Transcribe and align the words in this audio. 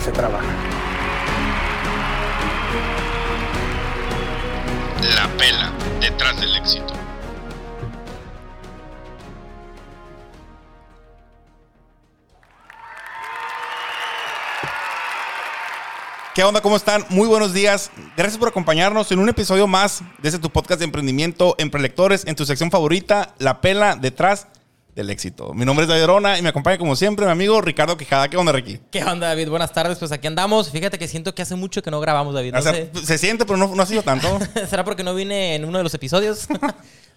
se 0.00 0.12
trabaja. 0.12 0.46
La 5.14 5.28
pela 5.36 5.72
detrás 6.00 6.40
del 6.40 6.56
éxito. 6.56 6.94
¿Qué 16.34 16.44
onda? 16.44 16.62
¿Cómo 16.62 16.76
están? 16.76 17.04
Muy 17.10 17.28
buenos 17.28 17.52
días. 17.52 17.90
Gracias 18.16 18.38
por 18.38 18.48
acompañarnos 18.48 19.12
en 19.12 19.18
un 19.18 19.28
episodio 19.28 19.66
más 19.66 20.02
desde 20.22 20.38
tu 20.38 20.48
podcast 20.48 20.78
de 20.78 20.86
emprendimiento 20.86 21.56
en 21.58 21.70
Prelectores, 21.70 22.24
en 22.26 22.36
tu 22.36 22.46
sección 22.46 22.70
favorita, 22.70 23.34
La 23.38 23.60
Pela 23.60 23.96
detrás 23.96 24.46
del 24.94 25.10
éxito. 25.10 25.54
Mi 25.54 25.64
nombre 25.64 25.84
es 25.84 25.88
David 25.88 26.02
Arona 26.02 26.38
y 26.38 26.42
me 26.42 26.48
acompaña 26.48 26.78
como 26.78 26.96
siempre 26.96 27.24
mi 27.26 27.32
amigo 27.32 27.60
Ricardo 27.60 27.96
Quijada. 27.96 28.28
¿Qué 28.28 28.36
onda, 28.36 28.52
Ricky? 28.52 28.78
¿Qué 28.90 29.04
onda, 29.04 29.28
David? 29.28 29.48
Buenas 29.48 29.72
tardes. 29.72 29.98
Pues 29.98 30.12
aquí 30.12 30.26
andamos. 30.26 30.70
Fíjate 30.70 30.98
que 30.98 31.08
siento 31.08 31.34
que 31.34 31.42
hace 31.42 31.54
mucho 31.54 31.82
que 31.82 31.90
no 31.90 32.00
grabamos, 32.00 32.34
David. 32.34 32.52
No 32.52 32.58
O 32.58 32.62
sea, 32.62 32.72
sé. 32.72 32.90
se 33.04 33.18
siente, 33.18 33.44
pero 33.44 33.56
no, 33.56 33.74
no 33.74 33.82
ha 33.82 33.86
sido 33.86 34.02
tanto. 34.02 34.26
¿Será 34.68 34.84
porque 34.84 35.02
no 35.04 35.14
vine 35.14 35.54
en 35.54 35.64
uno 35.64 35.78
de 35.78 35.84
los 35.84 35.94
episodios? 35.94 36.46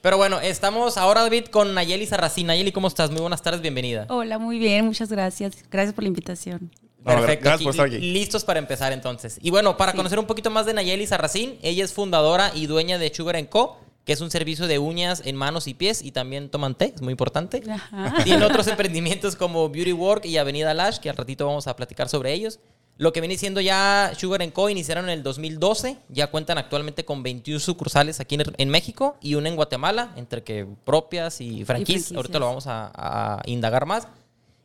Pero 0.01 0.17
bueno, 0.17 0.41
estamos 0.41 0.97
ahora, 0.97 1.21
David, 1.21 1.45
con 1.45 1.73
Nayeli 1.73 2.05
Sarracín. 2.05 2.47
Nayeli, 2.47 2.73
¿cómo 2.73 2.89
estás? 2.89 3.09
Muy 3.09 3.21
buenas 3.21 3.41
tardes, 3.41 3.61
bienvenida. 3.61 4.05
Hola, 4.09 4.37
muy 4.37 4.59
bien, 4.59 4.83
muchas 4.85 5.07
gracias. 5.09 5.53
Gracias 5.71 5.93
por 5.93 6.03
la 6.03 6.09
invitación. 6.09 6.71
No, 6.97 7.05
Perfecto. 7.05 7.45
gracias 7.45 7.63
por 7.63 7.71
estar 7.71 7.85
aquí. 7.85 7.99
Listos 7.99 8.43
para 8.43 8.59
empezar 8.59 8.91
entonces. 8.91 9.39
Y 9.41 9.49
bueno, 9.49 9.77
para 9.77 9.93
conocer 9.93 10.19
un 10.19 10.25
poquito 10.25 10.49
más 10.49 10.65
de 10.65 10.73
Nayeli 10.73 11.07
Sarracín, 11.07 11.57
ella 11.61 11.85
es 11.85 11.93
fundadora 11.93 12.51
y 12.53 12.65
dueña 12.65 12.97
de 12.97 13.13
Sugar 13.15 13.47
Co., 13.47 13.77
que 14.05 14.13
es 14.13 14.21
un 14.21 14.31
servicio 14.31 14.67
de 14.67 14.79
uñas 14.79 15.21
en 15.25 15.35
manos 15.35 15.67
y 15.67 15.73
pies 15.73 16.01
y 16.01 16.11
también 16.11 16.49
toman 16.49 16.75
té, 16.75 16.93
es 16.95 17.01
muy 17.01 17.11
importante. 17.11 17.63
Ajá. 17.69 18.15
Tiene 18.23 18.45
otros 18.45 18.67
emprendimientos 18.67 19.35
como 19.35 19.69
Beauty 19.69 19.93
Work 19.93 20.25
y 20.25 20.37
Avenida 20.37 20.73
Lash, 20.73 20.97
que 20.97 21.09
al 21.09 21.17
ratito 21.17 21.45
vamos 21.45 21.67
a 21.67 21.75
platicar 21.75 22.09
sobre 22.09 22.33
ellos. 22.33 22.59
Lo 22.97 23.11
que 23.11 23.21
viene 23.21 23.37
siendo 23.37 23.59
ya 23.59 24.11
Sugar 24.15 24.51
Co. 24.51 24.69
iniciaron 24.69 25.05
en 25.05 25.11
el 25.11 25.23
2012, 25.23 25.97
ya 26.09 26.27
cuentan 26.27 26.59
actualmente 26.59 27.05
con 27.05 27.23
21 27.23 27.59
sucursales 27.59 28.19
aquí 28.19 28.35
en, 28.35 28.43
en 28.55 28.69
México 28.69 29.17
y 29.19 29.33
una 29.33 29.49
en 29.49 29.55
Guatemala, 29.55 30.11
entre 30.15 30.43
que 30.43 30.67
propias 30.85 31.41
y 31.41 31.65
franquicias. 31.65 31.65
franquicias. 31.65 32.15
Ahorita 32.15 32.39
lo 32.39 32.45
vamos 32.45 32.67
a, 32.67 32.91
a 32.93 33.41
indagar 33.45 33.87
más. 33.87 34.07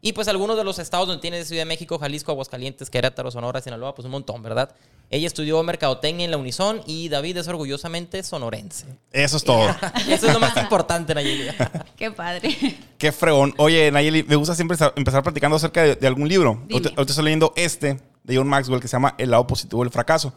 Y 0.00 0.12
pues 0.12 0.28
algunos 0.28 0.56
de 0.56 0.64
los 0.64 0.78
estados 0.78 1.08
donde 1.08 1.22
tiene 1.22 1.44
Ciudad 1.44 1.62
de 1.62 1.66
México, 1.66 1.98
Jalisco, 1.98 2.30
Aguascalientes, 2.30 2.90
Querétaro, 2.90 3.30
Sonora, 3.30 3.60
Sinaloa, 3.60 3.94
pues 3.94 4.04
un 4.04 4.12
montón, 4.12 4.42
¿verdad? 4.42 4.74
Ella 5.10 5.26
estudió 5.26 5.62
mercadotecnia 5.62 6.26
en 6.26 6.30
la 6.30 6.36
Unison 6.36 6.82
y 6.86 7.08
David 7.08 7.38
es 7.38 7.48
orgullosamente 7.48 8.22
sonorense. 8.22 8.84
Eso 9.10 9.38
es 9.38 9.44
todo. 9.44 9.66
Eso 10.08 10.26
es 10.26 10.32
lo 10.34 10.38
más 10.40 10.54
importante, 10.58 11.14
Nayeli. 11.14 11.48
Qué 11.96 12.10
padre. 12.10 12.54
Qué 12.98 13.10
fregón. 13.10 13.54
Oye, 13.56 13.90
Nayeli, 13.90 14.22
me 14.24 14.36
gusta 14.36 14.54
siempre 14.54 14.76
empezar 14.96 15.22
platicando 15.22 15.56
acerca 15.56 15.82
de, 15.82 15.94
de 15.96 16.06
algún 16.06 16.28
libro. 16.28 16.62
Ahorita 16.70 16.90
ahorita 16.90 17.12
estoy 17.12 17.24
leyendo 17.24 17.54
este 17.56 18.00
de 18.22 18.36
John 18.36 18.46
Maxwell 18.48 18.80
que 18.82 18.88
se 18.88 18.92
llama 18.92 19.14
El 19.16 19.30
lado 19.30 19.46
positivo 19.46 19.82
del 19.82 19.90
fracaso. 19.90 20.30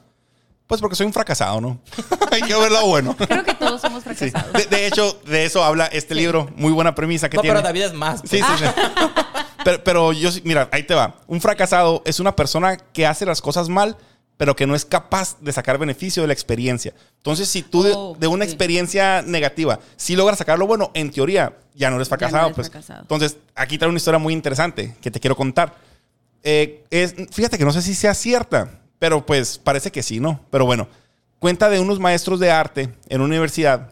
Pues 0.68 0.80
porque 0.80 0.96
soy 0.96 1.06
un 1.06 1.12
fracasado, 1.12 1.60
¿no? 1.60 1.82
Hay 2.32 2.42
que 2.44 2.56
ver 2.56 2.72
bueno. 2.86 3.14
Creo 3.18 3.44
que 3.44 3.54
todos 3.56 3.82
somos 3.82 4.04
Sí. 4.04 4.30
fracasados. 4.30 4.54
De, 4.54 4.66
de 4.78 4.88
hecho, 4.88 5.20
de 5.26 5.44
eso 5.44 5.66
habla 5.66 5.88
este 5.88 6.16
libro. 6.16 6.50
Muy 6.56 6.72
buena 6.72 6.96
premisa 6.96 7.30
que 7.30 7.36
No, 7.36 7.42
tiene. 7.42 7.56
pero 7.58 7.68
David 7.68 7.82
es 7.82 7.94
más. 7.94 8.22
Sí, 8.22 8.40
pues. 8.40 8.60
sí, 8.60 8.66
sí. 8.66 9.12
Pero, 9.66 9.84
pero 9.84 10.14
yo, 10.14 10.32
sí- 10.32 10.42
mira, 10.46 10.70
ahí 10.72 10.84
te 10.84 10.94
va. 10.96 11.18
Un 11.28 11.42
fracasado 11.42 12.02
es 12.06 12.22
una 12.22 12.38
persona 12.38 12.78
que 12.78 13.06
hace 13.06 13.26
las 13.26 13.42
cosas 13.42 13.68
mal, 13.68 13.98
pero 14.42 14.56
que 14.56 14.66
no 14.66 14.74
es 14.74 14.86
capaz 14.86 15.38
de 15.40 15.52
sacar 15.52 15.78
beneficio 15.78 16.24
de 16.24 16.28
la 16.28 16.34
experiencia. 16.34 16.96
Entonces, 17.18 17.48
si 17.48 17.62
tú 17.62 17.84
de, 17.84 17.94
Oh, 17.96 18.18
de 18.20 18.26
una 18.26 18.44
sí. 18.44 18.50
experiencia 18.50 19.22
negativa, 19.22 19.80
si 19.98 20.16
logras 20.16 20.40
sacarlo 20.40 20.66
bueno, 20.66 20.90
en 20.96 21.12
teoría 21.12 21.56
ya 21.76 21.92
no 21.92 21.98
eres 21.98 22.10
Ya 22.10 22.16
no 22.16 22.18
fracasado. 22.18 22.46
eres 22.48 22.56
pues. 22.56 22.70
fracasado. 22.72 23.02
Entonces, 23.04 23.38
aquí 23.54 23.78
trae 23.78 23.88
una 23.90 23.98
historia 24.00 24.18
muy 24.18 24.34
interesante 24.34 24.96
que 25.00 25.12
te 25.12 25.20
quiero 25.20 25.36
contar. 25.36 25.76
Eh, 26.42 26.84
es, 26.90 27.14
fíjate 27.30 27.60
que 27.60 27.66
no 27.66 27.72
sé 27.72 27.84
si 27.84 27.94
sea 27.94 28.16
cierta, 28.16 28.80
pero 28.98 29.24
pues 29.24 29.60
parece 29.60 29.92
que 29.92 30.02
sí, 30.02 30.20
¿no? 30.20 30.40
Pero 30.50 30.66
bueno, 30.66 30.88
cuenta 31.38 31.70
de 31.70 31.80
unos 31.80 32.00
maestros 32.00 32.40
de 32.40 32.50
arte 32.50 32.90
en 33.10 33.22
una 33.22 33.28
universidad, 33.28 33.92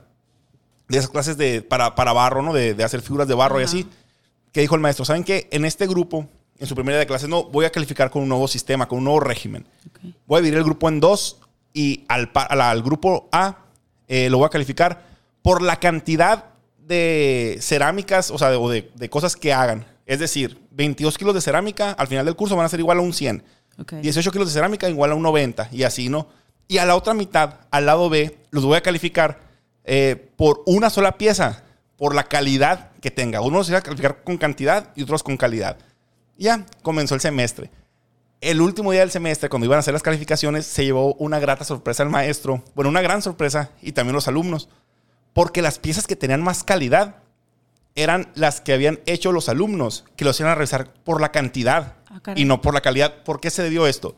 de 0.87 0.97
esas 0.97 1.11
clases 1.11 1.37
de, 1.37 1.61
para, 1.61 1.93
para 1.93 2.11
barro, 2.11 2.41
¿no? 2.41 2.53
De, 2.53 2.73
de 2.73 2.83
hacer 2.83 3.01
figuras 3.01 3.27
de 3.27 3.35
barro 3.35 3.59
y 3.61 3.65
Ajá. 3.65 3.69
así, 3.71 3.87
que 4.51 4.61
dijo 4.61 4.73
el 4.73 4.81
maestro, 4.81 5.05
¿saben 5.05 5.23
qué? 5.23 5.47
En 5.51 5.63
este 5.63 5.85
grupo, 5.85 6.27
en 6.57 6.65
su 6.65 6.73
primera 6.73 6.97
de 6.97 7.05
clases, 7.05 7.29
no, 7.29 7.43
voy 7.43 7.65
a 7.65 7.69
calificar 7.71 8.09
con 8.09 8.23
un 8.23 8.29
nuevo 8.29 8.47
sistema, 8.47 8.87
con 8.87 8.97
un 8.97 9.03
nuevo 9.03 9.19
régimen. 9.19 9.65
Voy 10.29 10.37
a 10.37 10.41
dividir 10.41 10.59
el 10.59 10.63
grupo 10.63 10.87
en 10.89 10.99
dos 10.99 11.39
y 11.73 12.05
al, 12.07 12.29
al, 12.35 12.83
grupo 12.83 13.27
A 13.31 13.65
eh, 14.07 14.29
lo 14.29 14.37
voy 14.37 14.45
a 14.45 14.49
calificar 14.49 15.03
por 15.41 15.63
la 15.63 15.77
cantidad 15.77 16.45
de 16.77 17.57
cerámicas, 17.61 18.29
o 18.29 18.37
sea, 18.37 18.51
de, 18.51 18.57
o 18.57 18.69
de, 18.69 18.91
de 18.93 19.09
cosas 19.09 19.35
que 19.35 19.51
hagan. 19.53 19.87
Es 20.05 20.19
decir, 20.19 20.61
22 20.69 21.17
kilos 21.17 21.33
de 21.33 21.41
cerámica 21.41 21.93
al 21.93 22.05
final 22.05 22.27
del 22.27 22.35
curso 22.35 22.55
van 22.55 22.67
a 22.67 22.69
ser 22.69 22.79
igual 22.79 22.99
a 22.99 23.01
un 23.01 23.11
100. 23.11 23.43
Ok. 23.79 23.93
18 23.93 24.31
kilos 24.31 24.49
de 24.49 24.53
cerámica 24.53 24.87
igual 24.87 25.13
a 25.13 25.15
un 25.15 25.23
90 25.23 25.69
y 25.71 25.81
así, 25.81 26.09
¿no? 26.09 26.27
Y 26.67 26.77
a 26.77 26.85
la 26.85 26.95
otra 26.95 27.15
mitad, 27.15 27.61
al 27.71 27.87
lado 27.87 28.07
B, 28.07 28.37
los 28.51 28.63
voy 28.63 28.77
a 28.77 28.81
calificar 28.81 29.39
eh, 29.83 30.29
por 30.35 30.61
una 30.67 30.91
sola 30.91 31.17
pieza, 31.17 31.63
por 31.97 32.13
la 32.13 32.25
calidad 32.25 32.91
que 33.01 33.09
tenga. 33.09 33.41
Uno 33.41 33.63
se 33.63 33.71
va 33.71 33.79
a 33.79 33.81
calificar 33.81 34.23
con 34.23 34.37
cantidad 34.37 34.91
y 34.95 35.01
otros 35.01 35.23
con 35.23 35.37
calidad. 35.37 35.77
Ya, 36.37 36.67
comenzó 36.83 37.15
el 37.15 37.21
semestre. 37.21 37.71
El 38.41 38.61
último 38.61 38.91
día 38.91 39.01
del 39.01 39.11
semestre, 39.11 39.49
cuando 39.49 39.65
iban 39.65 39.77
a 39.77 39.79
hacer 39.79 39.93
las 39.93 40.03
calificaciones, 40.03 40.65
se 40.65 40.85
llevó 40.85 41.13
una 41.15 41.39
grata 41.39 41.65
sorpresa 41.65 42.03
al 42.03 42.09
maestro. 42.09 42.63
Bueno, 42.73 42.89
una 42.89 43.01
gran 43.01 43.21
sorpresa 43.21 43.71
y 43.81 43.91
también 43.91 44.15
los 44.15 44.27
alumnos. 44.27 44.69
Porque 45.33 45.61
las 45.61 45.79
piezas 45.79 46.07
que 46.07 46.15
tenían 46.15 46.41
más 46.41 46.63
calidad 46.63 47.17
eran 47.95 48.31
las 48.35 48.61
que 48.61 48.73
habían 48.73 48.99
hecho 49.05 49.31
los 49.31 49.49
alumnos, 49.49 50.05
que 50.15 50.23
los 50.23 50.39
iban 50.39 50.53
a 50.53 50.55
revisar 50.55 50.93
por 51.03 51.19
la 51.19 51.31
cantidad 51.31 51.95
Ah, 52.09 52.33
y 52.35 52.45
no 52.45 52.61
por 52.61 52.73
la 52.73 52.81
calidad. 52.81 53.23
¿Por 53.23 53.39
qué 53.39 53.49
se 53.49 53.63
debió 53.63 53.87
esto? 53.87 54.15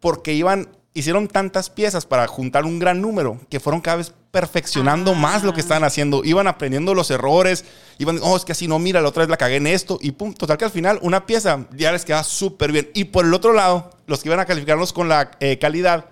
Porque 0.00 0.34
iban, 0.34 0.76
hicieron 0.92 1.28
tantas 1.28 1.70
piezas 1.70 2.06
para 2.06 2.26
juntar 2.26 2.64
un 2.64 2.78
gran 2.78 3.00
número 3.00 3.40
que 3.48 3.60
fueron 3.60 3.80
cada 3.80 3.98
vez 3.98 4.12
perfeccionando 4.34 5.14
más 5.14 5.44
lo 5.44 5.54
que 5.54 5.60
estaban 5.60 5.84
haciendo. 5.84 6.24
Iban 6.24 6.48
aprendiendo 6.48 6.92
los 6.92 7.08
errores, 7.12 7.64
iban, 7.98 8.18
oh, 8.20 8.36
es 8.36 8.44
que 8.44 8.50
así 8.50 8.66
no, 8.66 8.80
mira, 8.80 9.00
la 9.00 9.10
otra 9.10 9.20
vez 9.20 9.30
la 9.30 9.36
cagué 9.36 9.56
en 9.56 9.68
esto 9.68 9.96
y 10.02 10.10
pum. 10.10 10.34
Total 10.34 10.58
que 10.58 10.64
al 10.64 10.72
final 10.72 10.98
una 11.02 11.24
pieza 11.24 11.68
ya 11.70 11.92
les 11.92 12.04
queda 12.04 12.24
súper 12.24 12.72
bien. 12.72 12.90
Y 12.94 13.04
por 13.04 13.24
el 13.24 13.32
otro 13.32 13.52
lado, 13.52 13.90
los 14.08 14.24
que 14.24 14.28
iban 14.30 14.40
a 14.40 14.44
calificarlos 14.44 14.92
con 14.92 15.08
la 15.08 15.30
eh, 15.38 15.60
calidad, 15.60 16.06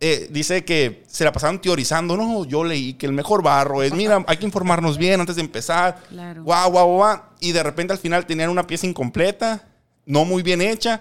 eh, 0.00 0.28
dice 0.30 0.66
que 0.66 1.02
se 1.06 1.24
la 1.24 1.32
pasaron 1.32 1.62
teorizando. 1.62 2.14
No, 2.14 2.44
yo 2.44 2.62
leí 2.62 2.92
que 2.92 3.06
el 3.06 3.14
mejor 3.14 3.42
barro 3.42 3.82
es, 3.82 3.94
mira, 3.94 4.22
hay 4.26 4.36
que 4.36 4.44
informarnos 4.44 4.98
bien 4.98 5.18
antes 5.20 5.36
de 5.36 5.40
empezar. 5.40 5.98
Claro. 6.10 6.44
Guau, 6.44 6.72
guau, 6.72 6.88
guau. 6.96 7.20
Y 7.40 7.52
de 7.52 7.62
repente 7.62 7.94
al 7.94 7.98
final 7.98 8.26
tenían 8.26 8.50
una 8.50 8.66
pieza 8.66 8.86
incompleta, 8.86 9.64
no 10.04 10.26
muy 10.26 10.42
bien 10.42 10.60
hecha, 10.60 11.00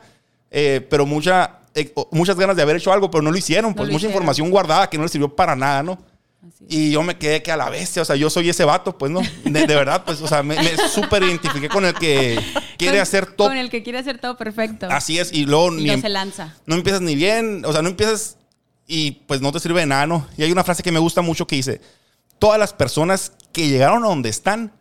eh, 0.49 0.87
pero 0.89 1.05
mucha, 1.05 1.59
eh, 1.75 1.93
muchas 2.11 2.37
ganas 2.37 2.55
de 2.55 2.61
haber 2.61 2.77
hecho 2.77 2.93
algo, 2.93 3.11
pero 3.11 3.21
no 3.21 3.29
lo 3.29 3.37
hicieron. 3.37 3.73
Pues 3.73 3.87
lo 3.89 3.91
mucha 3.91 4.05
hicieron. 4.05 4.13
información 4.13 4.49
guardada 4.49 4.89
que 4.89 4.95
no 4.95 5.03
les 5.03 5.11
sirvió 5.11 5.35
para 5.35 5.53
nada, 5.53 5.83
¿no? 5.83 6.10
Y 6.67 6.91
yo 6.91 7.03
me 7.03 7.17
quedé 7.17 7.43
que 7.43 7.51
a 7.51 7.57
la 7.57 7.69
bestia, 7.69 8.01
o 8.01 8.05
sea, 8.05 8.15
yo 8.15 8.29
soy 8.29 8.49
ese 8.49 8.63
vato, 8.65 8.97
pues 8.97 9.11
no, 9.11 9.21
de, 9.43 9.67
de 9.67 9.75
verdad, 9.75 10.03
pues, 10.05 10.21
o 10.21 10.27
sea, 10.27 10.41
me, 10.41 10.55
me 10.55 10.75
súper 10.89 11.21
identifiqué 11.23 11.69
con 11.69 11.85
el 11.85 11.93
que 11.93 12.39
quiere 12.77 12.95
Con- 12.97 13.01
hacer 13.01 13.25
todo. 13.33 13.47
Con 13.49 13.57
el 13.57 13.69
que 13.69 13.83
quiere 13.83 13.99
hacer 13.99 14.17
todo 14.19 14.37
perfecto. 14.37 14.87
Así 14.89 15.19
es, 15.19 15.31
y 15.31 15.45
luego 15.45 15.71
Y 15.73 15.81
ni 15.81 15.85
no 15.87 15.93
em- 15.93 16.01
se 16.01 16.09
lanza. 16.09 16.55
no 16.65 16.75
empiezas 16.75 17.01
ni 17.01 17.15
bien, 17.15 17.63
o 17.65 17.71
sea, 17.71 17.81
no 17.81 17.89
empiezas 17.89 18.37
y 18.87 19.11
pues 19.27 19.41
no 19.41 19.51
te 19.51 19.59
sirve 19.59 19.81
de 19.81 19.85
nada, 19.85 20.07
¿no? 20.07 20.27
Y 20.37 20.43
hay 20.43 20.51
una 20.51 20.63
frase 20.63 20.81
que 20.83 20.91
me 20.91 20.99
gusta 20.99 21.21
mucho 21.21 21.45
que 21.45 21.55
dice, 21.57 21.79
todas 22.39 22.59
las 22.59 22.73
personas 22.73 23.33
que 23.53 23.67
llegaron 23.69 24.03
a 24.03 24.07
donde 24.07 24.29
están 24.29 24.73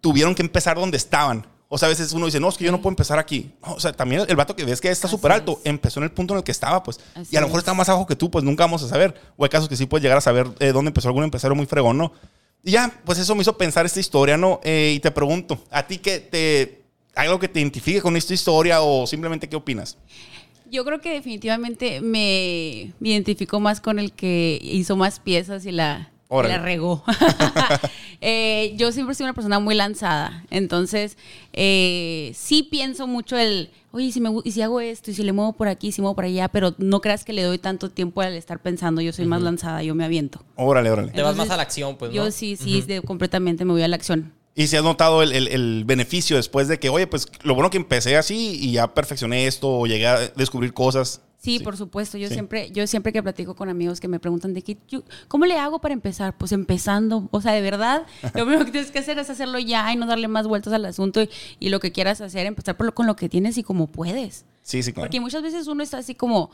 tuvieron 0.00 0.34
que 0.34 0.42
empezar 0.42 0.76
donde 0.76 0.96
estaban. 0.96 1.46
O 1.68 1.78
sea, 1.78 1.86
a 1.86 1.88
veces 1.88 2.12
uno 2.12 2.26
dice, 2.26 2.38
no, 2.38 2.48
es 2.48 2.56
que 2.56 2.64
yo 2.64 2.70
no 2.70 2.78
puedo 2.80 2.92
empezar 2.92 3.18
aquí. 3.18 3.50
No, 3.66 3.74
o 3.74 3.80
sea, 3.80 3.92
también 3.92 4.22
el 4.28 4.36
vato 4.36 4.54
que 4.54 4.64
ves 4.64 4.80
que 4.80 4.88
está 4.88 5.08
súper 5.08 5.32
alto, 5.32 5.60
empezó 5.64 5.98
en 5.98 6.04
el 6.04 6.12
punto 6.12 6.34
en 6.34 6.38
el 6.38 6.44
que 6.44 6.52
estaba, 6.52 6.82
pues. 6.82 7.00
Así 7.14 7.34
y 7.34 7.36
a 7.36 7.40
lo 7.40 7.48
mejor 7.48 7.58
es. 7.58 7.62
está 7.62 7.74
más 7.74 7.88
abajo 7.88 8.06
que 8.06 8.14
tú, 8.14 8.30
pues 8.30 8.44
nunca 8.44 8.64
vamos 8.64 8.82
a 8.84 8.88
saber. 8.88 9.14
O 9.36 9.44
hay 9.44 9.50
casos 9.50 9.68
que 9.68 9.76
sí 9.76 9.86
puedes 9.86 10.02
llegar 10.02 10.18
a 10.18 10.20
saber 10.20 10.46
eh, 10.60 10.72
dónde 10.72 10.90
empezó 10.90 11.08
algún 11.08 11.24
empresario 11.24 11.56
muy 11.56 11.66
fregón, 11.66 11.98
¿no? 11.98 12.12
Y 12.62 12.72
ya, 12.72 13.00
pues 13.04 13.18
eso 13.18 13.34
me 13.34 13.42
hizo 13.42 13.56
pensar 13.56 13.84
esta 13.86 14.00
historia, 14.00 14.36
¿no? 14.36 14.60
Eh, 14.62 14.94
y 14.96 15.00
te 15.00 15.10
pregunto, 15.10 15.58
¿a 15.70 15.86
ti 15.86 15.98
qué 15.98 16.20
te... 16.20 16.82
¿Hay 17.14 17.26
algo 17.28 17.40
que 17.40 17.48
te 17.48 17.60
identifique 17.60 18.02
con 18.02 18.16
esta 18.16 18.34
historia 18.34 18.82
o 18.82 19.06
simplemente 19.06 19.48
qué 19.48 19.56
opinas? 19.56 19.96
Yo 20.70 20.84
creo 20.84 21.00
que 21.00 21.12
definitivamente 21.12 22.00
me, 22.00 22.92
identifico 23.00 23.60
más 23.60 23.80
con 23.80 23.98
el 23.98 24.12
que 24.12 24.58
hizo 24.62 24.96
más 24.96 25.20
piezas 25.20 25.64
y 25.64 25.72
la, 25.72 26.10
Órale. 26.28 26.56
la 26.56 26.62
regó. 26.62 27.02
Eh, 28.22 28.74
yo 28.76 28.92
siempre 28.92 29.14
soy 29.14 29.24
una 29.24 29.34
persona 29.34 29.58
muy 29.58 29.74
lanzada. 29.74 30.42
Entonces, 30.50 31.18
eh, 31.52 32.32
sí 32.34 32.62
pienso 32.62 33.06
mucho 33.06 33.36
el, 33.36 33.70
oye, 33.92 34.10
si 34.10 34.20
me, 34.22 34.30
y 34.42 34.52
si 34.52 34.62
hago 34.62 34.80
esto, 34.80 35.10
y 35.10 35.14
si 35.14 35.22
le 35.22 35.32
muevo 35.32 35.52
por 35.52 35.68
aquí, 35.68 35.92
si 35.92 36.00
muevo 36.00 36.14
por 36.16 36.24
allá, 36.24 36.48
pero 36.48 36.74
no 36.78 37.00
creas 37.02 37.24
que 37.24 37.34
le 37.34 37.42
doy 37.42 37.58
tanto 37.58 37.90
tiempo 37.90 38.22
al 38.22 38.32
estar 38.32 38.58
pensando. 38.60 39.02
Yo 39.02 39.12
soy 39.12 39.26
más 39.26 39.42
lanzada, 39.42 39.82
yo 39.82 39.94
me 39.94 40.04
aviento. 40.04 40.42
Órale, 40.56 40.90
órale. 40.90 41.12
Te 41.12 41.20
vas 41.22 41.36
más 41.36 41.50
a 41.50 41.56
la 41.58 41.62
acción, 41.62 41.96
pues, 41.96 42.10
¿no? 42.10 42.16
Yo 42.16 42.30
sí, 42.30 42.56
sí, 42.56 42.80
de- 42.82 43.02
completamente 43.02 43.64
me 43.66 43.72
voy 43.72 43.82
a 43.82 43.88
la 43.88 43.96
acción. 43.96 44.32
Y 44.54 44.68
si 44.68 44.76
has 44.76 44.82
notado 44.82 45.22
el, 45.22 45.32
el- 45.32 45.48
el 45.48 45.84
beneficio 45.84 46.36
después 46.36 46.68
de 46.68 46.78
que, 46.80 46.88
oye, 46.88 47.06
pues 47.06 47.26
lo 47.42 47.54
bueno 47.54 47.68
que 47.68 47.76
empecé 47.76 48.16
así 48.16 48.58
y 48.60 48.72
ya 48.72 48.94
perfeccioné 48.94 49.46
esto 49.46 49.68
o 49.68 49.86
llegué 49.86 50.06
a 50.06 50.28
descubrir 50.28 50.72
cosas. 50.72 51.20
Sí, 51.38 51.60
por 51.60 51.76
supuesto. 51.76 52.18
Yo 52.18 52.28
Sí. 52.28 52.34
siempre, 52.34 52.70
yo 52.72 52.86
siempre 52.86 53.12
que 53.12 53.22
platico 53.22 53.54
con 53.54 53.68
amigos 53.68 54.00
que 54.00 54.08
me 54.08 54.18
preguntan 54.18 54.52
de 54.54 54.62
qué, 54.62 54.78
yo- 54.88 55.02
¿cómo 55.28 55.44
le 55.46 55.58
hago 55.58 55.80
para 55.80 55.92
empezar? 55.94 56.36
Pues 56.36 56.50
empezando. 56.52 57.28
O 57.30 57.40
sea, 57.40 57.52
de 57.52 57.60
verdad, 57.60 58.04
lo 58.22 58.44
primero 58.46 58.64
que 58.64 58.72
tienes 58.72 58.90
que 58.90 58.98
hacer 58.98 59.18
es 59.18 59.30
hacerlo 59.30 59.58
ya 59.58 59.92
y 59.92 59.96
no 59.96 60.06
darle 60.06 60.28
más 60.28 60.46
vueltas 60.48 60.72
al 60.72 60.84
asunto 60.86 61.22
y, 61.22 61.28
y 61.60 61.68
lo 61.68 61.78
que 61.78 61.92
quieras 61.92 62.20
hacer, 62.20 62.46
empezar 62.46 62.76
por 62.76 62.86
lo- 62.86 62.94
con 62.94 63.06
lo 63.06 63.16
que 63.16 63.28
tienes 63.28 63.58
y 63.58 63.62
como 63.62 63.86
puedes. 63.86 64.44
Sí, 64.62 64.82
sí, 64.82 64.92
claro. 64.92 65.06
Porque 65.06 65.20
muchas 65.20 65.42
veces 65.42 65.68
uno 65.68 65.82
está 65.84 65.98
así 65.98 66.16
como, 66.16 66.50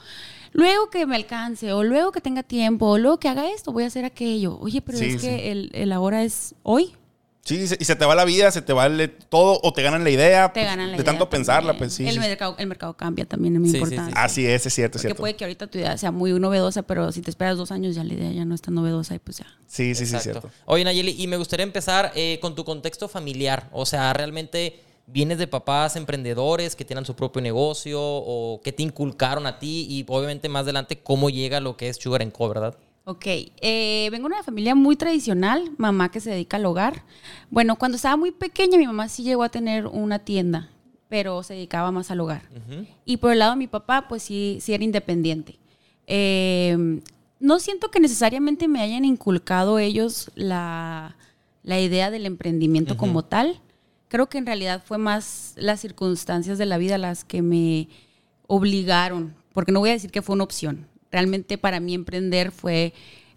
luego 0.52 0.90
que 0.90 1.06
me 1.06 1.16
alcance, 1.16 1.72
o 1.72 1.82
luego 1.82 2.12
que 2.12 2.20
tenga 2.20 2.42
tiempo, 2.42 2.86
o 2.88 2.98
luego 2.98 3.18
que 3.18 3.28
haga 3.28 3.50
esto, 3.50 3.72
voy 3.72 3.84
a 3.84 3.86
hacer 3.86 4.04
aquello. 4.04 4.58
Oye, 4.60 4.82
pero 4.82 4.98
Sí, 4.98 5.06
es 5.06 5.22
que 5.22 5.50
el, 5.50 5.70
el 5.72 5.92
ahora 5.92 6.22
es 6.22 6.54
hoy. 6.62 6.92
Sí, 7.44 7.56
y 7.56 7.66
se, 7.66 7.76
y 7.80 7.84
se 7.84 7.96
te 7.96 8.04
va 8.04 8.14
la 8.14 8.24
vida, 8.24 8.52
se 8.52 8.62
te 8.62 8.72
va 8.72 8.86
el- 8.86 9.10
todo 9.28 9.58
o 9.64 9.72
te 9.72 9.82
ganan 9.82 10.04
la 10.04 10.10
idea. 10.10 10.46
Te 10.52 10.60
pues, 10.60 10.66
ganan 10.66 10.86
la 10.92 10.96
De 10.96 11.02
idea 11.02 11.04
tanto 11.12 11.28
pensarla, 11.28 11.76
pues 11.76 11.92
sí. 11.92 12.06
El, 12.06 12.14
sí. 12.14 12.18
mercado, 12.20 12.54
el 12.56 12.68
mercado 12.68 12.94
cambia 12.96 13.24
también, 13.24 13.54
es 13.56 13.60
muy 13.60 13.68
Sí, 13.70 13.78
sí, 13.78 13.78
sí. 13.80 13.84
importante. 13.94 14.14
Así 14.20 14.46
es, 14.46 14.64
es 14.64 14.72
cierto, 14.72 14.96
es 14.98 15.02
Porque 15.02 15.08
cierto. 15.08 15.20
puede 15.20 15.34
que 15.34 15.44
ahorita 15.44 15.66
tu 15.66 15.78
idea 15.78 15.98
sea 15.98 16.12
muy 16.12 16.32
novedosa, 16.38 16.82
pero 16.82 17.10
si 17.10 17.20
te 17.20 17.30
esperas 17.30 17.56
dos 17.56 17.72
años 17.72 17.96
ya 17.96 18.04
la 18.04 18.14
idea 18.14 18.30
ya 18.30 18.44
no 18.44 18.54
es 18.54 18.62
tan 18.62 18.74
novedosa 18.74 19.16
y 19.16 19.18
pues 19.18 19.38
ya. 19.38 19.46
Sí, 19.66 19.94
sí, 19.96 20.06
sí, 20.06 20.14
es 20.14 20.22
cierto. 20.22 20.50
Oye, 20.66 20.84
Nayeli, 20.84 21.16
y 21.20 21.26
me 21.26 21.36
gustaría 21.36 21.64
empezar 21.64 22.12
eh, 22.14 22.38
con 22.40 22.54
tu 22.54 22.64
contexto 22.64 23.08
familiar. 23.08 23.68
O 23.72 23.86
sea, 23.86 24.12
realmente 24.12 24.80
vienes 25.08 25.38
de 25.38 25.48
papás 25.48 25.96
emprendedores 25.96 26.76
que 26.76 26.84
tienen 26.84 27.04
su 27.04 27.16
propio 27.16 27.42
negocio 27.42 27.98
o 28.00 28.60
que 28.62 28.70
te 28.72 28.84
inculcaron 28.84 29.46
a 29.48 29.58
ti 29.58 29.86
y 29.90 30.04
obviamente 30.06 30.48
más 30.48 30.62
adelante 30.62 31.00
cómo 31.02 31.28
llega 31.28 31.58
lo 31.58 31.76
que 31.76 31.88
es 31.88 31.96
Sugar 31.96 32.30
Co, 32.30 32.48
¿verdad? 32.50 32.76
Ok, 33.04 33.26
eh, 33.26 34.08
vengo 34.12 34.28
de 34.28 34.34
una 34.34 34.44
familia 34.44 34.76
muy 34.76 34.94
tradicional, 34.94 35.72
mamá 35.76 36.10
que 36.10 36.20
se 36.20 36.30
dedica 36.30 36.56
al 36.56 36.66
hogar. 36.66 37.02
Bueno, 37.50 37.76
cuando 37.76 37.96
estaba 37.96 38.16
muy 38.16 38.30
pequeña 38.30 38.78
mi 38.78 38.86
mamá 38.86 39.08
sí 39.08 39.24
llegó 39.24 39.42
a 39.42 39.48
tener 39.48 39.86
una 39.88 40.20
tienda, 40.20 40.70
pero 41.08 41.42
se 41.42 41.54
dedicaba 41.54 41.90
más 41.90 42.12
al 42.12 42.20
hogar. 42.20 42.42
Y 43.04 43.16
por 43.16 43.32
el 43.32 43.40
lado 43.40 43.52
de 43.52 43.58
mi 43.58 43.66
papá, 43.66 44.06
pues 44.08 44.22
sí, 44.22 44.58
sí 44.60 44.72
era 44.72 44.84
independiente. 44.84 45.58
Eh, 46.06 47.00
no 47.40 47.58
siento 47.58 47.90
que 47.90 47.98
necesariamente 47.98 48.68
me 48.68 48.80
hayan 48.80 49.04
inculcado 49.04 49.80
ellos 49.80 50.30
la, 50.36 51.16
la 51.64 51.80
idea 51.80 52.12
del 52.12 52.24
emprendimiento 52.24 52.96
como 52.96 53.24
tal. 53.24 53.60
Creo 54.06 54.28
que 54.28 54.38
en 54.38 54.46
realidad 54.46 54.80
fue 54.84 54.98
más 54.98 55.54
las 55.56 55.80
circunstancias 55.80 56.56
de 56.56 56.66
la 56.66 56.78
vida 56.78 56.98
las 56.98 57.24
que 57.24 57.42
me 57.42 57.88
obligaron, 58.46 59.34
porque 59.52 59.72
no 59.72 59.80
voy 59.80 59.90
a 59.90 59.94
decir 59.94 60.12
que 60.12 60.22
fue 60.22 60.34
una 60.34 60.44
opción. 60.44 60.86
Realmente 61.12 61.58
para 61.58 61.78
mí 61.80 61.94
emprender 61.94 62.50
fue... 62.50 62.92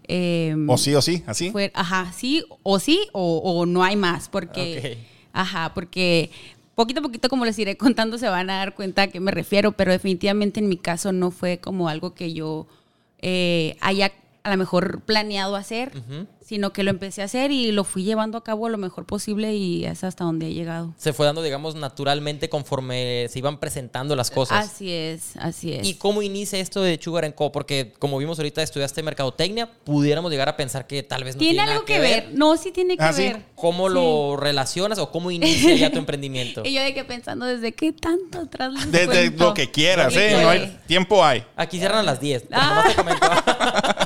eh, 0.08 0.54
O 0.66 0.78
sí, 0.78 0.94
o 0.94 1.02
sí, 1.02 1.22
así. 1.26 1.50
fue, 1.50 1.70
ajá, 1.74 2.12
sí, 2.16 2.44
o 2.62 2.78
sí, 2.80 3.08
o, 3.12 3.38
o 3.38 3.66
no 3.66 3.84
hay 3.84 3.96
más, 3.96 4.28
porque, 4.28 4.98
ajá, 5.32 5.72
porque 5.74 6.30
poquito 6.74 7.00
a 7.00 7.02
poquito, 7.02 7.28
como 7.28 7.44
les 7.44 7.58
iré 7.58 7.76
contando, 7.76 8.18
se 8.18 8.28
van 8.28 8.50
a 8.50 8.58
dar 8.58 8.74
cuenta 8.74 9.02
a 9.02 9.06
qué 9.08 9.20
me 9.20 9.30
refiero, 9.30 9.72
pero 9.72 9.92
definitivamente 9.92 10.60
en 10.60 10.68
mi 10.68 10.76
caso 10.76 11.12
no 11.12 11.30
fue 11.30 11.58
como 11.58 11.88
algo 11.88 12.14
que 12.14 12.32
yo 12.32 12.66
eh, 13.20 13.76
haya 13.80 14.12
a 14.46 14.50
lo 14.50 14.56
mejor 14.58 15.00
planeado 15.00 15.56
hacer, 15.56 15.90
sino 16.40 16.72
que 16.72 16.84
lo 16.84 16.90
empecé 16.90 17.22
a 17.22 17.24
hacer 17.24 17.50
y 17.50 17.72
lo 17.72 17.82
fui 17.82 18.04
llevando 18.04 18.38
a 18.38 18.44
cabo 18.44 18.68
lo 18.68 18.78
mejor 18.78 19.04
posible 19.04 19.54
y 19.56 19.84
es 19.84 20.04
hasta 20.04 20.22
donde 20.22 20.46
he 20.46 20.54
llegado. 20.54 20.94
Se 20.96 21.12
fue 21.12 21.26
dando, 21.26 21.42
digamos, 21.42 21.74
naturalmente 21.74 22.48
conforme 22.48 23.26
se 23.28 23.40
iban 23.40 23.58
presentando 23.58 24.14
las 24.14 24.30
cosas. 24.30 24.64
Así 24.64 24.92
es, 24.92 25.36
así 25.38 25.72
es. 25.72 25.84
¿Y 25.84 25.94
cómo 25.94 26.22
inicia 26.22 26.60
esto 26.60 26.80
de 26.80 26.96
Sugar 27.02 27.34
Co? 27.34 27.50
Porque 27.50 27.92
como 27.98 28.18
vimos 28.18 28.38
ahorita, 28.38 28.62
estudiaste 28.62 29.02
mercadotecnia, 29.02 29.68
pudiéramos 29.82 30.30
llegar 30.30 30.48
a 30.48 30.56
pensar 30.56 30.86
que 30.86 31.02
tal 31.02 31.24
vez 31.24 31.34
no 31.34 31.40
tiene 31.40 31.54
tiene 31.54 31.62
algo 31.72 31.82
nada 31.82 31.86
que 31.86 31.98
ver. 31.98 32.28
No, 32.32 32.56
sí 32.56 32.70
tiene 32.70 32.96
que 32.96 33.02
Ah, 33.02 33.12
¿sí? 33.12 33.22
ver. 33.22 33.42
¿Cómo 33.56 33.88
Sí. 33.88 33.94
lo 33.94 34.36
relacionas 34.36 35.00
o 35.00 35.10
cómo 35.10 35.32
inicia 35.32 35.74
ya 35.74 35.90
tu 35.90 35.98
emprendimiento? 35.98 36.62
Y 36.64 36.72
yo 36.74 36.82
de 36.82 36.94
que 36.94 37.02
pensando 37.04 37.46
desde 37.46 37.72
qué 37.72 37.92
tanto 37.92 38.42
atrás 38.42 38.72
Desde 38.92 39.06
cuento? 39.06 39.44
lo 39.48 39.54
que 39.54 39.72
quieras, 39.72 40.14
Lo 40.14 40.20
que 40.20 40.28
¿eh? 40.38 40.42
No 40.42 40.48
hay, 40.50 40.78
tiempo 40.86 41.24
hay. 41.24 41.44
Aquí 41.56 41.78
cierran 41.78 41.98
a 41.98 42.02
las 42.04 42.20
10. 42.20 42.44
Ah. 42.52 42.84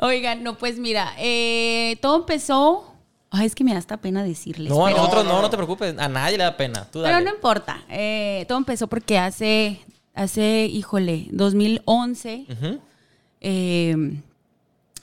Oigan, 0.00 0.42
no, 0.42 0.56
pues 0.56 0.78
mira, 0.78 1.12
eh, 1.18 1.98
todo 2.00 2.16
empezó. 2.16 2.86
Ay, 3.30 3.46
es 3.46 3.54
que 3.54 3.62
me 3.62 3.72
da 3.72 3.78
hasta 3.78 3.98
pena 3.98 4.24
decirles. 4.24 4.70
No, 4.70 4.86
a 4.86 4.88
pero, 4.90 4.98
nosotros 5.02 5.24
no, 5.24 5.40
no 5.42 5.50
te 5.50 5.56
preocupes. 5.56 5.96
A 5.98 6.08
nadie 6.08 6.38
le 6.38 6.44
da 6.44 6.56
pena. 6.56 6.84
Tú 6.90 7.00
pero 7.02 7.12
dale. 7.14 7.26
no 7.26 7.34
importa. 7.34 7.82
Eh, 7.88 8.44
todo 8.48 8.58
empezó 8.58 8.86
porque 8.88 9.18
hace, 9.18 9.80
hace, 10.14 10.66
híjole, 10.66 11.28
2011, 11.30 12.46
Ujú. 12.50 12.80
eh, 13.40 14.20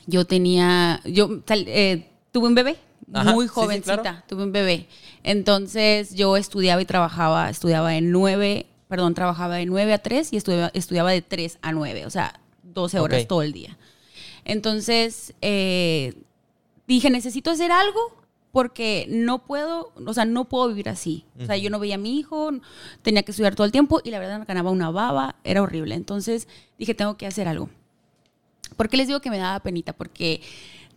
yo 0.08 0.26
tenía, 0.26 1.00
yo 1.06 1.42
eh, 1.50 2.10
tuve 2.32 2.48
un 2.48 2.56
bebé, 2.56 2.78
Ajá, 3.14 3.32
muy 3.34 3.46
sí, 3.46 3.50
sí, 3.54 3.54
jovencita, 3.62 4.02
claro. 4.02 4.24
tuve 4.28 4.44
un 4.44 4.52
bebé. 4.52 4.88
Entonces 5.24 6.16
yo 6.16 6.38
estudiaba 6.38 6.82
y 6.82 6.86
trabajaba, 6.86 7.50
estudiaba 7.50 7.92
de 7.92 8.02
9, 8.02 8.66
perdón, 8.88 9.14
trabajaba 9.14 9.56
de 9.56 9.66
9 9.66 9.94
a 9.94 9.98
3 10.00 10.34
y 10.34 10.38
estudiaba, 10.38 10.72
estudiaba 10.74 11.12
de 11.12 11.22
3 11.22 11.60
a 11.62 11.72
9, 11.72 12.06
o 12.06 12.10
sea, 12.10 12.40
12 12.64 13.00
horas 13.00 13.28
todo 13.28 13.42
el 13.42 13.54
día. 13.54 13.78
Entonces 14.48 15.34
eh, 15.42 16.14
dije, 16.88 17.10
necesito 17.10 17.52
hacer 17.52 17.72
algo 17.72 18.00
porque 18.54 19.06
no 19.10 19.46
puedo, 19.46 19.92
o 20.06 20.14
sea, 20.14 20.24
no 20.26 20.46
puedo 20.46 20.70
vivir 20.70 20.90
así. 20.90 21.26
O 21.40 21.46
sea, 21.46 21.58
yo 21.58 21.70
no 21.70 21.80
veía 21.80 21.96
a 21.96 22.00
mi 22.00 22.18
hijo, 22.18 22.50
tenía 23.02 23.22
que 23.24 23.32
estudiar 23.32 23.56
todo 23.56 23.66
el 23.66 23.72
tiempo 23.74 24.00
y 24.04 24.10
la 24.10 24.20
verdad 24.20 24.40
me 24.40 24.46
ganaba 24.46 24.72
una 24.72 24.90
baba, 24.90 25.36
era 25.44 25.62
horrible. 25.62 25.94
Entonces 25.96 26.48
dije, 26.80 26.96
tengo 26.96 27.18
que 27.18 27.28
hacer 27.28 27.48
algo. 27.48 27.70
¿Por 28.78 28.90
qué 28.90 28.98
les 28.98 29.08
digo 29.08 29.20
que 29.20 29.30
me 29.30 29.38
daba 29.38 29.60
penita? 29.60 29.94
Porque 29.94 30.42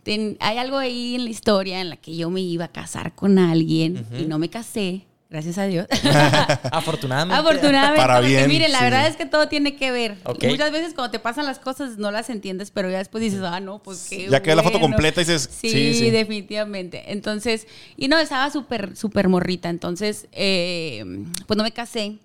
ten- 0.03 0.37
hay 0.39 0.57
algo 0.57 0.77
ahí 0.77 1.15
en 1.15 1.25
la 1.25 1.29
historia 1.29 1.81
en 1.81 1.89
la 1.89 1.97
que 1.97 2.15
yo 2.15 2.29
me 2.29 2.41
iba 2.41 2.65
a 2.65 2.71
casar 2.71 3.13
con 3.15 3.37
alguien 3.37 4.05
y 4.21 4.25
no 4.25 4.39
me 4.39 4.49
casé, 4.49 5.05
gracias 5.31 5.57
a 5.57 5.63
Dios. 5.65 5.87
Afortunadamente. 6.71 7.39
Afortunadamente. 7.39 8.01
Para 8.01 8.15
porque 8.17 8.29
bien, 8.29 8.47
miren, 8.47 8.71
la 8.71 8.79
sí. 8.79 8.83
verdad 8.83 9.07
es 9.07 9.15
que 9.15 9.25
todo 9.25 9.47
tiene 9.47 9.75
que 9.75 9.89
ver. 9.91 10.17
Ok. 10.25 10.43
Muchas 10.43 10.71
veces 10.71 10.93
cuando 10.93 11.09
te 11.11 11.19
pasan 11.19 11.45
las 11.45 11.57
cosas 11.57 11.97
no 11.97 12.11
las 12.11 12.29
entiendes, 12.29 12.69
pero 12.71 12.89
ya 12.91 12.97
después 12.99 13.23
dices, 13.23 13.39
ah, 13.43 13.59
no, 13.59 13.79
pues 13.81 14.07
qué 14.09 14.27
Ya 14.29 14.41
que 14.41 14.49
ves 14.51 14.57
la 14.57 14.63
foto 14.63 14.77
bueno". 14.77 14.93
completa 14.93 15.21
y 15.21 15.23
dices, 15.23 15.49
Sí, 15.51 15.69
sí, 15.69 15.93
sí. 15.95 16.09
definitivamente. 16.11 17.11
Entonces, 17.11 17.65
y 17.97 18.07
no, 18.09 18.19
estaba 18.19 18.51
súper, 18.51 18.95
súper 18.95 19.27
morrita. 19.29 19.69
Entonces, 19.69 20.27
eh, 20.33 21.03
pues 21.47 21.57
no 21.57 21.63
me 21.63 21.71
casé. 21.71 22.17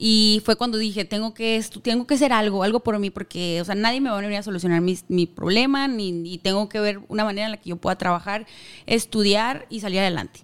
Y 0.00 0.40
fue 0.44 0.54
cuando 0.54 0.78
dije, 0.78 1.04
tengo 1.04 1.34
que, 1.34 1.58
estu- 1.58 1.82
tengo 1.82 2.06
que 2.06 2.14
hacer 2.14 2.32
algo, 2.32 2.62
algo 2.62 2.80
por 2.80 2.96
mí, 3.00 3.10
porque, 3.10 3.60
o 3.60 3.64
sea, 3.64 3.74
nadie 3.74 4.00
me 4.00 4.08
va 4.10 4.16
a 4.16 4.20
venir 4.20 4.36
a 4.38 4.44
solucionar 4.44 4.80
mis- 4.80 5.04
mi 5.08 5.26
problema, 5.26 5.88
ni, 5.88 6.12
ni 6.12 6.38
tengo 6.38 6.68
que 6.68 6.78
ver 6.78 7.00
una 7.08 7.24
manera 7.24 7.46
en 7.46 7.50
la 7.50 7.56
que 7.56 7.70
yo 7.70 7.76
pueda 7.76 7.98
trabajar, 7.98 8.46
estudiar 8.86 9.66
y 9.70 9.80
salir 9.80 9.98
adelante. 9.98 10.40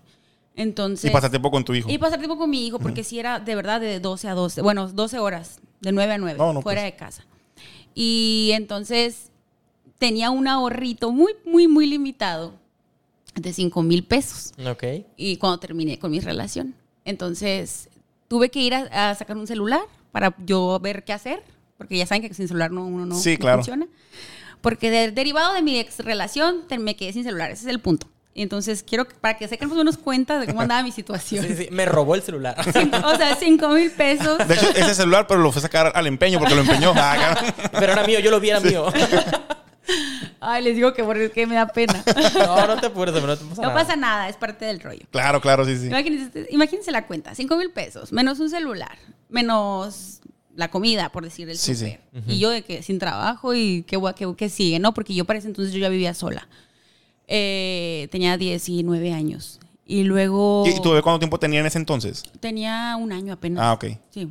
Entonces... 0.56 1.10
Y 1.10 1.12
pasar 1.12 1.30
tiempo 1.30 1.50
con 1.50 1.64
tu 1.64 1.74
hijo. 1.74 1.90
Y 1.90 1.98
pasar 1.98 2.18
tiempo 2.18 2.36
con 2.38 2.48
mi 2.50 2.66
hijo, 2.66 2.78
porque 2.78 3.02
sí 3.04 3.18
era 3.18 3.40
de 3.40 3.54
verdad 3.56 3.80
de 3.80 3.98
12 4.00 4.28
a 4.28 4.34
12, 4.34 4.62
bueno, 4.62 4.88
12 4.88 5.18
horas, 5.18 5.58
de 5.80 5.90
9 5.92 6.12
a 6.12 6.18
9, 6.18 6.38
No, 6.38 6.52
no, 6.52 6.62
fuera 6.62 6.82
pues. 6.82 6.92
de 6.92 6.96
casa. 6.96 7.24
Y 7.94 8.50
entonces 8.54 9.30
tenía 9.98 10.30
un 10.30 10.46
ahorrito 10.48 11.10
muy, 11.12 11.32
muy, 11.44 11.66
muy 11.68 11.86
limitado 11.86 12.54
de 13.34 13.52
5 13.52 13.82
mil 13.82 14.04
pesos. 14.04 14.52
Ok. 14.66 14.84
Y 15.16 15.36
cuando 15.38 15.58
terminé 15.58 15.98
con 15.98 16.10
mi 16.10 16.20
relación. 16.20 16.74
Entonces 17.04 17.88
tuve 18.28 18.48
que 18.50 18.60
ir 18.60 18.74
a, 18.74 19.10
a 19.10 19.14
sacar 19.14 19.36
un 19.36 19.46
celular 19.46 19.82
para 20.12 20.34
yo 20.44 20.78
ver 20.80 21.04
qué 21.04 21.12
hacer, 21.12 21.42
porque 21.76 21.96
ya 21.98 22.06
saben 22.06 22.22
que 22.22 22.32
sin 22.34 22.46
celular 22.48 22.70
no, 22.70 22.86
uno 22.86 23.06
no, 23.06 23.14
Sí, 23.16 23.32
no 23.32 23.38
claro. 23.38 23.58
funciona. 23.58 23.86
Porque 24.60 24.90
de- 24.90 25.10
derivado 25.10 25.52
de 25.54 25.62
mi 25.62 25.78
ex 25.78 25.98
relación, 25.98 26.66
te- 26.68 26.78
me 26.78 26.96
quedé 26.96 27.12
sin 27.12 27.24
celular, 27.24 27.50
ese 27.50 27.64
es 27.64 27.70
el 27.70 27.80
punto. 27.80 28.06
Y 28.36 28.42
entonces 28.42 28.82
quiero 28.82 29.06
que- 29.06 29.14
para 29.14 29.38
que 29.38 29.46
se 29.46 29.56
más 29.58 29.70
o 29.72 29.76
menos 29.76 29.96
cuenta 29.96 30.40
de 30.40 30.46
cómo 30.46 30.60
andaba 30.60 30.82
mi 30.82 30.90
situación. 30.90 31.46
Sí, 31.46 31.54
sí, 31.54 31.68
me 31.70 31.84
robó 31.86 32.14
el 32.16 32.22
celular. 32.22 32.56
Cinco- 32.72 32.98
o 33.06 33.16
sea, 33.16 33.36
5 33.36 33.68
mil 33.68 33.90
pesos. 33.92 34.38
De 34.48 34.54
hecho, 34.54 34.70
ese 34.70 34.94
celular, 34.94 35.26
pero 35.28 35.40
lo 35.40 35.52
fue 35.52 35.60
a 35.60 35.62
sacar 35.62 35.92
al 35.94 36.06
empeño 36.08 36.38
porque 36.40 36.54
lo 36.54 36.62
empeñó. 36.62 36.92
Ah. 36.96 37.36
Pero 37.78 37.92
era 37.92 38.04
mío, 38.06 38.18
yo 38.20 38.30
lo 38.32 38.40
vi, 38.40 38.50
era 38.50 38.60
mío. 38.60 38.86
Ay, 40.40 40.62
les 40.62 40.74
digo 40.74 40.92
que 40.94 41.04
porque 41.04 41.30
que 41.30 41.46
me 41.46 41.54
da 41.54 41.66
pena. 41.68 42.02
No, 42.34 42.66
no 42.66 42.80
te 42.80 42.86
apures, 42.86 43.14
no 43.14 43.20
te 43.20 43.44
pasa 43.44 43.62
No 43.62 43.68
nada. 43.68 43.74
pasa 43.74 43.96
nada, 43.96 44.28
es 44.28 44.36
parte 44.36 44.64
del 44.64 44.80
rollo. 44.80 45.04
claro, 45.10 45.40
claro, 45.40 45.64
sí, 45.64 45.76
sí. 45.78 45.86
Imagínense, 45.86 46.46
imagínense 46.50 46.90
la 46.90 47.06
cuenta, 47.06 47.34
5 47.34 47.56
mil 47.56 47.70
pesos, 47.70 48.12
menos 48.12 48.40
un 48.40 48.50
celular, 48.50 48.96
menos 49.28 50.20
la 50.56 50.68
comida, 50.70 51.10
por 51.10 51.24
decir 51.24 51.48
el 51.50 51.58
Sí, 51.58 51.74
sí. 51.74 51.98
Y 52.26 52.38
yo 52.38 52.50
de 52.50 52.62
que 52.62 52.82
sin 52.82 52.98
trabajo 52.98 53.54
y 53.54 53.82
qué, 53.84 53.96
gua- 53.98 54.14
qué, 54.14 54.26
qué 54.36 54.48
sigue, 54.48 54.78
¿no? 54.78 54.94
Porque 54.94 55.14
yo 55.14 55.24
para 55.24 55.38
ese 55.38 55.48
entonces 55.48 55.72
yo 55.74 55.80
ya 55.80 55.88
vivía 55.88 56.14
sola. 56.14 56.48
Eh, 57.28 58.08
tenía 58.10 58.36
19 58.36 59.12
años. 59.12 59.60
Y 59.86 60.04
luego 60.04 60.64
¿Y 60.66 60.80
tu 60.80 60.90
bebé 60.90 61.02
cuánto 61.02 61.18
tiempo 61.18 61.38
tenía 61.38 61.60
en 61.60 61.66
ese 61.66 61.78
entonces? 61.78 62.24
tenía 62.40 62.96
un 62.98 63.12
año 63.12 63.32
apenas. 63.34 63.62
Ah, 63.62 63.72
ok. 63.74 63.84
Sí. 64.10 64.28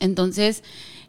Entonces 0.00 0.62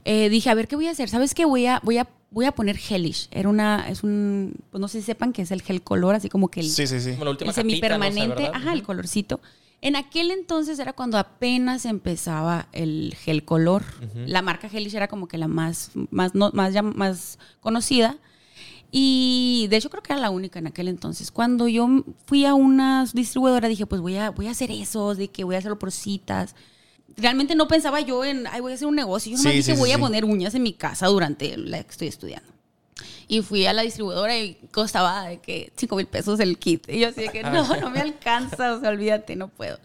eh, 0.05 0.29
dije, 0.29 0.49
a 0.49 0.53
ver, 0.53 0.67
¿qué 0.67 0.75
voy 0.75 0.87
a 0.87 0.91
hacer? 0.91 1.09
¿Sabes 1.09 1.33
qué? 1.33 1.45
Voy 1.45 1.65
a, 1.65 1.79
voy 1.83 1.97
a, 1.97 2.07
voy 2.29 2.45
a 2.45 2.51
poner 2.51 2.77
gelish. 2.77 3.27
Era 3.31 3.49
una, 3.49 3.87
es 3.89 4.03
un, 4.03 4.55
pues 4.69 4.79
no 4.81 4.87
sé 4.87 4.99
si 4.99 5.05
sepan 5.07 5.33
que 5.33 5.41
es 5.43 5.51
el 5.51 5.61
gel 5.61 5.81
color, 5.81 6.15
así 6.15 6.29
como 6.29 6.49
que 6.49 6.59
el, 6.59 6.69
Sí, 6.69 6.85
sí, 6.85 6.99
sí. 6.99 7.11
Como 7.13 7.25
la 7.25 7.31
última 7.31 7.49
el 7.51 7.55
capita, 7.55 7.97
no 7.97 8.05
sé, 8.05 8.11
semipermanente, 8.11 8.49
ajá, 8.53 8.73
el 8.73 8.83
colorcito. 8.83 9.39
En 9.81 9.95
aquel 9.97 10.31
entonces 10.31 10.79
era 10.79 10.93
cuando 10.93 11.17
apenas 11.17 11.85
empezaba 11.85 12.67
el 12.71 13.15
gel 13.19 13.43
color. 13.43 13.83
La 14.27 14.41
marca 14.41 14.69
Gelish 14.69 14.95
era 14.95 15.07
como 15.09 15.27
que 15.27 15.37
la 15.37 15.47
más, 15.49 15.91
más, 16.09 16.35
no- 16.35 16.51
más, 16.53 16.73
llam- 16.73 16.93
más 16.93 17.37
conocida. 17.59 18.17
Y 18.95 19.65
de 19.71 19.77
hecho 19.77 19.89
creo 19.89 20.03
que 20.03 20.13
era 20.13 20.21
la 20.21 20.29
única 20.29 20.59
en 20.59 20.67
aquel 20.67 20.87
entonces. 20.87 21.31
Cuando 21.31 21.67
yo 21.67 21.89
fui 22.27 22.45
a 22.45 22.53
una 22.53 23.05
distribuidora 23.11 23.67
dije, 23.67 23.87
pues 23.87 23.99
voy 24.01 24.17
a, 24.17 24.29
voy 24.29 24.45
a 24.47 24.51
hacer 24.51 24.69
eso, 24.69 25.15
de 25.15 25.29
que 25.29 25.43
voy 25.43 25.55
a 25.55 25.57
hacerlo 25.57 25.79
por 25.79 25.91
citas. 25.91 26.53
Realmente 27.17 27.55
no 27.55 27.67
pensaba 27.67 28.01
yo 28.01 28.23
en, 28.23 28.45
ay, 28.45 28.61
voy 28.61 28.71
a 28.71 28.75
hacer 28.75 28.87
un 28.87 28.95
negocio. 28.95 29.31
Yo 29.31 29.37
no 29.37 29.43
Sí, 29.49 29.49
dije, 29.57 29.73
sí, 29.73 29.79
voy 29.79 29.91
a 29.91 29.97
poner 29.97 30.25
uñas 30.25 30.53
en 30.53 30.61
mi 30.61 30.73
casa 30.73 31.07
durante 31.07 31.57
la 31.57 31.83
que 31.83 31.89
estoy 31.89 32.07
estudiando. 32.07 32.47
Y 33.27 33.41
fui 33.41 33.65
a 33.65 33.73
la 33.73 33.81
distribuidora 33.81 34.37
y 34.37 34.59
costaba 34.71 35.25
de 35.27 35.39
que 35.39 35.73
5 35.75 35.95
mil 35.95 36.05
pesos 36.05 36.39
el 36.39 36.59
kit. 36.59 36.87
Y 36.87 36.99
yo 36.99 37.07
así 37.07 37.21
de 37.21 37.29
que 37.29 37.41
no, 37.41 37.75
no 37.81 37.89
me 37.89 37.99
alcanza, 37.99 38.75
o 38.75 38.79
sea, 38.79 38.89
olvídate, 38.89 39.35
no 39.35 39.47
puedo. 39.47 39.79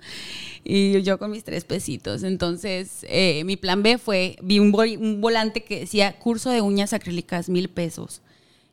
Y 0.64 1.00
yo 1.00 1.18
con 1.18 1.30
mis 1.30 1.44
tres 1.44 1.64
pesitos. 1.64 2.24
Entonces, 2.24 3.06
eh, 3.08 3.42
mi 3.44 3.56
plan 3.56 3.82
B 3.82 3.96
fue, 3.96 4.36
vi 4.42 4.58
un, 4.58 4.70
vol- 4.70 4.98
un 4.98 5.22
volante 5.22 5.64
que 5.64 5.80
decía 5.80 6.18
curso 6.18 6.50
de 6.50 6.60
uñas 6.60 6.92
acrílicas, 6.92 7.48
mil 7.48 7.70
pesos. 7.70 8.20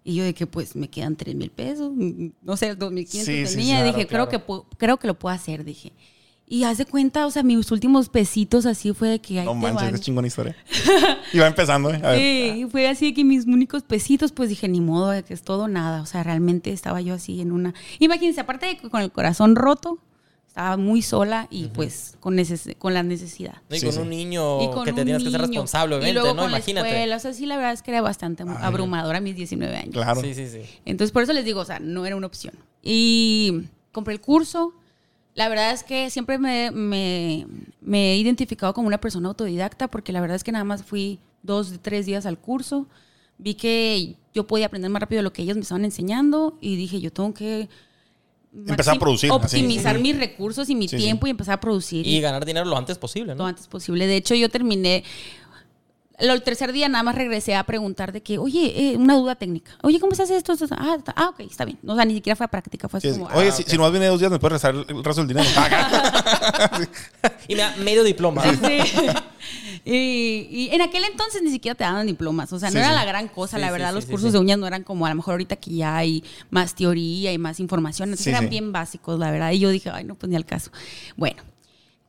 Y 0.07 0.15
yo 0.15 0.23
de 0.23 0.33
que 0.35 0.45
pues 0.45 0.75
me 0.75 0.87
quedan 0.87 1.15
tres 1.15 1.33
mil 1.35 1.49
pesos, 1.49 1.91
mm, 1.95 2.27
no 2.43 2.55
sé, 2.57 2.75
dos 2.75 2.91
mil 2.91 3.05
quinientos 3.07 3.33
Sí, 3.33 3.45
sí, 3.47 3.57
tenía. 3.57 3.79
sí, 3.79 3.83
dije, 3.91 4.05
claro, 4.07 4.27
creo, 4.29 4.39
que, 4.41 4.47
pu- 4.47 4.65
creo 4.77 4.97
que 4.97 5.07
lo 5.07 5.17
puedo 5.17 5.33
hacer, 5.35 5.63
dije. 5.65 5.91
Y 6.47 6.63
haz 6.63 6.77
de 6.77 6.85
cuenta, 6.85 7.25
o 7.25 7.31
sea, 7.31 7.41
mis 7.41 7.71
últimos 7.71 8.07
pesitos 8.09 8.67
así 8.67 8.93
fue 8.93 9.09
de 9.09 9.19
que... 9.19 9.43
No 9.43 9.55
manches, 9.55 9.93
qué 9.93 9.99
chingona 9.99 10.27
historia. 10.27 10.55
Iba 11.33 11.47
empezando, 11.47 11.91
¿eh? 11.91 11.99
A 12.03 12.11
ver. 12.11 12.19
Sí, 12.19 12.67
fue 12.69 12.87
así 12.87 13.15
que 13.15 13.23
mis 13.23 13.47
únicos 13.47 13.81
pesitos, 13.81 14.31
pues 14.31 14.49
dije, 14.49 14.67
ni 14.67 14.79
modo, 14.79 15.09
de 15.09 15.23
que 15.23 15.33
es 15.33 15.41
todo 15.41 15.67
nada. 15.67 16.03
O 16.03 16.05
sea, 16.05 16.21
realmente 16.21 16.71
estaba 16.71 17.01
yo 17.01 17.15
así 17.15 17.41
en 17.41 17.51
una. 17.51 17.73
Imagínense, 17.97 18.41
aparte 18.41 18.67
de 18.67 18.77
que 18.77 18.89
con 18.91 19.01
el 19.01 19.11
corazón 19.11 19.55
roto, 19.55 19.97
estaba 20.55 20.77
muy 20.77 21.01
sola 21.01 21.47
y 21.51 21.65
pues 21.65 22.15
con, 22.21 22.37
neces- 22.37 22.77
con 22.77 22.93
la 22.93 23.03
necesidad. 23.03 23.55
Y 23.69 23.79
Sí, 23.79 23.85
con 23.87 23.93
sí. 23.95 23.99
un 23.99 24.09
niño 24.09 24.61
Y 24.63 24.69
con 24.69 24.85
que 24.85 24.93
te 24.93 25.03
tienes 25.03 25.21
que 25.21 25.29
ser 25.29 25.41
niño. 25.41 25.51
responsable, 25.51 25.95
Y 25.95 25.97
obviamente, 25.97 26.13
luego 26.21 26.33
¿no? 26.33 26.41
con 26.43 26.51
la 26.51 26.57
Imagínate. 26.59 26.87
escuela, 26.87 27.15
o 27.17 27.19
sea, 27.19 27.33
sí, 27.33 27.45
la 27.45 27.57
verdad 27.57 27.73
es 27.73 27.81
que 27.81 27.91
era 27.91 27.99
bastante 28.01 28.43
abrumadora 28.61 29.17
a 29.17 29.21
mis 29.21 29.35
19 29.35 29.75
años. 29.75 29.91
Claro. 29.93 30.21
Sí, 30.21 30.33
sí, 30.33 30.47
sí. 30.47 30.61
Entonces, 30.85 31.11
por 31.11 31.23
eso 31.23 31.33
les 31.33 31.43
digo, 31.43 31.59
o 31.59 31.65
sea, 31.65 31.79
no 31.79 32.05
era 32.05 32.15
una 32.15 32.27
opción. 32.27 32.53
Y 32.81 33.63
compré 33.91 34.13
el 34.13 34.21
curso. 34.21 34.73
La 35.33 35.49
verdad 35.49 35.71
es 35.71 35.83
que 35.83 36.09
siempre 36.09 36.37
me, 36.37 36.71
me- 36.71 37.45
me 37.81 38.13
he 38.13 38.17
identificado 38.17 38.73
como 38.73 38.87
una 38.87 39.01
persona 39.01 39.27
autodidacta 39.27 39.89
porque 39.89 40.13
la 40.13 40.21
verdad 40.21 40.37
es 40.37 40.45
que 40.45 40.53
nada 40.53 40.63
más 40.63 40.83
fui 40.83 41.19
dos, 41.43 41.73
tres 41.81 42.05
días 42.05 42.25
al 42.25 42.37
curso. 42.39 42.87
Vi 43.37 43.55
que 43.55 44.15
yo 44.33 44.47
podía 44.47 44.67
aprender 44.67 44.89
más 44.89 45.01
rápido 45.01 45.19
de 45.19 45.23
lo 45.23 45.33
que 45.33 45.41
ellos 45.41 45.57
me 45.57 45.63
estaban 45.63 45.83
enseñando 45.83 46.57
y 46.61 46.77
dije, 46.77 47.01
yo 47.01 47.11
tengo 47.11 47.33
que... 47.33 47.67
Empezar 48.67 48.95
a 48.95 48.99
producir. 48.99 49.31
Optimizar 49.31 49.97
Sí. 49.97 50.01
mis 50.01 50.17
recursos 50.17 50.69
y 50.69 50.75
mi 50.75 50.87
Sí, 50.87 50.97
sí. 50.97 51.03
tiempo 51.03 51.27
y 51.27 51.31
empezar 51.31 51.55
a 51.55 51.59
producir. 51.59 52.05
Y 52.07 52.21
ganar 52.21 52.45
dinero 52.45 52.65
lo 52.65 52.77
antes 52.77 52.97
posible, 52.97 53.33
lo 53.33 53.39
¿no? 53.43 53.47
antes 53.47 53.67
posible. 53.67 54.07
De 54.07 54.15
hecho, 54.17 54.35
yo 54.35 54.49
terminé. 54.49 55.03
lo- 56.19 56.31
El 56.31 56.43
tercer 56.43 56.71
día 56.71 56.87
nada 56.87 57.03
más 57.03 57.15
regresé 57.15 57.55
a 57.55 57.63
preguntar 57.65 58.13
de 58.13 58.23
que, 58.23 58.37
oye, 58.37 58.91
eh, 58.93 58.95
una 58.95 59.17
duda 59.17 59.35
técnica. 59.35 59.73
Oye, 59.83 59.99
¿cómo 59.99 60.15
se 60.15 60.23
hace 60.23 60.37
esto? 60.37 60.53
Esto, 60.53 60.63
esto? 60.63 60.75
Ah, 60.79 60.95
está- 60.97 61.13
ah, 61.17 61.27
ok, 61.27 61.41
está 61.41 61.65
bien. 61.65 61.77
O 61.85 61.93
sea, 61.93 62.05
ni 62.05 62.13
siquiera 62.13 62.37
fue 62.37 62.45
a 62.45 62.49
práctica, 62.49 62.87
fue 62.87 62.99
así 62.99 63.11
Sí, 63.11 63.19
como. 63.19 63.35
Oye, 63.35 63.49
ah, 63.49 63.51
si, 63.51 63.77
no 63.77 63.91
viene 63.91 64.07
dos 64.07 64.19
días, 64.21 64.31
¿me 64.31 64.39
puedes 64.39 64.53
rezar 64.53 64.73
el 64.75 65.03
resto 65.03 65.25
del 65.25 65.27
dinero? 65.27 65.45
Y 67.49 67.55
me 67.55 67.61
da 67.61 67.75
medio 67.77 68.03
diploma. 68.05 68.43
Sí. 68.43 68.79
Y, 69.85 70.47
y 70.49 70.69
en 70.73 70.81
aquel 70.81 71.03
entonces 71.03 71.43
ni 71.43 71.51
siquiera 71.51 71.75
te 71.75 71.83
daban 71.83 72.07
diplomas. 72.07 72.51
O 72.51 72.59
sea, 72.59 72.69
no 72.69 72.73
Sí, 72.73 72.77
era 72.79 72.89
sí. 72.89 72.95
la 72.95 73.05
gran 73.05 73.27
cosa, 73.27 73.57
Sí, 73.57 73.61
la 73.61 73.71
verdad. 73.71 73.93
los 73.93 74.05
cursos 74.07 74.33
de 74.33 74.39
uñas 74.39 74.57
no 74.57 74.65
eran 74.67 74.83
como 74.83 75.05
a 75.05 75.09
lo 75.09 75.15
mejor 75.15 75.33
ahorita 75.33 75.55
que 75.57 75.71
ya 75.75 75.95
hay 75.95 76.23
más 76.49 76.73
teoría 76.75 77.31
y 77.31 77.37
más 77.37 77.59
información. 77.59 78.09
Entonces 78.09 78.27
eran 78.27 78.49
bien 78.49 78.71
básicos, 78.71 79.19
la 79.19 79.29
verdad. 79.31 79.51
Y 79.51 79.59
yo 79.59 79.69
dije, 79.69 79.89
ay, 79.93 80.03
no, 80.03 80.15
pues 80.15 80.29
ni 80.29 80.35
al 80.35 80.45
caso. 80.45 80.71
Bueno. 81.15 81.43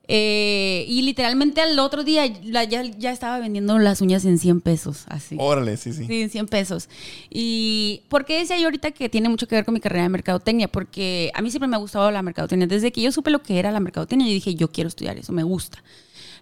eh, 0.09 0.85
y 0.89 1.03
literalmente 1.03 1.61
al 1.61 1.77
otro 1.81 2.05
día 2.05 2.33
la- 2.45 2.63
ya, 2.63 2.85
ya 2.85 3.11
estaba 3.11 3.41
vendiendo 3.41 3.77
las 3.81 4.01
uñas 4.01 4.25
en 4.25 4.39
100 4.39 4.61
pesos, 4.61 5.05
así. 5.09 5.35
Órale, 5.37 5.77
sí, 5.77 5.93
sí. 5.93 6.07
Sí, 6.07 6.23
en 6.23 6.31
100 6.31 6.47
pesos. 6.47 6.89
¿Y 7.29 8.03
por 8.09 8.25
qué 8.25 8.39
decía 8.39 8.57
yo 8.57 8.67
ahorita 8.67 8.93
que 8.93 9.09
tiene 9.09 9.29
mucho 9.29 9.49
que 9.49 9.57
ver 9.57 9.65
con 9.65 9.75
mi 9.75 9.81
carrera 9.81 10.05
de 10.05 10.09
mercadotecnia? 10.11 10.69
Porque 10.69 11.33
a 11.35 11.43
mí 11.43 11.51
siempre 11.51 11.67
me 11.67 11.75
ha 11.75 11.81
gustado 11.81 12.09
la 12.13 12.23
mercadotecnia. 12.23 12.69
Desde 12.69 12.93
que 12.93 13.01
yo 13.03 13.11
supe 13.11 13.31
lo 13.33 13.43
que 13.43 13.59
era 13.59 13.73
la 13.73 13.81
mercadotecnia, 13.81 14.29
yo 14.29 14.33
dije, 14.35 14.55
yo 14.55 14.71
quiero 14.71 14.87
estudiar 14.87 15.19
eso, 15.19 15.33
me 15.33 15.43
gusta. 15.43 15.83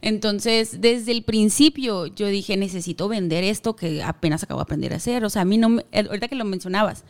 Entonces, 0.06 0.82
desde 0.82 1.12
el 1.12 1.22
principio, 1.24 2.04
yo 2.06 2.26
dije, 2.26 2.58
necesito 2.58 3.08
vender 3.08 3.42
esto 3.42 3.74
que 3.74 4.02
apenas 4.02 4.42
acabo 4.42 4.60
de 4.60 4.64
aprender 4.64 4.92
a 4.92 4.96
hacer. 4.96 5.24
O 5.24 5.30
sea, 5.30 5.42
a 5.42 5.44
mí 5.46 5.56
no, 5.56 5.70
me- 5.70 5.84
ahorita 5.92 6.28
que 6.28 6.34
lo 6.34 6.44
mencionabas, 6.44 7.04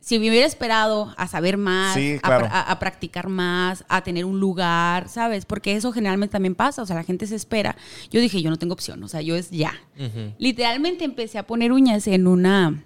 si 0.00 0.18
me 0.18 0.28
hubiera 0.28 0.46
esperado 0.46 1.14
a 1.16 1.26
saber 1.28 1.56
más, 1.56 1.94
Sí, 1.94 2.18
a 2.22 2.26
claro. 2.26 2.44
pra- 2.46 2.50
a, 2.52 2.60
a 2.72 2.78
practicar 2.78 3.28
más, 3.30 3.84
a 3.88 4.02
tener 4.02 4.26
un 4.26 4.38
lugar, 4.38 5.08
¿sabes? 5.08 5.46
Porque 5.46 5.74
eso 5.76 5.92
generalmente 5.92 6.32
también 6.32 6.54
pasa, 6.54 6.82
o 6.82 6.86
sea, 6.86 6.96
la 6.96 7.04
gente 7.04 7.26
se 7.26 7.36
espera. 7.36 7.74
Yo 8.10 8.20
dije, 8.20 8.42
yo 8.42 8.50
no 8.50 8.58
tengo 8.58 8.74
opción, 8.74 9.02
o 9.02 9.08
sea, 9.08 9.22
yo 9.22 9.34
es 9.34 9.50
ya. 9.50 9.72
Ujú. 9.98 10.34
Literalmente 10.38 11.04
empecé 11.04 11.38
a 11.38 11.46
poner 11.46 11.72
uñas 11.72 12.06
en 12.06 12.26
una 12.26 12.84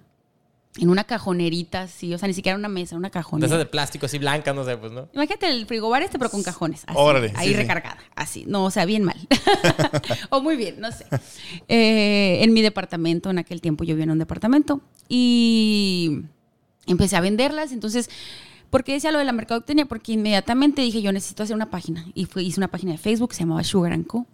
en 0.79 0.91
una 0.91 1.05
cajonerita 1.05 1.83
así, 1.83 2.13
o 2.13 2.19
sea, 2.19 2.27
ni 2.27 2.35
siquiera 2.35 2.59
una 2.59 2.69
mesa, 2.69 2.97
una 2.97 3.11
cajonera. 3.11 3.47
esas 3.47 3.59
de 3.59 3.67
plástico 3.67 4.07
así 4.07 4.19
blancas, 4.19 4.55
no 4.55 4.65
sé, 4.65 4.77
pues, 4.77 4.91
¿no? 4.91 5.09
Imagínate 5.13 5.49
el 5.49 5.67
frigobar 5.67 6.03
este, 6.03 6.19
pero 6.19 6.31
con 6.31 6.43
cajones. 6.43 6.83
Así, 6.87 6.99
Órale, 6.99 7.33
ahí 7.37 7.49
sí, 7.49 7.53
sí. 7.53 7.57
recargada. 7.57 7.99
Así. 8.17 8.45
No, 8.49 8.65
o 8.65 8.71
sea, 8.71 8.85
bien 8.85 9.05
mal. 9.05 9.17
o 10.31 10.41
muy 10.41 10.57
bien, 10.57 10.81
no 10.81 10.91
sé. 10.91 11.07
Eh, 11.69 12.39
en 12.43 12.53
mi 12.53 12.63
departamento, 12.63 13.31
en 13.31 13.39
aquel 13.39 13.61
tiempo 13.61 13.85
yo 13.85 13.95
vivía 13.95 14.05
en 14.05 14.11
un 14.11 14.19
departamento. 14.19 14.81
Y 15.09 16.23
empecé 16.87 17.17
a 17.17 17.21
venderlas. 17.21 17.71
Entonces, 17.71 18.11
¿por 18.71 18.83
qué 18.83 18.95
decía 18.95 19.13
lo 19.13 19.19
de 19.19 19.25
la 19.25 19.33
mercadotecnia? 19.33 19.87
Porque 19.87 20.13
inmediatamente 20.13 20.83
dije, 20.83 21.03
yo 21.03 21.13
necesito 21.13 21.45
hacer 21.45 21.55
una 21.55 21.71
página. 21.71 22.07
Y 22.15 22.25
fue, 22.25 22.43
hice 22.43 22.59
una 22.59 22.69
página 22.69 22.93
de 22.93 22.99
Facebook 22.99 23.31
que 23.31 23.37
se 23.37 23.43
llamaba 23.43 23.63
Sugar 23.63 23.93
and 23.93 24.07
Co. 24.07 24.27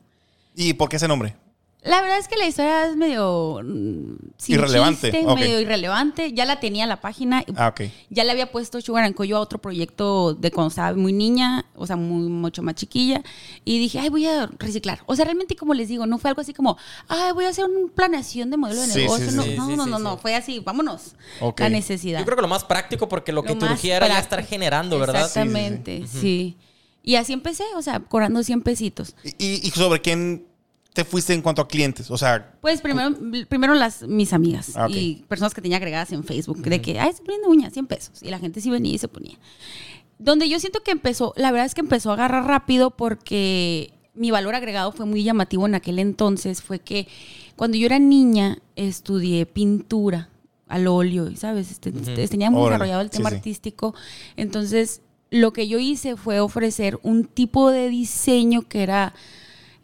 ¿Y 0.57 0.73
por 0.73 0.89
qué 0.89 0.97
ese 0.97 1.09
nombre? 1.09 1.35
La 1.83 2.03
verdad 2.03 2.19
es 2.19 2.29
que 2.29 2.37
la 2.37 2.47
historia 2.47 2.87
es 2.87 2.97
medio 2.97 3.61
mm, 3.65 4.17
sin 4.37 4.55
Irrelevante, 4.57 5.11
chiste, 5.13 5.35
medio 5.35 5.61
irrelevante. 5.61 6.33
Ya 6.35 6.45
la 6.45 6.61
tenía 6.61 6.87
la 6.87 7.01
página. 7.01 7.43
Ah, 7.57 7.69
ok. 7.69 7.83
Ya 8.11 8.25
le 8.25 8.33
había 8.33 8.53
puesto 8.53 8.81
Sugar 8.83 9.05
and 9.05 9.15
a 9.19 9.41
otro 9.41 9.59
proyecto 9.61 10.35
de 10.35 10.51
cuando 10.51 10.69
estaba 10.69 10.95
muy 10.95 11.15
niña, 11.15 11.65
o 11.75 11.87
sea, 11.87 11.97
muy, 11.97 12.29
mucho 12.29 12.63
más 12.63 12.75
chiquilla. 12.75 13.23
Y 13.65 13.79
dije, 13.79 13.99
ay, 13.99 14.11
voy 14.11 14.27
a 14.27 14.51
reciclar. 14.59 15.01
O 15.07 15.17
sea, 15.17 15.25
realmente, 15.25 15.57
como 15.57 15.73
les 15.73 15.89
digo, 15.89 16.07
no 16.07 16.19
fue 16.19 16.29
algo 16.29 16.43
así 16.43 16.53
como, 16.53 16.77
ay, 17.09 17.33
voy 17.33 17.47
a 17.47 17.49
hacer 17.49 17.65
una 17.65 17.91
planeación 17.95 18.51
de 18.51 18.59
modelo 18.59 18.83
de 18.83 18.87
Sí, 18.89 18.99
negocio. 19.01 19.31
sí, 19.31 19.37
no, 19.37 19.43
sí. 19.43 19.55
no, 19.57 19.67
Sí, 19.69 19.77
no, 19.77 19.85
sí, 19.99 20.03
no. 20.03 20.19
Fue 20.19 20.35
así, 20.35 20.59
vámonos. 20.61 21.15
Ok. 21.41 21.61
La 21.61 21.71
necesidad. 21.71 22.19
Yo 22.19 22.27
creo 22.27 22.37
que 22.37 22.43
lo 22.43 22.49
más 22.49 22.65
práctico, 22.65 23.09
porque 23.09 23.33
lo 23.33 23.43
que 23.43 23.55
Lo 23.55 23.59
te 23.59 23.65
más 23.65 23.73
urgía 23.75 23.97
era 23.97 24.09
ya 24.09 24.19
estar 24.19 24.45
generando, 24.45 24.99
¿verdad? 24.99 25.23
Exactamente, 25.23 26.05
sí, 26.07 26.59
Y 27.03 27.15
así 27.15 27.33
empecé, 27.33 27.65
o 27.77 27.81
sea, 27.81 28.01
cobrando 28.01 28.43
100 28.43 28.61
pesitos. 28.61 29.15
¿Y, 29.25 29.31
y- 29.47 29.61
y 29.67 29.71
sobre 29.71 30.03
quién 30.03 30.50
te 30.93 31.05
fuiste 31.05 31.33
en 31.33 31.43
cuanto 31.43 31.63
a 31.63 31.69
clientes? 31.69 32.11
O 32.11 32.19
sea, 32.19 32.55
Pues 32.61 32.81
primero, 32.81 33.15
primero 33.49 33.75
las, 33.75 34.03
mis 34.03 34.33
amigas 34.33 34.73
Ah, 34.77 34.89
y 34.91 35.25
personas 35.29 35.55
que 35.55 35.61
tenía 35.63 35.77
agregadas 35.77 36.13
en 36.13 36.25
Facebook, 36.25 36.59
de 36.63 36.81
que, 36.83 36.99
ay, 36.99 37.11
estoy 37.11 37.27
poniendo 37.27 37.49
uñas, 37.49 37.73
100 37.73 37.87
pesos. 37.87 38.23
Y 38.23 38.31
la 38.31 38.39
gente 38.39 38.61
sí 38.61 38.71
venía 38.71 38.95
y 38.95 38.99
se 38.99 39.09
ponía. 39.09 39.39
Donde 40.19 40.49
yo 40.49 40.59
siento 40.61 40.83
que 40.83 40.91
empezó, 40.91 41.33
la 41.37 41.51
verdad 41.53 41.67
es 41.67 41.75
que 41.75 41.81
empezó 41.81 42.11
a 42.11 42.15
agarrar 42.15 42.45
rápido 42.47 42.91
porque 42.91 43.93
mi 44.15 44.31
valor 44.31 44.55
agregado 44.55 44.93
fue 44.93 45.07
muy 45.07 45.23
llamativo 45.23 45.67
en 45.67 45.75
aquel 45.75 45.99
entonces. 45.99 46.61
Fue 46.61 46.81
que 46.81 47.09
cuando 47.57 47.77
yo 47.77 47.87
era 47.87 47.99
niña 47.99 48.59
estudié 48.77 49.47
pintura 49.47 50.29
al 50.67 50.87
óleo, 50.89 51.35
¿sabes? 51.37 51.71
Este, 51.71 51.91
este, 51.91 52.29
tenía 52.29 52.51
muy 52.51 52.61
Órale, 52.61 52.75
desarrollado 52.75 53.01
el 53.03 53.11
tema 53.11 53.31
sí. 53.31 53.37
artístico. 53.37 53.95
Entonces, 54.37 55.01
lo 55.31 55.53
que 55.53 55.69
yo 55.69 55.79
hice 55.79 56.17
fue 56.17 56.41
ofrecer 56.41 56.99
un 57.03 57.25
tipo 57.25 57.71
de 57.71 57.89
diseño 57.89 58.63
que 58.63 58.83
era 58.83 59.15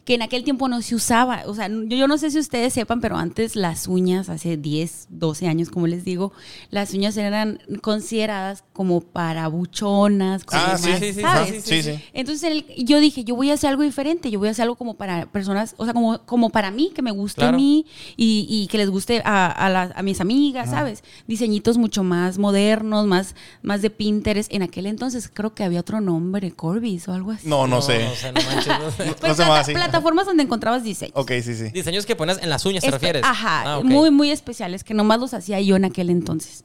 que 0.07 0.15
en 0.15 0.21
aquel 0.21 0.45
tiempo 0.45 0.69
no 0.69 0.81
se 0.81 0.95
usaba. 0.95 1.43
O 1.47 1.53
sea, 1.53 1.67
yo, 1.67 1.97
yo 1.97 2.07
no 2.07 2.17
sé 2.17 2.31
si 2.31 2.39
ustedes 2.39 2.71
sepan, 2.73 3.01
pero 3.01 3.17
antes 3.17 3.57
las 3.57 3.87
uñas, 3.89 4.29
hace 4.29 4.55
10, 4.55 5.07
12 5.09 5.47
años, 5.49 5.69
como 5.69 5.85
les 5.85 6.05
digo, 6.05 6.31
las 6.71 6.93
uñas 6.93 7.17
eran 7.17 7.59
consideradas 7.81 8.63
como 8.71 9.01
para 9.01 9.49
buchonas, 9.49 10.45
como 10.45 10.61
Ah, 10.63 10.77
sí, 10.77 10.93
sí, 10.97 11.13
sí, 11.13 11.21
¿sabes? 11.21 11.63
sí, 11.65 11.83
sí. 11.83 11.99
Entonces 12.13 12.43
el- 12.49 12.85
yo 12.85 13.01
dije, 13.01 13.25
yo 13.25 13.35
voy 13.35 13.51
a 13.51 13.55
hacer 13.55 13.69
algo 13.69 13.83
diferente, 13.83 14.31
yo 14.31 14.39
voy 14.39 14.47
a 14.47 14.51
hacer 14.51 14.63
algo 14.63 14.75
como 14.77 14.93
para 14.93 15.25
personas, 15.25 15.75
o 15.77 15.83
sea, 15.83 15.93
como, 15.93 16.19
como 16.25 16.51
para 16.51 16.71
mí, 16.71 16.91
que 16.95 17.01
me 17.01 17.11
guste 17.11 17.41
Claro. 17.41 17.55
a 17.55 17.59
mí 17.59 17.85
y, 18.15 18.47
y 18.49 18.67
que 18.67 18.77
les 18.77 18.89
guste 18.89 19.21
a, 19.25 19.47
a 19.51 19.69
las- 19.69 19.91
a 19.93 20.03
mis 20.03 20.21
amigas, 20.21 20.69
¿sabes? 20.69 21.03
Diseñitos 21.27 21.77
mucho 21.77 22.03
más 22.05 22.37
modernos, 22.37 23.05
más, 23.07 23.35
más 23.61 23.81
de 23.81 23.89
Pinterest. 23.89 24.53
En 24.53 24.61
aquel 24.63 24.85
entonces 24.85 25.29
creo 25.33 25.53
que 25.53 25.65
había 25.65 25.81
otro 25.81 25.99
nombre, 25.99 26.51
Corbis 26.53 27.09
o 27.09 27.13
algo 27.13 27.31
así. 27.31 27.45
no, 27.49 27.67
no, 27.67 27.81
sé. 27.81 28.05
No, 28.05 28.15
sé, 28.15 28.31
no 28.31 28.41
manches, 28.41 28.79
no 28.79 28.91
sé. 28.91 29.05
No 29.07 29.15
Pues 29.15 29.35
se 29.35 29.43
llama 29.43 29.61
plata- 29.63 29.96
así. 29.96 29.96
Plataformas 29.97 30.25
donde 30.25 30.43
encontrabas 30.43 30.83
diseños. 30.83 31.13
Ok, 31.15 31.31
sí, 31.43 31.55
sí. 31.55 31.69
Diseños 31.73 32.05
que 32.05 32.15
pones 32.15 32.37
en 32.41 32.49
las 32.49 32.65
uñas, 32.65 32.81
¿te 32.83 32.89
Espe- 32.89 32.93
refieres? 32.93 33.23
Ajá, 33.25 33.63
Ah, 33.73 33.77
ok. 33.79 33.85
muy, 33.85 34.11
muy 34.11 34.31
especiales, 34.31 34.83
que 34.83 34.93
nomás 34.93 35.19
los 35.19 35.33
hacía 35.33 35.59
yo 35.61 35.75
en 35.75 35.85
aquel 35.85 36.09
entonces. 36.09 36.63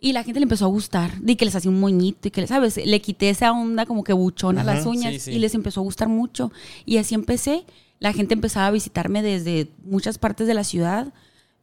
Y 0.00 0.12
la 0.12 0.22
gente 0.22 0.40
le 0.40 0.44
empezó 0.44 0.66
a 0.66 0.68
gustar, 0.68 1.12
y 1.26 1.36
que 1.36 1.44
les 1.46 1.54
hacía 1.54 1.70
un 1.70 1.80
moñito, 1.80 2.28
y 2.28 2.30
que, 2.30 2.46
¿sabes? 2.46 2.76
Le 2.84 3.00
quité 3.00 3.30
esa 3.30 3.52
onda 3.52 3.86
como 3.86 4.04
que 4.04 4.12
buchona 4.12 4.60
a 4.60 4.64
las 4.64 4.80
Ajá, 4.80 4.88
uñas, 4.90 5.12
sí, 5.14 5.20
sí. 5.20 5.30
y 5.32 5.38
les 5.38 5.54
empezó 5.54 5.80
a 5.80 5.82
gustar 5.82 6.08
mucho. 6.08 6.52
Y 6.84 6.98
así 6.98 7.14
empecé. 7.14 7.64
La 8.00 8.12
gente 8.12 8.34
empezaba 8.34 8.66
a 8.66 8.70
visitarme 8.70 9.22
desde 9.22 9.68
muchas 9.84 10.18
partes 10.18 10.46
de 10.46 10.52
la 10.54 10.64
ciudad. 10.64 11.12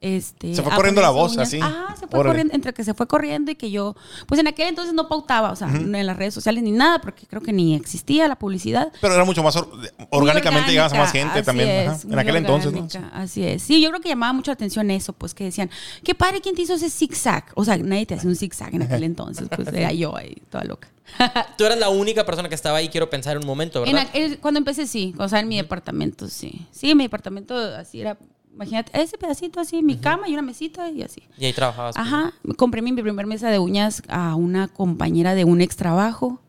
Este, 0.02 0.56
Se 0.56 0.64
fue 0.64 0.74
corriendo 0.76 1.00
la 1.00 1.12
voz, 1.12 1.34
uñas. 1.34 1.48
así. 1.48 1.60
Ajá, 1.62 1.96
se 1.96 2.08
fue 2.08 2.20
Órale. 2.20 2.30
corriendo, 2.34 2.56
entre 2.56 2.74
que 2.74 2.84
se 2.84 2.96
fue 2.96 3.06
corriendo 3.08 3.52
y 3.52 3.56
que 3.56 3.70
yo, 3.70 3.96
pues 4.26 4.42
en 4.42 4.48
aquel 4.48 4.68
entonces 4.70 4.96
no 4.96 5.08
pautaba, 5.08 5.52
o 5.52 5.56
sea, 5.56 5.68
no 5.68 5.96
en 5.96 6.08
las 6.08 6.18
redes 6.18 6.34
sociales 6.34 6.64
ni 6.64 6.72
nada, 6.72 7.00
porque 7.02 7.28
creo 7.28 7.40
que 7.44 7.54
ni 7.54 7.76
existía 7.76 8.28
la 8.28 8.36
publicidad. 8.36 8.92
Pero 9.00 9.14
era 9.14 9.24
mucho 9.26 9.44
más 9.44 9.56
or- 9.58 9.70
orgánicamente 10.10 10.72
llegabas 10.72 10.94
a 10.94 10.98
más 10.98 11.12
gente 11.12 11.38
así 11.40 11.46
también. 11.46 11.70
es, 11.70 11.88
ajá. 11.90 12.00
En 12.10 12.18
aquel 12.20 12.36
entonces, 12.38 12.74
¿no? 12.74 12.88
Así 13.14 13.44
es. 13.46 13.62
Sí, 13.62 13.80
yo 13.80 13.90
creo 13.90 14.02
que 14.02 14.10
llamaba 14.10 14.34
mucho 14.34 14.50
la 14.50 14.54
atención 14.56 14.90
eso, 14.90 15.14
pues 15.14 15.36
que 15.36 15.44
decían, 15.44 15.70
qué 16.04 16.16
padre, 16.16 16.42
¿quién 16.42 16.56
te 16.56 16.64
hizo 16.64 16.74
ese 16.74 16.90
zigzag? 16.90 17.46
O 17.54 17.64
sea, 17.64 17.78
nadie 17.78 18.08
te 18.08 18.16
hacía 18.16 18.28
un 18.30 18.36
zigzag 18.36 18.74
en 18.74 18.82
aquel 18.82 19.04
entonces, 19.12 19.48
pues 19.56 19.68
era 19.68 19.92
yo 19.94 20.18
ahí, 20.18 20.36
toda 20.50 20.64
loca. 20.64 20.88
Tú 21.60 21.66
eras 21.66 21.78
la 21.78 21.90
única 21.90 22.26
persona 22.26 22.50
que 22.50 22.56
estaba 22.56 22.80
ahí, 22.80 22.90
quiero 22.90 23.08
pensar 23.10 23.36
en 23.36 23.44
un 23.44 23.48
momento, 23.48 23.86
En 23.86 23.94
¿verdad? 23.94 24.10
cuando 24.42 24.58
empecé, 24.58 24.88
sí, 24.88 25.14
o 25.20 25.28
sea, 25.30 25.42
en 25.42 25.48
mi 25.48 25.58
departamento, 25.58 26.28
sí. 26.28 26.66
Sí, 26.72 26.90
en 26.90 26.98
mi 26.98 27.04
departamento 27.04 27.56
así 27.56 28.02
era, 28.02 28.18
imagínate, 28.54 28.92
ese 29.02 29.18
pedacito 29.18 29.60
así, 29.60 29.82
mi 29.82 29.98
cama 29.98 30.28
y 30.30 30.34
una 30.34 30.42
mesita 30.42 30.90
y 30.90 31.02
así. 31.02 31.24
Y 31.38 31.46
ahí 31.46 31.54
trabajabas. 31.54 31.96
pues. 31.96 32.08
Ajá, 32.08 32.34
compré 32.58 32.82
mi 32.82 32.94
primer 32.94 33.26
mesa 33.26 33.50
de 33.50 33.60
uñas 33.60 34.04
a 34.08 34.36
una 34.36 34.68
compañera 34.68 35.36
de 35.36 35.44
un 35.46 35.62
ex 35.62 35.76
trabajo 35.76 36.42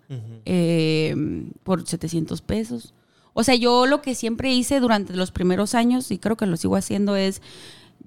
eh, 0.44 1.14
por 1.62 1.87
700 1.87 2.42
pesos. 2.42 2.94
O 3.35 3.44
sea, 3.44 3.54
yo 3.54 3.87
lo 3.87 4.02
que 4.02 4.14
siempre 4.14 4.52
hice 4.52 4.78
durante 4.80 5.14
los 5.16 5.30
primeros 5.30 5.75
años, 5.75 6.11
y 6.11 6.18
creo 6.18 6.37
que 6.37 6.44
lo 6.47 6.56
sigo 6.56 6.76
haciendo, 6.76 7.16
es 7.16 7.40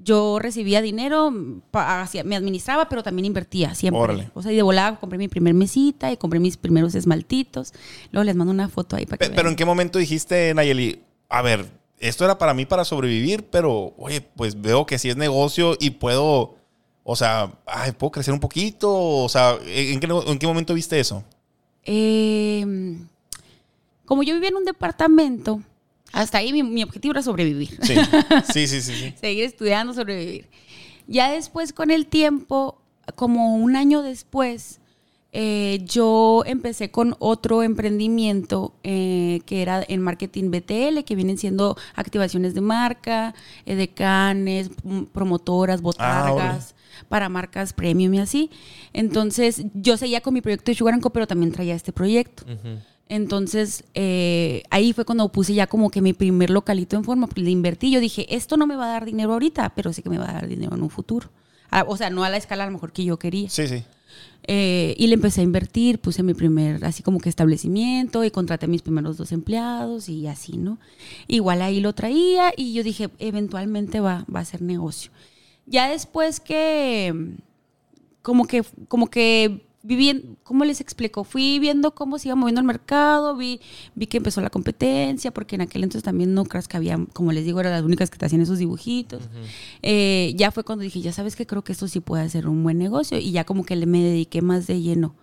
yo 0.04 0.38
recibía 0.40 0.82
dinero, 0.84 1.32
me 1.32 2.36
administraba, 2.36 2.90
pero 2.90 3.02
también 3.02 3.26
invertía 3.26 3.74
siempre. 3.74 4.00
Órale. 4.02 4.30
O 4.36 4.44
sea, 4.44 4.52
y 4.52 4.56
de 4.56 4.62
volada 4.62 5.00
compré 5.00 5.18
mi 5.18 5.28
primer 5.30 5.54
mesita 5.56 6.12
y 6.12 6.18
compré 6.18 6.40
mis 6.40 6.58
primeros 6.58 6.94
esmaltitos. 6.94 7.74
Luego 8.12 8.24
les 8.26 8.36
mando 8.36 8.52
una 8.52 8.70
foto 8.70 8.96
ahí 8.98 9.06
para 9.06 9.18
que 9.18 9.26
Pe- 9.26 9.30
Pero 9.32 9.44
vean. 9.46 9.54
¿en 9.54 9.56
qué 9.56 9.66
momento 9.66 9.98
dijiste, 9.98 10.54
Nayeli, 10.54 11.02
a 11.30 11.42
ver, 11.42 11.66
esto 12.00 12.26
era 12.26 12.38
para 12.38 12.54
mí 12.54 12.66
para 12.66 12.86
sobrevivir, 12.86 13.46
pero, 13.50 13.94
oye, 13.98 14.22
pues 14.22 14.60
veo 14.60 14.86
que 14.86 14.98
sí 14.98 15.10
es 15.10 15.18
negocio 15.18 15.76
y 15.80 15.92
puedo, 15.92 16.56
o 17.04 17.16
sea, 17.16 17.52
ay, 17.66 17.92
puedo 17.94 18.12
crecer 18.12 18.34
un 18.34 18.40
poquito, 18.40 18.92
o 18.94 19.30
sea, 19.30 19.58
¿en 19.66 20.00
qué, 20.00 20.08
en 20.28 20.40
qué 20.40 20.48
momento 20.48 20.74
viste 20.74 21.00
eso? 21.00 21.24
Eh, 21.84 22.66
como 24.06 24.24
yo 24.24 24.34
vivía 24.34 24.50
en 24.50 24.56
un 24.56 24.66
departamento, 24.66 25.62
hasta 26.12 26.38
ahí 26.38 26.54
mi, 26.54 26.64
mi 26.64 26.84
objetivo 26.84 27.14
era 27.14 27.22
sobrevivir. 27.22 27.78
Sí, 27.82 27.96
sí, 28.54 28.68
sí, 28.68 28.82
sí. 28.82 28.94
sí. 28.94 29.14
Seguir 29.20 29.44
estudiando, 29.44 29.94
sobrevivir. 29.94 30.48
Ya 31.08 31.32
después, 31.32 31.74
con 31.74 31.92
el 31.92 32.08
tiempo, 32.08 32.82
como 33.16 33.56
un 33.56 33.76
año 33.76 34.02
después, 34.02 34.80
eh, 35.38 35.84
yo 35.84 36.44
empecé 36.46 36.92
con 36.92 37.18
otro 37.20 37.62
emprendimiento 37.62 38.74
eh, 38.84 39.42
que 39.46 39.62
era 39.62 39.84
en 39.86 40.02
marketing 40.02 40.50
BTL, 40.50 41.04
que 41.06 41.14
vienen 41.14 41.38
siendo 41.38 41.76
activaciones 41.94 42.54
de 42.54 42.62
marca, 42.62 43.36
eh, 43.66 43.76
decanes, 43.76 44.70
promotoras, 45.12 45.82
botargas, 45.82 46.74
para 47.10 47.28
marcas 47.28 47.74
premium 47.74 48.14
y 48.14 48.20
así. 48.20 48.50
Entonces, 48.94 49.66
yo 49.74 49.98
seguía 49.98 50.22
con 50.22 50.34
mi 50.34 50.40
proyecto 50.40 50.72
de 50.72 50.76
Sugar 50.76 50.94
and 50.94 51.04
Co, 51.04 51.10
pero 51.10 51.28
también 51.28 51.52
traía 51.52 51.76
este 51.76 51.92
proyecto. 51.92 52.46
Entonces, 53.10 53.84
eh, 53.94 54.64
ahí 54.70 54.94
fue 54.94 55.04
cuando 55.04 55.30
puse 55.34 55.54
ya 55.54 55.68
como 55.68 55.90
que 55.90 56.02
mi 56.02 56.14
primer 56.14 56.50
localito 56.50 56.96
en 56.96 57.04
forma, 57.04 57.28
porque 57.28 57.42
le 57.42 57.52
invertí. 57.52 57.92
Yo 57.92 58.00
dije, 58.00 58.26
esto 58.34 58.56
no 58.56 58.68
me 58.68 58.78
va 58.78 58.86
a 58.86 58.90
dar 58.94 59.04
dinero 59.04 59.34
ahorita, 59.34 59.74
pero 59.76 59.92
sí 59.92 60.02
que 60.02 60.10
me 60.10 60.18
va 60.18 60.30
a 60.30 60.34
dar 60.34 60.48
dinero 60.48 60.76
en 60.76 60.82
un 60.82 60.90
futuro. 60.90 61.30
Ah, 61.72 61.84
o 61.86 61.98
sea, 61.98 62.10
no 62.10 62.24
a 62.24 62.30
la 62.30 62.38
escala 62.38 62.64
a 62.64 62.68
lo 62.68 62.72
mejor 62.72 62.94
que 62.94 63.04
yo 63.04 63.20
quería. 63.20 63.50
Sí, 63.50 63.68
sí. 63.68 63.84
Eh, 64.48 64.96
y 65.00 65.08
le 65.08 65.16
empecé 65.16 65.42
a 65.42 65.44
invertir, 65.44 66.00
puse 66.00 66.22
mi 66.22 66.36
primer, 66.36 66.86
así 66.86 67.02
como 67.02 67.20
que 67.20 67.30
establecimiento 67.30 68.24
y 68.24 68.30
contraté 68.30 68.66
a 68.66 68.70
mis 68.70 68.84
primeros 68.84 69.18
dos 69.18 69.32
empleados 69.32 70.08
y 70.08 70.28
así, 70.28 70.58
¿no? 70.58 70.78
Igual 71.28 71.64
ahí 71.64 71.80
lo 71.80 71.94
traía 71.94 72.54
y 72.56 72.74
yo 72.74 72.84
dije, 72.84 73.10
eventualmente 73.18 74.00
va, 74.00 74.24
va 74.34 74.42
a 74.42 74.46
ser 74.46 74.62
negocio. 74.62 75.12
Ya 75.66 75.90
después 75.90 76.40
que, 76.40 77.38
como 78.22 78.46
que, 78.46 78.64
como 78.88 79.08
que 79.08 79.65
viví, 79.86 80.10
en- 80.10 80.38
¿cómo 80.44 80.66
les 80.66 80.82
explico? 80.82 81.24
Fui 81.24 81.60
viendo 81.60 81.94
cómo 81.96 82.18
se 82.20 82.28
iba 82.28 82.36
moviendo 82.36 82.60
el 82.62 82.68
mercado, 82.68 83.36
vi, 83.36 83.62
vi 83.94 84.08
que 84.08 84.18
empezó 84.18 84.42
la 84.42 84.50
competencia, 84.50 85.32
porque 85.32 85.56
en 85.56 85.62
aquel 85.62 85.84
entonces 85.84 86.04
también 86.04 86.34
no 86.34 86.44
creas 86.46 86.68
que 86.68 86.76
había, 86.78 87.00
como 87.14 87.32
les 87.32 87.46
digo, 87.46 87.60
eran 87.60 87.72
las 87.74 87.84
únicas 87.84 88.10
que 88.10 88.18
te 88.18 88.26
hacían 88.26 88.42
esos 88.42 88.58
dibujitos. 88.58 89.24
Eh, 89.82 90.34
ya 90.36 90.52
fue 90.52 90.64
cuando 90.64 90.84
dije, 90.84 91.02
ya 91.02 91.14
sabes 91.14 91.36
que 91.36 91.46
creo 91.46 91.64
que 91.64 91.72
esto 91.72 91.88
sí 91.88 92.00
puede 92.00 92.28
ser 92.30 92.48
un 92.48 92.64
buen 92.64 92.78
negocio 92.78 93.18
y 93.18 93.32
ya 93.32 93.44
como 93.44 93.66
que 93.66 93.76
me 93.86 94.02
dediqué 94.02 94.42
más 94.42 94.68
de 94.68 94.82
lleno. 94.82 95.16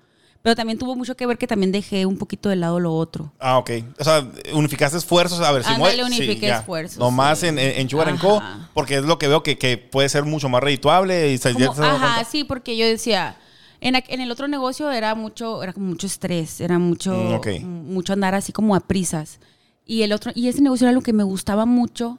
Pero 0.43 0.57
también 0.57 0.77
tuvo 0.77 0.97
mucho 0.97 1.17
que 1.17 1.25
ver 1.25 1.39
que 1.39 1.47
también 1.47 1.71
dejé 1.71 2.05
un 2.05 2.19
poquito 2.19 2.49
de 2.49 2.57
lado 2.57 2.81
lo 2.81 2.93
otro. 2.93 3.33
Ah, 3.39 3.59
ok. 3.59 3.71
O 4.01 4.03
sea, 4.03 4.29
unificaste 4.53 4.99
esfuerzos. 4.99 5.39
A 5.39 5.53
ver, 5.53 5.63
si 5.63 5.73
mueve- 5.75 6.03
unifiqué 6.05 6.49
esfuerzos, 6.51 6.99
Nomás 6.99 7.39
sí. 7.39 7.47
en, 7.47 7.61
en, 7.61 7.89
Sugar 7.89 8.19
Co, 8.19 8.43
porque 8.75 8.97
es 8.97 9.05
lo 9.05 9.21
que 9.21 9.29
veo 9.29 9.45
que, 9.45 9.57
que 9.57 9.79
puede 9.79 10.09
ser 10.09 10.25
mucho 10.25 10.49
más 10.49 10.61
redituable. 10.61 11.33
Y 11.33 11.39
se, 11.39 11.51
ajá, 11.51 12.25
sí, 12.25 12.43
porque 12.43 12.77
yo 12.77 12.85
decía, 12.85 13.37
en, 13.83 13.97
en 13.97 14.21
el 14.21 14.31
otro 14.31 14.49
negocio 14.49 14.91
era 14.91 15.15
mucho, 15.15 15.63
era 15.63 15.75
mucho 15.77 16.07
estrés, 16.07 16.61
era 16.61 16.79
mucho, 16.79 17.13
Mm, 17.13 17.35
ok. 17.35 17.47
m- 17.49 17.83
mucho 17.93 18.13
andar 18.15 18.35
así 18.35 18.53
como 18.53 18.75
a 18.75 18.81
prisas. 18.81 19.41
Y 19.85 20.03
el 20.03 20.13
otro, 20.13 20.33
y 20.35 20.49
ese 20.49 20.63
negocio 20.63 20.87
era 20.87 20.95
lo 20.95 21.03
que 21.03 21.13
me 21.13 21.25
gustaba 21.25 21.67
mucho, 21.67 22.19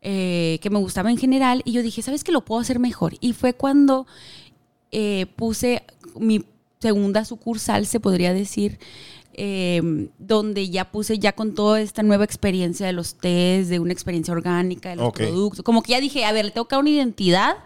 eh, 0.00 0.58
que 0.62 0.70
me 0.70 0.78
gustaba 0.80 1.10
en 1.10 1.18
general, 1.18 1.62
y 1.64 1.72
yo 1.72 1.82
dije, 1.82 2.02
¿sabes 2.02 2.24
que 2.24 2.32
lo 2.32 2.44
puedo 2.44 2.60
hacer 2.60 2.78
mejor? 2.80 3.14
Y 3.20 3.34
fue 3.34 3.52
cuando 3.54 4.06
eh, 4.90 5.26
puse 5.36 5.84
mi 6.18 6.44
segunda 6.80 7.24
sucursal, 7.24 7.86
se 7.86 8.00
podría 8.00 8.32
decir, 8.34 8.78
eh, 9.34 10.08
donde 10.18 10.68
ya 10.70 10.90
puse 10.90 11.18
ya 11.18 11.32
con 11.32 11.54
toda 11.54 11.80
esta 11.80 12.02
nueva 12.02 12.24
experiencia 12.24 12.86
de 12.86 12.92
los 12.92 13.14
test, 13.14 13.70
de 13.70 13.78
una 13.78 13.92
experiencia 13.92 14.32
orgánica, 14.32 14.90
de 14.90 14.96
los 14.96 15.06
Ok. 15.08 15.18
productos. 15.18 15.62
Como 15.64 15.82
que 15.82 15.92
ya 15.92 16.00
dije, 16.00 16.24
a 16.24 16.32
ver, 16.32 16.46
le 16.46 16.50
tengo 16.50 16.66
que 16.66 16.74
dar 16.74 16.80
una 16.80 16.90
identidad 16.90 17.56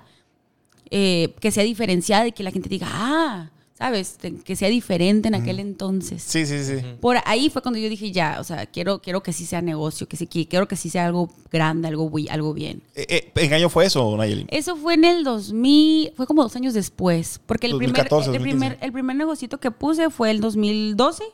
eh, 0.90 1.34
que 1.40 1.50
sea 1.50 1.64
diferenciada 1.64 2.26
y 2.26 2.32
que 2.32 2.42
la 2.42 2.50
gente 2.50 2.68
diga, 2.68 2.86
ah, 2.90 3.50
¿sabes? 3.78 4.16
Que 4.44 4.56
sea 4.56 4.68
diferente 4.70 5.28
en 5.28 5.34
aquel 5.34 5.60
entonces. 5.60 6.22
Sí, 6.22 6.46
sí, 6.46 6.64
sí. 6.64 6.76
Por 7.00 7.18
ahí 7.26 7.50
fue 7.50 7.60
cuando 7.60 7.78
yo 7.78 7.88
dije, 7.90 8.10
ya, 8.10 8.38
o 8.40 8.44
sea, 8.44 8.64
quiero, 8.66 9.02
quiero 9.02 9.22
que 9.22 9.32
sí 9.34 9.44
sea 9.44 9.60
negocio, 9.60 10.08
que 10.08 10.16
sí, 10.16 10.26
que- 10.26 10.48
quiero 10.48 10.66
que 10.66 10.76
sí 10.76 10.88
sea 10.88 11.04
algo 11.06 11.30
grande, 11.52 11.88
algo, 11.88 12.10
algo 12.30 12.54
bien. 12.54 12.80
Eh, 12.94 13.06
eh, 13.08 13.32
¿En 13.34 13.48
qué 13.50 13.54
año 13.54 13.68
fue 13.68 13.84
eso, 13.86 14.16
Nayeli? 14.16 14.46
Eso 14.48 14.76
fue 14.76 14.94
en 14.94 15.04
el 15.04 15.24
2000, 15.24 16.12
fue 16.16 16.26
como 16.26 16.42
dos 16.42 16.56
años 16.56 16.72
después, 16.72 17.38
porque 17.44 17.66
el 17.66 17.72
2014, 17.72 18.30
primer, 18.30 18.40
el 18.40 18.42
2015. 18.42 18.66
primer, 18.70 18.78
el 18.86 18.92
primer 18.92 19.16
negocito 19.16 19.58
que 19.60 19.70
puse 19.70 20.08
fue 20.10 20.30
el 20.30 20.40
2012. 20.40 21.24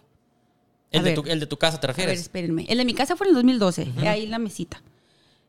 El 0.91 1.05
de, 1.05 1.11
ver. 1.11 1.15
tu, 1.23 1.31
el 1.31 1.41
de 1.41 1.47
tu 1.47 1.57
casa, 1.57 1.79
¿te 1.81 1.87
A 1.87 1.89
ver, 1.89 1.97
refieres? 1.97 2.21
espérenme. 2.21 2.67
El 2.69 2.77
de 2.79 2.85
mi 2.85 2.93
casa 2.93 3.17
fue 3.17 3.27
en 3.27 3.31
el 3.31 3.35
2012, 3.37 3.89
ahí 4.07 4.25
en 4.25 4.31
la 4.31 4.39
mesita. 4.39 4.83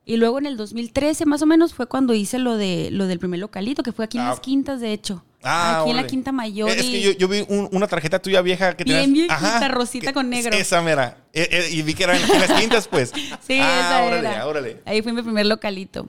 Y 0.06 0.18
luego 0.18 0.38
en 0.38 0.46
el 0.46 0.58
2013 0.58 1.26
más 1.26 1.42
o 1.42 1.46
menos 1.46 1.74
fue 1.74 1.88
cuando 1.88 2.14
hice 2.14 2.38
lo 2.38 2.58
de 2.58 2.90
lo 2.92 3.08
del 3.08 3.20
primer 3.20 3.40
localito, 3.40 3.84
que 3.84 3.94
fue 3.94 4.04
aquí 4.06 4.18
en 4.18 4.26
Ah. 4.26 4.30
las 4.30 4.40
quintas, 4.42 4.82
de 4.82 4.92
hecho. 4.92 5.24
Ah, 5.44 5.82
aquí 5.82 5.92
en 5.92 5.96
la. 5.98 6.08
Quinta 6.08 6.32
Mayor. 6.32 6.70
Es 6.70 6.84
que 6.84 7.02
yo, 7.02 7.12
yo 7.12 7.28
vi 7.28 7.46
un- 7.50 7.70
una 7.72 7.88
tarjeta 7.88 8.20
tuya 8.22 8.42
vieja 8.42 8.76
que 8.76 8.84
Bien 8.86 9.12
viejita, 9.14 9.68
rosita 9.70 10.08
que- 10.08 10.14
con 10.14 10.30
negro. 10.30 10.56
Esa 10.56 10.82
mera. 10.82 11.18
Eh, 11.34 11.48
eh, 11.52 11.70
y 11.72 11.82
vi 11.84 11.94
que 11.94 12.04
eran 12.04 12.18
en 12.22 12.28
las 12.40 12.52
quintas, 12.60 12.88
pues. 12.88 13.12
Sí, 13.48 13.60
ah, 13.62 13.80
esa 13.80 14.04
órale, 14.04 14.28
era. 14.30 14.48
órale. 14.48 14.82
Ahí 14.86 15.02
fue 15.02 15.14
mi 15.14 15.22
primer 15.22 15.46
localito. 15.46 16.08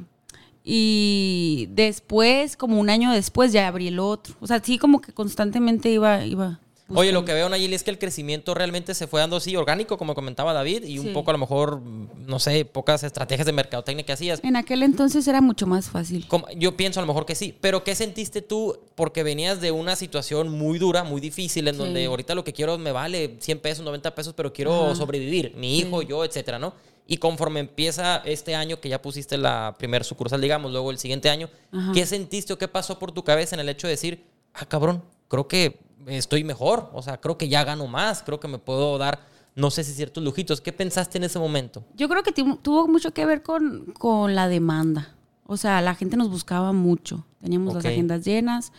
Y 0.66 1.68
después, 1.70 2.56
como 2.56 2.80
un 2.80 2.88
año 2.90 3.12
después, 3.12 3.52
ya 3.52 3.68
abrí 3.68 3.88
el 3.88 3.98
otro. 3.98 4.34
O 4.40 4.46
sea, 4.46 4.60
sí, 4.64 4.78
como 4.78 5.00
que 5.00 5.12
constantemente 5.12 5.90
iba. 5.90 6.24
iba 6.24 6.58
Oye, 6.88 7.12
lo 7.12 7.20
buscando. 7.20 7.24
que 7.26 7.32
veo, 7.34 7.48
Nayeli, 7.48 7.74
es 7.74 7.82
que 7.82 7.90
el 7.90 7.98
crecimiento 7.98 8.52
realmente 8.52 8.94
se 8.94 9.06
fue 9.06 9.20
dando 9.20 9.36
así 9.36 9.56
orgánico, 9.56 9.96
como 9.96 10.14
comentaba 10.14 10.52
David, 10.52 10.84
y 10.84 10.98
un 10.98 11.06
Sí. 11.06 11.12
poco 11.12 11.30
a 11.30 11.32
lo 11.32 11.38
mejor, 11.38 11.80
no 11.80 12.38
sé, 12.38 12.66
pocas 12.66 13.02
estrategias 13.04 13.46
de 13.46 13.52
mercadotecnia 13.52 14.04
que 14.04 14.12
hacías. 14.12 14.40
En 14.44 14.56
aquel 14.56 14.82
entonces 14.82 15.26
era 15.26 15.40
mucho 15.40 15.66
más 15.66 15.88
fácil. 15.88 16.26
Como- 16.28 16.46
Yo 16.56 16.76
pienso 16.76 17.00
a 17.00 17.02
lo 17.02 17.06
mejor 17.06 17.24
que 17.24 17.34
sí, 17.34 17.56
pero 17.60 17.84
¿qué 17.84 17.94
sentiste 17.94 18.42
tú? 18.42 18.78
Porque 18.96 19.22
venías 19.22 19.62
de 19.62 19.70
una 19.70 19.96
situación 19.96 20.50
muy 20.50 20.78
dura, 20.78 21.04
muy 21.04 21.20
difícil, 21.22 21.66
en 21.68 21.74
Sí. 21.74 21.78
donde 21.78 22.04
ahorita 22.04 22.34
lo 22.34 22.44
que 22.44 22.52
quiero 22.52 22.76
me 22.76 22.92
vale 22.92 23.36
100 23.40 23.60
pesos, 23.60 23.82
90 23.84 24.14
pesos, 24.14 24.34
pero 24.36 24.52
quiero 24.52 24.86
Ajá. 24.86 24.94
sobrevivir, 24.94 25.54
mi 25.56 25.78
hijo, 25.78 26.02
yo, 26.02 26.22
etcétera, 26.24 26.58
¿no? 26.58 26.74
Y 27.06 27.16
conforme 27.16 27.60
empieza 27.60 28.16
este 28.26 28.54
año 28.54 28.80
que 28.80 28.88
ya 28.90 29.00
pusiste 29.00 29.36
la 29.38 29.74
primer 29.78 30.04
sucursal, 30.04 30.40
digamos, 30.40 30.70
luego 30.70 30.90
el 30.90 30.98
siguiente 30.98 31.30
año, 31.30 31.48
Ajá. 31.72 31.92
¿qué 31.94 32.04
sentiste 32.06 32.52
o 32.52 32.58
qué 32.58 32.68
pasó 32.68 32.98
por 32.98 33.12
tu 33.12 33.24
cabeza 33.24 33.56
en 33.56 33.60
el 33.60 33.68
hecho 33.70 33.86
de 33.86 33.92
decir, 33.92 34.24
ah, 34.54 34.66
cabrón, 34.66 35.02
creo 35.28 35.48
que 35.48 35.78
estoy 36.06 36.44
mejor, 36.44 36.90
o 36.92 37.02
sea, 37.02 37.20
creo 37.20 37.36
que 37.38 37.48
ya 37.48 37.64
gano 37.64 37.86
más, 37.86 38.22
creo 38.22 38.40
que 38.40 38.48
me 38.48 38.58
puedo 38.58 38.98
dar, 38.98 39.20
no 39.54 39.70
sé 39.70 39.84
si 39.84 39.92
ciertos 39.92 40.22
lujitos. 40.24 40.60
¿Qué 40.60 40.72
pensaste 40.72 41.18
en 41.18 41.24
ese 41.24 41.38
momento? 41.38 41.84
Yo 41.96 42.08
creo 42.08 42.22
que 42.22 42.32
tu- 42.32 42.56
tuvo 42.56 42.88
mucho 42.88 43.12
que 43.12 43.24
ver 43.26 43.42
con, 43.42 43.92
con 43.98 44.34
la 44.34 44.48
demanda. 44.48 45.14
O 45.46 45.56
sea, 45.56 45.80
la 45.82 45.94
gente 45.94 46.16
nos 46.16 46.30
buscaba 46.30 46.72
mucho. 46.72 47.26
Teníamos 47.42 47.74
las 47.74 47.84
agendas 47.84 48.24
llenas. 48.24 48.72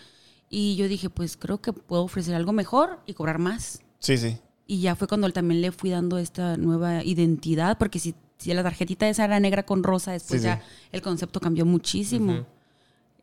Y 0.50 0.76
yo 0.76 0.88
dije, 0.88 1.10
pues 1.10 1.38
creo 1.38 1.62
que 1.62 1.74
puedo 1.74 2.04
ofrecer 2.04 2.34
algo 2.36 2.52
mejor 2.54 3.00
y 3.06 3.14
cobrar 3.14 3.40
más. 3.40 3.82
Sí, 4.00 4.18
sí. 4.18 4.38
Y 4.68 4.82
ya 4.82 4.96
fue 4.96 5.08
cuando 5.08 5.30
también 5.30 5.62
le 5.62 5.72
fui 5.72 5.90
dando 5.92 6.18
esta 6.18 6.58
nueva 6.58 7.04
identidad, 7.04 7.78
porque 7.78 8.00
si, 8.00 8.16
si 8.38 8.54
la 8.54 8.64
tarjetita 8.64 9.08
esa 9.08 9.26
era 9.26 9.40
negra 9.40 9.64
con 9.66 9.84
rosa, 9.84 10.12
después 10.12 10.42
Sí, 10.42 10.48
sí. 10.48 10.54
ya 10.56 10.62
el 10.92 11.02
concepto 11.02 11.40
cambió 11.40 11.66
muchísimo. 11.66 12.46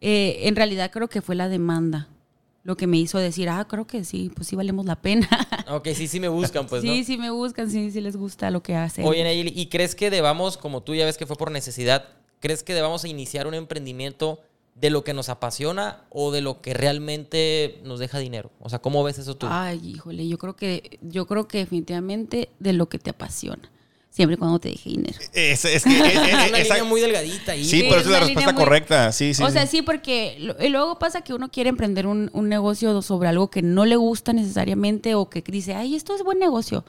Eh, 0.00 0.48
en 0.48 0.56
realidad 0.56 0.90
creo 0.92 1.08
que 1.08 1.20
fue 1.22 1.34
la 1.34 1.48
demanda 1.48 2.08
lo 2.64 2.76
que 2.76 2.86
me 2.86 2.96
hizo 2.98 3.18
decir, 3.18 3.48
ah, 3.48 3.66
creo 3.68 3.86
que 3.86 4.04
sí, 4.04 4.30
pues 4.34 4.48
sí 4.48 4.56
valemos 4.56 4.86
la 4.86 4.96
pena. 4.96 5.28
Ok, 5.68 5.88
sí, 5.94 6.06
sí 6.06 6.20
me 6.20 6.28
buscan, 6.28 6.66
pues, 6.66 6.84
¿no? 6.84 6.92
sí, 6.92 7.04
sí 7.04 7.16
me 7.16 7.30
buscan, 7.30 7.70
sí, 7.70 7.90
sí 7.90 8.00
les 8.00 8.16
gusta 8.16 8.50
lo 8.50 8.62
que 8.62 8.74
hacen. 8.74 9.06
Oye, 9.06 9.22
Nayeli, 9.22 9.52
¿y 9.54 9.66
crees 9.66 9.94
que 9.94 10.10
debamos, 10.10 10.58
como 10.58 10.82
tú 10.82 10.94
ya 10.94 11.06
ves 11.06 11.16
que 11.16 11.24
fue 11.24 11.36
por 11.36 11.50
necesidad, 11.50 12.08
crees 12.40 12.62
que 12.62 12.74
debamos 12.74 13.04
iniciar 13.04 13.46
un 13.46 13.54
emprendimiento 13.54 14.40
de 14.74 14.90
lo 14.90 15.04
que 15.04 15.14
nos 15.14 15.28
apasiona 15.28 16.02
o 16.10 16.30
de 16.30 16.42
lo 16.42 16.60
que 16.60 16.74
realmente 16.74 17.80
nos 17.84 18.00
deja 18.00 18.18
dinero? 18.18 18.50
O 18.60 18.68
sea, 18.68 18.80
¿cómo 18.80 19.02
ves 19.02 19.18
eso 19.18 19.36
tú? 19.36 19.46
Ay, 19.48 19.80
híjole, 19.82 20.28
yo 20.28 20.36
creo 20.36 20.56
que, 20.56 20.98
yo 21.00 21.26
creo 21.26 21.48
que 21.48 21.58
definitivamente 21.58 22.50
de 22.58 22.72
lo 22.74 22.88
que 22.88 22.98
te 22.98 23.10
apasiona. 23.10 23.70
Siempre 24.14 24.34
y 24.34 24.36
cuando 24.36 24.58
te 24.58 24.68
deje 24.68 24.90
dinero. 24.90 25.18
Es, 25.32 25.64
es 25.64 25.84
que, 25.84 25.90
es- 25.98 26.04
es- 26.04 26.16
Es 26.16 26.48
una 26.50 26.58
esa- 26.58 26.74
línea 26.74 26.84
muy 26.84 27.00
delgadita 27.00 27.52
ahí. 27.52 27.64
Sí, 27.64 27.80
Sí, 27.80 27.86
pero 27.88 28.02
es 28.02 28.06
esa 28.06 28.08
es 28.08 28.12
la 28.12 28.20
respuesta 28.20 28.52
muy- 28.52 28.62
correcta. 28.62 29.10
Sí, 29.12 29.32
sí. 29.32 29.42
o 29.42 29.46
sí. 29.46 29.52
sea, 29.54 29.66
sí, 29.66 29.80
porque 29.80 30.36
lo- 30.38 30.62
y 30.62 30.68
luego 30.68 30.98
pasa 30.98 31.22
que 31.22 31.32
uno 31.32 31.50
quiere 31.50 31.70
emprender 31.70 32.06
un, 32.06 32.28
un 32.34 32.48
negocio 32.50 33.00
sobre 33.00 33.30
algo 33.30 33.48
que 33.48 33.62
no 33.62 33.86
le 33.86 33.96
gusta 33.96 34.34
necesariamente 34.34 35.14
o 35.14 35.30
que 35.30 35.40
dice, 35.40 35.74
ay, 35.74 35.94
esto 35.94 36.14
es 36.14 36.22
buen 36.24 36.38
negocio. 36.38 36.84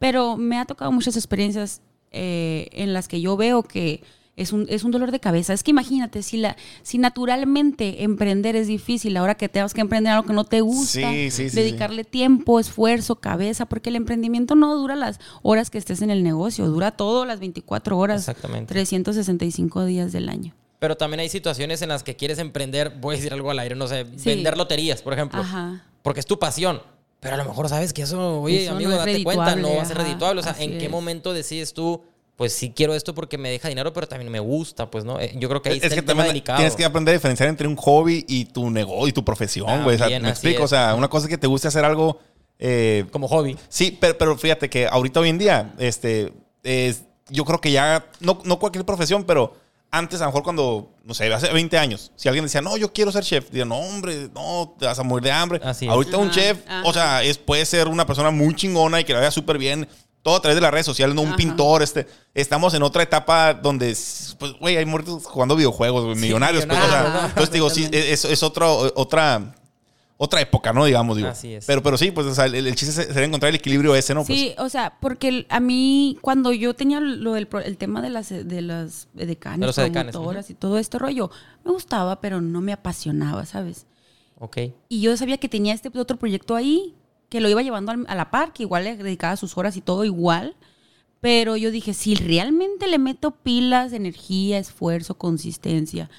Pero 0.00 0.36
me 0.36 0.58
ha 0.58 0.64
tocado 0.64 0.90
muchas 0.90 1.16
experiencias 1.16 1.80
eh, 2.10 2.66
en 2.72 2.92
las 2.92 3.06
que 3.06 3.20
yo 3.20 3.36
veo 3.36 3.62
que 3.62 4.02
es 4.36 4.52
un, 4.52 4.66
es 4.68 4.82
un 4.84 4.90
dolor 4.90 5.10
de 5.12 5.20
cabeza. 5.20 5.52
Es 5.52 5.62
que 5.62 5.70
imagínate, 5.70 6.22
si, 6.22 6.36
la, 6.38 6.56
si 6.82 6.98
naturalmente 6.98 8.02
emprender 8.02 8.56
es 8.56 8.66
difícil, 8.66 9.16
ahora 9.16 9.34
que 9.36 9.48
tengas 9.48 9.74
que 9.74 9.80
emprender 9.80 10.12
algo 10.12 10.26
que 10.26 10.32
no 10.32 10.44
te 10.44 10.60
gusta, 10.60 11.10
Sí, 11.10 11.30
sí, 11.30 11.50
sí, 11.50 11.56
dedicarle 11.56 12.04
tiempo, 12.04 12.58
esfuerzo, 12.60 13.16
cabeza, 13.16 13.66
porque 13.66 13.90
el 13.90 13.96
emprendimiento 13.96 14.54
no 14.54 14.74
dura 14.76 14.96
las 14.96 15.20
horas 15.42 15.70
que 15.70 15.78
estés 15.78 16.02
en 16.02 16.10
el 16.10 16.22
negocio, 16.22 16.66
dura 16.66 16.90
todo 16.92 17.24
las 17.24 17.40
24 17.40 17.96
horas, 17.98 18.20
Exactamente. 18.22 18.72
365 18.74 19.84
días 19.84 20.12
del 20.12 20.28
año. 20.28 20.54
Pero 20.78 20.96
también 20.96 21.20
hay 21.20 21.28
situaciones 21.28 21.80
en 21.82 21.88
las 21.88 22.02
que 22.02 22.16
quieres 22.16 22.38
emprender, 22.38 22.90
voy 23.00 23.14
a 23.14 23.16
decir 23.16 23.32
algo 23.32 23.50
al 23.50 23.58
aire, 23.58 23.74
no 23.74 23.86
sé, 23.86 24.06
Sí. 24.16 24.30
vender 24.30 24.56
loterías, 24.58 25.00
por 25.02 25.12
ejemplo. 25.14 25.40
Ajá. 25.40 25.84
Porque 26.02 26.20
es 26.20 26.26
tu 26.26 26.38
pasión. 26.38 26.82
Pero 27.20 27.36
a 27.36 27.38
lo 27.38 27.44
mejor 27.46 27.70
sabes 27.70 27.94
que 27.94 28.02
eso, 28.02 28.42
oye, 28.42 28.64
Eso 28.64 28.72
no 28.72 28.76
amigo, 28.76 28.90
es 28.92 28.98
date 28.98 29.24
cuenta, 29.24 29.56
no 29.56 29.76
va 29.76 29.80
a 29.82 29.84
ser 29.86 29.96
redituable. 29.96 30.40
O 30.40 30.44
sea, 30.44 30.54
¿en 30.58 30.76
qué 30.78 30.84
es. 30.86 30.90
momento 30.90 31.32
decides 31.32 31.72
tú, 31.72 32.02
pues 32.36 32.52
sí 32.52 32.72
quiero 32.74 32.94
esto 32.94 33.14
porque 33.14 33.38
me 33.38 33.48
deja 33.50 33.68
dinero, 33.68 33.92
pero 33.92 34.08
también 34.08 34.30
me 34.32 34.40
gusta, 34.40 34.90
pues, 34.90 35.04
¿no? 35.04 35.20
Eh, 35.20 35.32
Yo 35.36 35.48
creo 35.48 35.62
que 35.62 35.68
ahí 35.70 35.76
Es 35.78 35.84
está 35.84 35.94
que 35.94 36.00
el 36.00 36.06
tema 36.06 36.18
también 36.22 36.34
delicado. 36.34 36.56
tienes 36.58 36.74
que 36.76 36.84
aprender 36.84 37.12
a 37.12 37.16
diferenciar 37.18 37.48
entre 37.48 37.68
un 37.68 37.76
hobby 37.76 38.24
y 38.28 38.46
tu 38.46 38.70
negocio 38.70 39.08
y 39.08 39.12
tu 39.12 39.24
profesión, 39.24 39.84
güey. 39.84 39.96
O 39.96 39.98
sea, 39.98 40.20
me 40.20 40.28
explico. 40.30 40.58
es. 40.58 40.64
O 40.64 40.68
sea, 40.68 40.94
una 40.94 41.08
cosa 41.08 41.26
es 41.26 41.30
que 41.30 41.38
te 41.38 41.46
guste 41.46 41.68
hacer 41.68 41.84
algo. 41.84 42.18
eh, 42.58 43.04
Como 43.10 43.26
hobby. 43.28 43.56
sí, 43.68 43.96
pero, 44.00 44.16
pero 44.18 44.36
fíjate 44.38 44.70
que 44.70 44.86
ahorita 44.86 45.20
hoy 45.20 45.28
en 45.28 45.38
día, 45.38 45.74
este, 45.78 46.32
es- 46.62 47.02
yo 47.28 47.44
creo 47.44 47.60
que 47.60 47.72
ya, 47.72 48.06
no, 48.20 48.40
no 48.44 48.58
cualquier 48.58 48.84
profesión, 48.84 49.24
pero 49.24 49.54
antes, 49.90 50.20
a 50.20 50.24
lo 50.24 50.30
mejor 50.30 50.42
cuando, 50.42 50.90
no 51.04 51.14
sé, 51.14 51.32
hace 51.32 51.52
20 51.52 51.78
años, 51.78 52.10
si 52.16 52.28
alguien 52.28 52.44
decía, 52.44 52.60
no, 52.60 52.76
yo 52.76 52.92
quiero 52.92 53.12
ser 53.12 53.22
chef, 53.24 53.48
digo, 53.50 53.64
no, 53.64 53.76
hombre, 53.78 54.28
no, 54.34 54.74
te 54.78 54.86
vas 54.86 54.98
a 54.98 55.02
morir 55.04 55.24
de 55.24 55.30
hambre. 55.32 55.60
Así 55.62 55.86
es. 55.86 55.90
ahorita 55.92 56.16
un 56.18 56.28
Ajá, 56.28 56.34
chef, 56.34 56.58
o 56.84 56.90
ajá. 56.90 56.92
sea, 56.92 57.22
es, 57.22 57.38
puede 57.38 57.64
ser 57.64 57.86
una 57.88 58.04
persona 58.04 58.30
muy 58.30 58.54
chingona 58.56 59.00
y 59.00 59.04
que 59.04 59.12
la 59.12 59.20
vea 59.20 59.30
súper 59.30 59.56
bien. 59.56 59.86
Todo 60.24 60.36
a 60.36 60.40
través 60.40 60.56
de 60.56 60.62
las 60.62 60.72
redes 60.72 60.86
sociales, 60.86 61.14
no 61.14 61.20
un 61.22 61.28
Ajá. 61.28 61.36
pintor. 61.36 61.82
Este, 61.82 62.08
estamos 62.34 62.72
en 62.74 62.82
otra 62.82 63.02
etapa 63.04 63.54
donde, 63.54 63.94
pues, 64.38 64.52
güey, 64.58 64.76
hay 64.76 64.86
muertos 64.86 65.24
jugando 65.26 65.54
videojuegos, 65.54 66.04
güey, 66.04 66.16
millonarios. 66.16 66.64
pues, 66.66 66.78
o 66.82 66.88
sea, 66.88 67.26
entonces 67.28 67.52
digo, 67.52 67.68
sí, 67.70 67.86
es, 67.92 68.24
es 68.24 68.42
otro, 68.42 68.90
otra, 68.96 69.54
otra 70.16 70.40
época, 70.40 70.72
¿no? 70.72 70.86
Digamos, 70.86 71.18
digo. 71.18 71.28
Así 71.28 71.52
es. 71.52 71.66
Pero, 71.66 71.82
pero 71.82 71.98
sí, 71.98 72.10
pues, 72.10 72.26
o 72.26 72.34
sea, 72.34 72.46
el, 72.46 72.54
el 72.54 72.74
chiste 72.74 72.94
se- 72.94 73.06
sería 73.12 73.24
encontrar 73.24 73.50
el 73.50 73.56
equilibrio 73.56 73.94
ese, 73.94 74.14
¿no? 74.14 74.24
Pues, 74.24 74.38
Sí, 74.38 74.54
o 74.56 74.70
sea, 74.70 74.96
porque 74.98 75.44
a 75.50 75.60
mí 75.60 76.16
cuando 76.22 76.52
yo 76.54 76.72
tenía 76.72 77.00
lo 77.00 77.34
del 77.34 77.46
el 77.62 77.76
tema 77.76 78.00
de 78.00 78.08
las 78.08 78.30
de 78.30 78.62
las 78.62 79.08
edecanes, 79.18 79.60
De 79.60 79.66
los 79.66 79.76
edecanes, 79.76 80.12
promotoras 80.12 80.48
y 80.48 80.54
todo 80.54 80.78
este 80.78 80.98
rollo, 80.98 81.30
me 81.66 81.70
gustaba, 81.72 82.22
pero 82.22 82.40
no 82.40 82.62
me 82.62 82.72
apasionaba, 82.72 83.44
¿sabes? 83.44 83.84
Ok. 84.38 84.56
Y 84.88 85.02
yo 85.02 85.14
sabía 85.18 85.36
que 85.36 85.50
tenía 85.50 85.74
este 85.74 85.90
otro 85.98 86.16
proyecto 86.16 86.56
ahí, 86.56 86.94
que 87.28 87.40
lo 87.40 87.48
iba 87.48 87.62
llevando 87.62 87.92
a 88.06 88.14
la 88.14 88.30
par, 88.30 88.52
que 88.52 88.62
igual 88.64 88.84
le 88.84 88.96
dedicaba 88.96 89.36
sus 89.36 89.56
horas 89.58 89.76
y 89.76 89.80
todo 89.80 90.04
igual. 90.04 90.54
Pero 91.20 91.56
yo 91.56 91.70
dije, 91.70 91.94
si 91.94 92.14
realmente 92.14 92.86
le 92.86 92.98
meto 92.98 93.30
pilas, 93.30 93.92
energía, 93.92 94.58
esfuerzo, 94.58 95.14
consistencia, 95.16 96.10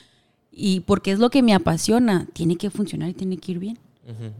y 0.52 0.80
porque 0.80 1.12
es 1.12 1.20
lo 1.20 1.30
que 1.30 1.44
me 1.44 1.54
apasiona, 1.54 2.28
tiene 2.34 2.56
que 2.56 2.70
funcionar 2.72 3.10
y 3.10 3.14
tiene 3.14 3.38
que 3.38 3.52
ir 3.52 3.60
bien. 3.60 3.78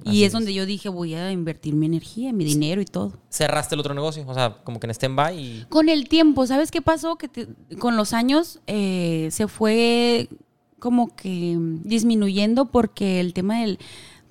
Y 0.04 0.24
es, 0.26 0.32
donde 0.32 0.54
yo 0.54 0.68
dije, 0.68 0.90
voy 0.90 1.16
a 1.16 1.32
invertir 1.32 1.74
mi 1.74 1.88
energía, 1.88 2.32
mi 2.32 2.46
dinero 2.46 2.82
y 2.82 2.86
todo. 2.86 3.14
Cerraste 3.30 3.74
el 3.74 3.80
otro 3.82 3.96
negocio, 3.96 4.24
o 4.28 4.34
sea, 4.36 4.58
como 4.64 4.80
que 4.80 4.86
en 4.86 4.92
stand-by 4.92 5.40
y... 5.40 5.66
Con 5.70 5.90
el 5.90 6.08
tiempo, 6.08 6.46
¿sabes 6.46 6.70
qué 6.70 6.84
pasó? 6.84 7.16
Que 7.16 7.28
te- 7.28 7.48
con 7.80 7.98
los 7.98 8.14
años 8.14 8.60
eh, 8.68 9.28
se 9.32 9.48
fue 9.48 10.30
como 10.78 11.16
que 11.16 11.58
disminuyendo 11.84 12.66
porque 12.66 13.20
el 13.20 13.34
tema 13.34 13.62
del 13.62 13.80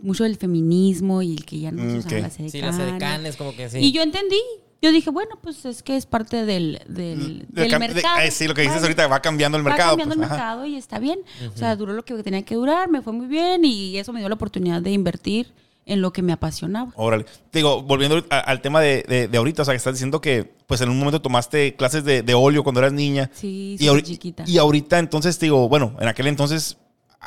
mucho 0.05 0.25
del 0.25 0.37
feminismo 0.37 1.23
y 1.23 1.33
el 1.35 1.45
que 1.45 1.59
ya 1.61 1.73
no 1.73 1.83
se 1.83 1.88
Mm, 1.88 1.99
usaban 1.99 2.17
ok. 2.19 2.23
las 2.23 2.33
Sí, 2.35 2.43
edecanes. 2.43 2.77
las 2.79 2.88
edecanes, 2.88 3.37
como 3.37 3.55
que 3.57 3.69
sí. 3.71 3.79
Y 3.79 3.93
yo 3.93 4.03
entendí. 4.03 4.37
Yo 4.83 4.93
dije, 4.93 5.09
bueno, 5.09 5.38
pues 5.40 5.64
es 5.64 5.83
que 5.83 5.97
es 5.97 6.05
parte 6.05 6.45
del, 6.45 6.79
del, 6.87 7.47
del 7.49 7.49
del 7.49 7.71
de- 7.71 7.79
mercado. 7.79 8.19
eh, 8.21 8.31
sí, 8.31 8.47
lo 8.47 8.53
que 8.53 8.61
dices 8.61 8.77
Vale. 8.77 8.87
ahorita 8.88 9.07
va 9.07 9.23
cambiando 9.23 9.57
el 9.57 9.64
Va 9.67 9.71
mercado. 9.71 9.90
cambiando 9.93 10.14
pues, 10.14 10.27
el 10.29 10.33
ajá. 10.33 10.35
mercado 10.45 10.67
y 10.67 10.77
está 10.77 10.99
bien. 10.99 11.21
O 11.55 11.57
sea, 11.57 11.75
duró 11.75 11.95
lo 11.95 12.05
que 12.05 12.14
tenía 12.23 12.43
que 12.43 12.55
durar, 12.55 12.90
me 12.90 13.01
fue 13.01 13.14
muy 13.14 13.27
bien 13.27 13.64
y 13.64 13.97
eso 13.97 14.12
me 14.12 14.21
dio 14.21 14.29
la 14.29 14.35
oportunidad 14.35 14.83
de 14.83 14.90
invertir 14.93 15.55
en 15.87 16.03
lo 16.03 16.12
que 16.12 16.21
me 16.21 16.35
apasionaba. 16.35 16.93
Órale. 16.97 17.25
Te 17.51 17.61
Digo, 17.61 17.83
volviendo 17.83 18.27
a- 18.29 18.40
al 18.40 18.61
tema 18.61 18.83
de, 18.83 19.05
de- 19.09 19.27
de 19.29 19.38
ahorita, 19.38 19.62
o 19.62 19.64
sea, 19.64 19.73
que 19.73 19.77
estás 19.79 19.95
diciendo 19.95 20.21
que 20.21 20.53
pues 20.67 20.83
en 20.83 20.90
un 20.90 20.99
momento 20.99 21.23
tomaste 21.23 21.77
clases 21.77 22.05
de, 22.05 22.21
de 22.23 22.35
óleo 22.35 22.62
cuando 22.62 22.81
eras 22.81 22.93
niña. 22.93 23.31
Sí, 23.33 23.77
y, 23.81 24.03
chiquita. 24.03 24.45
y 24.47 24.59
ahorita 24.59 24.99
entonces, 24.99 25.38
te 25.38 25.47
digo, 25.47 25.67
bueno, 25.67 25.97
en 25.99 26.09
aquel 26.09 26.27
entonces 26.27 26.77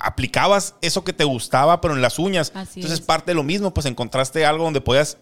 aplicabas 0.01 0.75
eso 0.81 1.03
que 1.03 1.13
te 1.13 1.23
gustaba, 1.23 1.81
pero 1.81 1.95
en 1.95 2.01
las 2.01 2.19
uñas. 2.19 2.51
Así 2.55 2.79
entonces, 2.79 2.99
es. 2.99 3.05
parte 3.05 3.31
de 3.31 3.35
lo 3.35 3.43
mismo, 3.43 3.73
pues 3.73 3.85
encontraste 3.85 4.45
algo 4.45 4.63
donde 4.63 4.81
podías 4.81 5.17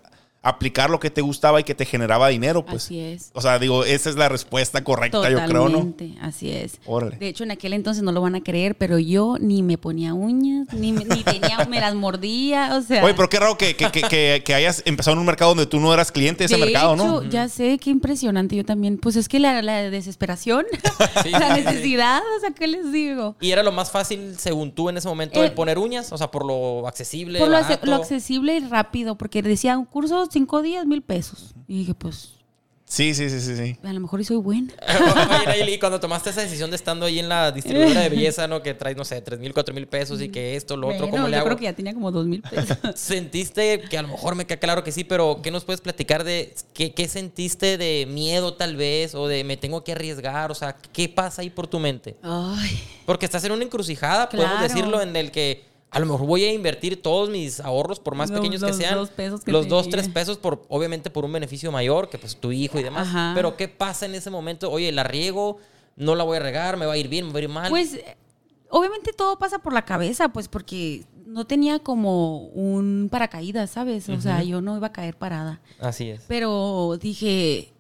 aplicar 0.46 0.90
lo 0.90 1.00
que 1.00 1.10
te 1.10 1.22
gustaba 1.22 1.60
y 1.60 1.64
que 1.64 1.74
te 1.76 1.86
generaba 1.86 2.28
dinero, 2.30 2.64
pues. 2.66 2.86
Así 2.86 3.00
es. 3.00 3.32
O 3.34 3.42
sea, 3.42 3.58
digo, 3.60 3.84
esa 3.84 4.10
es 4.10 4.16
la 4.16 4.30
respuesta 4.30 4.84
correcta, 4.84 5.30
yo 5.30 5.38
creo, 5.46 5.64
¿no? 5.70 5.80
Totalmente, 5.80 6.14
así 6.22 6.52
es. 6.52 6.80
Órale. 6.86 7.18
De 7.18 7.28
hecho, 7.28 7.44
en 7.44 7.52
aquel 7.52 7.74
entonces 7.74 8.04
no 8.04 8.12
lo 8.12 8.22
van 8.22 8.36
a 8.36 8.42
creer, 8.42 8.76
pero 8.76 9.00
yo 9.00 9.38
ni 9.40 9.64
me 9.64 9.78
ponía 9.78 10.14
uñas, 10.14 10.68
ni, 10.72 10.94
me- 10.94 11.04
ni 11.06 11.24
tenía, 11.24 11.66
me 11.70 11.80
las 11.80 11.96
mordía, 11.96 12.76
o 12.76 12.82
sea. 12.82 13.04
Oye, 13.04 13.16
pero 13.16 13.28
qué 13.28 13.40
raro 13.40 13.58
que, 13.58 13.76
que, 13.76 13.90
que- 13.92 14.02
que- 14.04 14.44
que 14.46 14.54
hayas 14.54 14.84
empezado 14.86 15.14
en 15.14 15.20
un 15.20 15.26
mercado 15.26 15.52
donde 15.52 15.66
tú 15.66 15.80
no 15.80 15.94
eras 15.94 16.12
cliente 16.12 16.44
de 16.44 16.46
ese 16.46 16.58
de 16.58 16.62
mercado, 16.66 16.94
hecho, 16.94 17.06
¿no? 17.06 17.24
ya 17.24 17.50
sé, 17.50 17.78
qué 17.80 17.90
impresionante. 17.90 18.56
Yo 18.56 18.64
también, 18.66 18.98
pues 19.00 19.16
es 19.16 19.28
que 19.28 19.40
la, 19.40 19.62
la 19.64 19.90
desesperación, 19.90 20.66
Sí, 21.24 21.30
la 21.32 21.56
sí. 21.56 21.62
necesidad, 21.64 22.22
o 22.38 22.40
sea, 22.40 22.52
¿qué 22.52 22.68
les 22.68 22.92
digo? 22.92 23.36
¿Y 23.42 23.50
era 23.52 23.64
lo 23.64 23.72
más 23.72 23.90
fácil, 23.92 24.36
según 24.38 24.72
tú, 24.72 24.90
en 24.90 24.98
ese 24.98 25.08
momento, 25.08 25.42
Eh, 25.42 25.48
el 25.48 25.54
poner 25.54 25.80
uñas? 25.80 26.12
O 26.12 26.18
sea, 26.18 26.30
por 26.30 26.46
lo 26.46 26.88
accesible, 26.88 27.40
Por 27.40 27.50
lo 27.50 27.58
accesible 27.96 28.58
y 28.58 28.60
rápido, 28.68 29.16
porque 29.16 29.42
decía 29.42 29.78
un 29.78 29.86
curso 29.86 30.28
cinco 30.36 30.62
días, 30.62 30.86
mil 30.86 31.02
pesos. 31.02 31.56
Y 31.68 31.80
dije, 31.80 31.94
pues, 31.94 32.32
Sí, 32.88 33.16
sí, 33.16 33.32
sí, 33.32 33.40
sí, 33.42 33.58
sí. 33.58 33.78
a 33.84 33.92
lo 33.94 34.00
mejor 34.00 34.22
y 34.22 34.24
soy 34.26 34.38
buena. 34.38 34.72
Oye, 35.48 35.74
y 35.74 35.80
cuando 35.80 36.00
tomaste 36.00 36.30
esa 36.30 36.42
decisión 36.42 36.70
de 36.70 36.76
estando 36.76 37.08
ahí 37.08 37.18
en 37.18 37.28
la 37.28 37.52
distribuidora 37.52 38.02
de 38.02 38.10
belleza, 38.10 38.48
¿no? 38.48 38.62
Que 38.62 38.76
traes, 38.76 38.96
no 38.96 39.04
sé, 39.04 39.20
tres 39.22 39.40
mil, 39.40 39.56
cuatro 39.56 39.74
mil 39.74 39.88
pesos 39.88 40.22
y 40.22 40.30
que 40.30 40.56
esto, 40.56 40.78
lo 40.78 40.90
otro, 40.90 41.00
Bueno, 41.08 41.12
¿cómo 41.18 41.28
le 41.28 41.32
yo 41.32 41.38
hago? 41.40 41.46
creo 41.48 41.58
que 41.58 41.64
ya 41.64 41.74
tenía 41.74 41.96
como 41.96 42.12
dos 42.12 42.28
mil 42.28 42.44
pesos. 42.44 42.78
¿Sentiste 42.96 43.82
que 43.90 43.98
a 43.98 44.04
lo 44.04 44.10
mejor 44.10 44.36
me 44.36 44.46
queda 44.46 44.60
claro 44.60 44.84
que 44.84 44.92
sí, 44.92 45.04
pero 45.04 45.40
qué 45.42 45.50
nos 45.50 45.66
puedes 45.66 45.82
platicar 45.82 46.24
de 46.24 46.54
qué, 46.76 46.94
qué 46.94 47.08
sentiste 47.08 47.80
de 47.80 48.06
miedo 48.08 48.54
tal 48.54 48.76
vez 48.76 49.16
o 49.16 49.28
de 49.28 49.44
me 49.44 49.58
tengo 49.58 49.84
que 49.84 49.94
arriesgar? 49.94 50.52
O 50.52 50.56
sea, 50.56 50.78
¿qué 50.94 51.10
pasa 51.10 51.42
ahí 51.42 51.50
por 51.50 51.66
tu 51.66 51.80
mente? 51.80 52.18
Ay, 52.22 52.80
Porque 53.08 53.26
estás 53.26 53.44
en 53.46 53.52
una 53.52 53.64
encrucijada, 53.64 54.30
podemos 54.30 54.62
decirlo, 54.62 55.02
en 55.02 55.16
el 55.16 55.32
que 55.32 55.66
a 55.92 56.00
lo 56.00 56.06
mejor 56.08 56.26
voy 56.28 56.44
a 56.44 56.52
invertir 56.52 57.02
todos 57.02 57.30
mis 57.30 57.60
ahorros, 57.60 58.00
por 58.00 58.16
más 58.16 58.30
Los- 58.30 58.40
pequeños 58.40 58.62
los 58.62 58.72
que 58.72 58.84
sean. 58.84 58.96
dos 58.96 59.10
pesos 59.12 59.44
que 59.44 59.52
los 59.52 59.68
dos, 59.68 59.88
tres 59.90 60.10
pesos, 60.10 60.38
por, 60.38 60.66
obviamente 60.68 61.10
por 61.10 61.24
un 61.26 61.32
beneficio 61.32 61.72
mayor, 61.72 62.10
que 62.10 62.18
pues 62.18 62.36
tu 62.36 62.52
hijo 62.52 62.80
y 62.80 62.84
demás. 62.84 63.08
Ajá. 63.08 63.32
Pero 63.36 63.56
¿qué 63.56 63.68
pasa 63.68 64.06
en 64.06 64.16
ese 64.16 64.30
momento? 64.30 64.70
Oye, 64.72 64.92
la 64.92 65.04
riego, 65.06 65.58
no 65.96 66.16
la 66.16 66.24
voy 66.26 66.38
a 66.38 66.40
regar, 66.42 66.76
me 66.78 66.86
va 66.86 66.94
a 66.94 66.98
ir 66.98 67.08
bien, 67.08 67.28
me 67.28 67.32
va 67.34 67.40
a 67.40 67.42
ir 67.44 67.50
mal. 67.50 67.70
Pues 67.70 67.98
obviamente 68.70 69.14
todo 69.14 69.38
pasa 69.40 69.60
por 69.60 69.72
la 69.74 69.86
cabeza, 69.86 70.30
pues 70.30 70.48
porque 70.50 71.06
no 71.26 71.46
tenía 71.46 71.80
como 71.80 72.40
un 72.48 73.08
paracaídas, 73.10 73.70
¿sabes? 73.72 74.10
O 74.10 74.20
sea, 74.20 74.44
yo 74.44 74.62
no 74.62 74.76
iba 74.76 74.88
a 74.88 74.92
caer 74.92 75.16
parada. 75.18 75.62
Así 75.80 76.10
es. 76.10 76.22
Pero 76.28 76.98
dije... 77.02 77.72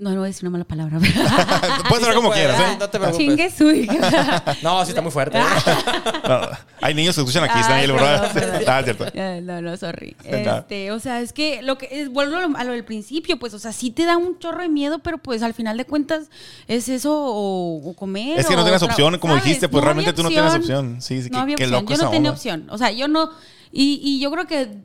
No, 0.00 0.08
no 0.10 0.16
voy 0.16 0.24
a 0.24 0.28
decir 0.28 0.44
una 0.48 0.52
mala 0.52 0.64
palabra. 0.64 0.98
Puedes 1.88 2.02
hablar 2.04 2.14
como 2.14 2.28
puede, 2.30 2.40
quieras, 2.40 2.56
ah, 2.58 2.72
¿eh? 2.72 2.76
no 2.80 2.88
te 2.88 2.98
preocupes. 2.98 3.26
Chingue 3.26 3.50
su 3.50 3.70
hija. 3.82 4.56
No, 4.62 4.82
sí 4.84 4.92
está 4.92 5.02
muy 5.02 5.12
fuerte. 5.12 5.38
¿eh? 5.38 5.42
No, 6.26 6.40
hay 6.80 6.94
niños 6.94 7.14
que 7.14 7.20
escuchan 7.20 7.44
aquí, 7.44 7.58
Ay, 7.62 7.84
está. 7.90 8.76
Ah, 8.76 8.78
es 8.80 8.84
cierto. 8.84 9.04
Eh, 9.12 9.40
No, 9.42 9.60
no, 9.60 9.76
sorry. 9.76 10.16
Este, 10.24 10.90
o 10.92 11.00
sea, 11.00 11.20
es 11.20 11.32
que 11.34 11.60
lo 11.62 11.76
que 11.76 11.88
es, 11.90 12.10
vuelvo 12.10 12.36
a 12.56 12.64
lo, 12.64 12.72
del 12.72 12.84
principio, 12.84 13.38
pues, 13.38 13.52
o 13.52 13.58
sea, 13.58 13.72
sí 13.72 13.90
te 13.90 14.04
da 14.06 14.16
un 14.16 14.38
chorro 14.38 14.62
de 14.62 14.68
miedo, 14.70 15.00
pero 15.00 15.18
pues 15.18 15.42
al 15.42 15.52
final 15.52 15.76
de 15.76 15.84
cuentas 15.84 16.30
es 16.66 16.88
eso 16.88 17.12
o, 17.14 17.90
o 17.90 17.94
comer. 17.94 18.38
Es 18.40 18.46
que 18.46 18.56
no 18.56 18.62
tienes 18.62 18.82
opción, 18.82 19.18
como 19.18 19.34
¿sabes? 19.34 19.44
dijiste, 19.44 19.68
pues 19.68 19.82
No 19.82 19.84
realmente 19.86 20.12
tú 20.14 20.22
no 20.22 20.28
tienes 20.30 20.54
opción. 20.54 21.02
Sí, 21.02 21.22
sí, 21.22 21.28
no 21.30 21.36
qué- 21.38 21.42
había 21.42 21.56
qué 21.56 21.64
opción. 21.64 21.82
loco 21.82 21.92
Yo 21.94 21.98
no 22.04 22.10
tenía 22.10 22.30
onda. 22.30 22.30
opción. 22.32 22.66
O 22.70 22.78
sea, 22.78 22.90
yo 22.90 23.06
no. 23.06 23.30
Y, 23.70 24.00
y 24.02 24.18
yo 24.20 24.30
creo 24.30 24.46
que 24.46 24.78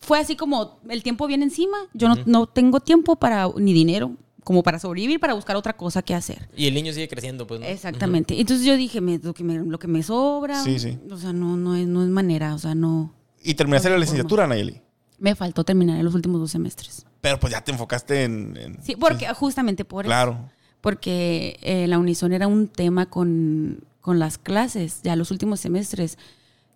fue 0.00 0.20
así 0.20 0.36
como 0.36 0.78
el 0.88 1.02
tiempo 1.02 1.26
viene 1.26 1.44
encima. 1.44 1.76
Yo 1.94 2.08
no, 2.08 2.16
no 2.26 2.46
tengo 2.46 2.78
tiempo 2.80 3.16
para 3.16 3.48
ni 3.56 3.72
dinero 3.72 4.12
como 4.44 4.62
para 4.62 4.78
sobrevivir, 4.78 5.20
para 5.20 5.34
buscar 5.34 5.56
otra 5.56 5.72
cosa 5.74 6.02
que 6.02 6.14
hacer. 6.14 6.48
Y 6.56 6.66
el 6.66 6.74
niño 6.74 6.92
sigue 6.92 7.08
creciendo, 7.08 7.46
pues. 7.46 7.60
¿no? 7.60 7.66
Exactamente. 7.66 8.40
Entonces 8.40 8.66
yo 8.66 8.76
dije, 8.76 9.00
me- 9.00 9.18
lo, 9.18 9.34
que 9.34 9.44
me, 9.44 9.54
lo 9.58 9.78
que 9.78 9.86
me 9.88 10.02
sobra. 10.02 10.62
Sí, 10.62 10.78
sí. 10.78 10.98
O 11.10 11.16
sea, 11.16 11.32
no, 11.32 11.56
no, 11.56 11.76
es, 11.76 11.86
no 11.86 12.02
es 12.02 12.08
manera. 12.08 12.54
O 12.54 12.58
sea, 12.58 12.74
no. 12.74 13.14
Y 13.42 13.54
terminaste 13.54 13.88
No 13.88 13.94
la 13.94 14.00
licenciatura, 14.00 14.46
Nayeli. 14.46 14.80
Me 15.18 15.34
faltó 15.36 15.62
terminar 15.64 15.98
en 15.98 16.04
los 16.04 16.14
últimos 16.14 16.40
dos 16.40 16.50
semestres. 16.50 17.06
Pero 17.20 17.38
pues 17.38 17.52
ya 17.52 17.60
te 17.62 17.70
enfocaste 17.72 18.24
en. 18.24 18.56
en- 18.56 18.82
Sí, 18.82 18.96
porque 18.96 19.26
justamente 19.34 19.84
por 19.84 20.04
eso. 20.04 20.08
Claro. 20.08 20.50
Porque 20.80 21.58
eh, 21.62 21.86
la 21.86 21.98
unison 21.98 22.32
era 22.32 22.46
un 22.48 22.68
tema 22.68 23.06
con 23.06 23.84
con 24.00 24.18
las 24.18 24.36
clases, 24.36 25.00
ya 25.04 25.14
los 25.14 25.30
últimos 25.30 25.60
semestres. 25.60 26.18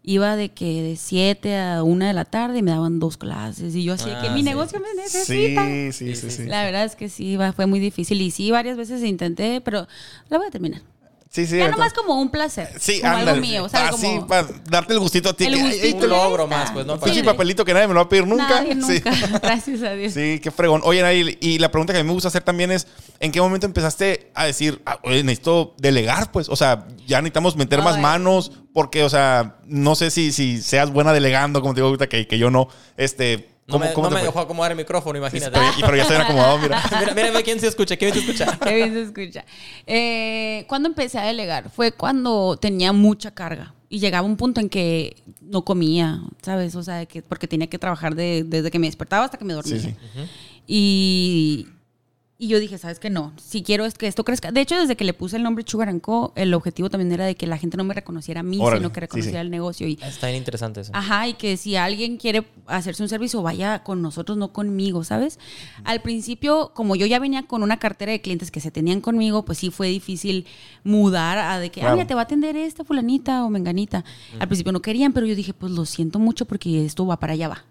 Iba 0.09 0.37
de 0.37 0.51
que 0.51 0.83
de 0.83 0.95
7 0.97 1.57
a 1.59 1.83
1 1.83 2.07
de 2.07 2.12
la 2.12 2.25
tarde 2.25 2.59
y 2.59 2.62
me 2.62 2.71
daban 2.71 3.01
dos 3.01 3.16
clases. 3.16 3.75
Y 3.75 3.83
yo 3.83 3.95
así 3.95 4.09
de 4.09 4.16
que 4.21 4.29
Ah, 4.29 4.33
mi 4.35 4.38
sí. 4.40 4.45
negocio 4.45 4.79
me 4.81 4.95
necesita. 5.03 5.66
Sí, 5.66 5.90
sí, 5.92 6.14
sí, 6.14 6.31
sí. 6.31 6.45
La 6.45 6.64
verdad 6.64 6.85
es 6.85 6.95
que 6.95 7.09
sí, 7.09 7.37
va- 7.37 7.53
fue 7.53 7.66
muy 7.66 7.81
difícil. 7.81 8.21
Y 8.23 8.31
sí, 8.31 8.53
varias 8.53 8.77
veces 8.77 9.03
intenté, 9.03 9.61
pero 9.61 9.88
la 10.29 10.38
voy 10.38 10.47
a 10.47 10.51
terminar. 10.51 10.81
Sí, 11.37 11.46
sí. 11.46 11.59
ya 11.59 11.68
nomás 11.68 11.92
como 11.92 12.18
un 12.18 12.31
placer. 12.31 12.70
Sí, 12.81 13.01
como 13.01 13.12
ándale. 13.12 13.31
algo 13.33 13.40
mío. 13.42 13.64
O 13.64 13.68
sea, 13.68 13.88
Así, 13.88 14.07
como... 14.07 14.27
para 14.27 14.49
darte 14.70 14.94
el 14.94 14.99
gustito 14.99 15.29
a 15.29 15.33
ti. 15.35 15.44
El 15.44 15.55
que, 15.55 15.61
ay, 15.61 15.66
gustito. 15.70 15.96
ay, 15.99 16.05
Un 16.05 16.09
logro 16.09 16.46
más, 16.46 16.70
pues, 16.70 16.87
¿no? 16.87 16.99
Para- 16.99 17.12
de- 17.12 17.22
papelito 17.25 17.64
que 17.64 17.75
nadie 17.75 17.87
me 17.88 17.92
lo 17.94 18.01
va 18.01 18.07
a 18.07 18.09
pedir 18.09 18.27
nunca. 18.27 18.49
Nadie, 18.62 18.75
Sí. 18.87 19.03
nunca. 19.05 19.38
Gracias 19.42 19.83
a 19.83 19.92
Dios. 19.92 20.14
Sí, 20.14 20.40
qué 20.42 20.51
fregón. 20.51 20.81
Oye, 20.85 21.03
Nayeli, 21.03 21.37
y 21.42 21.59
la 21.59 21.70
pregunta 21.70 21.92
que 21.92 21.99
a 21.99 22.03
mí 22.03 22.07
me 22.07 22.14
gusta 22.14 22.29
hacer 22.29 22.42
también 22.42 22.72
es, 22.72 22.87
¿en 23.20 23.33
qué 23.33 23.40
momento 23.40 23.66
empezaste 23.66 24.31
a 24.35 24.46
decir, 24.46 24.81
ah, 24.87 24.99
oye, 25.05 25.22
necesito 25.22 25.75
delegar? 25.79 26.33
Pues, 26.33 26.49
o 26.49 26.57
sea, 26.57 26.87
ya 27.07 27.18
necesitamos 27.20 27.55
meter 27.57 27.83
más 27.83 27.99
manos, 27.99 28.51
porque, 28.72 29.05
o 29.05 29.11
sea, 29.11 29.57
no 29.66 29.94
sé 29.94 30.11
si, 30.11 30.33
si 30.33 30.62
seas 30.62 30.90
buena 30.90 31.12
delegando, 31.12 31.61
como 31.61 31.75
te 31.75 31.81
digo 31.81 31.88
ahorita, 31.88 32.07
que, 32.09 32.27
que 32.27 32.38
yo 32.38 32.51
no. 32.51 32.68
Este, 32.96 33.51
No 33.68 33.72
¿cómo, 33.72 33.85
me, 33.85 33.92
cómo 33.94 34.07
no 34.07 34.14
te 34.16 34.20
me 34.20 34.26
dejó 34.26 34.38
acomodar 34.40 34.70
el 34.72 34.76
micrófono, 34.76 35.18
imagínate. 35.18 35.50
Pero, 35.50 35.66
y- 35.76 35.81
pero 35.81 35.96
ya 35.96 36.02
estoy 36.02 36.16
bien 36.16 36.26
acomodado, 36.26 36.59
mira. 36.59 36.83
mira, 37.14 37.29
mira, 37.31 37.42
quién 37.42 37.59
se 37.59 37.66
escucha, 37.66 37.96
quién 37.96 38.12
se 38.12 38.20
escucha. 38.20 38.59
Qué 38.62 38.74
bien 38.76 38.92
se 38.92 39.02
escucha. 39.02 39.44
Eh, 39.87 40.64
cuando 40.68 40.88
empecé 40.88 41.18
a 41.18 41.24
delegar 41.24 41.68
fue 41.70 41.90
cuando 41.92 42.57
tenía 42.57 42.92
mucha 42.92 43.33
carga 43.33 43.74
y 43.88 43.98
llegaba 43.98 44.26
un 44.26 44.37
punto 44.37 44.61
en 44.61 44.68
que 44.68 45.16
no 45.40 45.64
comía, 45.64 46.20
¿sabes? 46.42 46.74
O 46.76 46.83
sea, 46.83 47.07
que, 47.07 47.22
porque 47.22 47.48
tenía 47.48 47.66
que 47.68 47.79
trabajar 47.79 48.14
de- 48.14 48.44
desde 48.44 48.70
que 48.70 48.79
me 48.79 48.87
despertaba 48.87 49.24
hasta 49.24 49.37
que 49.38 49.44
me 49.44 49.55
dormía. 49.55 49.81
Sí, 49.81 49.88
sí. 50.14 50.20
Y, 50.66 51.66
y 52.38 52.49
yo 52.49 52.61
dije, 52.61 52.77
¿sabes 52.77 52.99
qué? 52.99 53.09
No, 53.09 53.33
si 53.37 53.62
quiero 53.62 53.87
es 53.87 53.94
que 53.94 54.07
esto 54.07 54.22
crezca. 54.22 54.53
De 54.53 54.61
hecho, 54.61 54.79
desde 54.79 54.94
que 54.94 55.05
le 55.05 55.14
puse 55.14 55.37
el 55.37 55.42
nombre 55.42 55.64
Sugar 55.66 55.99
Co., 56.03 56.35
el 56.37 56.53
objetivo 56.53 56.90
también 56.90 57.11
era 57.12 57.25
de 57.25 57.35
que 57.35 57.46
la 57.46 57.57
gente 57.57 57.79
no 57.79 57.85
me 57.85 57.94
reconociera 57.94 58.40
a 58.40 58.42
mí, 58.42 58.59
Órale, 58.61 58.81
sino 58.81 58.92
que 58.92 59.01
reconociera 59.01 59.40
sí. 59.40 59.44
el 59.46 59.51
negocio. 59.51 59.88
Y, 59.88 59.99
Está 60.03 60.27
bien 60.27 60.37
interesante 60.38 60.83
eso. 60.83 60.92
Ajá, 60.94 61.29
y 61.29 61.35
que 61.35 61.57
si 61.57 61.77
alguien 61.77 62.18
quiere 62.18 62.46
hacerse 62.66 63.03
un 63.03 63.09
servicio, 63.09 63.40
vaya 63.40 63.83
con 63.83 64.03
nosotros, 64.03 64.37
no 64.37 64.53
conmigo, 64.53 65.03
¿sabes? 65.03 65.38
Al 65.85 66.03
principio, 66.03 66.72
como 66.75 66.94
yo 66.94 67.07
ya 67.07 67.18
venía 67.18 67.44
con 67.44 67.62
una 67.62 67.79
cartera 67.79 68.12
de 68.12 68.20
clientes 68.20 68.51
que 68.51 68.61
se 68.61 68.70
tenían 68.70 69.01
conmigo, 69.01 69.46
pues 69.46 69.57
sí 69.57 69.70
fue 69.70 69.88
difícil 69.88 70.46
mudar 70.85 71.38
a 71.38 71.59
de 71.59 71.70
que, 71.70 71.81
Claro. 71.81 71.94
ah, 71.94 71.96
mira, 71.96 72.07
te 72.07 72.14
va 72.14 72.20
a 72.20 72.25
atender 72.25 72.55
esta 72.57 72.85
fulanita 72.85 73.44
o 73.44 73.51
menganita. 73.51 74.05
Al 74.38 74.46
principio 74.49 74.72
no 74.72 74.83
querían, 74.83 75.14
pero 75.14 75.25
yo 75.27 75.35
dije, 75.35 75.55
pues 75.55 75.72
lo 75.72 75.87
siento 75.87 76.18
mucho 76.18 76.44
porque 76.44 76.85
esto 76.85 77.07
va 77.07 77.18
para 77.18 77.33
allá 77.33 77.49
va. 77.49 77.64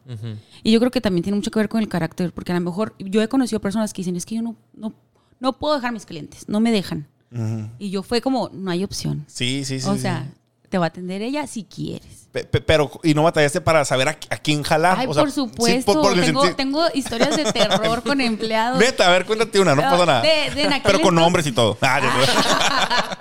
Y 0.63 0.71
yo 0.71 0.79
creo 0.79 0.89
que 0.91 1.01
también 1.01 1.21
tiene 1.23 1.35
mucho 1.35 1.51
que 1.51 1.59
ver 1.59 1.69
con 1.69 1.81
el 1.81 1.87
carácter, 1.87 2.33
porque 2.33 2.51
a 2.51 2.55
lo 2.55 2.61
mejor 2.61 2.95
yo 2.97 3.21
he 3.21 3.27
conocido 3.27 3.59
personas 3.59 3.93
que 3.93 4.01
dicen, 4.01 4.15
es 4.15 4.25
que 4.25 4.35
yo 4.35 4.41
no, 4.41 4.54
no, 4.73 4.93
no 5.39 5.59
puedo 5.59 5.75
dejar 5.75 5.89
a 5.89 5.93
mis 5.93 6.05
clientes, 6.05 6.47
no 6.47 6.59
me 6.59 6.71
dejan. 6.71 7.07
Y 7.79 7.89
yo 7.89 8.01
fue 8.01 8.21
como, 8.21 8.49
no 8.53 8.71
hay 8.71 8.85
opción. 8.85 9.25
Sí, 9.27 9.65
sí, 9.65 9.81
sí. 9.81 9.89
o 9.89 9.95
sí. 9.95 10.01
sea, 10.01 10.33
te 10.75 10.79
va 10.79 10.87
a 10.87 10.89
atender 10.89 11.21
ella 11.21 11.47
si 11.47 11.63
quieres. 11.63 12.27
Pe- 12.33 12.43
pe- 12.43 12.59
Pero, 12.59 12.91
¿y 13.01 13.13
no 13.13 13.23
batallaste 13.23 13.61
para 13.61 13.85
saber 13.85 14.09
a, 14.09 14.11
a 14.11 14.37
quién 14.37 14.61
jalar? 14.61 14.99
Ay, 14.99 15.07
O 15.07 15.13
sea, 15.13 15.23
por 15.23 15.29
sí, 15.31 15.35
supuesto. 15.35 15.93
por- 15.93 16.01
por 16.01 16.19
el 16.19 16.25
tengo, 16.25 16.53
tengo 16.55 16.83
historias 16.93 17.37
de 17.37 17.45
terror 17.53 18.03
con 18.03 18.19
empleados. 18.21 18.77
Neta, 18.77 19.07
a 19.07 19.11
ver, 19.11 19.25
cuéntate 19.25 19.57
una, 19.61 19.73
no 19.73 19.81
pasa 19.81 20.05
nada. 20.05 20.21
de- 20.21 20.53
de 20.53 20.63
Pero 20.65 20.81
con 20.81 20.95
entonces- 20.95 21.13
nombres 21.13 21.47
y 21.47 21.51
todo. 21.53 21.77
Ah. 21.81 22.01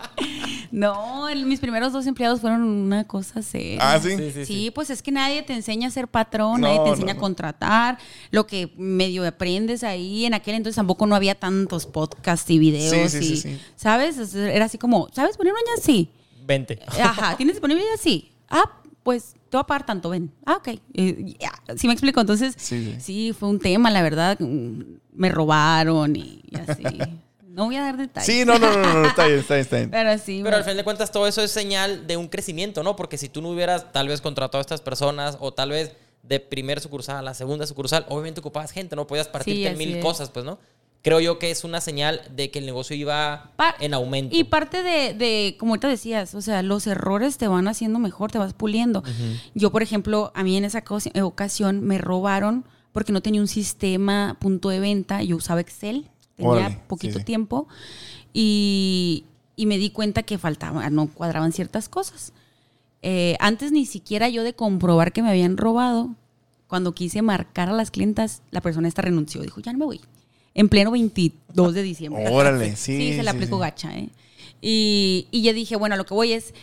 No, 0.73 1.29
el- 1.29 1.47
mis 1.47 1.61
primeros 1.61 1.93
dos 1.93 2.05
empleados 2.09 2.41
fueron 2.41 2.63
una 2.65 3.05
cosa 3.05 3.43
seria. 3.43 3.79
Ah, 3.81 4.01
¿sí? 4.03 4.17
Sí, 4.17 4.31
sí, 4.33 4.45
Sí, 4.47 4.71
pues 4.75 4.91
es 4.91 5.03
que 5.03 5.13
nadie 5.13 5.43
te 5.43 5.53
enseña 5.53 5.87
a 5.87 5.91
ser 5.93 6.09
patrón, 6.09 6.61
No, 6.61 6.67
nadie 6.67 6.81
te 6.83 6.89
enseña 6.91 7.13
no. 7.15 7.19
a 7.19 7.21
contratar, 7.21 7.99
lo 8.33 8.49
que 8.49 8.73
medio 8.77 9.25
aprendes 9.25 9.85
ahí. 9.85 10.25
En 10.25 10.35
aquel 10.35 10.57
entonces 10.57 10.75
tampoco 10.75 11.07
no 11.07 11.15
había 11.15 11.37
tantos 11.37 11.87
podcasts 11.87 12.51
y 12.51 12.59
videos. 12.59 13.13
Sí, 13.13 13.21
sí, 13.21 13.25
y, 13.25 13.37
sí, 13.37 13.37
sí. 13.37 13.61
¿Sabes? 13.77 14.35
Era 14.35 14.65
así 14.65 14.77
como, 14.79 15.09
¿sabes 15.13 15.37
poner 15.37 15.53
uñas? 15.53 15.81
Sí. 15.85 16.11
Vente. 16.47 16.79
Ajá, 16.87 17.37
¿tienes 17.37 17.57
disponibilidad? 17.57 17.95
Sí. 17.99 18.33
Ah, 18.49 18.71
pues 19.03 19.35
te 19.51 19.57
voy 19.57 19.61
a 19.63 19.67
pagar 19.67 19.87
tanto, 19.87 20.11
ven. 20.11 20.33
Ah, 20.47 20.57
ok. 20.57 20.69
Eh, 20.95 21.37
ya, 21.41 21.53
¿Sí 21.77 21.87
me 21.87 21.93
explico? 21.93 22.21
Entonces, 22.21 22.55
Sí, 22.57 22.93
sí, 22.95 23.01
sí. 23.01 23.33
fue 23.33 23.49
un 23.49 23.59
tema, 23.59 23.91
la 23.91 24.03
verdad. 24.03 24.37
Mm, 24.41 24.83
Me 25.15 25.29
robaron 25.29 26.17
y, 26.17 26.43
y 26.51 26.57
así. 26.59 26.83
No 27.49 27.67
voy 27.67 27.77
a 27.77 27.83
dar 27.83 27.97
detalles. 27.97 28.27
Sí, 28.27 28.45
no, 28.45 28.59
no, 28.59 28.77
no, 28.77 28.95
no, 29.03 29.07
está 29.07 29.27
bien, 29.27 29.39
está 29.39 29.55
bien, 29.55 29.63
está 29.63 29.77
bien. 29.77 29.91
Pero 29.91 30.19
sí. 30.19 30.41
Pero 30.43 30.51
me- 30.51 30.57
al 30.57 30.65
final 30.65 30.77
de 30.79 30.85
cuentas 30.85 31.13
todo 31.13 31.27
eso 31.29 31.41
es 31.41 31.53
señal 31.53 32.07
de 32.07 32.17
un 32.17 32.27
crecimiento, 32.29 32.83
¿no? 32.83 32.97
Porque 32.97 33.17
si 33.17 33.29
tú 33.29 33.41
no 33.43 33.51
hubieras 33.51 33.93
tal 33.93 34.09
vez 34.09 34.21
contratado 34.21 34.59
a 34.59 34.63
estas 34.63 34.81
personas 34.81 35.37
o 35.41 35.53
tal 35.55 35.71
vez 35.71 35.93
de 36.25 36.41
primer 36.41 36.81
sucursal 36.81 37.17
a 37.19 37.23
la 37.23 37.33
segunda 37.35 37.67
sucursal, 37.67 38.07
obviamente 38.09 38.41
ocupabas 38.41 38.73
gente, 38.73 38.97
no 38.97 39.07
podías 39.07 39.29
partirte 39.29 39.61
Sí, 39.61 39.67
en 39.67 39.79
mil 39.79 39.95
es. 39.97 40.03
cosas, 40.03 40.31
pues, 40.31 40.45
¿no? 40.45 40.59
Creo 41.05 41.21
yo 41.21 41.39
que 41.39 41.51
es 41.51 41.65
una 41.65 41.81
señal 41.83 42.23
de 42.35 42.51
que 42.51 42.59
el 42.61 42.67
negocio 42.67 42.97
iba 42.97 43.53
Pa- 43.57 43.77
en 43.79 43.93
aumento. 43.95 44.35
Y 44.35 44.45
parte 44.45 44.83
de, 44.83 45.13
de, 45.13 45.55
como 45.59 45.73
ahorita 45.73 45.87
decías, 45.87 46.35
o 46.35 46.41
sea, 46.41 46.63
los 46.63 46.87
errores 46.87 47.37
te 47.37 47.47
van 47.47 47.69
haciendo 47.69 47.99
mejor, 47.99 48.33
te 48.33 48.39
vas 48.39 48.55
puliendo. 48.55 49.03
Yo, 49.55 49.71
por 49.71 49.83
ejemplo, 49.83 50.33
a 50.35 50.43
mí 50.43 50.57
en 50.57 50.65
esa 50.65 50.83
eh, 51.13 51.21
ocasión 51.23 51.83
me 51.85 51.99
robaron 51.99 52.65
porque 52.93 53.13
no 53.13 53.21
tenía 53.21 53.43
un 53.43 53.49
sistema 53.49 54.37
punto 54.41 54.71
de 54.71 54.81
venta, 54.81 55.23
yo 55.23 55.37
usaba 55.37 55.61
Excel, 55.61 56.09
tenía 56.37 56.51
Órale, 56.53 56.81
poquito 56.89 57.15
sí, 57.15 57.19
sí. 57.19 57.25
tiempo 57.27 57.69
y, 58.33 59.25
y 59.57 59.67
me 59.67 59.79
di 59.79 59.91
cuenta 59.91 60.23
que 60.23 60.39
faltaba, 60.39 60.89
no 60.91 61.09
cuadraban 61.09 61.53
ciertas 61.53 61.89
cosas. 61.89 62.33
Eh, 63.03 63.37
antes 63.41 63.73
ni 63.73 63.85
siquiera 63.85 64.29
yo 64.31 64.43
de 64.43 64.55
comprobar 64.55 65.13
que 65.13 65.23
me 65.23 65.29
habían 65.29 65.57
robado, 65.59 66.15
cuando 66.67 66.95
quise 66.95 67.21
marcar 67.21 67.69
a 67.69 67.73
las 67.73 67.91
clientas, 67.91 68.43
la 68.51 68.63
persona 68.63 68.89
esta 68.89 69.03
renunció, 69.03 69.43
dijo, 69.43 69.61
ya 69.61 69.73
no 69.73 69.79
me 69.81 69.85
voy. 69.85 70.01
En 70.55 70.69
pleno 70.69 70.91
22 70.93 71.75
de 71.75 71.83
diciembre. 71.83 72.29
Órale, 72.31 72.77
sí, 72.77 73.15
se 73.15 73.23
la 73.23 73.33
sí, 73.33 73.37
aplicó 73.37 73.57
sí. 73.57 73.61
gacha, 73.61 73.97
¿eh? 73.97 74.09
Y, 74.61 75.27
y 75.31 75.43
ya 75.43 75.53
dije, 75.53 75.77
bueno, 75.77 75.97
lo 75.97 76.07
que 76.07 76.15
voy 76.15 76.33
es, 76.33 76.55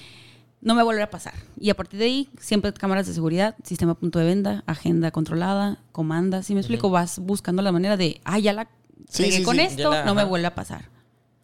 no 0.62 0.76
me 0.76 0.84
va 0.84 1.04
a 1.04 1.10
pasar. 1.10 1.34
Y 1.60 1.70
a 1.70 1.76
partir 1.76 2.00
de 2.00 2.06
ahí, 2.06 2.30
siempre 2.40 2.74
cámaras 2.74 3.06
de 3.08 3.14
seguridad, 3.14 3.56
sistema 3.64 3.94
punto 3.96 4.20
de 4.20 4.26
venta, 4.26 4.64
agenda 4.66 5.12
controlada, 5.12 5.80
comandas. 5.92 6.46
Si 6.48 6.54
me 6.54 6.62
explico, 6.62 6.90
vas 6.90 7.20
buscando 7.20 7.62
la 7.62 7.72
manera 7.72 7.98
de, 7.98 8.22
ah, 8.24 8.40
ya 8.40 8.54
la 8.54 8.68
Sí, 9.10 9.24
pegué 9.24 9.38
sí, 9.38 9.44
con 9.44 9.56
sí. 9.58 9.62
esto, 9.64 9.92
la- 9.92 10.06
no 10.06 10.16
me 10.16 10.24
vuelve 10.24 10.48
a 10.48 10.56
pasar. 10.56 10.86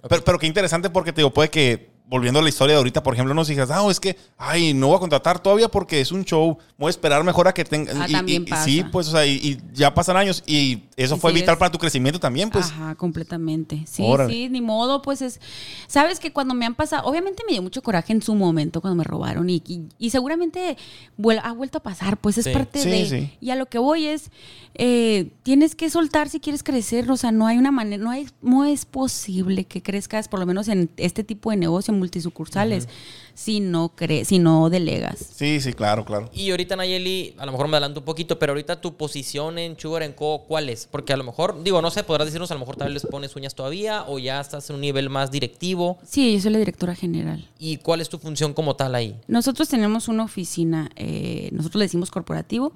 Pero, 0.07 0.23
pero 0.23 0.39
qué 0.39 0.47
interesante 0.47 0.89
porque 0.89 1.11
te 1.11 1.21
digo, 1.21 1.33
puede 1.33 1.49
que, 1.49 1.89
volviendo 2.09 2.39
a 2.39 2.43
la 2.43 2.49
historia 2.49 2.73
de 2.75 2.77
ahorita, 2.77 3.03
por 3.03 3.13
ejemplo, 3.13 3.33
nos 3.33 3.47
digas, 3.49 3.69
ah, 3.69 3.85
es 3.91 3.99
que, 3.99 4.15
ay, 4.37 4.73
no 4.73 4.87
voy 4.87 4.95
a 4.95 4.99
contratar 4.99 5.39
todavía 5.39 5.67
porque 5.67 5.99
es 5.99 6.11
un 6.13 6.23
show, 6.23 6.57
voy 6.77 6.87
a 6.87 6.89
esperar 6.89 7.21
mejor 7.23 7.47
a 7.49 7.53
que 7.53 7.65
tenga. 7.65 7.91
Ah, 8.01 8.05
y- 8.07 8.11
también 8.13 8.43
y- 8.43 8.45
pasa. 8.49 8.63
Sí, 8.63 8.83
pues, 8.91 9.09
o 9.09 9.11
sea, 9.11 9.25
y, 9.25 9.33
y 9.33 9.57
ya 9.73 9.93
pasan 9.93 10.15
años 10.15 10.41
y 10.47 10.83
eso 10.95 11.15
Y 11.15 11.19
fue 11.19 11.31
sigues- 11.31 11.41
vital 11.43 11.57
para 11.57 11.71
tu 11.71 11.77
crecimiento 11.77 12.19
también, 12.19 12.49
pues. 12.49 12.67
Ajá, 12.67 12.95
completamente. 12.95 13.83
Sí, 13.87 14.03
Órale. 14.05 14.33
sí, 14.33 14.47
ni 14.49 14.61
modo, 14.61 15.01
pues 15.01 15.21
es. 15.21 15.41
Sabes 15.87 16.19
que 16.19 16.31
cuando 16.31 16.53
me 16.53 16.65
han 16.65 16.75
pasado, 16.75 17.05
obviamente 17.07 17.43
me 17.45 17.51
dio 17.53 17.61
mucho 17.61 17.81
coraje 17.83 18.13
en 18.13 18.21
su 18.21 18.35
momento 18.35 18.79
cuando 18.79 18.95
me 18.95 19.03
robaron 19.03 19.49
y, 19.49 19.61
y, 19.67 19.81
y 19.99 20.09
seguramente 20.09 20.77
vuel- 21.19 21.41
ha 21.43 21.51
vuelto 21.51 21.79
a 21.79 21.83
pasar, 21.83 22.17
pues 22.17 22.37
es 22.37 22.45
Sí. 22.45 22.51
parte 22.53 22.79
Sí, 22.81 22.89
de. 22.89 23.05
sí. 23.09 23.31
Y 23.41 23.49
a 23.49 23.55
lo 23.55 23.65
que 23.65 23.79
voy 23.79 24.05
es, 24.05 24.31
eh, 24.75 25.31
tienes 25.43 25.75
que 25.75 25.89
soltar 25.89 26.29
si 26.29 26.39
quieres 26.39 26.63
crecer, 26.63 27.09
o 27.11 27.17
sea, 27.17 27.31
no 27.31 27.47
hay 27.47 27.57
una 27.57 27.71
manera, 27.71 28.01
no, 28.03 28.11
hay, 28.11 28.27
no 28.41 28.63
es 28.65 28.85
posible 28.85 29.65
que 29.65 29.81
crezcas, 29.81 30.27
por 30.27 30.39
lo 30.39 30.45
menos 30.45 30.67
en 30.67 30.89
este 30.97 31.23
tipo 31.23 31.51
de 31.51 31.57
negocio, 31.57 31.93
multisucursales, 31.97 32.87
si 33.33 33.59
no 33.59 33.89
cre 33.89 34.25
si 34.25 34.39
no 34.39 34.69
delegas. 34.69 35.19
Sí, 35.35 35.61
sí, 35.61 35.73
claro, 35.73 36.05
claro. 36.05 36.29
Y 36.33 36.49
ahorita, 36.51 36.75
Nayeli, 36.75 37.35
a 37.37 37.45
lo 37.45 37.51
mejor 37.51 37.67
me 37.67 37.77
adelanto 37.77 37.99
un 37.99 38.05
poquito, 38.05 38.39
pero 38.39 38.53
ahorita 38.53 38.81
tu 38.81 38.95
posición 38.95 39.59
en 39.59 39.77
Sugar 39.79 40.15
Co, 40.15 40.45
¿cuál 40.47 40.69
es? 40.69 40.87
Porque 40.89 41.13
a 41.13 41.17
lo 41.17 41.23
mejor, 41.23 41.63
digo, 41.63 41.81
no 41.81 41.91
sé, 41.91 42.03
podrás 42.03 42.27
decirnos, 42.27 42.49
a 42.51 42.55
lo 42.55 42.59
mejor 42.59 42.75
tal 42.75 42.87
vez 42.87 43.03
les 43.03 43.11
pones 43.11 43.35
uñas 43.35 43.55
todavía 43.55 44.05
o 44.07 44.19
ya 44.19 44.39
estás 44.39 44.69
en 44.69 44.75
un 44.75 44.81
nivel 44.81 45.09
más 45.09 45.31
directivo. 45.31 45.97
Sí, 46.03 46.33
yo 46.33 46.41
soy 46.41 46.51
la 46.51 46.59
directora 46.59 46.95
general. 46.95 47.47
¿Y 47.59 47.77
cuál 47.77 48.01
es 48.01 48.09
tu 48.09 48.17
función 48.17 48.53
como 48.53 48.75
tal 48.75 48.95
ahí? 48.95 49.15
Nosotros 49.27 49.69
tenemos 49.69 50.07
una 50.07 50.23
oficina, 50.23 50.89
eh, 50.95 51.49
nosotros 51.51 51.79
le 51.79 51.85
decimos 51.85 52.11
corporativo, 52.11 52.73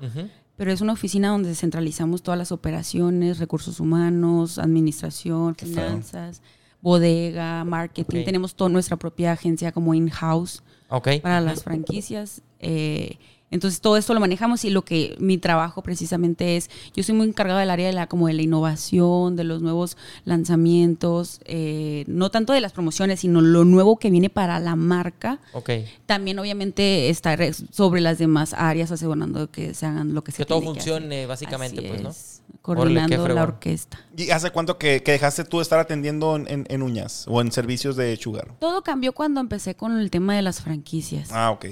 pero 0.58 0.72
es 0.72 0.82
una 0.82 0.94
oficina 0.94 1.30
donde 1.30 1.56
centralizamos 1.56 2.22
todas 2.22 2.38
las 2.38 2.52
operaciones, 2.52 3.40
recursos 3.40 3.80
humanos, 3.80 4.60
administración, 4.60 5.56
finanzas, 5.56 6.42
bodega, 6.82 7.64
marketing. 7.64 8.24
Tenemos 8.26 8.56
toda 8.56 8.70
nuestra 8.70 8.98
propia 8.98 9.32
agencia 9.34 9.72
como 9.72 9.94
in-house 9.94 10.64
Ok. 10.90 11.10
para 11.22 11.42
las 11.42 11.64
franquicias. 11.64 12.42
eh, 12.60 13.18
entonces 13.54 13.82
todo 13.82 13.98
esto 13.98 14.14
lo 14.14 14.22
manejamos 14.22 14.64
y 14.64 14.70
lo 14.70 14.84
que 14.86 15.18
mi 15.20 15.38
trabajo 15.38 15.84
precisamente 15.84 16.56
es, 16.56 16.70
yo 16.96 17.04
soy 17.04 17.16
muy 17.16 17.28
encargada 17.28 17.60
del 17.60 17.70
área 17.70 17.86
de 17.88 17.92
la 17.92 18.08
como 18.08 18.28
de 18.28 18.34
la 18.34 18.44
innovación, 18.44 19.36
de 19.36 19.44
los 19.44 19.62
nuevos 19.62 19.98
lanzamientos, 20.24 21.42
eh, 21.44 22.06
no 22.08 22.32
tanto 22.32 22.54
de 22.54 22.62
las 22.62 22.72
promociones, 22.72 23.20
sino 23.20 23.42
lo 23.42 23.66
nuevo 23.66 23.98
que 23.98 24.10
viene 24.10 24.30
para 24.30 24.58
la 24.60 24.78
marca. 24.78 25.40
Ok. 25.52 25.70
También 26.06 26.40
obviamente 26.40 27.10
estar 27.10 27.40
sobre 27.72 28.00
las 28.00 28.18
demás 28.20 28.54
áreas 28.54 28.90
asegurando 28.92 29.52
que 29.52 29.74
se 29.74 29.86
hagan 29.86 30.14
lo 30.14 30.24
que 30.24 30.32
se 30.32 30.38
Que 30.38 30.46
todo 30.46 30.62
funcione, 30.62 31.26
básicamente, 31.26 31.80
Así 31.80 31.88
pues, 31.90 32.02
¿no? 32.02 32.10
es, 32.12 32.31
Coordinando 32.62 33.28
la 33.30 33.44
orquesta. 33.44 34.00
¿Y 34.16 34.30
hace 34.30 34.52
cuánto 34.52 34.78
que, 34.78 35.02
que 35.02 35.14
dejaste 35.14 35.44
tú 35.44 35.58
de 35.58 35.64
estar 35.64 35.80
atendiendo 35.80 36.36
en, 36.36 36.48
en- 36.48 36.66
en 36.70 36.82
uñas 36.84 37.26
o 37.28 37.42
en 37.42 37.52
servicios 37.52 37.96
de 37.96 38.16
Sugar? 38.18 38.54
Todo 38.60 38.84
cambió 38.84 39.14
cuando 39.14 39.42
empecé 39.42 39.76
con 39.76 40.00
el 40.00 40.12
tema 40.12 40.36
de 40.36 40.42
las 40.44 40.62
franquicias. 40.62 41.30
Ah, 41.32 41.52
ok. 41.52 41.66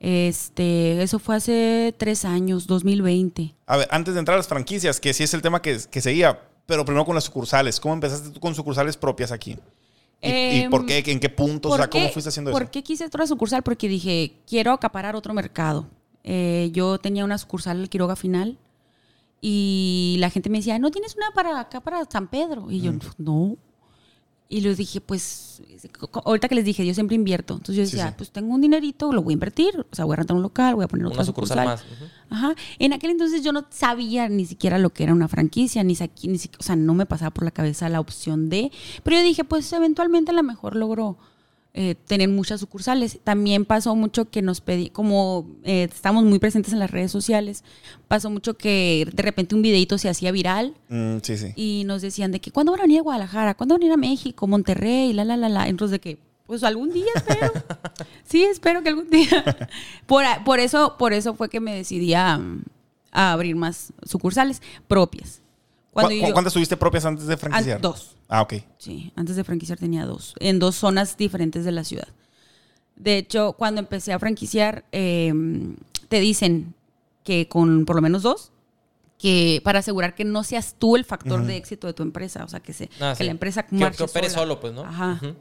Este, 0.00 1.00
eso 1.02 1.18
fue 1.20 1.36
hace 1.36 1.94
tres 1.96 2.24
años, 2.24 2.66
2020. 2.66 3.54
A 3.66 3.76
ver, 3.76 3.88
antes 3.90 4.14
de 4.14 4.20
entrar 4.20 4.34
a 4.34 4.38
las 4.38 4.48
franquicias, 4.48 4.98
que 5.00 5.14
sí 5.14 5.22
es 5.22 5.32
el 5.32 5.42
tema 5.42 5.62
que, 5.62 5.78
que 5.90 6.00
seguía, 6.00 6.40
pero 6.66 6.84
primero 6.84 7.04
con 7.04 7.14
las 7.14 7.24
sucursales. 7.24 7.78
¿Cómo 7.80 7.94
empezaste 7.94 8.30
tú 8.30 8.40
con 8.40 8.54
sucursales 8.54 8.96
propias 8.96 9.30
aquí? 9.32 9.56
¿Y, 10.20 10.28
y 10.28 10.60
Em, 10.62 10.70
por 10.70 10.84
qué? 10.86 11.02
¿En 11.06 11.20
qué 11.20 11.28
puntos? 11.28 11.72
O 11.72 11.76
sea, 11.76 11.84
¿Por 11.84 11.90
¿cómo 11.90 12.06
qué- 12.06 12.12
fuiste 12.12 12.28
haciendo 12.30 12.50
¿Por 12.50 12.62
eso? 12.62 12.70
qué 12.72 12.82
quise 12.82 13.04
otra 13.06 13.26
sucursal? 13.26 13.62
Porque 13.62 13.88
dije, 13.88 14.34
quiero 14.46 14.72
acaparar 14.72 15.14
otro 15.16 15.32
mercado. 15.34 15.86
Eh, 16.24 16.70
yo 16.72 16.98
tenía 16.98 17.24
una 17.24 17.38
sucursal 17.38 17.80
al 17.80 17.88
Quiroga 17.88 18.14
Final 18.16 18.58
y 19.44 20.16
la 20.20 20.30
gente 20.30 20.48
me 20.48 20.58
decía, 20.58 20.78
¿no 20.78 20.90
tienes 20.92 21.16
una 21.16 21.32
para 21.34 21.58
acá, 21.60 21.80
para 21.80 22.04
San 22.06 22.28
Pedro? 22.28 22.70
Y 22.70 22.80
yo, 22.80 22.92
no. 23.18 23.56
Y 24.48 24.60
les 24.60 24.76
dije, 24.76 25.00
pues, 25.00 25.62
ahorita 26.26 26.46
que 26.46 26.54
les 26.54 26.64
dije, 26.66 26.86
yo 26.86 26.92
siempre 26.94 27.16
invierto. 27.16 27.54
Entonces 27.54 27.74
yo 27.74 27.82
decía, 27.82 28.08
sí. 28.10 28.14
pues 28.18 28.30
tengo 28.30 28.54
un 28.54 28.60
dinerito, 28.60 29.10
lo 29.12 29.22
voy 29.22 29.32
a 29.32 29.34
invertir. 29.34 29.86
O 29.90 29.94
sea, 29.96 30.04
voy 30.04 30.12
a 30.12 30.16
rentar 30.16 30.36
un 30.36 30.42
local, 30.42 30.74
voy 30.74 30.84
a 30.84 30.88
poner 30.88 31.06
otra 31.06 31.16
Una 31.20 31.24
sucursal 31.24 31.64
más. 31.64 31.82
Ajá. 32.28 32.54
En 32.78 32.92
aquel 32.92 33.10
entonces 33.12 33.42
yo 33.42 33.52
no 33.52 33.64
sabía 33.70 34.28
ni 34.28 34.44
siquiera 34.44 34.78
lo 34.78 34.90
que 34.90 35.04
era 35.04 35.12
una 35.14 35.26
franquicia, 35.26 35.82
ni, 35.82 35.94
sa- 35.94 36.10
ni 36.22 36.36
o 36.36 36.62
sea, 36.62 36.76
no 36.76 36.92
me 36.94 37.06
pasaba 37.06 37.30
por 37.30 37.44
la 37.44 37.50
cabeza 37.50 37.88
la 37.88 37.98
opción 37.98 38.48
de. 38.50 38.70
Pero 39.02 39.16
yo 39.16 39.22
dije, 39.24 39.42
pues 39.42 39.72
eventualmente 39.72 40.30
a 40.30 40.34
lo 40.34 40.42
mejor 40.42 40.76
logro 40.76 41.16
eh, 41.74 41.94
tener 42.06 42.28
muchas 42.28 42.60
sucursales. 42.60 43.18
También 43.24 43.64
pasó 43.64 43.96
mucho 43.96 44.28
que 44.30 44.42
nos 44.42 44.60
pedí, 44.60 44.90
como 44.90 45.46
eh, 45.64 45.88
estamos 45.90 46.22
muy 46.24 46.38
presentes 46.38 46.72
en 46.72 46.78
las 46.78 46.90
redes 46.90 47.10
sociales, 47.10 47.64
pasó 48.08 48.28
mucho 48.30 48.54
que 48.58 49.08
de 49.12 49.22
repente 49.22 49.54
un 49.54 49.62
videito 49.62 49.96
se 49.98 50.08
hacía 50.08 50.32
viral 50.32 50.74
Mm, 50.88 51.18
sí, 51.22 51.36
sí. 51.38 51.52
y 51.56 51.84
nos 51.86 52.02
decían 52.02 52.30
de 52.32 52.40
que, 52.40 52.50
¿cuándo 52.50 52.72
van 52.72 52.80
a 52.80 52.84
venir 52.84 52.98
a 52.98 53.02
Guadalajara? 53.02 53.54
¿Cuándo 53.54 53.74
van 53.74 53.82
a 53.82 53.86
ir 53.86 53.92
a 53.92 53.96
México, 53.96 54.46
Monterrey? 54.46 55.12
La, 55.12 55.24
la, 55.24 55.36
la, 55.36 55.48
la. 55.48 55.68
Entonces 55.68 55.92
de 55.92 56.00
que, 56.00 56.18
pues 56.46 56.62
algún 56.64 56.92
día 56.92 57.06
espero. 57.14 57.50
sí, 58.24 58.42
espero 58.44 58.82
que 58.82 58.90
algún 58.90 59.08
día. 59.08 59.44
por, 60.06 60.24
por, 60.44 60.60
eso, 60.60 60.96
por 60.98 61.12
eso 61.12 61.34
fue 61.34 61.48
que 61.48 61.60
me 61.60 61.74
decidí 61.74 62.12
a, 62.14 62.38
a 63.12 63.32
abrir 63.32 63.56
más 63.56 63.92
sucursales 64.04 64.60
propias. 64.88 65.41
Cuando 65.92 66.10
¿Cu- 66.10 66.26
yo- 66.28 66.32
¿Cuántas 66.32 66.52
tuviste 66.54 66.76
propias 66.76 67.04
antes 67.04 67.26
de 67.26 67.36
franquiciar? 67.36 67.76
An- 67.76 67.82
dos. 67.82 68.16
Ah, 68.28 68.42
ok. 68.42 68.54
Sí, 68.78 69.12
antes 69.14 69.36
de 69.36 69.44
franquiciar 69.44 69.78
tenía 69.78 70.06
dos, 70.06 70.34
en 70.40 70.58
dos 70.58 70.74
zonas 70.76 71.16
diferentes 71.16 71.64
de 71.64 71.72
la 71.72 71.84
ciudad. 71.84 72.08
De 72.96 73.18
hecho, 73.18 73.52
cuando 73.54 73.80
empecé 73.80 74.12
a 74.12 74.18
franquiciar, 74.18 74.84
eh, 74.92 75.32
te 76.08 76.20
dicen 76.20 76.74
que 77.24 77.46
con 77.48 77.84
por 77.84 77.96
lo 77.96 78.02
menos 78.02 78.22
dos, 78.22 78.52
que 79.18 79.60
para 79.64 79.80
asegurar 79.80 80.14
que 80.14 80.24
no 80.24 80.42
seas 80.44 80.74
tú 80.78 80.96
el 80.96 81.04
factor 81.04 81.40
Ujú. 81.40 81.48
de 81.48 81.56
éxito 81.56 81.86
de 81.86 81.92
tu 81.92 82.02
empresa, 82.02 82.42
o 82.44 82.48
sea, 82.48 82.60
que, 82.60 82.72
se, 82.72 82.88
Ah, 83.00 83.10
que 83.12 83.18
sí. 83.18 83.24
la 83.24 83.30
empresa 83.30 83.64
Que- 83.64 83.76
marche 83.76 83.98
que 83.98 84.02
opere 84.04 84.28
sola. 84.30 84.42
solo, 84.42 84.60
pues, 84.60 84.72
¿no? 84.72 84.82
Ajá. 84.82 85.18
Ujú. 85.22 85.36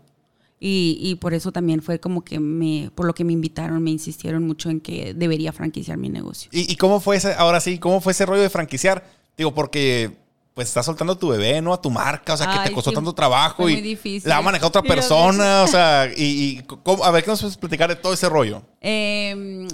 Y, 0.60 1.00
y 1.02 1.16
por 1.16 1.34
eso 1.34 1.52
también 1.52 1.82
fue 1.82 2.00
como 2.00 2.24
que 2.24 2.40
me, 2.40 2.92
por 2.94 3.08
lo 3.08 3.16
que 3.16 3.24
me 3.24 3.34
invitaron, 3.34 3.82
me 3.82 3.90
insistieron 3.90 4.46
mucho 4.46 4.70
en 4.70 4.80
que 4.80 5.16
debería 5.16 5.52
franquiciar 5.52 5.98
mi 5.98 6.10
negocio. 6.10 6.52
¿Y, 6.54 6.72
y 6.72 6.76
cómo 6.76 7.00
fue 7.00 7.16
ese, 7.16 7.34
ahora 7.34 7.60
sí, 7.60 7.80
cómo 7.80 8.00
fue 8.02 8.12
ese 8.12 8.26
rollo 8.28 8.42
de 8.44 8.50
franquiciar? 8.52 9.04
Digo, 9.36 9.56
porque 9.56 10.18
pues 10.54 10.68
estás 10.68 10.86
soltando 10.86 11.18
tu 11.18 11.30
bebé, 11.30 11.62
¿no? 11.62 11.74
A 11.74 11.82
tu 11.82 11.90
marca, 11.90 12.34
o 12.34 12.38
sea, 12.38 12.52
que 12.52 12.70
te 12.70 12.76
costó 12.76 12.92
sí, 12.92 12.96
tanto 12.96 13.14
trabajo 13.14 13.70
y 13.70 13.80
difícil. 13.80 14.28
la 14.28 14.36
va 14.36 14.40
a 14.40 14.44
manejar 14.44 14.68
otra 14.68 14.82
persona, 14.82 15.64
o 15.64 15.68
sea, 15.68 16.08
y, 16.16 16.60
y 16.60 16.64
¿cómo? 16.64 17.04
a 17.04 17.12
ver, 17.12 17.24
¿qué 17.24 17.32
nos 17.32 17.42
puedes 17.42 17.58
platicar 17.58 17.90
de 17.90 17.96
todo 17.96 18.14
ese 18.14 18.28
rollo? 18.28 18.62
Eh, 18.82 19.68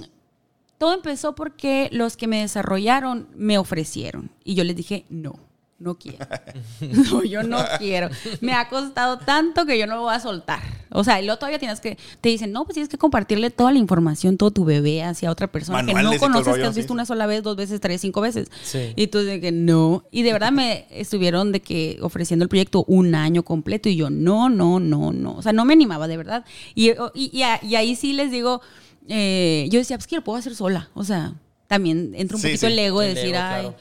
todo 0.78 0.94
empezó 0.94 1.34
porque 1.34 1.88
los 1.90 2.16
que 2.16 2.28
me 2.28 2.40
desarrollaron 2.40 3.28
me 3.34 3.58
ofrecieron 3.58 4.30
y 4.44 4.54
yo 4.54 4.62
les 4.62 4.76
dije, 4.76 5.04
no, 5.08 5.34
no 5.78 5.96
quiero. 5.96 6.26
No, 6.80 7.22
yo 7.24 7.42
no 7.42 7.58
quiero. 7.78 8.08
Me 8.40 8.52
ha 8.52 8.68
costado 8.68 9.18
tanto 9.18 9.64
que 9.66 9.78
yo 9.78 9.86
no 9.86 9.96
lo 9.96 10.02
voy 10.02 10.14
a 10.14 10.20
soltar. 10.20 10.60
O 10.90 11.04
sea, 11.04 11.20
y 11.20 11.24
luego 11.24 11.38
todavía 11.38 11.58
tienes 11.58 11.80
que, 11.80 11.98
te 12.20 12.28
dicen, 12.30 12.50
no, 12.52 12.64
pues 12.64 12.74
tienes 12.74 12.88
que 12.88 12.96
compartirle 12.98 13.50
toda 13.50 13.72
la 13.72 13.78
información, 13.78 14.36
todo 14.38 14.50
tu 14.50 14.64
bebé 14.64 15.02
hacia 15.02 15.30
otra 15.30 15.46
persona 15.48 15.82
Manuales 15.82 16.12
que 16.12 16.14
no 16.16 16.20
conoces, 16.20 16.46
rollo, 16.46 16.62
que 16.62 16.68
has 16.68 16.74
visto 16.76 16.92
sí. 16.92 16.94
una 16.94 17.04
sola 17.06 17.26
vez, 17.26 17.42
dos 17.42 17.56
veces, 17.56 17.80
tres, 17.80 18.00
cinco 18.00 18.20
veces. 18.20 18.48
Sí. 18.62 18.92
Y 18.96 19.08
tú 19.08 19.18
de 19.18 19.40
que 19.40 19.52
no. 19.52 20.04
Y 20.10 20.22
de 20.22 20.32
verdad 20.32 20.50
me 20.52 20.86
estuvieron 20.90 21.52
de 21.52 21.60
que 21.60 21.98
ofreciendo 22.00 22.42
el 22.44 22.48
proyecto 22.48 22.84
un 22.88 23.14
año 23.14 23.42
completo 23.44 23.88
y 23.88 23.96
yo 23.96 24.08
no, 24.10 24.48
no, 24.48 24.80
no, 24.80 25.12
no. 25.12 25.34
O 25.36 25.42
sea, 25.42 25.52
no 25.52 25.64
me 25.64 25.74
animaba 25.74 26.08
de 26.08 26.16
verdad. 26.16 26.44
Y, 26.74 26.90
y, 27.14 27.30
y 27.32 27.42
a- 27.42 27.60
y 27.62 27.74
ahí 27.76 27.94
sí 27.96 28.12
les 28.14 28.30
digo, 28.30 28.60
eh, 29.08 29.68
yo 29.70 29.78
decía, 29.78 29.96
pues 29.96 30.06
que 30.06 30.16
lo 30.16 30.24
puedo 30.24 30.38
hacer 30.38 30.54
sola. 30.54 30.88
O 30.94 31.04
sea, 31.04 31.34
también 31.66 32.12
entra 32.14 32.36
un 32.36 32.40
Sí, 32.42 32.48
poquito 32.48 32.66
sí. 32.66 32.72
el 32.72 32.78
ego 32.78 33.00
de 33.00 33.08
El 33.10 33.14
decir, 33.14 33.34
ego, 33.34 33.38
ay, 33.44 33.60
claro. 33.62 33.76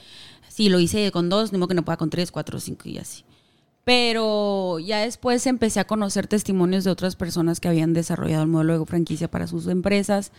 Sí, 0.57 0.69
lo 0.69 0.79
hice 0.79 1.11
con 1.11 1.29
dos, 1.29 1.51
ni 1.51 1.59
modo 1.59 1.67
que 1.67 1.75
no 1.75 1.85
pueda 1.85 1.97
con 1.97 2.09
tres, 2.09 2.31
cuatro, 2.31 2.59
cinco 2.59 2.89
y 2.89 2.97
así. 2.97 3.23
Pero 3.83 4.79
ya 4.79 5.01
después 5.01 5.45
empecé 5.45 5.79
a 5.79 5.85
conocer 5.85 6.25
testimonios 6.25 6.83
de 6.83 6.89
otras 6.89 7.15
personas 7.15 7.59
que 7.59 7.67
habían 7.67 7.93
desarrollado 7.93 8.43
el 8.43 8.49
modelo 8.49 8.79
de 8.79 8.85
franquicia 8.85 9.29
para 9.29 9.45
sus 9.45 9.67
empresas. 9.67 10.31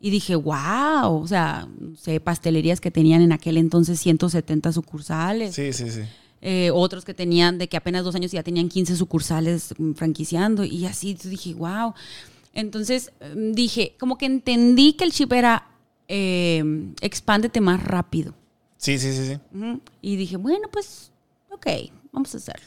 Y 0.00 0.10
dije, 0.10 0.36
wow, 0.36 1.20
o 1.20 1.26
sea, 1.26 1.68
no 1.80 1.96
sé, 1.96 2.20
pastelerías 2.20 2.80
que 2.80 2.90
tenían 2.90 3.20
en 3.20 3.32
aquel 3.32 3.56
entonces 3.56 3.98
170 3.98 4.72
sucursales. 4.72 5.54
Sí, 5.56 5.72
sí, 5.72 5.90
sí. 5.90 6.02
Eh, 6.40 6.70
otros 6.72 7.04
que 7.04 7.14
tenían 7.14 7.58
de 7.58 7.68
que 7.68 7.76
apenas 7.76 8.04
dos 8.04 8.14
años 8.14 8.30
ya 8.30 8.42
tenían 8.42 8.68
15 8.68 8.96
sucursales 8.96 9.74
franquiciando. 9.96 10.64
Y 10.64 10.86
así 10.86 11.14
dije, 11.14 11.52
wow. 11.54 11.94
Entonces 12.52 13.10
mm, 13.34 13.52
dije, 13.52 13.96
como 13.98 14.18
que 14.18 14.26
entendí 14.26 14.92
que 14.92 15.04
el 15.04 15.12
chip 15.12 15.32
era 15.32 15.66
eh, 16.06 16.62
expándete 17.00 17.60
más 17.60 17.82
rápido. 17.82 18.34
Sí, 18.84 18.98
sí, 18.98 19.12
sí, 19.14 19.26
sí. 19.26 19.38
Ujú. 19.58 19.80
Y 20.02 20.16
dije, 20.16 20.36
bueno, 20.36 20.68
pues, 20.70 21.10
ok, 21.50 21.66
vamos 22.12 22.34
a 22.34 22.36
hacerlo. 22.38 22.66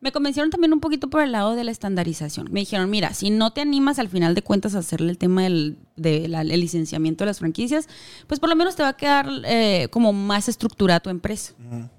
Me 0.00 0.12
convencieron 0.12 0.50
también 0.50 0.72
un 0.72 0.78
poquito 0.80 1.10
por 1.10 1.20
el 1.22 1.32
lado 1.32 1.56
de 1.56 1.64
la 1.64 1.72
estandarización. 1.72 2.48
Me 2.52 2.60
dijeron, 2.60 2.88
mira, 2.88 3.12
si 3.14 3.30
no 3.30 3.52
te 3.52 3.60
animas 3.60 3.98
al 3.98 4.08
final 4.08 4.34
de 4.34 4.42
cuentas 4.42 4.74
a 4.76 4.78
hacerle 4.78 5.10
el 5.10 5.18
tema 5.18 5.42
del 5.42 5.76
de 5.96 6.28
la- 6.28 6.42
el 6.42 6.48
licenciamiento 6.60 7.24
de 7.24 7.26
las 7.26 7.40
franquicias, 7.40 7.88
pues 8.28 8.38
por 8.38 8.48
lo 8.48 8.54
menos 8.56 8.76
te 8.76 8.84
va 8.84 8.90
a 8.90 8.96
quedar 8.96 9.28
eh, 9.44 9.88
como 9.90 10.12
más 10.12 10.48
estructurada 10.48 11.00
tu 11.00 11.10
empresa. 11.10 11.52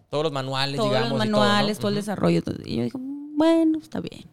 Todos 0.09 0.23
los 0.23 0.31
manuales, 0.31 0.77
Todos 0.77 0.89
digamos. 0.91 1.19
los 1.19 1.25
y 1.27 1.29
todo, 1.29 1.39
¿no? 1.41 1.45
manuales, 1.49 1.77
todo, 1.77 1.89
el 1.89 1.93
Ujú. 1.95 1.99
desarrollo. 2.01 2.41
todo. 2.41 2.55
Y 2.65 2.77
yo 2.77 2.83
dije, 2.85 2.97
bueno, 2.97 3.77
está 3.79 3.99
bien. 3.99 4.23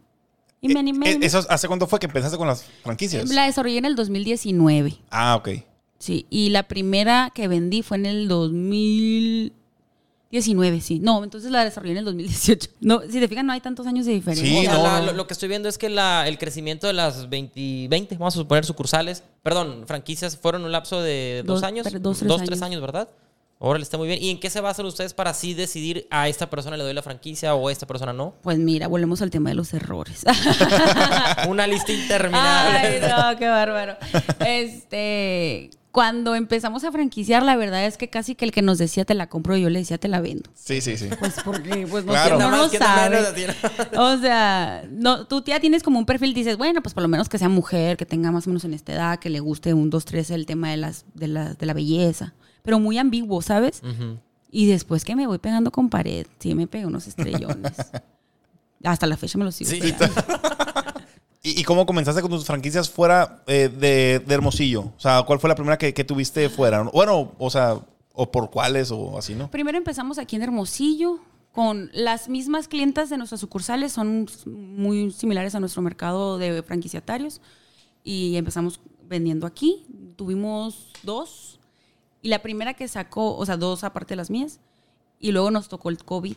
Y 0.61 0.69
me 0.69 0.79
animé. 0.81 1.11
Eh, 1.11 1.19
¿Eso 1.23 1.41
hace 1.51 1.67
cuánto 1.69 1.87
fue 1.89 1.99
que 1.99 2.07
empezaste 2.07 2.39
con 2.39 2.47
las 2.47 2.63
franquicias? 2.85 3.29
La 3.31 3.45
desarrollé 3.47 3.79
en 3.79 3.85
el 3.85 3.97
2019. 3.97 4.97
Ah, 5.11 5.35
ok. 5.37 5.49
Sí, 5.99 6.27
y 6.31 6.51
la 6.51 6.65
primera 6.65 7.33
que 7.35 7.49
vendí 7.49 7.83
fue 7.83 7.97
en 7.97 8.07
el 8.07 8.29
2019, 8.29 10.81
sí. 10.81 10.99
No, 11.01 11.23
entonces 11.25 11.51
la 11.51 11.65
desarrollé 11.65 11.93
en 11.93 11.99
el 11.99 12.05
2018. 12.05 12.71
No, 12.81 13.01
si 13.03 13.19
te 13.21 13.29
fijas, 13.29 13.45
no 13.45 13.53
hay 13.53 13.61
tantos 13.61 13.87
años 13.87 14.07
de 14.07 14.13
diferencia. 14.13 14.61
O 14.61 14.63
sea, 14.75 14.79
la- 14.83 15.03
lo, 15.03 15.13
lo 15.13 15.27
que 15.27 15.33
estoy 15.33 15.49
viendo 15.49 15.69
es 15.69 15.79
que 15.79 15.89
la- 15.89 16.29
el 16.29 16.39
crecimiento 16.39 16.87
de 16.87 16.93
las 16.93 17.29
20, 17.31 17.87
20, 17.89 18.17
vamos 18.17 18.35
a 18.35 18.39
suponer 18.41 18.65
sucursales, 18.65 19.23
perdón, 19.43 19.85
franquicias, 19.87 20.37
fueron 20.37 20.65
un 20.65 20.73
lapso 20.73 21.01
de 21.01 21.43
dos, 21.47 21.61
Dos, 21.61 21.69
años. 21.69 21.87
tre- 21.87 21.99
dos, 21.99 22.19
tres 22.19 22.29
tres 22.37 22.63
años. 22.63 22.63
años, 22.63 22.81
¿verdad? 22.83 23.09
Órale, 23.59 23.85
está 23.85 23.97
muy 23.97 24.07
bien. 24.07 24.23
¿Y 24.23 24.29
en 24.29 24.39
qué 24.39 24.51
se 24.51 24.61
basan 24.61 24.85
ustedes 24.85 25.15
para 25.15 25.31
así 25.31 25.55
decidir 25.55 26.07
a 26.11 26.29
esta 26.29 26.51
persona 26.51 26.77
le 26.77 26.85
doy 26.85 26.93
la 26.93 27.01
franquicia 27.01 27.55
o 27.55 27.69
a 27.69 27.73
esta 27.73 27.87
persona 27.87 28.13
no? 28.13 28.35
Pues 28.43 28.59
mira, 28.59 28.87
volvemos 28.87 29.23
al 29.23 29.31
tema 29.31 29.49
de 29.49 29.55
los 29.55 29.73
errores. 29.73 30.25
Una 31.49 31.67
lista 31.67 31.91
interminable. 31.91 32.79
Ay, 32.79 33.01
no, 33.33 33.39
qué 33.39 33.49
bárbaro. 33.49 33.97
Este, 34.47 35.71
cuando 35.97 36.35
empezamos 36.35 36.85
a 36.85 36.93
franquiciar, 36.93 37.43
la 37.43 37.57
verdad 37.57 37.87
es 37.87 37.97
que 37.97 38.11
casi 38.11 38.35
que 38.35 38.45
el 38.45 38.53
que 38.53 38.61
nos 38.61 38.77
decía 38.77 39.07
te 39.07 39.15
la 39.15 39.31
compro, 39.31 39.57
yo 39.57 39.71
le 39.71 39.79
decía 39.79 39.97
te 39.97 40.09
la 40.09 40.21
vendo. 40.21 40.51
Sí, 40.53 40.83
sí, 40.83 40.99
sí. 40.99 41.09
Pues 41.19 41.37
porque 41.43 41.87
pues 41.91 42.05
no, 42.05 42.13
Claro. 42.13 42.39
no 42.39 42.69
¿Quién 42.69 42.81
da 42.81 43.09
lo 43.09 43.19
más, 43.23 43.31
quién 43.33 43.47
da 43.47 43.55
sabe. 43.55 43.97
O 43.97 44.19
sea, 44.19 44.85
no, 44.91 45.27
tú 45.27 45.43
ya 45.47 45.59
tienes 45.59 45.83
como 45.83 45.99
un 45.99 46.05
perfil, 46.05 46.35
dices, 46.35 46.59
bueno, 46.59 46.83
pues 46.83 46.93
por 46.93 47.03
lo 47.03 47.09
menos 47.09 47.31
que 47.31 47.39
sea 47.39 47.49
mujer, 47.49 47.97
que 47.97 48.05
tenga 48.05 48.31
más 48.31 48.47
o 48.47 48.51
menos 48.51 48.67
en 48.67 48.75
esta 48.75 48.93
edad, 48.93 49.19
que 49.19 49.31
le 49.31 49.41
guste 49.41 49.73
un, 49.73 49.89
dos, 49.89 50.05
tres 50.05 50.29
el 50.31 50.45
tema 50.45 50.71
de, 50.71 50.77
las, 50.77 51.07
de, 51.15 51.29
la, 51.29 51.55
de 51.55 51.65
la 51.65 51.73
belleza. 51.73 52.35
Pero 52.63 52.79
muy 52.79 52.99
ambiguo, 52.99 53.41
¿sabes? 53.41 53.81
Y 54.51 54.67
después 54.67 55.03
que 55.03 55.17
me 55.17 55.27
voy 55.27 55.39
pegando 55.39 55.71
con 55.73 55.89
pared, 55.89 56.27
sí 56.41 56.55
me 56.55 56.67
pegué 56.67 56.85
unos 56.85 57.07
estrellones. 57.07 57.73
Hasta 58.85 59.07
la 59.07 59.17
fecha 59.17 59.39
me 59.39 59.47
los 59.47 59.55
sigo 59.55 59.71
Sí. 59.71 59.81
pegando. 59.81 60.15
¿Y, 61.49 61.63
cómo 61.63 61.87
comenzaste 61.87 62.23
con 62.23 62.31
tus 62.33 62.45
franquicias 62.45 62.91
fuera 62.91 63.45
eh, 63.47 63.69
de, 63.69 64.19
de 64.19 64.35
Hermosillo? 64.35 64.93
O 64.97 65.01
sea, 65.01 65.23
¿cuál 65.23 65.39
fue 65.39 65.49
la 65.49 65.55
primera 65.55 65.79
que, 65.79 65.95
que 65.95 66.03
tuviste 66.03 66.49
fuera? 66.49 66.83
Bueno, 66.83 67.35
o 67.39 67.51
sea, 67.51 67.79
o 68.15 68.33
por 68.33 68.51
cuáles 68.51 68.91
o 68.91 69.17
así, 69.17 69.37
¿no? 69.37 69.49
Primero 69.49 69.79
empezamos 69.79 70.19
aquí 70.19 70.35
en 70.35 70.43
Hermosillo 70.43 71.21
con 71.53 71.89
las 71.93 72.29
mismas 72.29 72.67
clientas 72.67 73.11
de 73.11 73.17
nuestras 73.17 73.41
sucursales, 73.41 73.93
son 73.93 74.27
muy 74.45 75.13
similares 75.13 75.55
a 75.55 75.61
nuestro 75.61 75.83
mercado 75.83 76.37
de 76.37 76.65
franquiciatarios 76.65 77.41
y 78.03 78.35
empezamos 78.37 78.81
vendiendo 79.09 79.47
aquí. 79.47 79.87
Tuvimos 80.17 80.91
dos 81.05 81.61
y 82.23 82.29
la 82.29 82.43
primera 82.43 82.75
que 82.75 82.89
sacó, 82.89 83.37
o 83.37 83.47
sea, 83.47 83.57
dos 83.57 83.85
aparte 83.85 84.15
de 84.15 84.17
las 84.17 84.31
mías 84.31 84.59
y 85.21 85.31
luego 85.31 85.53
nos 85.53 85.69
tocó 85.69 85.91
el 85.91 85.99
COVID. 85.99 86.37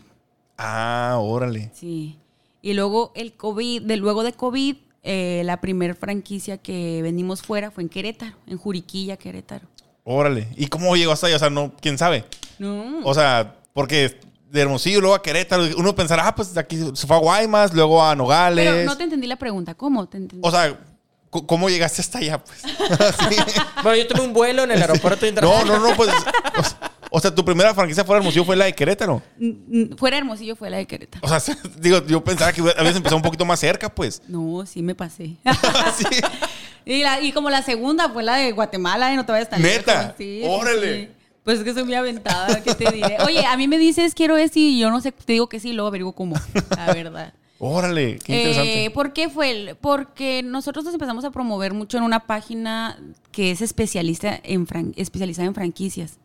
Ah, 0.59 1.17
órale. 1.19 1.71
Sí. 1.73 2.19
Y 2.61 2.73
luego 2.73 3.11
el 3.15 3.33
COVID, 3.33 3.81
de 3.81 3.97
luego 3.97 4.23
de 4.23 4.33
COVID, 4.33 4.75
eh, 5.03 5.41
la 5.45 5.61
primer 5.61 5.95
franquicia 5.95 6.57
que 6.57 7.01
vendimos 7.01 7.41
fuera 7.41 7.71
fue 7.71 7.83
en 7.83 7.89
Querétaro, 7.89 8.35
en 8.47 8.57
Juriquilla, 8.57 9.17
Querétaro. 9.17 9.67
Órale. 10.03 10.47
¿Y 10.55 10.67
cómo 10.67 10.95
llegó 10.95 11.11
hasta 11.11 11.27
ahí? 11.27 11.33
O 11.33 11.39
sea, 11.39 11.49
no, 11.49 11.71
quién 11.81 11.97
sabe. 11.97 12.25
No. 12.57 12.99
O 13.03 13.13
sea, 13.13 13.55
porque 13.73 14.19
de 14.49 14.61
Hermosillo 14.61 14.99
luego 15.01 15.15
a 15.15 15.21
Querétaro, 15.21 15.63
uno 15.77 15.93
pensará, 15.95 16.27
ah, 16.27 16.35
pues 16.35 16.57
aquí 16.57 16.77
se 16.93 17.05
fue 17.05 17.15
a 17.15 17.19
Guaymas, 17.19 17.73
luego 17.73 18.03
a 18.03 18.15
Nogales. 18.15 18.67
Pero 18.67 18.85
no 18.85 18.97
te 18.97 19.03
entendí 19.03 19.27
la 19.27 19.35
pregunta, 19.37 19.75
¿cómo? 19.75 20.07
Te 20.07 20.17
entendí? 20.17 20.47
O 20.47 20.51
sea, 20.51 20.77
¿cómo 21.29 21.69
llegaste 21.69 22.01
hasta 22.01 22.17
allá? 22.17 22.43
Pues? 22.43 22.63
Bueno, 23.83 23.95
yo 23.95 24.07
tuve 24.07 24.21
un 24.21 24.33
vuelo 24.33 24.63
en 24.63 24.71
el 24.71 24.81
aeropuerto 24.81 25.21
No, 25.25 25.29
internacional. 25.29 25.81
no, 25.81 25.89
no, 25.89 25.95
pues. 25.95 26.09
o 26.09 26.63
sea, 26.63 26.88
O 27.11 27.19
sea, 27.19 27.33
tu 27.33 27.43
primera 27.43 27.73
franquicia 27.73 28.03
fuera 28.03 28.19
Hermosillo 28.19 28.45
fue 28.45 28.55
la 28.55 28.65
de 28.65 28.73
Querétaro. 28.73 29.21
Mm, 29.39 29.95
Fuera 29.97 30.15
de 30.17 30.19
Hermosillo 30.19 30.55
fue 30.55 30.69
la 30.69 30.77
de 30.77 30.85
Querétaro. 30.85 31.25
O 31.25 31.39
sea, 31.39 31.55
digo, 31.79 32.05
yo 32.05 32.23
pensaba 32.23 32.51
que 32.53 32.61
habías 32.61 32.95
empezado 32.95 33.15
un 33.17 33.23
poquito 33.23 33.45
más 33.45 33.59
cerca, 33.59 33.89
pues. 33.93 34.21
No, 34.27 34.65
sí 34.65 34.81
me 34.83 34.93
pasé. 34.95 35.35
y, 36.85 37.03
la- 37.03 37.21
y 37.21 37.31
como 37.31 37.49
la 37.49 37.61
segunda 37.63 38.09
fue 38.09 38.23
la 38.23 38.35
de 38.37 38.51
Guatemala, 38.51 39.11
y 39.13 39.15
no 39.15 39.25
te 39.25 39.31
vayas 39.31 39.49
tan 39.49 39.61
¿Neta? 39.61 40.01
lejos. 40.01 40.15
Sí, 40.17 40.39
sí, 40.41 40.47
Órale. 40.47 41.05
sí. 41.05 41.11
Pues 41.43 41.57
es 41.59 41.63
que 41.63 41.73
soy 41.73 41.83
muy 41.83 41.95
aventada, 41.95 42.61
¿qué 42.61 42.75
te 42.75 42.91
diré? 42.91 43.17
Oye, 43.25 43.43
a 43.45 43.57
mí 43.57 43.67
me 43.67 43.79
dices 43.79 44.13
quiero 44.13 44.37
esto 44.37 44.59
y 44.59 44.77
yo 44.77 44.91
no 44.91 45.01
sé, 45.01 45.11
te 45.11 45.33
digo 45.33 45.49
que 45.49 45.59
sí, 45.59 45.73
luego 45.73 45.87
averiguo 45.87 46.11
cómo, 46.13 46.35
la 46.77 46.93
verdad. 46.93 47.33
Órale, 47.57 48.19
qué 48.19 48.37
interesante. 48.37 48.85
Eh, 48.85 48.89
¿Por 48.91 49.13
qué 49.13 49.29
fue? 49.29 49.49
el- 49.51 49.75
Porque 49.77 50.43
nosotros 50.43 50.85
nos 50.85 50.93
empezamos 50.93 51.25
a 51.25 51.31
promover 51.31 51.73
mucho 51.73 51.97
en 51.97 52.03
una 52.03 52.19
página 52.27 52.99
que 53.31 53.49
es 53.51 53.61
especialista 53.61 54.39
en 54.43 54.67
fran- 54.67 54.93
especializada 54.95 55.47
en 55.47 55.55
franquicias, 55.55 56.19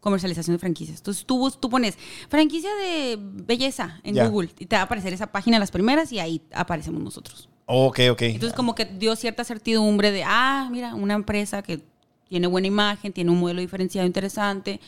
comercialización 0.00 0.54
de 0.56 0.58
franquicias. 0.60 0.98
Entonces 0.98 1.24
tú, 1.26 1.38
bus- 1.38 1.60
tú 1.60 1.68
pones 1.68 1.96
franquicia 2.28 2.70
de 2.76 3.18
belleza 3.20 4.00
en. 4.04 4.16
Google 4.28 4.50
y 4.58 4.66
te 4.66 4.76
va 4.76 4.82
a 4.82 4.84
aparecer 4.84 5.12
esa 5.12 5.26
página 5.32 5.58
las 5.58 5.70
primeras 5.70 6.12
y 6.12 6.18
ahí 6.20 6.40
aparecemos 6.52 7.02
nosotros. 7.02 7.48
ok, 7.66 8.00
ok. 8.12 8.22
Entonces 8.22 8.54
como 8.56 8.74
que 8.74 8.84
dio 8.84 9.14
cierta 9.16 9.44
certidumbre 9.44 10.10
de, 10.12 10.22
ah, 10.24 10.68
mira, 10.70 10.94
una 10.94 11.14
empresa 11.14 11.62
que 11.62 11.80
tiene 12.28 12.46
buena 12.46 12.66
imagen, 12.68 13.12
tiene 13.12 13.30
un 13.30 13.40
modelo 13.40 13.60
diferenciado 13.60 14.06
interesante, 14.06 14.80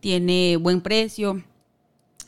tiene 0.00 0.56
buen 0.56 0.80
precio, 0.80 1.42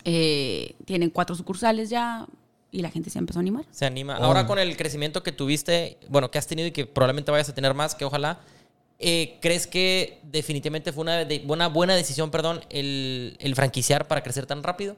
eh, 0.05 0.75
tienen 0.85 1.11
cuatro 1.11 1.35
sucursales 1.37 1.91
ya 1.91 2.27
y 2.71 2.81
la 2.83 2.91
gente 2.91 3.11
se 3.11 3.19
empezó 3.19 3.39
a 3.39 3.43
animar. 3.43 3.65
Se 3.71 3.85
anima. 3.85 4.17
Oh. 4.21 4.25
Ahora 4.25 4.47
con 4.47 4.59
el 4.59 4.77
crecimiento 4.77 5.23
que 5.23 5.33
tuviste, 5.33 5.99
bueno, 6.09 6.31
que 6.31 6.39
has 6.39 6.47
tenido 6.47 6.69
y 6.69 6.71
que 6.73 6.87
probablemente 6.87 7.31
vayas 7.33 7.49
a 7.49 7.55
tener 7.55 7.75
más, 7.75 7.95
que 7.95 8.05
ojalá, 8.05 8.39
eh, 9.01 9.39
¿crees 9.41 9.67
que 9.67 10.21
definitivamente 10.23 10.93
fue 10.93 11.03
una, 11.03 11.25
de- 11.25 11.43
una 11.49 11.69
buena 11.69 11.95
decisión, 11.95 12.31
perdón, 12.31 12.61
el, 12.71 13.37
el 13.41 13.55
franquiciar 13.55 14.07
para 14.07 14.23
crecer 14.23 14.47
tan 14.47 14.63
rápido? 14.63 14.97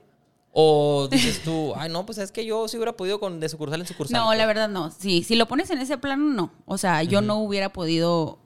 ¿O 0.53 1.09
dices 1.11 1.41
tú, 1.43 1.73
ay, 1.77 1.89
no, 1.89 2.05
pues 2.05 2.19
es 2.19 2.31
que 2.33 2.45
yo 2.45 2.69
sí 2.69 2.77
hubiera 2.77 2.93
podido 2.93 3.19
con 3.21 3.41
de 3.41 3.49
sucursal 3.49 3.81
en 3.81 3.87
sucursal? 3.87 4.21
No, 4.21 4.35
la 4.35 4.45
verdad 4.47 4.69
no. 4.69 4.91
Sí, 4.91 5.23
si 5.23 5.35
lo 5.37 5.47
pones 5.49 5.71
en 5.71 5.79
ese 5.79 5.97
plano, 5.99 6.25
no. 6.27 6.53
O 6.67 6.77
sea, 6.79 7.03
yo 7.05 7.23
no 7.23 7.39
hubiera 7.39 7.73
podido 7.73 8.39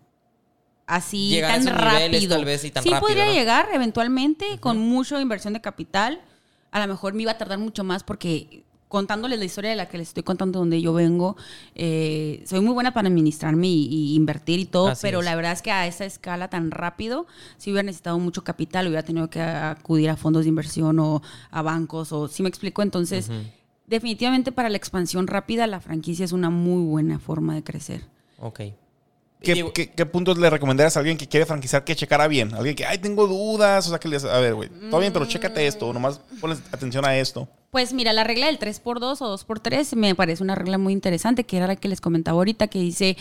así 0.87 1.31
Llegar 1.31 1.51
a 1.53 1.55
tan 1.55 1.67
rápido. 1.67 1.99
niveles, 2.09 2.29
tal 2.29 2.45
vez, 2.45 2.65
y 2.65 2.71
tan 2.71 2.83
sí 2.83 2.91
rápido, 2.91 3.09
podría 3.09 3.27
¿no? 3.27 3.33
llegar 3.33 3.69
eventualmente 3.73 4.59
con 4.61 4.79
mucha 4.79 5.21
inversión 5.21 5.53
de 5.55 5.61
capital. 5.61 6.21
A 6.71 6.81
lo 6.81 6.87
mejor 6.87 7.15
me 7.15 7.23
iba 7.23 7.33
a 7.33 7.39
tardar 7.39 7.59
mucho 7.59 7.83
más 7.83 8.05
porque 8.05 8.63
contándoles 8.89 9.39
la 9.39 9.45
historia 9.45 9.71
de 9.71 9.77
la 9.77 9.89
que 9.89 9.99
les 9.99 10.09
estoy 10.09 10.23
contando 10.23 10.59
donde 10.59 10.81
yo 10.81 10.93
vengo, 10.93 11.37
eh, 11.75 12.43
soy 12.47 12.61
muy 12.61 12.73
buena 12.73 12.93
para 12.93 13.09
administrarme 13.09 13.67
y, 13.67 13.87
y 13.87 14.15
invertir 14.15 14.61
y 14.61 14.65
todo, 14.65 14.89
Así 14.89 15.03
pero 15.03 15.21
es. 15.21 15.25
la 15.25 15.35
verdad 15.35 15.53
es 15.53 15.63
que 15.63 15.71
a 15.73 15.87
esa 15.87 16.05
escala 16.05 16.49
tan 16.49 16.71
rápido, 16.71 17.27
si 17.57 17.71
hubiera 17.71 17.85
necesitado 17.85 18.19
mucho 18.19 18.45
capital, 18.45 18.87
hubiera 18.87 19.03
tenido 19.03 19.29
que 19.29 19.41
acudir 19.41 20.11
a 20.11 20.17
fondos 20.17 20.45
de 20.45 20.51
inversión 20.51 20.99
o 20.99 21.23
a 21.51 21.63
bancos, 21.63 22.13
o 22.13 22.29
si 22.29 22.43
me 22.43 22.49
explico, 22.49 22.83
entonces... 22.83 23.31
Definitivamente 23.89 24.51
para 24.51 24.69
la 24.69 24.77
expansión 24.77 25.29
rápida 25.29 25.65
la 25.69 25.79
franquicia 25.79 26.25
es 26.25 26.33
una 26.33 26.51
muy 26.51 26.83
buena 26.85 27.21
forma 27.21 27.55
de 27.55 27.63
crecer. 27.63 28.03
Ok. 28.41 28.61
¿Qué, 29.47 29.55
Digo- 29.55 29.73
qué- 29.73 29.91
qué 29.91 30.05
puntos 30.07 30.37
le 30.39 30.51
recomendarías 30.51 30.97
a 30.97 31.01
alguien 31.01 31.17
que 31.17 31.27
quiere 31.29 31.47
franquiciar 31.47 31.85
que 31.85 31.97
checara 31.97 32.29
bien? 32.29 32.53
Alguien 32.55 32.77
que, 32.77 32.85
ay, 32.85 32.99
tengo 32.99 33.27
dudas. 33.27 33.87
O 33.87 33.91
sea, 33.91 33.99
que 33.99 34.09
les. 34.09 34.25
A 34.25 34.39
ver, 34.41 34.55
güey, 34.55 34.69
todo 34.91 35.01
bien, 35.01 35.13
pero 35.13 35.25
chécate 35.27 35.67
esto. 35.67 35.93
Nomás 35.93 36.21
ponle 36.41 36.57
atención 36.73 37.05
a 37.05 37.17
esto. 37.17 37.49
Pues 37.71 37.93
mira, 37.93 38.13
la 38.13 38.25
regla 38.25 38.47
del 38.47 38.59
3x2 38.59 39.21
o 39.23 39.37
2x3 39.37 39.95
me 39.97 40.15
parece 40.15 40.43
una 40.43 40.55
regla 40.55 40.79
muy 40.79 40.93
interesante, 40.93 41.45
que 41.45 41.57
era 41.57 41.67
la 41.67 41.77
que 41.77 41.89
les 41.89 42.01
comentaba 42.01 42.37
ahorita, 42.39 42.69
que 42.69 42.79
dice 42.81 43.17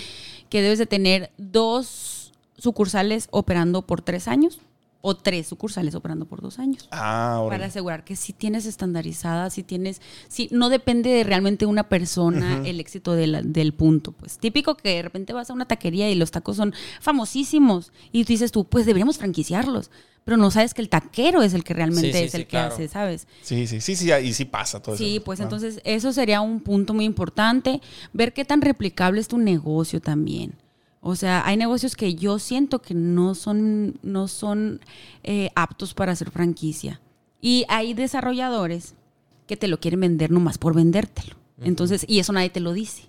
que 0.50 0.62
debes 0.62 0.80
de 0.80 0.86
tener 0.86 1.32
dos 1.38 2.32
sucursales 2.58 3.28
operando 3.32 3.82
por 3.82 4.02
tres 4.02 4.28
años 4.28 4.60
o 5.08 5.16
tres 5.16 5.46
sucursales 5.48 5.94
operando 5.94 6.26
por 6.26 6.42
dos 6.42 6.58
años. 6.58 6.88
Ah, 6.92 7.38
órale. 7.40 7.60
Para 7.60 7.68
asegurar 7.68 8.04
que 8.04 8.16
si 8.16 8.34
tienes 8.34 8.66
estandarizada, 8.66 9.52
si 9.52 9.62
tienes, 9.62 10.02
si 10.28 10.48
no 10.52 10.70
depende 10.70 11.12
de 11.12 11.24
realmente 11.24 11.68
una 11.68 11.88
persona 11.90 12.64
el 12.66 12.80
éxito 12.80 13.14
de 13.14 13.28
la- 13.28 13.42
del 13.44 13.74
punto. 13.76 14.14
Pues 14.14 14.40
típico 14.40 14.76
que 14.76 14.90
de 14.96 15.02
repente 15.04 15.32
vas 15.32 15.50
a 15.50 15.54
una 15.54 15.66
taquería 15.68 16.10
y 16.10 16.16
los 16.16 16.32
tacos 16.32 16.58
son 16.58 16.74
famosísimos 17.02 17.92
y 18.12 18.24
dices 18.24 18.52
tú, 18.52 18.66
pues 18.66 18.86
deberíamos 18.86 19.18
franquiciarlos, 19.18 19.92
pero 20.24 20.38
no 20.38 20.50
sabes 20.50 20.74
que 20.74 20.82
el 20.82 20.90
taquero 20.90 21.44
es 21.44 21.54
el 21.54 21.64
que 21.64 21.74
realmente 21.76 22.12
Sí, 22.12 22.18
sí, 22.18 22.24
es 22.26 22.32
sí, 22.32 22.38
el 22.38 22.44
que 22.44 22.50
claro. 22.50 22.74
hace, 22.74 22.88
¿sabes? 22.88 23.28
Sí, 23.44 23.68
sí, 23.68 23.82
sí, 23.82 23.96
sí, 23.96 24.10
y 24.24 24.34
sí 24.34 24.46
pasa 24.46 24.82
todo 24.82 24.98
Sí, 24.98 25.18
eso. 25.18 25.24
pues 25.24 25.40
Ah. 25.40 25.44
entonces 25.44 25.82
eso 25.84 26.12
sería 26.14 26.42
un 26.42 26.62
punto 26.62 26.94
muy 26.96 27.06
importante, 27.06 27.80
ver 28.12 28.34
qué 28.34 28.44
tan 28.44 28.62
replicable 28.62 29.22
es 29.22 29.28
tu 29.28 29.38
negocio 29.38 30.02
también. 30.02 30.56
O 31.08 31.16
sea, 31.16 31.46
hay 31.46 31.56
negocios 31.56 31.96
que 31.96 32.16
yo 32.16 32.40
siento 32.40 32.82
que 32.82 32.96
no 32.96 33.36
son, 33.36 34.00
no 34.02 34.28
son 34.28 34.80
eh, 35.24 35.52
aptos 35.56 35.94
para 35.94 36.14
hacer 36.14 36.32
franquicia. 36.32 37.00
Y 37.42 37.64
hay 37.70 37.94
desarrolladores 37.94 38.96
que 39.46 39.56
te 39.56 39.68
lo 39.68 39.80
quieren 39.80 40.00
vender 40.00 40.32
nomás 40.32 40.58
por 40.58 40.74
vendértelo. 40.74 41.36
Entonces, 41.62 42.06
y 42.10 42.18
eso 42.18 42.34
nadie 42.34 42.50
te 42.50 42.60
lo 42.60 42.74
dice. 42.74 43.04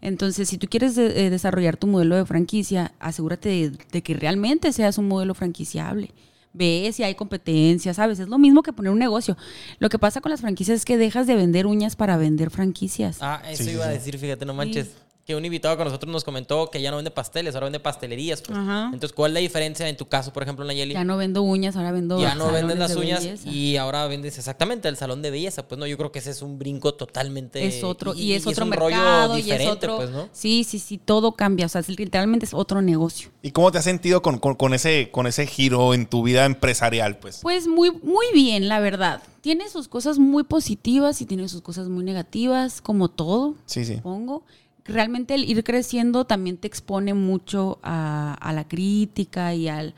Entonces, 0.00 0.48
si 0.48 0.56
tú 0.56 0.66
quieres 0.68 0.96
de- 0.96 1.26
eh, 1.26 1.30
desarrollar 1.30 1.76
tu 1.76 1.86
modelo 1.86 2.16
de 2.16 2.24
franquicia, 2.24 2.92
asegúrate 2.98 3.48
de, 3.50 3.70
de 3.92 4.02
que 4.02 4.14
realmente 4.14 4.72
seas 4.72 4.96
un 4.96 5.06
modelo 5.06 5.34
franquiciable. 5.34 6.10
Ve 6.54 6.90
si 6.94 7.02
hay 7.02 7.14
competencia, 7.14 7.92
¿sabes? 7.94 8.18
Es 8.20 8.28
lo 8.28 8.38
mismo 8.38 8.62
que 8.62 8.72
poner 8.72 8.90
un 8.90 8.98
negocio. 8.98 9.36
Lo 9.80 9.90
que 9.90 9.98
pasa 9.98 10.20
con 10.22 10.30
las 10.30 10.40
franquicias 10.40 10.78
es 10.78 10.84
que 10.86 10.96
dejas 10.96 11.26
de 11.26 11.34
vender 11.36 11.66
uñas 11.66 11.94
para 11.94 12.16
vender 12.16 12.48
franquicias. 12.50 13.18
Ah, 13.20 13.42
eso 13.48 13.64
Sí, 13.64 13.68
sí, 13.70 13.74
iba 13.76 13.84
a 13.84 13.88
decir, 13.90 14.16
fíjate, 14.18 14.44
no 14.46 14.54
manches. 14.54 14.90
Que 15.26 15.34
un 15.34 15.42
invitado 15.44 15.74
con 15.78 15.86
nosotros 15.86 16.12
nos 16.12 16.22
comentó 16.22 16.68
que 16.70 16.82
ya 16.82 16.90
no 16.90 16.96
vende 16.96 17.10
pasteles, 17.10 17.54
ahora 17.54 17.64
vende 17.66 17.80
pastelerías. 17.80 18.42
Pues. 18.42 18.58
Ajá. 18.58 18.84
Entonces, 18.92 19.12
¿cuál 19.12 19.30
es 19.30 19.34
la 19.34 19.40
diferencia 19.40 19.88
en 19.88 19.96
tu 19.96 20.06
caso, 20.06 20.32
por 20.34 20.42
ejemplo, 20.42 20.64
Nayeli? 20.66 20.92
Ya 20.94 21.02
no 21.04 21.16
vendo 21.16 21.40
uñas, 21.42 21.76
ahora 21.76 21.92
vendo 21.92 22.20
Ya 22.20 22.34
no 22.34 22.52
vendes 22.52 22.76
las 22.78 22.94
uñas 22.94 23.22
belleza. 23.24 23.48
y 23.48 23.76
ahora 23.78 24.06
vendes 24.06 24.36
exactamente 24.36 24.86
el 24.88 24.96
salón 24.98 25.22
de 25.22 25.30
belleza. 25.30 25.66
Pues 25.66 25.78
no, 25.78 25.86
yo 25.86 25.96
creo 25.96 26.12
que 26.12 26.18
ese 26.18 26.30
es 26.30 26.42
un 26.42 26.58
brinco 26.58 26.92
totalmente. 26.94 27.66
es 27.66 27.82
otro 27.82 28.14
y, 28.14 28.34
es 28.34 28.46
otro 28.46 28.66
un 28.66 28.72
rollo 28.72 28.96
mercado 28.96 29.36
y 29.36 29.40
es 29.40 29.44
diferente, 29.46 29.70
otro 29.72 29.96
pues, 29.96 30.10
¿no? 30.10 30.28
sí 30.32 30.64
sí 30.64 30.78
sí 30.78 30.98
todo 30.98 31.32
cambia 31.32 31.66
o 31.66 31.68
sea 31.68 31.80
es- 31.80 31.88
literalmente 31.88 32.44
es 32.46 32.52
otro 32.54 32.82
negocio 32.82 33.30
¿Y 33.42 33.50
cómo 33.52 33.70
te 33.72 33.78
has 33.78 33.84
sentido 33.84 34.22
con, 34.22 34.38
con- 34.38 34.54
con 34.54 34.74
ese, 34.74 35.10
con 35.10 35.26
ese 35.26 35.46
giro 35.46 35.94
en 35.94 36.06
tu 36.06 36.22
vida 36.22 36.44
empresarial, 36.44 37.18
pues? 37.18 37.40
pues 37.42 37.66
muy 37.66 37.90
muy 37.90 38.26
bien 38.32 38.68
la 38.68 38.80
verdad 38.80 39.22
tiene 39.40 39.68
sus 39.68 39.88
cosas 39.88 40.18
muy 40.18 40.42
positivas 40.44 41.20
y 41.20 41.26
tiene 41.26 41.48
sus 41.48 41.60
cosas 41.62 41.88
muy 41.88 42.04
negativas 42.04 42.80
como 42.80 43.08
todo 43.10 43.54
Sí, 43.66 43.84
sí. 43.84 43.96
supongo 43.96 44.42
realmente 44.84 45.34
el 45.34 45.48
ir 45.48 45.64
creciendo 45.64 46.24
también 46.24 46.56
te 46.56 46.68
expone 46.68 47.14
mucho 47.14 47.78
a, 47.82 48.52
la 48.54 48.68
crítica 48.68 49.54
y 49.54 49.68
al 49.68 49.94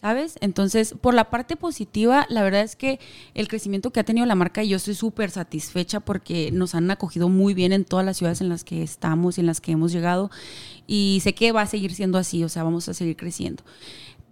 ¿Sabes? 0.00 0.38
Entonces, 0.40 0.94
por 0.98 1.12
la 1.12 1.28
parte 1.28 1.56
positiva, 1.56 2.24
la 2.30 2.42
verdad 2.42 2.62
es 2.62 2.74
que 2.74 2.98
el 3.34 3.48
crecimiento 3.48 3.90
que 3.90 4.00
ha 4.00 4.04
tenido 4.04 4.24
la 4.24 4.34
marca, 4.34 4.64
yo 4.64 4.78
estoy 4.78 4.94
súper 4.94 5.30
satisfecha 5.30 6.00
porque 6.00 6.50
nos 6.52 6.74
han 6.74 6.90
acogido 6.90 7.28
muy 7.28 7.52
bien 7.52 7.74
en 7.74 7.84
todas 7.84 8.06
las 8.06 8.16
ciudades 8.16 8.40
en 8.40 8.48
las 8.48 8.64
que 8.64 8.82
estamos 8.82 9.36
y 9.36 9.42
en 9.42 9.46
las 9.46 9.60
que 9.60 9.72
hemos 9.72 9.92
llegado. 9.92 10.30
Y 10.86 11.20
sé 11.22 11.34
que 11.34 11.52
va 11.52 11.60
a 11.60 11.66
seguir 11.66 11.94
siendo 11.94 12.16
así, 12.16 12.42
o 12.44 12.48
sea, 12.48 12.62
vamos 12.62 12.88
a 12.88 12.94
seguir 12.94 13.14
creciendo. 13.14 13.62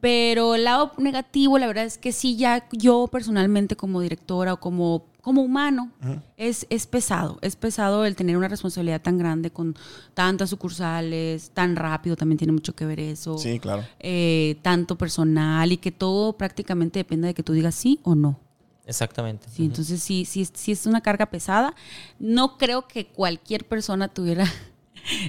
Pero 0.01 0.55
el 0.55 0.65
lado 0.65 0.93
negativo, 0.97 1.59
la 1.59 1.67
verdad 1.67 1.85
es 1.85 1.99
que 1.99 2.13
sí, 2.13 2.37
ya 2.37 2.67
yo 2.73 3.09
personalmente 3.09 3.77
como 3.77 4.01
directora 4.01 4.55
o 4.55 4.61
como, 4.61 5.05
como 5.21 5.43
humano, 5.43 5.91
es, 6.37 6.67
es 6.71 6.87
pesado. 6.87 7.39
Es 7.43 7.57
pesado 7.57 8.05
el 8.07 8.17
tener 8.17 8.37
una 8.37 8.49
responsabilidad 8.49 9.03
tan 9.03 9.19
grande 9.19 9.51
con 9.51 9.75
tantas 10.15 10.51
sucursales, 10.51 11.51
tan 11.53 11.77
rápido, 11.77 12.17
también 12.17 12.39
tiene 12.39 12.53
mucho 12.53 12.75
que 12.75 12.87
ver 12.87 13.01
eso. 13.01 13.37
Sí, 13.39 13.59
claro. 13.59 13.85
Eh, 13.99 14.59
tanto 14.63 14.97
personal 14.97 15.71
y 15.73 15.77
que 15.77 15.93
todo 15.93 16.33
prácticamente 16.35 16.99
depende 17.01 17.27
de 17.29 17.35
que 17.35 17.43
tú 17.43 17.53
digas 17.53 17.75
sí 17.75 18.01
o 18.05 18.15
no. 18.15 18.39
Exactamente. 18.87 19.49
Sí, 19.51 19.67
entonces 19.67 20.03
sí, 20.03 20.25
sí, 20.25 20.41
es- 20.43 20.53
sí 20.55 20.73
es 20.73 20.87
una 20.87 21.03
carga 21.03 21.27
pesada. 21.27 21.75
No 22.19 22.57
creo 22.57 22.89
que 22.89 23.07
cualquier 23.07 23.67
persona 23.69 24.09
tuviera 24.09 24.47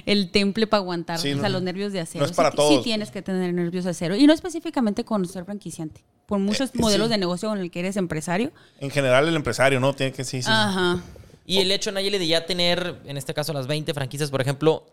el 0.06 0.30
temple 0.30 0.66
para 0.66 0.80
aguantar 0.82 1.18
Sí, 1.18 1.32
o 1.32 1.34
sea, 1.40 1.48
no. 1.48 1.54
los 1.54 1.62
nervios 1.62 1.92
de 1.92 2.00
acero. 2.00 2.24
No 2.24 2.30
es 2.30 2.36
para 2.36 2.50
sí, 2.50 2.56
todos. 2.56 2.76
sí 2.76 2.82
tienes 2.82 3.10
que 3.10 3.22
tener 3.22 3.52
nervios 3.54 3.84
de 3.84 3.90
acero. 3.90 4.16
Y 4.16 4.26
no 4.26 4.32
específicamente 4.32 5.04
con 5.04 5.26
ser 5.26 5.44
franquiciante. 5.44 6.04
Por 6.26 6.38
muchos 6.38 6.70
Eh, 6.70 6.72
modelos 6.78 7.08
sí. 7.08 7.12
de 7.12 7.18
negocio 7.18 7.48
con 7.48 7.58
el 7.58 7.70
que 7.70 7.80
eres 7.80 7.96
empresario. 7.96 8.52
En 8.80 8.90
general, 8.90 9.26
el 9.28 9.36
empresario, 9.36 9.80
¿no? 9.80 9.92
Tiene 9.94 10.12
que, 10.12 10.24
sí, 10.24 10.42
sí. 10.42 10.48
Ajá. 10.50 11.02
Y 11.46 11.58
el 11.58 11.72
hecho, 11.72 11.90
Nayeli, 11.90 12.18
de 12.18 12.26
ya 12.28 12.46
tener, 12.46 13.00
en 13.04 13.16
este 13.16 13.34
caso, 13.34 13.52
las 13.52 13.66
20 13.66 13.92
franquicias, 13.94 14.30
por 14.30 14.40
ejemplo, 14.40 14.86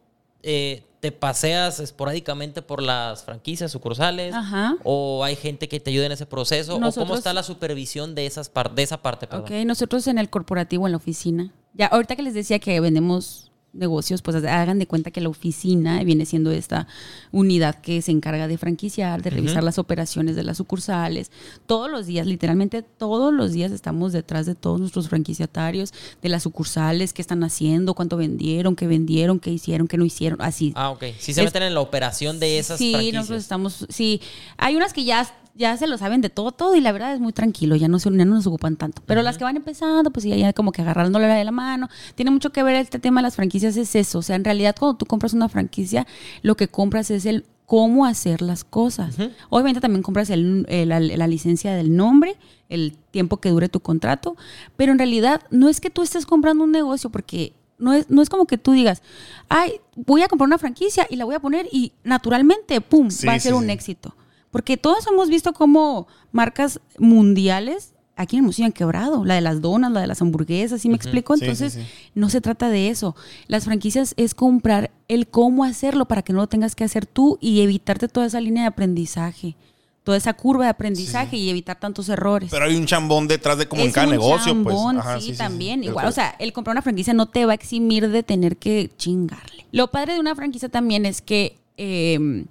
eh, 0.43 0.83
¿te 0.99 1.11
paseas 1.11 1.79
esporádicamente 1.79 2.61
por 2.63 2.81
las 2.81 3.23
franquicias, 3.23 3.71
sucursales? 3.71 4.33
Ajá. 4.33 4.75
¿O 4.83 5.23
hay 5.23 5.35
gente 5.35 5.67
que 5.67 5.79
te 5.79 5.91
ayuda 5.91 6.05
en 6.07 6.11
ese 6.13 6.25
proceso? 6.25 6.77
¿O 6.77 6.91
cómo 6.93 7.15
está 7.15 7.33
la 7.33 7.43
supervisión 7.43 8.15
de, 8.15 8.25
esas 8.25 8.49
par- 8.49 8.73
de 8.73 8.83
esa 8.83 9.01
parte? 9.01 9.27
Perdón? 9.27 9.45
Ok, 9.45 9.51
nosotros 9.65 10.07
en 10.07 10.17
el 10.17 10.29
corporativo, 10.29 10.88
en 10.88 10.91
la 10.93 10.97
oficina. 10.97 11.51
Ya, 11.73 11.88
ahorita 11.88 12.15
que 12.15 12.23
les 12.23 12.33
decía 12.33 12.57
que 12.59 12.79
vendemos 12.79 13.51
negocios, 13.78 14.21
pues 14.21 14.36
hagan 14.43 14.80
de 14.80 14.88
cuenta 14.88 15.11
que 15.11 15.21
la 15.21 15.30
oficina 15.30 16.03
viene 16.03 16.25
siendo 16.25 16.51
esta 16.51 16.88
unidad 17.32 17.75
que 17.75 18.01
se 18.01 18.11
encarga 18.11 18.47
de 18.47 18.57
franquiciar, 18.57 19.21
de 19.21 19.30
revisar 19.30 19.63
las 19.63 19.78
operaciones 19.78 20.36
de 20.36 20.43
las 20.43 20.57
sucursales. 20.57 21.32
Todos 21.65 21.89
los 21.89 22.05
días, 22.05 22.28
literalmente 22.28 22.82
todos 22.82 23.34
los 23.34 23.51
días 23.51 23.71
estamos 23.71 24.13
detrás 24.13 24.45
de 24.45 24.55
todos 24.55 24.80
nuestros 24.80 25.09
franquiciatarios, 25.09 25.93
de 26.21 26.30
las 26.30 26.43
sucursales, 26.43 27.13
qué 27.13 27.21
están 27.21 27.43
haciendo, 27.43 27.93
cuánto 27.93 28.17
vendieron, 28.17 28.75
qué 28.75 28.88
vendieron, 28.88 29.39
qué 29.39 29.51
hicieron, 29.51 29.88
qué 29.88 29.97
no 29.97 30.05
hicieron, 30.05 30.41
así. 30.41 30.73
Ah, 30.75 30.89
ok. 30.89 31.03
Sí 31.19 31.34
se 31.34 31.41
Es- 31.41 31.45
meten 31.45 31.63
en 31.63 31.73
la 31.73 31.82
operación 31.82 32.39
de 32.39 32.59
esas 32.59 32.78
sí, 32.78 32.91
franquicias. 32.91 33.21
nosotros 33.21 33.41
estamos, 33.43 33.86
sí, 33.89 34.21
hay 34.57 34.75
unas 34.75 34.93
que 34.93 35.03
ya 35.03 35.28
ya 35.58 35.76
se 35.78 35.88
lo 35.88 35.97
saben 35.97 36.22
de 36.22 36.30
todo, 36.30 36.51
todo, 36.51 36.76
y 36.76 36.82
la 36.82 36.91
verdad 36.91 37.14
es 37.14 37.20
muy 37.20 37.34
tranquilo, 37.34 37.76
ya 37.76 37.88
no, 37.88 37.99
se, 37.99 38.10
ya 38.12 38.26
no 38.26 38.36
nos 38.36 38.45
ocupan 38.47 38.76
tanto. 38.78 39.01
Pero 39.05 39.22
las 39.24 39.38
que 39.38 39.43
van 39.43 39.58
empezando, 39.58 40.12
pues 40.12 40.26
ya, 40.26 40.36
ya 40.36 40.53
como 40.53 40.72
que 40.72 40.82
agarrándole 40.82 41.28
de 41.28 41.43
la 41.43 41.51
mano. 41.51 41.89
Tiene 42.16 42.32
mucho 42.32 42.51
que 42.51 42.64
ver 42.64 42.76
este 42.76 42.99
tema 42.99 43.20
de 43.22 43.24
las 43.24 43.36
franquicias, 43.36 43.76
es 43.78 43.95
eso. 43.95 44.20
O 44.20 44.22
sea, 44.22 44.36
en 44.36 44.43
realidad 44.45 44.76
cuando 44.78 44.97
tú 44.97 45.05
compras 45.05 45.34
una 45.34 45.49
franquicia, 45.49 46.05
lo 46.43 46.55
que 46.55 46.68
compras 46.68 47.10
es 47.12 47.26
el 47.26 47.45
cómo 47.66 48.05
hacer 48.05 48.41
las 48.41 48.64
cosas. 48.64 49.18
Obviamente 49.49 49.82
también 49.82 50.01
compras 50.01 50.30
el- 50.30 50.66
el- 50.70 50.88
la, 50.89 50.99
la 51.01 51.28
licencia 51.28 51.74
del 51.76 51.93
nombre, 51.95 52.38
el 52.70 52.95
tiempo 53.12 53.38
que 53.38 53.49
dure 53.49 53.68
tu 53.68 53.82
contrato, 53.82 54.38
pero 54.78 54.93
en 54.93 54.97
realidad 54.99 55.41
no 55.51 55.68
es 55.68 55.82
que 55.82 55.89
tú 55.89 56.01
estés 56.01 56.26
comprando 56.26 56.64
un 56.64 56.72
negocio 56.72 57.10
porque 57.10 57.51
no 57.78 57.91
es, 57.93 58.10
no 58.10 58.22
es 58.22 58.30
como 58.30 58.45
que 58.45 58.58
tú 58.58 58.72
digas, 58.72 59.01
ay, 59.49 59.74
voy 59.97 60.22
a 60.22 60.28
comprar 60.30 60.47
una 60.47 60.58
franquicia 60.58 61.05
y 61.10 61.16
la 61.18 61.26
voy 61.26 61.36
a 61.36 61.39
poner 61.41 61.68
y 61.72 61.91
naturalmente, 62.03 62.80
¡pum!, 62.80 63.10
Sí, 63.10 63.28
va 63.28 63.34
a 63.34 63.39
ser 63.39 63.51
sí, 63.51 63.58
un 63.58 63.66
sí. 63.66 63.72
éxito. 63.72 64.16
Porque 64.51 64.77
todos 64.77 65.05
hemos 65.07 65.29
visto 65.29 65.53
como 65.53 66.07
marcas 66.31 66.79
mundiales 66.97 67.93
aquí 68.15 68.35
en 68.35 68.43
Hermosillo 68.43 68.65
han 68.65 68.71
quebrado. 68.71 69.25
La 69.25 69.35
de 69.35 69.41
las 69.41 69.61
donas, 69.61 69.91
la 69.91 70.01
de 70.01 70.07
las 70.07 70.21
hamburguesas, 70.23 70.81
¿sí 70.81 70.89
me 70.89 70.95
explico? 70.95 71.35
Sí, 71.35 71.39
sí, 71.41 71.45
Entonces, 71.45 71.73
sí. 71.73 71.81
no 72.15 72.29
se 72.29 72.41
trata 72.41 72.69
de 72.69 72.89
eso. 72.89 73.15
Las 73.47 73.65
franquicias 73.65 74.13
es 74.17 74.33
comprar 74.33 74.89
el 75.07 75.27
cómo 75.27 75.63
hacerlo 75.63 76.05
para 76.07 76.23
que 76.23 76.33
no 76.33 76.39
lo 76.39 76.47
tengas 76.47 76.73
que 76.75 76.83
hacer 76.83 77.05
tú 77.05 77.37
y 77.41 77.61
evitarte 77.61 78.07
toda 78.07 78.25
esa 78.25 78.41
línea 78.41 78.63
de 78.63 78.69
aprendizaje, 78.69 79.55
toda 80.03 80.17
esa 80.17 80.33
curva 80.33 80.63
de 80.63 80.69
aprendizaje 80.71 81.37
y 81.37 81.49
evitar 81.51 81.79
tantos 81.79 82.09
errores. 82.09 82.49
Pero 82.49 82.65
hay 82.65 82.75
un 82.75 82.87
chambón 82.87 83.27
detrás 83.27 83.57
de 83.59 83.67
como 83.67 83.83
en 83.83 83.89
Es 83.89 83.93
cada 83.93 84.07
un 84.07 84.11
negocio, 84.13 84.51
chambón, 84.53 84.95
pues. 84.95 85.05
Ajá, 85.05 85.21
sí, 85.21 85.33
también. 85.33 85.81
sí. 85.81 85.87
Igual, 85.89 86.05
El- 86.05 86.09
o 86.09 86.13
sea, 86.13 86.35
el 86.39 86.53
comprar 86.53 86.73
una 86.73 86.81
franquicia 86.81 87.13
no 87.13 87.27
te 87.27 87.45
va 87.45 87.51
a 87.51 87.55
eximir 87.55 88.09
de 88.09 88.23
tener 88.23 88.57
que 88.57 88.89
chingarle. 88.97 89.67
Lo 89.71 89.91
padre 89.91 90.13
de 90.13 90.19
una 90.19 90.33
franquicia 90.33 90.69
también 90.69 91.05
es 91.05 91.21
que 91.21 91.59
eh, 91.77 92.45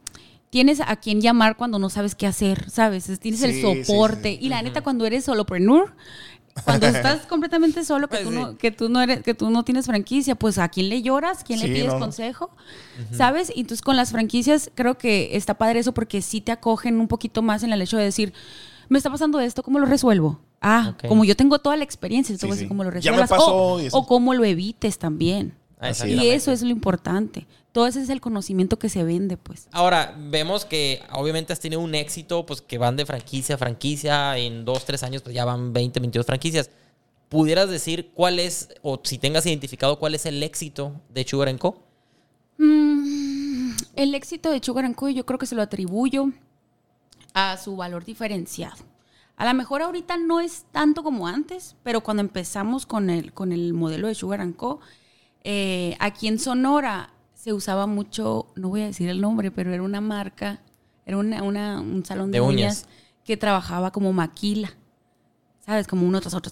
tienes 0.50 0.80
a 0.80 0.96
quien 0.96 1.20
llamar 1.20 1.56
cuando 1.56 1.78
no 1.78 1.90
sabes 1.90 2.14
qué 2.14 2.26
hacer, 2.26 2.70
¿sabes? 2.70 3.08
Es- 3.08 3.20
Tienes 3.20 3.40
Sí, 3.40 3.46
el 3.64 3.84
soporte. 3.84 4.30
sí. 4.32 4.38
Y 4.40 4.48
la 4.48 4.62
neta, 4.62 4.80
cuando 4.82 5.04
eres 5.06 5.24
solopreneur, 5.24 5.94
cuando 6.64 6.86
estás 6.86 7.26
completamente 7.26 7.84
solo, 7.84 8.08
que, 8.08 8.18
Pues 8.18 8.24
tú 8.24 8.30
no, 8.30 8.56
que, 8.56 8.70
tú 8.70 8.88
no 8.88 9.02
eres, 9.02 9.22
que 9.22 9.34
tú 9.34 9.50
no 9.50 9.64
tienes 9.64 9.86
franquicia, 9.86 10.34
pues 10.34 10.56
a 10.58 10.68
quién 10.68 10.88
le 10.88 11.02
lloras, 11.02 11.44
quién 11.44 11.60
le 11.60 11.66
pides 11.66 11.92
no. 11.92 11.98
consejo, 11.98 12.50
¿sabes? 13.12 13.52
Y 13.54 13.60
entonces 13.60 13.82
con 13.82 13.96
las 13.96 14.10
franquicias 14.12 14.70
creo 14.74 14.96
que 14.96 15.36
está 15.36 15.54
padre 15.54 15.80
eso 15.80 15.92
porque 15.92 16.22
sí 16.22 16.40
te 16.40 16.52
acogen 16.52 16.98
un 17.00 17.08
poquito 17.08 17.42
más 17.42 17.62
en 17.62 17.72
el 17.72 17.82
hecho 17.82 17.98
de 17.98 18.04
decir, 18.04 18.32
me 18.88 18.98
está 18.98 19.10
pasando 19.10 19.40
esto, 19.40 19.62
¿cómo 19.62 19.78
lo 19.78 19.86
resuelvo? 19.86 20.40
Ah, 20.62 20.94
como 21.08 21.24
yo 21.24 21.36
tengo 21.36 21.58
toda 21.58 21.76
la 21.76 21.84
experiencia, 21.84 22.34
te 22.34 22.40
Sí, 22.40 22.46
voy 22.46 22.52
a 22.52 22.54
decir 22.54 22.64
sí. 22.66 22.68
cómo 22.68 22.84
lo 22.84 22.90
resuelvas. 22.90 23.28
pasó 23.28 23.54
o, 23.54 23.78
así. 23.78 23.88
o 23.92 24.06
cómo 24.06 24.32
lo 24.32 24.44
evites 24.44 24.98
también. 24.98 25.54
Ah, 25.78 25.90
Y 26.06 26.28
eso 26.28 26.52
es 26.52 26.62
lo 26.62 26.70
importante. 26.70 27.46
Todo 27.76 27.88
ese 27.88 28.00
es 28.00 28.08
el 28.08 28.22
conocimiento 28.22 28.78
que 28.78 28.88
se 28.88 29.04
vende, 29.04 29.36
pues. 29.36 29.68
Ahora, 29.70 30.16
vemos 30.18 30.64
que 30.64 31.02
obviamente 31.12 31.52
has 31.52 31.60
tenido 31.60 31.82
un 31.82 31.94
éxito, 31.94 32.46
pues 32.46 32.62
que 32.62 32.78
van 32.78 32.96
de 32.96 33.04
franquicia 33.04 33.56
a 33.56 33.58
franquicia, 33.58 34.38
en 34.38 34.64
dos, 34.64 34.86
tres 34.86 35.02
años 35.02 35.20
pues 35.20 35.34
ya 35.34 35.44
van 35.44 35.74
20, 35.74 36.00
22 36.00 36.24
franquicias. 36.24 36.70
¿Pudieras 37.28 37.68
decir 37.68 38.12
cuál 38.14 38.38
es, 38.38 38.70
o 38.80 38.98
si 39.04 39.18
tengas 39.18 39.44
identificado 39.44 39.98
cuál 39.98 40.14
es 40.14 40.24
el 40.24 40.42
éxito 40.42 41.02
de 41.10 41.28
Sugar 41.28 41.54
Co? 41.58 41.82
Mm, 42.56 43.72
el 43.94 44.14
éxito 44.14 44.50
de 44.50 44.62
Sugar 44.62 44.94
Co 44.94 45.10
yo 45.10 45.26
creo 45.26 45.38
que 45.38 45.44
se 45.44 45.54
lo 45.54 45.60
atribuyo 45.60 46.30
a 47.34 47.58
su 47.58 47.76
valor 47.76 48.06
diferenciado. 48.06 48.82
A 49.36 49.44
lo 49.44 49.52
mejor 49.52 49.82
ahorita 49.82 50.16
no 50.16 50.40
es 50.40 50.64
tanto 50.72 51.02
como 51.02 51.28
antes, 51.28 51.76
pero 51.82 52.00
cuando 52.00 52.22
empezamos 52.22 52.86
con 52.86 53.10
el, 53.10 53.34
con 53.34 53.52
el 53.52 53.74
modelo 53.74 54.08
de 54.08 54.14
Sugar 54.14 54.50
Co, 54.54 54.80
eh, 55.44 55.94
aquí 56.00 56.26
en 56.26 56.38
Sonora 56.38 57.12
se 57.46 57.52
usaba 57.52 57.86
mucho, 57.86 58.48
no 58.56 58.70
voy 58.70 58.80
a 58.80 58.86
decir 58.86 59.08
el 59.08 59.20
nombre, 59.20 59.52
pero 59.52 59.72
era 59.72 59.80
una 59.84 60.00
marca, 60.00 60.60
era 61.04 61.16
una, 61.16 61.44
una- 61.44 61.80
un 61.80 62.04
salón 62.04 62.32
de, 62.32 62.38
De 62.38 62.40
uñas. 62.44 62.82
uñas. 62.82 62.88
que 63.24 63.36
trabajaba 63.36 63.92
como 63.92 64.12
maquila, 64.12 64.70
¿sabes? 65.64 65.86
Como 65.86 66.04
uno 66.08 66.20
tras 66.20 66.34
otro. 66.34 66.50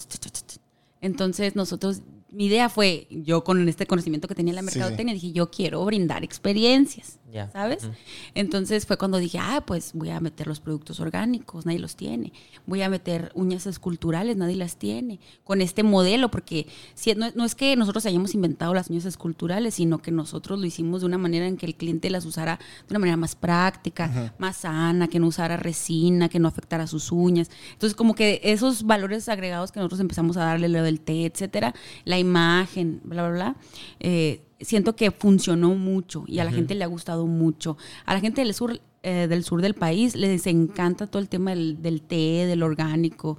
Entonces 1.01 1.57
nosotros, 1.57 2.03
mi 2.31 2.47
idea 2.47 2.69
fue, 2.69 3.09
yo 3.11 3.43
con 3.43 3.69
este 3.69 3.87
conocimiento 3.89 4.29
que 4.29 4.37
tenía 4.37 4.53
en 4.53 4.57
la 4.57 4.63
Sí, 4.63 4.69
sí. 4.71 4.79
mercadotecnia, 4.79 5.15
dije, 5.15 5.33
yo 5.33 5.51
quiero 5.51 5.85
brindar 5.85 6.23
experiencias, 6.23 7.19
¿sabes? 7.53 7.89
Entonces 8.35 8.87
fue 8.87 8.97
cuando 8.97 9.19
dije, 9.19 9.39
ah, 9.39 9.63
pues 9.67 9.93
voy 9.95 10.11
a 10.11 10.21
meter 10.21 10.47
los 10.47 10.61
productos 10.61 11.01
orgánicos, 11.01 11.67
nadie 11.67 11.79
los 11.79 11.97
tiene. 11.97 12.33
Voy 12.67 12.83
a 12.83 12.89
meter 12.89 13.33
uñas 13.35 13.67
esculturales, 13.67 14.37
nadie 14.37 14.57
las 14.57 14.77
tiene. 14.77 15.21
Con 15.43 15.61
este 15.61 15.83
modelo, 15.83 16.31
porque 16.31 16.67
si, 16.95 17.15
no, 17.15 17.31
no 17.35 17.45
es 17.45 17.55
que 17.55 17.77
nosotros 17.77 18.07
hayamos 18.07 18.35
inventado 18.35 18.75
las 18.75 18.91
uñas 18.91 19.05
esculturales, 19.05 19.75
sino 19.75 19.99
que 19.99 20.11
nosotros 20.11 20.59
lo 20.59 20.67
hicimos 20.67 21.01
de 21.01 21.07
una 21.07 21.19
manera 21.19 21.47
en 21.47 21.57
que 21.57 21.67
el 21.67 21.75
cliente 21.75 22.11
las 22.11 22.25
usara 22.25 22.59
de 22.59 22.93
una 22.93 22.99
manera 22.99 23.17
más 23.17 23.35
práctica, 23.35 24.33
más 24.39 24.59
sana, 24.59 25.09
que 25.09 25.19
no 25.19 25.27
usara 25.27 25.57
resina, 25.57 26.29
que 26.29 26.39
no 26.39 26.49
afectara 26.49 26.87
sus 26.87 27.11
uñas. 27.13 27.51
Entonces, 27.73 27.97
como 27.97 28.15
que 28.15 28.41
esos 28.45 28.85
valores 28.85 29.29
agregados 29.29 29.73
que 29.73 29.81
nosotros 29.81 30.01
empezamos 30.01 30.37
a 30.37 30.45
darle, 30.45 30.69
lo 30.69 30.83
del 30.83 31.01
té, 31.01 31.27
etcétera, 31.27 31.75
la 32.05 32.19
imagen, 32.19 33.01
bla, 33.05 33.29
bla, 33.29 33.33
bla, 33.33 33.57
eh, 34.01 34.43
siento 34.65 34.97
que 34.97 35.11
funcionó 35.11 35.75
mucho 35.75 36.25
y 36.27 36.39
a 36.41 36.45
la 36.45 36.53
gente 36.53 36.75
le 36.75 36.85
ha 36.85 36.89
gustado 36.89 37.27
mucho. 37.27 37.77
A 38.05 38.15
la 38.15 38.21
gente 38.21 38.43
del 38.43 38.55
sur, 38.55 38.81
eh, 39.03 39.27
del 39.29 39.45
sur 39.45 39.63
del 39.63 39.75
país 39.75 40.17
les 40.17 40.47
encanta 40.47 41.07
todo 41.07 41.21
el 41.21 41.29
tema 41.29 41.51
del, 41.51 41.81
del 41.83 42.03
té, 42.03 42.47
del 42.47 42.63
orgánico. 42.63 43.39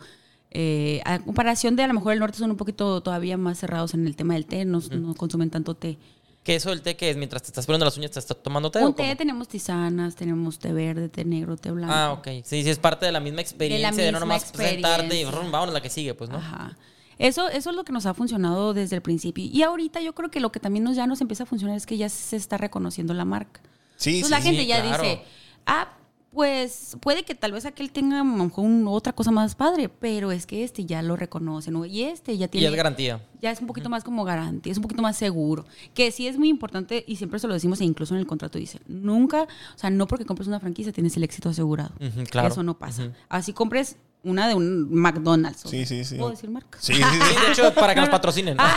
Eh, 0.51 1.01
a 1.03 1.19
comparación 1.19 1.75
de 1.75 1.83
a 1.83 1.87
lo 1.87 1.93
mejor 1.93 2.13
el 2.13 2.19
norte 2.19 2.37
son 2.37 2.51
un 2.51 2.57
poquito 2.57 3.01
todavía 3.01 3.35
más 3.35 3.57
cerrados 3.57 3.93
en 3.93 4.07
el 4.07 4.15
tema 4.15 4.35
del 4.35 4.45
té, 4.45 4.63
no, 4.63 4.79
no 4.91 5.13
consumen 5.15 5.49
tanto 5.49 5.75
té. 5.75 5.97
¿Qué 6.45 6.55
eso 6.55 6.69
del 6.69 6.83
té 6.83 6.95
que 6.95 7.09
es? 7.09 7.17
Mientras 7.17 7.41
te 7.41 7.47
estás 7.47 7.65
poniendo 7.65 7.85
las 7.85 7.97
uñas, 7.97 8.11
¿te 8.11 8.19
estás 8.19 8.41
tomando 8.41 8.69
té 8.69 8.77
Un 8.77 8.85
o 8.85 8.95
cómo? 8.95 9.09
té 9.09 9.15
tenemos 9.15 9.47
tisanas, 9.47 10.15
tenemos 10.15 10.59
té 10.59 10.71
verde, 10.71 11.09
té 11.09 11.25
negro, 11.25 11.57
té 11.57 11.71
blanco. 11.71 11.93
Ah, 11.93 12.13
ok. 12.13 12.27
Sí, 12.43 12.61
sí, 12.61 12.69
es 12.69 12.77
parte 12.77 13.07
de 13.07 13.11
la 13.11 13.19
misma 13.19 13.41
experiencia 13.41 13.91
de, 13.91 14.11
no 14.11 14.19
misma 14.19 14.19
nomás 14.19 14.51
sentarte 14.55 15.19
y 15.19 15.25
brum, 15.25 15.51
vámonos 15.51 15.73
la 15.73 15.81
que 15.81 15.89
sigue, 15.89 16.13
pues, 16.13 16.29
¿no? 16.29 16.37
Ajá. 16.37 16.77
Eso, 17.17 17.47
eso 17.49 17.69
es 17.69 17.75
lo 17.75 17.83
que 17.83 17.91
nos 17.93 18.05
ha 18.05 18.13
funcionado 18.13 18.73
desde 18.73 18.95
el 18.95 19.01
principio. 19.01 19.43
Y 19.45 19.61
ahorita 19.63 20.01
yo 20.01 20.13
creo 20.15 20.29
que 20.31 20.39
lo 20.39 20.51
que 20.51 20.59
también 20.59 20.83
nos, 20.83 20.95
ya 20.95 21.07
nos 21.07 21.21
empieza 21.21 21.43
a 21.43 21.45
funcionar 21.45 21.77
es 21.77 21.85
que 21.85 21.97
ya 21.97 22.09
se 22.09 22.35
está 22.35 22.57
reconociendo 22.57 23.13
la 23.13 23.25
marca. 23.25 23.61
Sí, 23.95 24.17
Entonces 24.17 24.27
sí, 24.27 24.31
la 24.31 24.41
sí. 24.41 24.47
gente 24.49 24.65
ya 24.65 24.81
claro. 24.83 25.03
dice, 25.03 25.21
ah, 25.65 25.89
pues 26.31 26.97
puede 26.99 27.23
que 27.23 27.33
tal 27.33 27.53
vez 27.53 27.65
aquel 27.65 27.91
tenga 27.93 28.19
a 28.19 28.23
lo 28.25 28.25
mejor 28.43 28.65
un- 28.65 28.85
otra 28.89 29.13
cosa 29.13 29.31
más 29.31 29.55
padre, 29.55 29.87
pero 29.87 30.33
es 30.33 30.45
que 30.45 30.65
este 30.65 30.83
ya 30.85 31.01
lo 31.01 31.15
reconoce, 31.15 31.71
¿no? 31.71 31.85
Y 31.85 32.01
este 32.03 32.37
ya 32.37 32.47
Y 32.47 32.49
tiene... 32.49 32.67
es 32.67 32.75
garantía. 32.75 33.21
Ya 33.41 33.51
es 33.51 33.61
un 33.61 33.67
poquito 33.67 33.87
más 33.89 34.03
como 34.03 34.25
garantía, 34.25 34.69
es 34.73 34.77
un 34.77 34.81
poquito 34.81 35.01
más 35.01 35.15
seguro. 35.15 35.63
Que 35.93 36.11
sí 36.11 36.27
es 36.27 36.37
muy 36.37 36.49
importante 36.49 37.05
y 37.07 37.15
siempre 37.15 37.39
se 37.39 37.47
lo 37.47 37.53
decimos 37.53 37.79
e 37.79 37.85
incluso 37.85 38.13
en 38.15 38.19
el 38.19 38.27
contrato 38.27 38.59
dice, 38.59 38.81
nunca, 38.85 39.43
o 39.43 39.77
sea, 39.79 39.89
no 39.89 40.07
porque 40.07 40.25
compres 40.25 40.49
una 40.49 40.59
franquicia 40.59 40.91
tienes 40.91 41.15
el 41.15 41.23
éxito 41.23 41.47
asegurado. 41.47 41.91
Claro. 42.29 42.49
Eso 42.49 42.63
no 42.63 42.77
pasa. 42.77 43.13
Así 43.29 43.53
compres 43.53 43.95
una 44.25 44.47
de 44.47 44.53
un 44.55 44.93
McDonald's. 44.93 45.61
Sí, 45.69 45.85
sí, 45.85 46.03
sí. 46.03 46.15
¿Puedo 46.15 46.31
decir 46.31 46.49
marca? 46.49 46.77
Sí, 46.81 46.93
sí, 46.93 47.01
Sí, 47.01 47.05
sí. 47.29 47.45
de 47.45 47.51
hecho, 47.51 47.73
para 47.73 47.93
que 47.95 48.01
nos 48.01 48.09
patrocinen. 48.09 48.57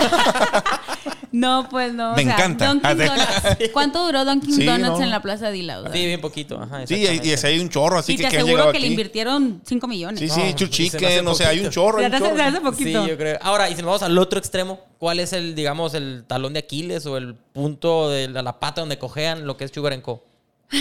No, 1.31 1.69
pues 1.71 1.93
no. 1.93 2.15
Me 2.17 2.23
o 2.23 2.25
sea, 2.25 2.35
encanta. 2.35 2.67
Dunkin' 2.69 2.87
Ah, 2.87 2.95
Donuts. 2.95 3.71
¿Cuánto 3.75 4.07
duró 4.07 4.25
Dunkin' 4.25 4.51
Sí, 4.55 4.65
Donuts 4.65 4.99
no. 4.99 5.03
en 5.03 5.11
la 5.11 5.21
Plaza 5.21 5.51
de 5.51 5.59
Hila? 5.59 5.81
O 5.81 5.83
sea, 5.83 5.93
Sí, 5.93 6.07
bien 6.07 6.23
poquito. 6.23 6.59
Ajá, 6.61 6.87
Sí, 6.87 6.95
y, 6.95 7.29
y 7.29 7.33
ese 7.33 7.49
hay 7.49 7.61
un 7.61 7.69
chorro, 7.69 7.99
así 7.99 8.15
y 8.15 8.17
que, 8.17 8.23
te 8.29 8.39
aseguro 8.39 8.73
que 8.73 8.81
le 8.81 8.87
invirtieron 8.87 9.61
5 9.63 9.87
millones. 9.87 10.21
Sí, 10.21 10.27
No, 10.27 10.35
sí, 10.35 10.41
me 10.41 10.55
chuchique, 10.55 11.21
no 11.23 11.35
sé, 11.35 11.45
hay 11.45 11.61
un 11.61 11.69
chorro. 11.71 11.99
Se 11.99 12.07
hace- 12.07 12.19
chorro. 12.19 12.35
se 12.35 12.43
hace 12.43 12.57
Sí, 12.57 12.63
poquito. 12.65 13.07
yo 13.07 13.17
creo. 13.19 13.39
Ahora, 13.43 13.69
y 13.69 13.73
si 13.77 13.83
nos 13.83 13.87
vamos 13.89 14.03
al 14.05 14.17
otro 14.17 14.39
extremo, 14.39 14.81
¿cuál 14.99 15.21
es 15.21 15.35
el, 15.35 15.55
digamos, 15.55 15.93
el 15.93 16.25
talón 16.27 16.55
de 16.55 16.61
Aquiles 16.61 17.05
o 17.05 17.19
el 17.19 17.35
punto 17.35 18.09
de 18.09 18.29
la, 18.29 18.41
la 18.43 18.59
pata 18.59 18.81
donde 18.81 18.99
cojean 18.99 19.47
lo 19.47 19.59
que 19.59 19.65
es 19.67 19.71
Sugar 19.71 20.01
Co? 20.01 20.25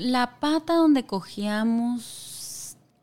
La 0.00 0.38
pata 0.40 0.74
donde 0.74 1.04
cogíamos. 1.06 2.27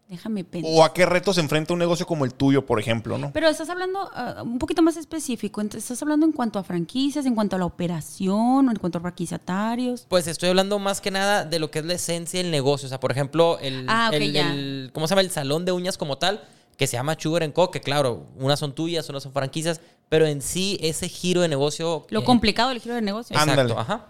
Déjame 0.08 0.44
pensar. 0.44 0.70
O 0.72 0.84
a 0.84 0.94
qué 0.94 1.04
retos 1.06 1.36
se 1.36 1.42
enfrenta 1.42 1.74
un 1.74 1.80
negocio 1.80 2.06
como 2.06 2.26
el 2.26 2.34
tuyo, 2.36 2.64
por 2.66 2.80
ejemplo, 2.80 3.18
¿no? 3.18 3.34
Pero 3.34 3.48
estás 3.50 3.70
hablando 3.70 4.08
ah, 4.14 4.44
un 4.44 4.60
poquito 4.60 4.84
más 4.84 4.98
específico. 4.98 5.62
Estás 5.62 6.00
hablando 6.02 6.28
en 6.28 6.32
cuanto 6.32 6.60
a 6.60 6.64
franquicias, 6.64 7.26
en 7.26 7.34
cuanto 7.34 7.56
a 7.56 7.60
la 7.60 7.66
operación, 7.66 8.68
o 8.68 8.72
en 8.72 8.78
cuanto 8.78 9.00
a 9.00 9.02
franquiciatarios. 9.02 10.06
Pues 10.08 10.28
estoy 10.28 10.50
hablando 10.50 10.78
más 10.78 11.02
que 11.02 11.10
nada 11.10 11.44
de 11.44 11.58
lo 11.58 11.72
que 11.72 11.80
es 11.80 11.86
la 11.86 11.94
esencia 11.94 12.40
del 12.42 12.52
negocio. 12.52 12.86
O 12.86 12.90
sea, 12.90 13.00
por 13.00 13.12
ejemplo, 13.12 13.58
el, 13.60 13.86
Ah, 13.90 14.10
ok, 14.10 14.16
el- 14.16 14.32
ya. 14.34 14.54
el- 14.54 14.92
¿cómo 14.94 15.08
se 15.08 15.12
llama? 15.14 15.22
El 15.22 15.32
salón 15.32 15.66
de 15.66 15.72
uñas 15.72 15.98
como 15.98 16.20
tal, 16.20 16.44
que 16.78 16.86
se 16.86 16.98
llama 16.98 17.16
Sugar 17.20 17.52
Co, 17.54 17.72
que 17.72 17.82
claro, 17.82 18.28
unas 18.38 18.60
son 18.60 18.76
tuyas, 18.76 19.10
unas 19.10 19.24
son 19.24 19.34
franquicias, 19.34 19.82
pero 20.10 20.28
en 20.28 20.42
sí 20.42 20.78
ese 20.82 21.10
giro 21.10 21.42
de 21.42 21.48
negocio... 21.48 22.06
Lo 22.10 22.20
eh, 22.20 22.24
complicado 22.24 22.70
del 22.70 22.80
giro 22.80 22.94
de 22.94 23.02
negocio. 23.02 23.34
Exacto, 23.36 23.60
Ándale. 23.62 23.74
ajá. 23.80 24.06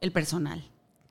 El 0.00 0.12
personal. 0.12 0.62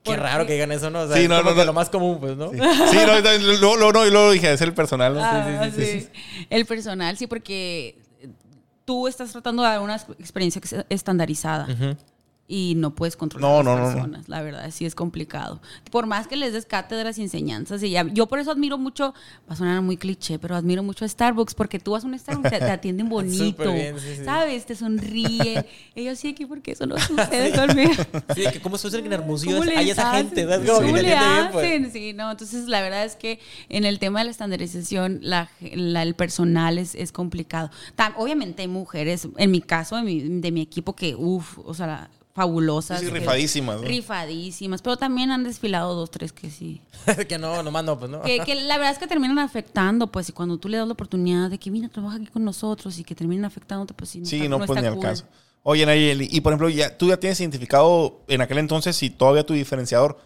Qué 0.04 0.16
raro 0.16 0.45
que 0.47 0.54
digan 0.54 0.72
eso, 0.72 0.89
¿no? 0.89 1.02
O 1.02 1.08
sea, 1.08 1.16
Sí, 1.16 1.24
es 1.24 1.30
no, 1.30 1.38
como 1.38 1.52
no, 1.52 1.56
no. 1.58 1.66
lo 1.66 1.74
más 1.74 1.89
común, 1.89 2.20
pues, 2.20 2.36
¿no? 2.38 2.49
Sí, 2.52 2.58
no, 2.58 3.91
no, 3.91 4.06
y 4.06 4.12
luego 4.12 4.32
dije, 4.32 4.52
es 4.54 4.62
el 4.62 4.74
personal, 4.74 5.14
¿no? 5.14 5.22
Ah, 5.24 5.70
sí. 5.76 6.08
El 6.49 6.66
personal, 6.66 7.16
sí, 7.18 7.28
porque 7.28 7.99
tú 8.84 9.08
estás 9.08 9.32
tratando 9.32 9.62
de 9.64 9.70
dar 9.70 9.80
una 9.82 9.95
experiencia 10.20 10.60
ex- 10.60 10.86
estandarizada. 10.89 11.68
Ujú. 11.72 11.95
Y 12.54 12.76
no 12.76 12.93
puedes 12.93 13.16
controlar 13.16 13.49
No, 13.49 13.60
a 13.60 13.64
las 13.64 13.66
no, 13.66 13.76
no, 13.76 13.86
no. 13.88 13.93
personas. 13.93 14.28
La 14.28 14.41
verdad, 14.41 14.70
sí 14.72 14.86
es 14.86 14.93
complicado. 14.93 15.62
Por 15.89 16.06
más 16.06 16.28
que 16.28 16.36
les 16.36 16.52
des 16.52 16.66
cátedras 16.66 17.18
y 17.18 17.22
enseñanzas. 17.22 17.82
Y 17.82 17.91
ya- 17.91 18.06
yo 18.12 18.28
por 18.28 18.39
eso 18.39 18.52
admiro 18.52 18.78
mucho, 18.78 19.14
va 19.49 19.54
a 19.54 19.56
sonar 19.56 19.82
muy 19.82 19.95
cliché, 19.95 20.38
pero 20.38 20.58
admiro 20.58 20.84
mucho 20.84 21.06
a 21.06 21.08
Starbucks 21.08 21.54
porque 21.54 21.80
tú 21.80 21.91
vas 21.91 22.04
a 22.04 22.08
un 22.08 22.20
Starbucks 22.20 22.49
te, 22.49 22.60
te 22.60 22.70
atienden 22.70 23.08
bonito. 23.10 23.72
Bien, 23.72 23.97
sí, 23.97 24.16
sí. 24.18 24.26
¿Sabes? 24.26 24.66
Te 24.66 24.76
sonríen. 24.76 25.66
Ellos 25.95 26.20
sí 26.20 26.28
aquí 26.28 26.45
porque 26.45 26.72
eso 26.74 26.86
no 26.86 26.97
sucede 26.99 27.56
conmigo. 27.56 27.93
Sí, 28.36 28.43
que 28.52 28.60
¿Cómo 28.60 28.78
sucede 28.78 28.99
que 29.02 29.08
en 29.08 29.14
Hermosillo 29.14 29.58
¿Cómo 29.60 29.72
hay 29.78 29.89
esa 29.89 30.12
gente? 30.16 30.45
¿Cómo 30.45 30.91
le 30.97 31.02
bien, 31.04 31.18
pues. 31.54 31.66
hacen? 31.66 31.91
Sí, 31.93 32.12
no, 32.14 32.32
entonces 32.32 32.68
la 32.68 32.82
verdad 32.82 33.06
es 33.06 33.16
que 33.16 33.39
en 33.70 33.86
el 33.86 33.97
tema 33.97 34.20
de 34.20 34.26
la 34.26 34.32
estandarización, 34.32 35.20
la, 35.22 35.49
la- 35.74 36.04
el 36.04 36.16
personal 36.16 36.78
es, 36.78 36.95
es 36.95 37.14
complicado. 37.14 37.72
Obviamente 38.18 38.62
hay 38.64 38.68
mujeres, 38.68 39.28
en 39.38 39.52
mi 39.52 39.62
caso, 39.62 39.95
de 39.95 40.02
mi, 40.04 40.20
de 40.41 40.52
mi 40.52 40.62
equipo, 40.62 40.95
que, 40.95 41.16
uff, 41.16 41.60
o 41.64 41.74
sea, 41.74 42.10
fabulosas. 42.34 43.00
Sí, 43.00 43.06
sí, 43.08 43.12
que- 43.12 43.20
rifadísimas, 43.20 43.82
¿no? 43.82 43.88
Rifadísimas, 43.88 44.82
pero 44.82 44.98
también 44.98 45.32
han 45.32 45.44
desfilado 45.44 45.94
dos, 45.96 46.12
tres 46.12 46.32
que 46.34 46.50
sí. 46.50 46.82
que 47.28 47.38
no, 47.38 47.62
nomás 47.64 47.84
no, 47.84 47.98
pues 48.00 48.10
no. 48.12 48.22
Que, 48.22 48.40
que 48.40 48.56
la 48.56 48.78
verdad 48.78 48.94
es 48.94 49.00
que 49.00 49.08
terminan 49.08 49.40
afectando, 49.40 50.08
pues, 50.12 50.30
y 50.30 50.32
cuando 50.32 50.58
tú 50.58 50.70
le 50.70 50.78
das 50.78 50.88
la 50.88 50.94
oportunidad 50.94 51.50
de 51.50 51.58
que, 51.58 51.70
mira, 51.72 51.90
trabaja 51.90 52.18
aquí 52.18 52.28
con 52.28 52.44
nosotros 52.44 52.98
y 53.00 53.04
que 53.04 53.16
terminen 53.16 53.46
afectándote, 53.46 53.94
pues 53.94 54.10
sí. 54.12 54.26
Sí, 54.26 54.38
está- 54.38 54.50
no, 54.50 54.58
pues 54.66 54.82
ni 54.82 54.88
al 54.88 54.94
cool. 54.94 55.04
caso. 55.04 55.26
Oye, 55.64 55.86
Nayeli, 55.86 56.28
y 56.32 56.42
por 56.42 56.54
ejemplo, 56.54 56.70
ya, 56.70 56.98
tú 56.98 57.10
ya 57.10 57.18
tienes 57.18 57.40
identificado 57.40 58.22
en 58.28 58.42
aquel 58.42 58.58
entonces 58.58 58.96
si 58.96 59.10
todavía 59.12 59.46
tu 59.46 59.54
diferenciador, 59.54 60.18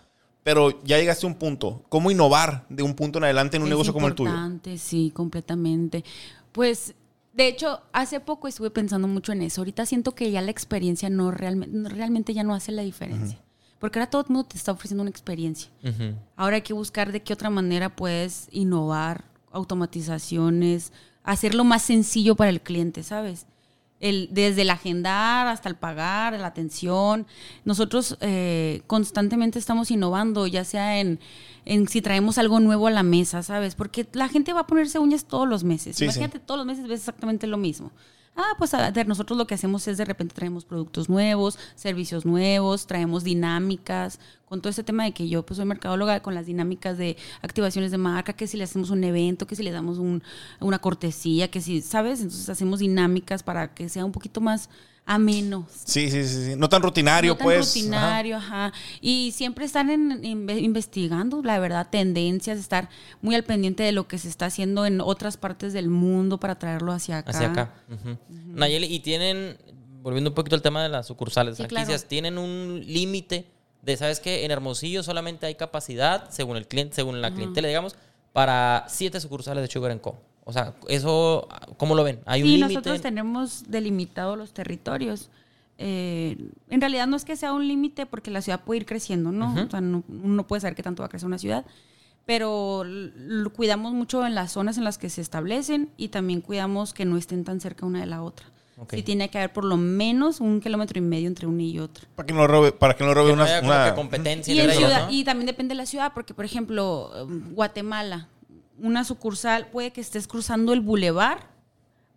pero 0.43 0.81
ya 0.83 0.97
llegaste 0.97 1.25
a 1.25 1.29
un 1.29 1.35
punto. 1.35 1.83
¿Cómo 1.89 2.11
innovar 2.11 2.65
de 2.69 2.83
un 2.83 2.93
punto 2.93 3.17
en 3.17 3.25
adelante 3.25 3.57
en 3.57 3.63
un 3.63 3.67
Es 3.67 3.71
negocio 3.71 3.91
como 3.93 4.07
el 4.07 4.15
tuyo? 4.15 4.29
importante, 4.29 4.77
sí, 4.77 5.11
completamente. 5.13 6.05
Pues, 6.51 6.93
de 7.35 7.47
hecho, 7.47 7.81
hace 7.91 8.21
poco 8.21 8.47
estuve 8.47 8.69
pensando 8.69 9.09
mucho 9.09 9.33
en 9.33 9.41
eso. 9.41 9.59
Ahorita 9.61 9.85
siento 9.85 10.15
que 10.15 10.31
ya 10.31 10.41
la 10.41 10.51
experiencia 10.51 11.09
no 11.09 11.31
realmente, 11.31 11.89
realmente 11.89 12.33
ya 12.33 12.43
no 12.43 12.53
hace 12.55 12.71
la 12.71 12.81
diferencia. 12.81 13.37
Porque 13.77 13.99
ahora 13.99 14.09
todo 14.09 14.21
el 14.21 14.29
mundo 14.29 14.47
te 14.47 14.57
está 14.57 14.71
ofreciendo 14.71 15.01
una 15.01 15.09
experiencia. 15.09 15.69
Ahora 16.37 16.55
hay 16.55 16.61
que 16.61 16.73
buscar 16.73 17.11
de 17.11 17.21
qué 17.21 17.33
otra 17.33 17.49
manera 17.49 17.93
puedes 17.93 18.47
innovar, 18.51 19.25
automatizaciones, 19.51 20.93
hacerlo 21.23 21.65
más 21.65 21.81
sencillo 21.81 22.35
para 22.35 22.51
el 22.51 22.61
cliente, 22.61 23.03
¿sabes? 23.03 23.47
El, 23.99 24.27
desde 24.31 24.63
el 24.63 24.69
agendar 24.69 25.47
hasta 25.47 25.69
el 25.69 25.75
pagar, 25.75 26.33
la 26.33 26.47
atención. 26.47 27.25
Nosotros 27.63 28.17
eh, 28.21 28.81
constantemente 28.87 29.57
estamos 29.57 29.89
innovando, 29.89 30.47
ya 30.47 30.63
sea 30.65 30.99
en, 30.99 31.19
en 31.63 31.87
si 31.87 32.01
traemos 32.01 32.37
algo 32.37 32.59
nuevo 32.59 32.87
a 32.87 32.91
la 32.91 33.03
mesa, 33.03 33.41
¿sabes? 33.41 33.75
Porque 33.75 34.07
la 34.13 34.27
gente 34.27 34.53
va 34.53 34.61
a 34.61 34.67
ponerse 34.67 34.99
uñas 34.99 35.25
todos 35.25 35.47
los 35.47 35.63
meses. 35.63 35.95
Sí, 35.95 35.99
sí. 35.99 36.03
Imagínate, 36.05 36.39
todos 36.39 36.57
los 36.57 36.67
meses 36.67 36.87
ves 36.87 36.99
exactamente 36.99 37.47
lo 37.47 37.57
mismo. 37.57 37.91
Ah, 38.37 38.53
pues 38.57 38.73
a 38.73 38.91
ver, 38.91 39.07
nosotros 39.07 39.37
lo 39.37 39.47
que 39.47 39.53
hacemos 39.55 39.87
es 39.87 39.97
de 39.97 40.03
repente 40.03 40.35
traemos 40.35 40.65
productos 40.65 41.07
nuevos, 41.09 41.57
servicios 41.75 42.25
nuevos, 42.25 42.85
traemos 42.85 43.23
dinámicas, 43.23 44.19
con 44.45 44.59
todo 44.61 44.69
este 44.71 44.83
tema 44.83 45.05
de 45.05 45.13
que 45.13 45.29
yo 45.29 45.45
pues 45.45 45.55
soy 45.55 45.65
mercadóloga 45.65 46.21
con 46.21 46.35
las 46.35 46.45
dinámicas 46.45 46.97
de 46.97 47.15
activaciones 47.41 47.91
de 47.91 47.97
marca, 47.97 48.33
que 48.33 48.47
si 48.47 48.57
le 48.57 48.65
hacemos 48.65 48.89
un 48.89 49.05
evento, 49.05 49.47
que 49.47 49.55
si 49.55 49.63
le 49.63 49.71
damos 49.71 49.99
un- 49.99 50.21
una 50.59 50.79
cortesía, 50.79 51.49
que 51.49 51.61
si, 51.61 51.81
¿sabes? 51.81 52.19
Entonces 52.19 52.49
hacemos 52.49 52.79
dinámicas 52.79 53.41
para 53.41 53.73
que 53.73 53.87
sea 53.87 54.03
un 54.03 54.11
poquito 54.11 54.41
más 54.41 54.69
ameno, 55.05 55.67
Sí, 55.85 56.09
sí, 56.09 56.27
sí, 56.27 56.45
sí. 56.45 56.55
No 56.57 56.67
tan 56.67 56.81
rutinario, 56.81 57.33
no 57.33 57.37
tan 57.37 57.45
pues. 57.45 57.67
rutinario, 57.67 58.37
ajá. 58.37 58.73
Y 59.01 59.31
siempre 59.33 59.65
estar 59.65 59.87
en, 59.89 60.21
inve- 60.23 60.61
investigando, 60.61 61.41
la 61.43 61.59
verdad, 61.59 61.87
tendencias, 61.89 62.57
estar 62.57 62.89
muy 63.21 63.35
al 63.35 63.43
pendiente 63.43 63.83
de 63.83 63.91
lo 63.91 64.07
que 64.07 64.17
se 64.17 64.27
está 64.29 64.47
haciendo 64.47 64.85
en 64.85 65.01
otras 65.01 65.37
partes 65.37 65.73
del 65.73 65.89
mundo 65.89 66.39
para 66.39 66.57
traerlo 66.57 66.91
hacia 66.91 67.19
acá. 67.19 67.31
Hacia 67.31 67.47
acá. 67.51 67.73
Nayeli, 68.47 68.87
y 68.87 68.99
tienen, 69.01 69.57
volviendo 70.01 70.31
un 70.31 70.33
poquito 70.33 70.55
al 70.55 70.61
tema 70.61 70.81
de 70.81 70.89
las 70.89 71.05
sucursales, 71.07 71.55
Sí, 71.57 71.63
franquicias, 71.63 72.01
claro. 72.01 72.09
tienen 72.09 72.37
un 72.37 72.81
límite 72.85 73.45
de, 73.83 73.97
¿sabes 73.97 74.19
qué? 74.19 74.45
En 74.45 74.51
Hermosillo 74.51 75.03
solamente 75.03 75.45
hay 75.45 75.55
capacidad, 75.55 76.29
según 76.31 76.57
el 76.57 76.67
cliente, 76.67 76.95
según 76.95 77.21
la 77.21 77.31
clientela, 77.31 77.67
digamos, 77.67 77.95
para 78.33 78.85
siete 78.89 79.19
sucursales 79.21 79.61
de 79.61 79.71
Sugar 79.71 80.01
Co. 80.01 80.17
O 80.45 80.53
sea, 80.53 80.73
eso, 80.87 81.47
¿cómo 81.77 81.95
lo 81.95 82.03
ven? 82.03 82.19
¿Hay 82.25 82.43
un 82.43 82.47
Sí, 82.47 82.57
nosotros 82.59 83.01
tenemos 83.01 83.63
delimitado 83.67 84.35
los 84.35 84.53
territorios. 84.53 85.29
Eh, 85.77 86.37
en 86.69 86.79
realidad 86.81 87.07
no 87.07 87.15
es 87.17 87.25
que 87.25 87.35
sea 87.35 87.51
un 87.51 87.67
límite 87.67 88.05
porque 88.05 88.31
la 88.31 88.41
ciudad 88.41 88.61
puede 88.63 88.81
ir 88.81 88.85
creciendo, 88.85 89.31
¿no? 89.31 89.51
Ujú. 89.51 89.61
O 89.65 89.69
sea, 89.71 89.81
no, 89.81 90.03
uno 90.07 90.35
no 90.35 90.47
puede 90.47 90.61
saber 90.61 90.75
qué 90.75 90.83
tanto 90.83 91.01
va 91.03 91.07
a 91.07 91.09
crecer 91.09 91.27
una 91.27 91.39
ciudad, 91.39 91.65
pero 92.25 92.83
lo 92.85 93.49
cuidamos 93.53 93.93
mucho 93.93 94.25
en 94.25 94.35
las 94.35 94.51
zonas 94.51 94.77
en 94.77 94.83
las 94.83 94.97
que 94.97 95.09
se 95.09 95.21
establecen 95.21 95.89
y 95.97 96.09
también 96.09 96.41
cuidamos 96.41 96.93
que 96.93 97.05
no 97.05 97.17
estén 97.17 97.43
tan 97.43 97.59
cerca 97.59 97.85
una 97.85 97.99
de 98.01 98.05
la 98.05 98.21
otra. 98.23 98.45
Ok. 98.77 98.93
Sí 98.95 99.03
tiene 99.03 99.29
que 99.29 99.37
haber 99.37 99.53
por 99.53 99.63
lo 99.63 99.77
menos 99.77 100.41
un 100.41 100.59
kilómetro 100.59 100.97
y 100.99 101.01
medio 101.01 101.27
entre 101.27 101.47
una 101.47 101.63
y 101.63 101.79
otra. 101.79 102.07
Para 102.15 102.27
que 102.27 102.33
no 102.33 102.45
robe, 102.45 102.71
para 102.71 102.95
que 102.95 103.03
no 103.05 103.13
robe 103.13 103.31
Que 103.31 103.35
no 103.37 103.41
una, 103.43 103.51
haya 103.51 103.61
como 103.61 103.71
una- 103.73 103.95
competencia 103.95 104.53
Y, 104.53 104.59
en 104.59 104.71
ciudad- 104.71 105.05
¿no? 105.07 105.11
y 105.13 105.23
también 105.23 105.45
depende 105.47 105.73
de 105.73 105.77
la 105.77 105.85
ciudad, 105.85 106.11
porque 106.13 106.33
por 106.33 106.45
ejemplo, 106.45 107.09
Guatemala, 107.51 108.27
una 108.79 109.03
sucursal 109.03 109.67
puede 109.67 109.91
que 109.91 110.01
estés 110.01 110.27
cruzando 110.27 110.73
el 110.73 110.81
bulevar, 110.81 111.49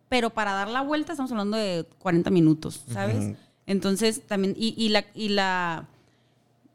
pero 0.08 0.30
para 0.30 0.52
dar 0.52 0.68
la 0.68 0.80
vuelta 0.80 1.12
estamos 1.12 1.30
hablando 1.30 1.56
de 1.56 1.86
40 1.98 2.30
minutos, 2.30 2.82
¿sabes? 2.92 3.36
Entonces 3.66 4.26
también, 4.26 4.54
y, 4.56 4.74
y 4.76 4.88
la, 4.88 5.04
y 5.14 5.28
la, 5.28 5.86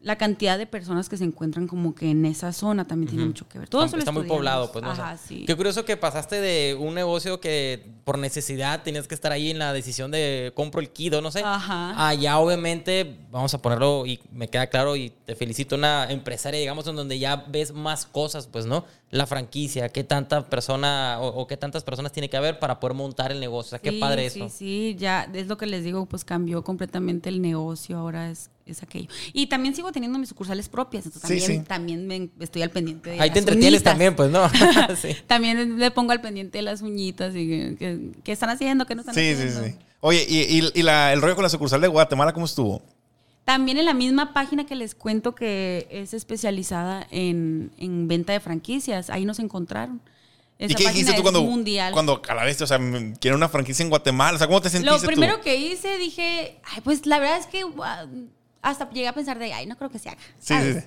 la 0.04 0.18
cantidad 0.18 0.58
de 0.58 0.68
personas 0.68 1.08
que 1.08 1.16
se 1.16 1.24
encuentran 1.24 1.66
como 1.66 1.96
que 1.96 2.12
en 2.12 2.26
esa 2.26 2.52
zona 2.52 2.86
también 2.86 3.10
tiene 3.10 3.26
mucho 3.26 3.48
que 3.48 3.58
ver. 3.58 3.70
Todo 3.70 3.82
eso 3.86 3.98
está, 3.98 4.00
está 4.00 4.12
muy 4.12 4.28
poblado, 4.28 4.70
pues, 4.72 4.84
¿no? 4.84 4.92
O 4.92 4.96
sea, 4.96 5.12
Ajá, 5.12 5.18
sí. 5.18 5.46
Qué 5.48 5.56
curioso 5.56 5.86
que 5.86 5.96
pasaste 5.96 6.42
de 6.42 6.76
un 6.78 6.94
negocio 6.94 7.40
que 7.40 7.86
por 8.04 8.18
necesidad 8.20 8.84
tenías 8.84 9.08
que 9.08 9.16
estar 9.16 9.32
ahí 9.32 9.50
en 9.50 9.60
la 9.60 9.72
decisión 9.72 10.12
de 10.12 10.52
compro 10.56 10.82
el 10.82 10.90
kido, 10.90 11.22
no 11.22 11.32
sé. 11.32 11.42
Ajá. 11.44 12.08
Allá, 12.10 12.38
obviamente, 12.38 13.18
vamos 13.32 13.54
a 13.54 13.62
ponerlo 13.62 14.06
y 14.06 14.20
me 14.34 14.50
queda 14.50 14.68
claro 14.68 14.98
y 14.98 15.10
te 15.26 15.36
felicito, 15.36 15.76
una 15.76 16.12
empresaria, 16.12 16.60
digamos, 16.60 16.86
en 16.88 16.98
donde 16.98 17.18
ya 17.18 17.46
ves 17.48 17.72
más 17.74 18.06
cosas, 18.06 18.48
pues, 18.48 18.66
¿no? 18.66 18.84
La 19.10 19.26
franquicia, 19.26 19.88
qué 19.90 20.04
tanta 20.04 20.50
persona 20.50 21.18
o, 21.22 21.28
o 21.28 21.48
qué 21.48 21.56
tantas 21.56 21.84
personas 21.84 22.12
tiene 22.12 22.30
que 22.30 22.36
haber 22.36 22.60
para 22.60 22.80
poder 22.80 22.96
montar 22.98 23.32
el 23.32 23.40
negocio. 23.40 23.68
O 23.68 23.70
sea, 23.70 23.80
qué 23.80 23.92
Sí, 23.92 24.00
padre 24.00 24.30
sí, 24.30 24.40
eso. 24.42 24.50
Sí, 24.50 24.96
ya 25.00 25.30
es 25.34 25.48
lo 25.48 25.56
que 25.58 25.66
les 25.68 25.84
digo, 25.84 26.06
pues 26.08 26.26
cambió 26.26 26.64
completamente 26.64 27.30
el 27.30 27.42
negocio, 27.42 27.98
ahora 27.98 28.30
es, 28.32 28.50
es 28.66 28.82
aquello. 28.84 29.08
Y 29.34 29.48
también 29.48 29.76
sigo 29.76 29.92
teniendo 29.92 30.18
mis 30.20 30.30
sucursales 30.30 30.70
propias, 30.70 31.06
entonces 31.06 31.30
Sí, 31.30 31.40
también, 31.40 31.62
sí. 31.62 31.68
también 31.68 32.08
me- 32.08 32.30
estoy 32.44 32.62
al 32.62 32.70
pendiente 32.72 33.10
de 33.12 33.20
Ahí 33.20 33.30
te 33.30 33.36
las 33.36 33.38
entretienes 33.40 33.74
uñitas. 33.80 33.92
también, 33.92 34.16
pues, 34.16 34.32
¿no? 34.32 34.50
sí. 35.02 35.16
También 35.28 35.78
le 35.80 35.92
pongo 35.92 36.12
al 36.12 36.22
pendiente 36.22 36.58
de 36.60 36.62
las 36.62 36.82
uñitas 36.82 37.36
y 37.36 37.48
que, 37.48 37.76
que- 37.78 38.00
qué 38.24 38.32
están 38.32 38.50
haciendo, 38.50 38.86
qué 38.86 38.96
no 38.96 39.02
están 39.02 39.16
Sí, 39.16 39.36
sí, 39.36 39.44
haciendo. 39.44 39.64
sí. 39.66 39.76
Oye, 40.00 40.26
y, 40.28 40.60
y- 40.60 40.72
y 40.74 40.84
la- 40.84 41.14
el 41.14 41.22
rollo 41.22 41.36
con 41.36 41.44
la 41.44 41.50
sucursal 41.50 41.82
de 41.82 41.88
Guatemala, 41.88 42.34
¿cómo 42.34 42.46
estuvo? 42.46 42.82
También 43.46 43.78
en 43.78 43.84
la 43.86 43.94
misma 43.94 44.34
página 44.34 44.66
que 44.66 44.76
les 44.76 44.96
cuento 44.96 45.36
que 45.36 45.88
es 45.92 46.14
especializada 46.14 47.06
en, 47.12 47.72
en 47.78 48.08
venta 48.08 48.32
de 48.32 48.40
franquicias, 48.40 49.10
ahí 49.10 49.26
nos 49.26 49.40
encontraron. 49.40 50.00
¿Y 50.58 50.66
Esa 50.66 50.76
qué 50.76 50.88
dijiste 50.88 51.12
tú 51.12 51.18
es 51.18 51.22
cuando, 51.24 51.44
mundial. 51.44 51.92
cuando 51.92 52.22
a 52.26 52.36
la 52.36 52.46
vez, 52.46 52.62
o 52.62 52.68
sea, 52.68 52.80
quiero 53.20 53.36
una 53.36 53.50
franquicia 53.50 53.84
en 53.84 53.90
Guatemala? 53.90 54.36
O 54.36 54.38
sea, 54.38 54.48
¿cómo 54.48 54.62
te 54.62 54.70
sentiste 54.70 54.96
Lo 54.96 55.02
primero 55.06 55.38
tú? 55.38 55.42
que 55.44 55.58
hice, 55.58 55.98
dije, 55.98 56.62
ay, 56.64 56.80
pues 56.86 57.06
la 57.06 57.20
verdad 57.20 57.38
es 57.40 57.48
que 57.48 57.66
hasta 58.64 58.90
llegué 58.90 59.08
a 59.08 59.14
pensar 59.14 59.38
de, 59.38 59.54
ay, 59.54 59.68
no 59.68 59.78
creo 59.78 59.92
que 59.92 60.00
se 60.00 60.10
haga. 60.10 60.18
Sí, 60.40 60.56
sí. 60.74 60.80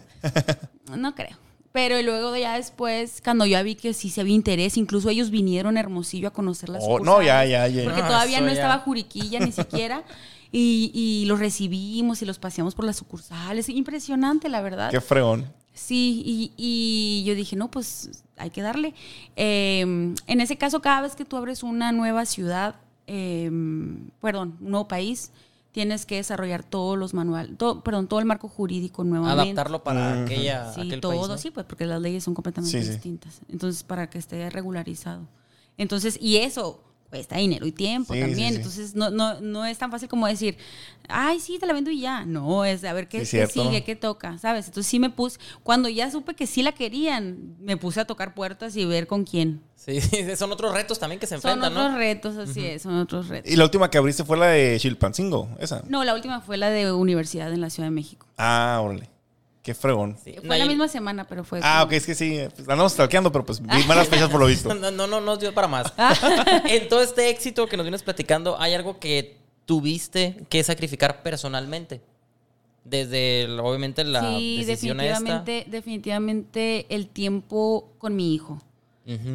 No 0.97 1.15
creo. 1.15 1.37
Pero 1.73 2.01
luego 2.03 2.35
ya 2.37 2.57
después, 2.57 3.21
cuando 3.23 3.45
ya 3.45 3.63
vi 3.63 3.75
que 3.75 3.93
sí 3.93 4.09
se 4.09 4.23
había 4.23 4.35
interés, 4.35 4.77
incluso 4.79 5.11
ellos 5.11 5.31
vinieron 5.31 5.77
a 5.77 5.81
Hermosillo 5.81 6.29
a 6.29 6.33
conocer 6.33 6.71
las 6.71 6.83
Oh, 6.87 6.99
no, 7.01 7.23
ya, 7.23 7.45
ya, 7.45 7.69
ya. 7.69 7.85
Porque 7.85 8.01
No, 8.01 8.07
todavía 8.09 8.41
no 8.41 8.47
ya. 8.47 8.55
estaba 8.55 8.79
Juriquilla 8.79 9.39
ni 9.41 9.53
siquiera. 9.53 10.03
Y, 10.53 10.93
y 10.95 11.27
los 11.27 11.41
recibimos 11.41 12.23
y 12.23 12.25
los 12.25 12.39
paseamos 12.39 12.75
por 12.75 12.85
las 12.87 12.97
sucursales. 12.97 13.69
Impresionante, 13.69 14.49
la 14.49 14.63
verdad. 14.63 14.91
Qué 14.91 15.01
fregón. 15.03 15.53
Sí, 15.75 16.23
y, 16.25 16.53
y 16.57 17.25
yo 17.27 17.35
dije, 17.35 17.57
no, 17.57 17.69
pues 17.71 18.23
hay 18.39 18.51
que 18.51 18.63
darle. 18.63 18.95
Eh, 19.35 19.81
en 19.81 20.41
ese 20.41 20.57
caso, 20.57 20.81
cada 20.81 21.03
vez 21.03 21.15
que 21.17 21.25
tú 21.27 21.37
abres 21.37 21.63
una 21.65 21.91
nueva 21.93 22.25
ciudad, 22.25 22.77
eh, 23.09 23.51
perdón, 24.23 24.57
un 24.61 24.71
nuevo 24.71 24.89
país, 24.89 25.31
tienes 25.77 26.07
que 26.07 26.15
desarrollar 26.17 26.65
todos 26.65 26.97
los 26.97 27.13
manuales, 27.13 27.59
todo, 27.59 27.83
perdón, 27.85 28.09
todo 28.09 28.19
el 28.19 28.25
marco 28.25 28.49
jurídico 28.49 29.05
nuevamente. 29.05 29.43
Adaptarlo 29.51 29.85
para 29.85 30.23
aquella, 30.23 30.73
Sí, 30.73 30.81
aquel 30.81 31.03
todo, 31.03 31.13
país, 31.13 31.29
¿no? 31.29 31.37
sí, 31.37 31.51
pues 31.51 31.67
porque 31.67 31.85
las 31.85 32.01
leyes 32.01 32.25
son 32.25 32.33
completamente 32.33 32.79
Sí, 32.79 32.83
sí. 32.83 32.93
distintas. 32.93 33.41
Entonces, 33.51 33.83
para 33.83 34.09
que 34.09 34.17
esté 34.17 34.49
regularizado. 34.49 35.29
Entonces, 35.77 36.17
y 36.19 36.39
eso 36.39 36.81
cuesta 37.09 37.37
dinero 37.37 37.67
y 37.67 37.73
tiempo 37.73 38.15
Sí, 38.15 38.21
también. 38.21 38.49
sí, 38.49 38.53
sí. 38.53 38.57
Entonces, 38.57 38.95
no, 38.95 39.11
no, 39.11 39.41
no 39.41 39.65
es 39.65 39.79
tan 39.79 39.91
fácil 39.91 40.09
como 40.09 40.27
decir, 40.27 40.57
ay, 41.09 41.41
sí, 41.41 41.59
te 41.59 41.67
la 41.67 41.73
vendo 41.73 41.91
y 41.91 42.01
ya. 42.01 42.25
No, 42.25 42.65
es 42.65 42.83
a 42.85 42.93
ver 42.93 43.09
qué, 43.09 43.19
Sí, 43.25 43.37
qué 43.39 43.47
cierto. 43.47 43.63
sigue, 43.63 43.85
qué 43.85 43.97
toca, 43.97 44.39
¿sabes? 44.39 44.67
Entonces, 44.67 44.91
sí 44.91 44.99
me 44.99 45.11
puse, 45.11 45.39
cuando 45.63 45.89
ya 45.89 46.11
supe 46.11 46.35
que 46.35 46.47
sí 46.47 46.63
la 46.63 46.73
querían, 46.73 47.57
me 47.61 47.77
puse 47.77 48.01
a 48.01 48.05
tocar 48.05 48.35
puertas 48.35 48.77
y 48.77 48.85
ver 48.85 49.07
con 49.07 49.25
quién. 49.25 49.63
Sí, 49.77 50.01
son 50.37 50.51
otros 50.53 50.73
retos 50.75 50.99
también 50.99 51.21
que 51.21 51.27
se 51.27 51.39
Son 51.39 51.51
enfrentan, 51.51 51.73
otros 51.77 51.93
¿no? 51.93 51.99
retos, 51.99 52.37
así 52.37 52.65
es, 52.65 52.83
son 52.83 52.97
otros 52.99 53.29
retos. 53.29 53.51
Y 53.53 53.57
la 53.57 53.65
última 53.65 53.91
que 53.91 53.99
abriste 53.99 54.25
fue 54.25 54.37
la 54.37 54.47
de 54.49 54.77
Chilpancingo, 54.81 55.49
esa. 55.61 55.83
No, 55.89 56.03
la 56.05 56.15
última 56.15 56.41
fue 56.41 56.57
la 56.57 56.71
de 56.71 56.93
universidad 56.93 57.53
en 57.53 57.61
la 57.61 57.71
Ciudad 57.71 57.87
de 57.89 57.95
México. 57.95 58.27
Ah, 58.37 58.81
órale. 58.83 59.09
Qué 59.67 59.75
fregón. 59.75 60.17
Sí. 60.23 60.37
Fue 60.47 60.59
la 60.61 60.67
misma 60.67 60.87
semana, 60.87 61.27
pero 61.27 61.43
fue... 61.43 61.59
Ah, 61.61 61.79
como- 61.81 61.87
ok, 61.87 61.93
es 61.95 62.07
que 62.07 62.15
sí. 62.15 62.39
pues, 62.55 62.69
andamos 62.69 62.93
stalkeando, 62.93 63.33
pero 63.33 63.45
pues 63.45 63.61
vi 63.61 63.83
malas 63.89 64.07
fechas 64.07 64.31
por 64.31 64.39
lo 64.39 64.47
visto. 64.47 64.73
No, 64.77 64.93
no, 64.93 65.09
no 65.09 65.21
nos 65.21 65.41
dio 65.41 65.53
para 65.53 65.67
más. 65.67 65.93
en 66.69 66.87
todo 66.89 67.03
este 67.03 67.31
éxito 67.31 67.67
que 67.67 67.77
nos 67.77 67.83
vienes 67.83 68.05
platicando, 68.05 68.57
¿hay 68.61 68.75
algo 68.75 69.01
que 69.01 69.39
tuviste 69.65 70.37
que 70.49 70.63
sacrificar 70.63 71.25
personalmente? 71.25 72.01
Desde, 72.85 73.43
el- 73.43 73.59
obviamente, 73.59 74.05
la 74.05 74.21
sí, 74.39 74.63
decisión 74.65 75.01
esta. 75.01 75.15
definitivamente, 75.19 75.65
definitivamente 75.69 76.87
el 76.89 77.09
tiempo 77.09 77.91
con 77.99 78.15
mi 78.15 78.37
hijo. 78.37 78.63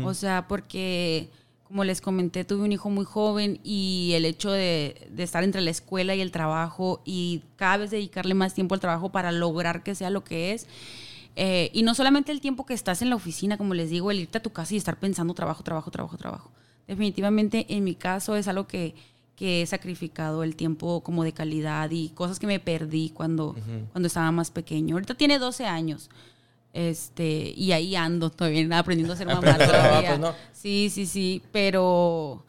O 0.05 0.13
sea, 0.13 0.47
porque 0.47 1.27
como 1.71 1.85
les 1.85 2.01
comenté, 2.01 2.43
tuve 2.43 2.63
un 2.63 2.71
hijo 2.71 2.89
muy 2.89 3.05
joven 3.05 3.59
y 3.63 4.11
el 4.13 4.25
hecho 4.25 4.51
de, 4.51 5.07
de 5.09 5.23
estar 5.23 5.43
entre 5.43 5.61
la 5.61 5.71
escuela 5.71 6.13
y 6.13 6.21
el 6.21 6.31
trabajo 6.31 7.01
y 7.05 7.43
cada 7.55 7.77
vez 7.77 7.91
dedicarle 7.91 8.33
más 8.33 8.53
tiempo 8.53 8.75
al 8.75 8.81
trabajo 8.81 9.09
para 9.09 9.31
lograr 9.31 9.81
que 9.81 9.95
sea 9.95 10.09
lo 10.09 10.23
que 10.23 10.51
es. 10.53 10.67
Eh, 11.35 11.69
y 11.73 11.83
no 11.83 11.95
solamente 11.95 12.31
el 12.31 12.41
tiempo 12.41 12.65
que 12.65 12.73
estás 12.73 13.01
en 13.01 13.09
la 13.09 13.15
oficina, 13.15 13.57
como 13.57 13.73
les 13.73 13.89
digo, 13.89 14.11
el 14.11 14.19
irte 14.19 14.37
a 14.37 14.43
tu 14.43 14.51
casa 14.51 14.73
y 14.73 14.77
estar 14.77 14.99
pensando 14.99 15.33
trabajo, 15.33 15.63
trabajo, 15.63 15.91
trabajo, 15.91 16.17
trabajo. 16.17 16.51
Definitivamente 16.87 17.65
en 17.69 17.83
mi 17.83 17.95
caso 17.95 18.35
es 18.35 18.47
algo 18.47 18.67
que, 18.67 18.95
que 19.37 19.61
he 19.61 19.65
sacrificado 19.65 20.43
el 20.43 20.55
tiempo 20.57 21.01
como 21.01 21.23
de 21.23 21.31
calidad 21.31 21.89
y 21.89 22.09
cosas 22.09 22.37
que 22.37 22.47
me 22.47 22.59
perdí 22.59 23.11
cuando, 23.11 23.55
cuando 23.93 24.07
estaba 24.07 24.29
más 24.31 24.51
pequeño. 24.51 24.95
Ahorita 24.95 25.15
tiene 25.15 25.39
12 25.39 25.65
años. 25.65 26.09
Este, 26.73 27.53
y 27.55 27.73
ahí 27.73 27.95
ando 27.95 28.29
todavía 28.29 28.77
aprendiendo 28.79 29.13
a 29.13 29.17
ser 29.17 29.27
mamá 29.41 29.57
todavía. 29.57 30.09
pues, 30.09 30.19
no. 30.19 30.33
Sí, 30.53 30.89
sí, 30.91 31.05
sí, 31.05 31.41
pero 31.51 32.43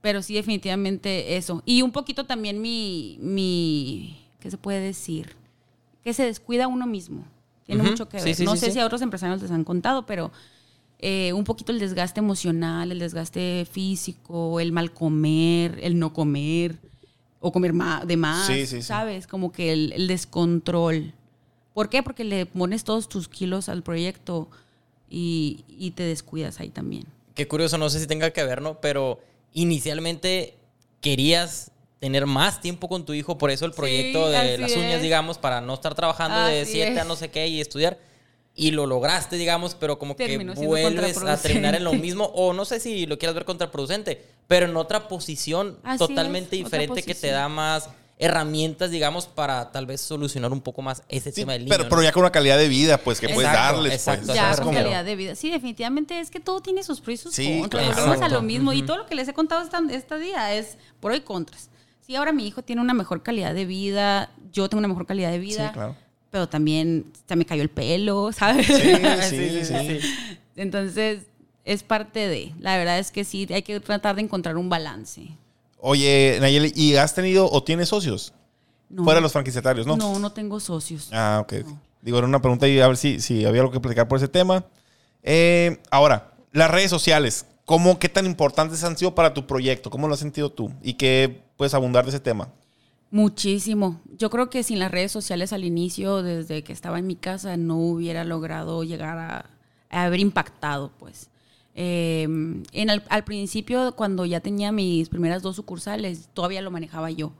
pero 0.00 0.22
sí 0.22 0.34
definitivamente 0.34 1.36
eso. 1.36 1.62
Y 1.66 1.82
un 1.82 1.90
poquito 1.92 2.24
también 2.24 2.60
mi 2.62 3.18
mi 3.20 4.16
¿qué 4.40 4.50
se 4.50 4.56
puede 4.58 4.80
decir? 4.80 5.34
Que 6.04 6.14
se 6.14 6.24
descuida 6.24 6.68
uno 6.68 6.86
mismo. 6.86 7.24
Tiene 7.66 7.82
mucho 7.82 8.08
que 8.08 8.16
ver. 8.16 8.24
Sí, 8.24 8.34
sí, 8.34 8.44
no 8.44 8.54
sí, 8.54 8.60
sé 8.60 8.70
si 8.72 8.78
a 8.78 8.86
otros 8.86 9.02
empresarios 9.02 9.42
les 9.42 9.50
han 9.50 9.64
contado, 9.64 10.06
pero 10.06 10.32
eh, 11.00 11.32
un 11.34 11.44
poquito 11.44 11.70
el 11.70 11.78
desgaste 11.78 12.20
emocional, 12.20 12.90
el 12.90 12.98
desgaste 12.98 13.66
físico, 13.70 14.58
el 14.60 14.72
mal 14.72 14.92
comer, 14.92 15.78
el 15.82 15.98
no 15.98 16.14
comer 16.14 16.76
o 17.40 17.52
comer 17.52 17.74
ma- 17.74 18.04
de 18.06 18.16
más. 18.16 18.46
¿sabes? 18.80 19.26
Como 19.26 19.52
que 19.52 19.72
el, 19.72 19.92
el 19.92 20.06
descontrol. 20.06 21.12
¿Por 21.78 21.90
qué? 21.90 22.02
Porque 22.02 22.24
le 22.24 22.44
pones 22.44 22.82
todos 22.82 23.08
tus 23.08 23.28
kilos 23.28 23.68
al 23.68 23.84
proyecto 23.84 24.48
y, 25.08 25.64
y 25.68 25.92
te 25.92 26.02
descuidas 26.02 26.58
ahí 26.58 26.70
también. 26.70 27.04
Qué 27.36 27.46
curioso, 27.46 27.78
no 27.78 27.88
sé 27.88 28.00
si 28.00 28.08
tenga 28.08 28.32
que 28.32 28.42
ver, 28.42 28.60
¿no? 28.60 28.80
Pero 28.80 29.20
inicialmente 29.52 30.56
querías 31.00 31.70
tener 32.00 32.26
más 32.26 32.60
tiempo 32.60 32.88
con 32.88 33.04
tu 33.04 33.12
hijo, 33.12 33.38
por 33.38 33.52
eso 33.52 33.64
el 33.64 33.70
proyecto 33.70 34.28
de 34.28 34.58
las 34.58 34.72
uñas, 34.72 34.94
es. 34.94 35.02
digamos, 35.02 35.38
para 35.38 35.60
no 35.60 35.74
estar 35.74 35.94
trabajando 35.94 36.40
de 36.46 36.62
Así 36.62 36.72
7 36.72 36.98
a 36.98 37.04
no 37.04 37.14
sé 37.14 37.30
qué 37.30 37.46
y 37.46 37.60
estudiar. 37.60 37.96
Y 38.56 38.72
lo 38.72 38.86
lograste, 38.86 39.36
digamos, 39.36 39.76
pero 39.76 40.00
como 40.00 40.16
Terminó 40.16 40.54
que 40.54 40.66
vuelves 40.66 41.18
a 41.18 41.40
terminar 41.40 41.76
en 41.76 41.84
lo 41.84 41.92
mismo, 41.92 42.24
o 42.34 42.54
no 42.54 42.64
sé 42.64 42.80
si 42.80 43.06
lo 43.06 43.20
quieras 43.20 43.36
ver 43.36 43.44
contraproducente, 43.44 44.20
pero 44.48 44.66
en 44.66 44.76
otra 44.76 45.06
posición 45.06 45.78
Así 45.84 45.98
totalmente 45.98 46.56
es, 46.56 46.64
diferente 46.64 47.04
que 47.04 47.14
te 47.14 47.28
da 47.28 47.48
más 47.48 47.88
herramientas, 48.20 48.90
digamos, 48.90 49.26
para 49.26 49.70
tal 49.70 49.86
vez 49.86 50.00
solucionar 50.00 50.52
un 50.52 50.60
poco 50.60 50.82
más 50.82 51.02
ese 51.08 51.30
Sí, 51.30 51.42
tema 51.42 51.52
del 51.52 51.62
niño. 51.62 51.70
pero, 51.70 51.84
¿no? 51.84 51.90
pero 51.90 52.02
ya 52.02 52.12
con 52.12 52.22
una 52.22 52.32
calidad 52.32 52.58
de 52.58 52.68
vida, 52.68 52.98
pues, 52.98 53.20
que 53.20 53.28
puedes 53.28 53.48
Exacto, 53.50 53.74
darles, 53.76 53.92
exacto. 53.94 54.26
pues. 54.26 54.34
ya 54.36 54.54
con 54.56 54.64
como- 54.66 54.78
calidad 54.78 55.04
de 55.04 55.16
vida. 55.16 55.34
Sí, 55.36 55.50
definitivamente 55.50 56.18
es 56.20 56.30
que 56.30 56.40
todo 56.40 56.60
tiene 56.60 56.82
sus 56.82 57.00
pros 57.00 57.14
y 57.14 57.16
sus 57.22 57.34
Sí, 57.34 57.58
contras. 57.60 57.84
claro. 57.86 58.02
Volvemos 58.06 58.22
a 58.24 58.28
lo 58.28 58.42
mismo. 58.42 58.72
Y 58.72 58.82
todo 58.82 58.96
lo 58.98 59.06
que 59.06 59.14
les 59.14 59.28
he 59.28 59.32
contado 59.34 59.62
esta, 59.62 59.80
este 59.90 60.18
día 60.18 60.54
es 60.54 60.76
por 61.00 61.14
y 61.14 61.20
contras. 61.20 61.70
Sí, 62.06 62.16
ahora 62.16 62.32
mi 62.32 62.46
hijo 62.46 62.62
tiene 62.62 62.80
una 62.82 62.94
mejor 62.94 63.22
calidad 63.22 63.54
de 63.54 63.66
vida, 63.66 64.30
yo 64.52 64.68
tengo 64.68 64.78
una 64.78 64.88
mejor 64.88 65.06
calidad 65.06 65.30
de 65.30 65.38
vida, 65.38 65.68
Sí, 65.68 65.74
claro. 65.74 65.94
pero 66.30 66.48
también 66.48 67.12
se 67.28 67.36
me 67.36 67.44
cayó 67.44 67.62
el 67.62 67.68
pelo, 67.70 68.32
¿sabes? 68.36 68.66
Sí, 68.66 69.64
sí, 69.64 69.64
sí. 69.64 70.00
Entonces, 70.56 71.22
es 71.64 71.82
parte 71.82 72.26
de. 72.28 72.52
La 72.60 72.76
verdad 72.78 72.98
es 72.98 73.10
que 73.12 73.24
sí, 73.24 73.46
hay 73.52 73.62
que 73.62 73.78
tratar 73.80 74.16
de 74.16 74.22
encontrar 74.22 74.56
un 74.56 74.68
balance. 74.68 75.28
Oye, 75.80 76.38
Nayeli, 76.40 76.72
¿y 76.74 76.96
has 76.96 77.14
tenido 77.14 77.50
o 77.50 77.62
tienes 77.62 77.88
socios? 77.88 78.32
No, 78.90 79.04
Fuera 79.04 79.18
de 79.18 79.22
los 79.22 79.32
franquiciatarios, 79.32 79.86
¿no? 79.86 79.96
No, 79.96 80.18
no 80.18 80.32
tengo 80.32 80.60
socios. 80.60 81.08
Ah, 81.12 81.40
ok. 81.42 81.54
Digo, 82.00 82.18
era 82.18 82.26
una 82.26 82.40
pregunta 82.40 82.66
y 82.66 82.80
a 82.80 82.88
ver 82.88 82.96
si, 82.96 83.20
si 83.20 83.44
había 83.44 83.60
algo 83.60 83.72
que 83.72 83.80
platicar 83.80 84.08
por 84.08 84.18
ese 84.18 84.28
tema. 84.28 84.64
Eh, 85.22 85.78
ahora, 85.90 86.32
las 86.52 86.70
redes 86.70 86.90
sociales. 86.90 87.46
¿Cómo, 87.64 87.98
¿Qué 87.98 88.08
tan 88.08 88.24
importantes 88.24 88.82
han 88.82 88.96
sido 88.96 89.14
para 89.14 89.34
tu 89.34 89.46
proyecto? 89.46 89.90
¿Cómo 89.90 90.08
lo 90.08 90.14
has 90.14 90.20
sentido 90.20 90.50
tú? 90.50 90.72
¿Y 90.82 90.94
qué 90.94 91.42
puedes 91.58 91.74
abundar 91.74 92.04
de 92.04 92.10
ese 92.10 92.20
tema? 92.20 92.48
Muchísimo. 93.10 94.00
Yo 94.16 94.30
creo 94.30 94.48
que 94.48 94.62
sin 94.62 94.78
las 94.78 94.90
redes 94.90 95.12
sociales 95.12 95.52
al 95.52 95.64
inicio, 95.64 96.22
desde 96.22 96.64
que 96.64 96.72
estaba 96.72 96.98
en 96.98 97.06
mi 97.06 97.16
casa, 97.16 97.58
no 97.58 97.76
hubiera 97.76 98.24
logrado 98.24 98.84
llegar 98.84 99.18
a, 99.18 99.50
a 99.90 100.04
haber 100.04 100.20
impactado, 100.20 100.92
pues. 100.98 101.28
Eh, 101.80 102.22
en 102.24 102.90
al, 102.90 103.04
al 103.08 103.22
principio, 103.22 103.94
cuando 103.94 104.24
ya 104.26 104.40
tenía 104.40 104.72
mis 104.72 105.08
primeras 105.08 105.42
dos 105.42 105.54
sucursales, 105.54 106.28
todavía 106.34 106.60
lo 106.60 106.72
manejaba 106.72 107.08
yo. 107.12 107.32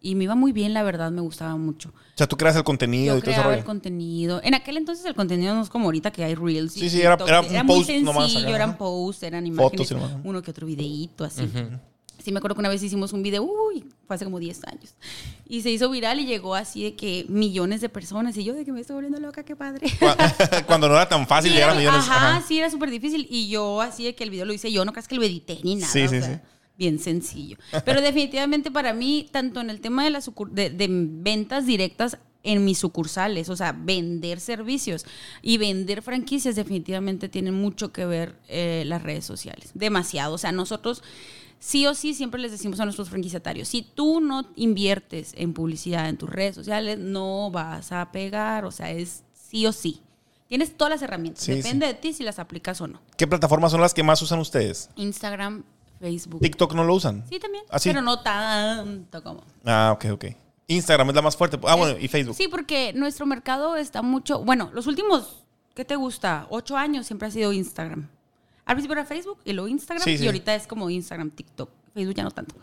Y 0.00 0.14
me 0.14 0.24
iba 0.24 0.34
muy 0.34 0.52
bien, 0.52 0.74
la 0.74 0.82
verdad, 0.82 1.10
me 1.10 1.22
gustaba 1.22 1.56
mucho. 1.56 1.88
O 1.88 1.92
sea, 2.16 2.26
tú 2.28 2.36
creas 2.36 2.54
el 2.54 2.64
contenido 2.64 3.14
Yo 3.14 3.18
y 3.18 3.22
todo 3.22 3.32
creaba 3.32 3.54
el 3.54 3.64
contenido. 3.64 4.40
En 4.44 4.52
aquel 4.54 4.76
entonces 4.76 5.04
el 5.06 5.14
contenido 5.14 5.54
no 5.54 5.62
es 5.62 5.70
como 5.70 5.86
ahorita 5.86 6.10
que 6.12 6.22
hay 6.22 6.34
reels. 6.34 6.76
y 6.76 6.80
Sí, 6.80 6.90
sí, 6.90 7.00
era- 7.00 7.16
era 7.26 7.40
un 7.62 7.66
muy 7.66 7.78
post 7.78 7.90
nomás 8.02 8.24
sencillo, 8.30 8.46
acá, 8.48 8.56
eran 8.56 8.76
posts, 8.78 9.22
eran 9.22 9.44
Fotos 9.56 9.90
imágenes, 9.90 9.90
nomás. 10.12 10.26
uno 10.26 10.42
que 10.42 10.50
otro 10.50 10.66
videíto, 10.66 11.24
así. 11.24 11.48
Sí, 12.28 12.32
me 12.32 12.40
acuerdo 12.40 12.56
que 12.56 12.60
una 12.60 12.68
vez 12.68 12.82
hicimos 12.82 13.14
un 13.14 13.22
video, 13.22 13.42
uy, 13.42 13.86
fue 14.06 14.14
hace 14.14 14.26
como 14.26 14.38
10 14.38 14.64
años. 14.64 14.94
Y 15.48 15.62
se 15.62 15.70
hizo 15.70 15.88
viral 15.88 16.20
y 16.20 16.26
llegó 16.26 16.54
así 16.54 16.84
de 16.84 16.94
que 16.94 17.24
millones 17.30 17.80
de 17.80 17.88
personas. 17.88 18.36
Y 18.36 18.44
yo 18.44 18.52
de 18.52 18.66
que 18.66 18.72
me 18.72 18.82
estoy 18.82 18.96
volviendo 18.96 19.18
loca, 19.18 19.44
qué 19.44 19.56
padre. 19.56 19.90
Cuando 20.66 20.90
no 20.90 20.94
era 20.94 21.08
tan 21.08 21.26
fácil 21.26 21.52
Sí, 21.52 21.56
llegar 21.56 21.70
a 21.70 21.74
millones. 21.74 22.00
Ajá, 22.00 22.36
Ajá. 22.36 22.46
sí, 22.46 22.58
era 22.58 22.68
súper 22.68 22.90
difícil. 22.90 23.26
Y 23.30 23.48
yo 23.48 23.80
así 23.80 24.04
de 24.04 24.14
que 24.14 24.24
el 24.24 24.30
video 24.30 24.44
lo 24.44 24.52
hice 24.52 24.70
yo, 24.70 24.84
no 24.84 24.92
creas 24.92 25.08
que 25.08 25.14
lo 25.14 25.22
edité 25.22 25.58
ni 25.62 25.76
nada. 25.76 25.90
Sí, 25.90 26.02
o 26.02 26.08
sí, 26.10 26.20
sea, 26.20 26.34
sí. 26.34 26.40
Bien 26.76 26.98
sencillo. 26.98 27.56
Pero 27.86 28.02
definitivamente 28.02 28.70
para 28.70 28.92
mí, 28.92 29.26
tanto 29.32 29.62
en 29.62 29.70
el 29.70 29.80
tema 29.80 30.04
de, 30.04 30.10
las 30.10 30.30
de 30.52 30.86
ventas 30.90 31.64
directas 31.64 32.18
en 32.42 32.66
mis 32.66 32.76
sucursales, 32.76 33.48
o 33.48 33.56
sea, 33.56 33.72
vender 33.72 34.38
servicios 34.38 35.06
y 35.40 35.56
vender 35.56 36.02
franquicias, 36.02 36.56
definitivamente 36.56 37.30
tienen 37.30 37.54
mucho 37.54 37.90
que 37.90 38.04
ver 38.04 38.36
eh, 38.48 38.82
las 38.84 39.02
redes 39.02 39.24
sociales. 39.24 39.70
Demasiado. 39.72 40.34
O 40.34 40.38
sea, 40.38 40.52
nosotros 40.52 41.02
sí 41.58 41.86
o 41.86 41.94
sí 41.94 42.14
siempre 42.14 42.40
les 42.40 42.50
decimos 42.52 42.80
a 42.80 42.84
nuestros 42.84 43.08
franquiciatarios, 43.10 43.68
si 43.68 43.82
tú 43.82 44.20
no 44.20 44.44
inviertes 44.56 45.32
en 45.36 45.52
publicidad 45.54 46.08
en 46.08 46.16
tus 46.16 46.28
redes 46.30 46.54
sociales, 46.54 46.98
no 46.98 47.50
vas 47.50 47.92
a 47.92 48.10
pegar, 48.12 48.64
o 48.64 48.70
sea, 48.70 48.90
es 48.90 49.24
sí 49.32 49.66
o 49.66 49.72
sí. 49.72 50.02
Tienes 50.48 50.76
todas 50.76 50.92
las 50.92 51.02
herramientas, 51.02 51.44
Sí, 51.44 51.52
depende 51.54 51.86
de 51.86 51.94
ti 51.94 52.12
si 52.14 52.22
las 52.22 52.38
aplicas 52.38 52.80
o 52.80 52.86
no. 52.86 53.02
¿Qué 53.18 53.26
plataformas 53.26 53.70
son 53.70 53.82
las 53.82 53.92
que 53.92 54.02
más 54.02 54.22
usan 54.22 54.38
ustedes? 54.38 54.88
Instagram, 54.96 55.62
Facebook. 56.00 56.40
TikTok 56.40 56.72
no 56.74 56.84
lo 56.84 56.94
usan. 56.94 57.24
Sí, 57.28 57.38
también, 57.38 57.64
¿Ah, 57.68 57.78
sí? 57.78 57.90
pero 57.90 58.00
no 58.00 58.22
tanto 58.22 59.22
como. 59.22 59.42
Ah, 59.64 59.90
ok, 59.94 60.06
ok. 60.12 60.24
Instagram 60.68 61.08
es 61.10 61.14
la 61.16 61.22
más 61.22 61.36
fuerte. 61.36 61.58
Ah, 61.64 61.74
bueno, 61.74 61.98
y 61.98 62.08
Facebook. 62.08 62.34
Sí, 62.34 62.48
porque 62.48 62.92
nuestro 62.94 63.26
mercado 63.26 63.76
está 63.76 64.00
mucho, 64.00 64.42
bueno, 64.44 64.70
los 64.72 64.86
últimos, 64.86 65.44
¿qué 65.74 65.84
te 65.84 65.96
gusta? 65.96 66.46
Ocho 66.50 66.76
años 66.76 67.06
siempre 67.06 67.28
ha 67.28 67.30
sido 67.30 67.52
Instagram. 67.52 68.08
Al 68.68 68.76
principio 68.76 68.92
era 68.92 69.04
Facebook 69.04 69.38
y 69.44 69.52
luego 69.54 69.66
Instagram 69.68 70.04
Sí, 70.04 70.16
sí. 70.18 70.24
y 70.24 70.26
ahorita 70.26 70.54
es 70.54 70.66
como 70.68 70.88
Instagram, 70.90 71.30
TikTok. 71.30 71.70
Facebook 71.94 72.14
ya 72.14 72.22
no 72.22 72.30
tanto. 72.30 72.54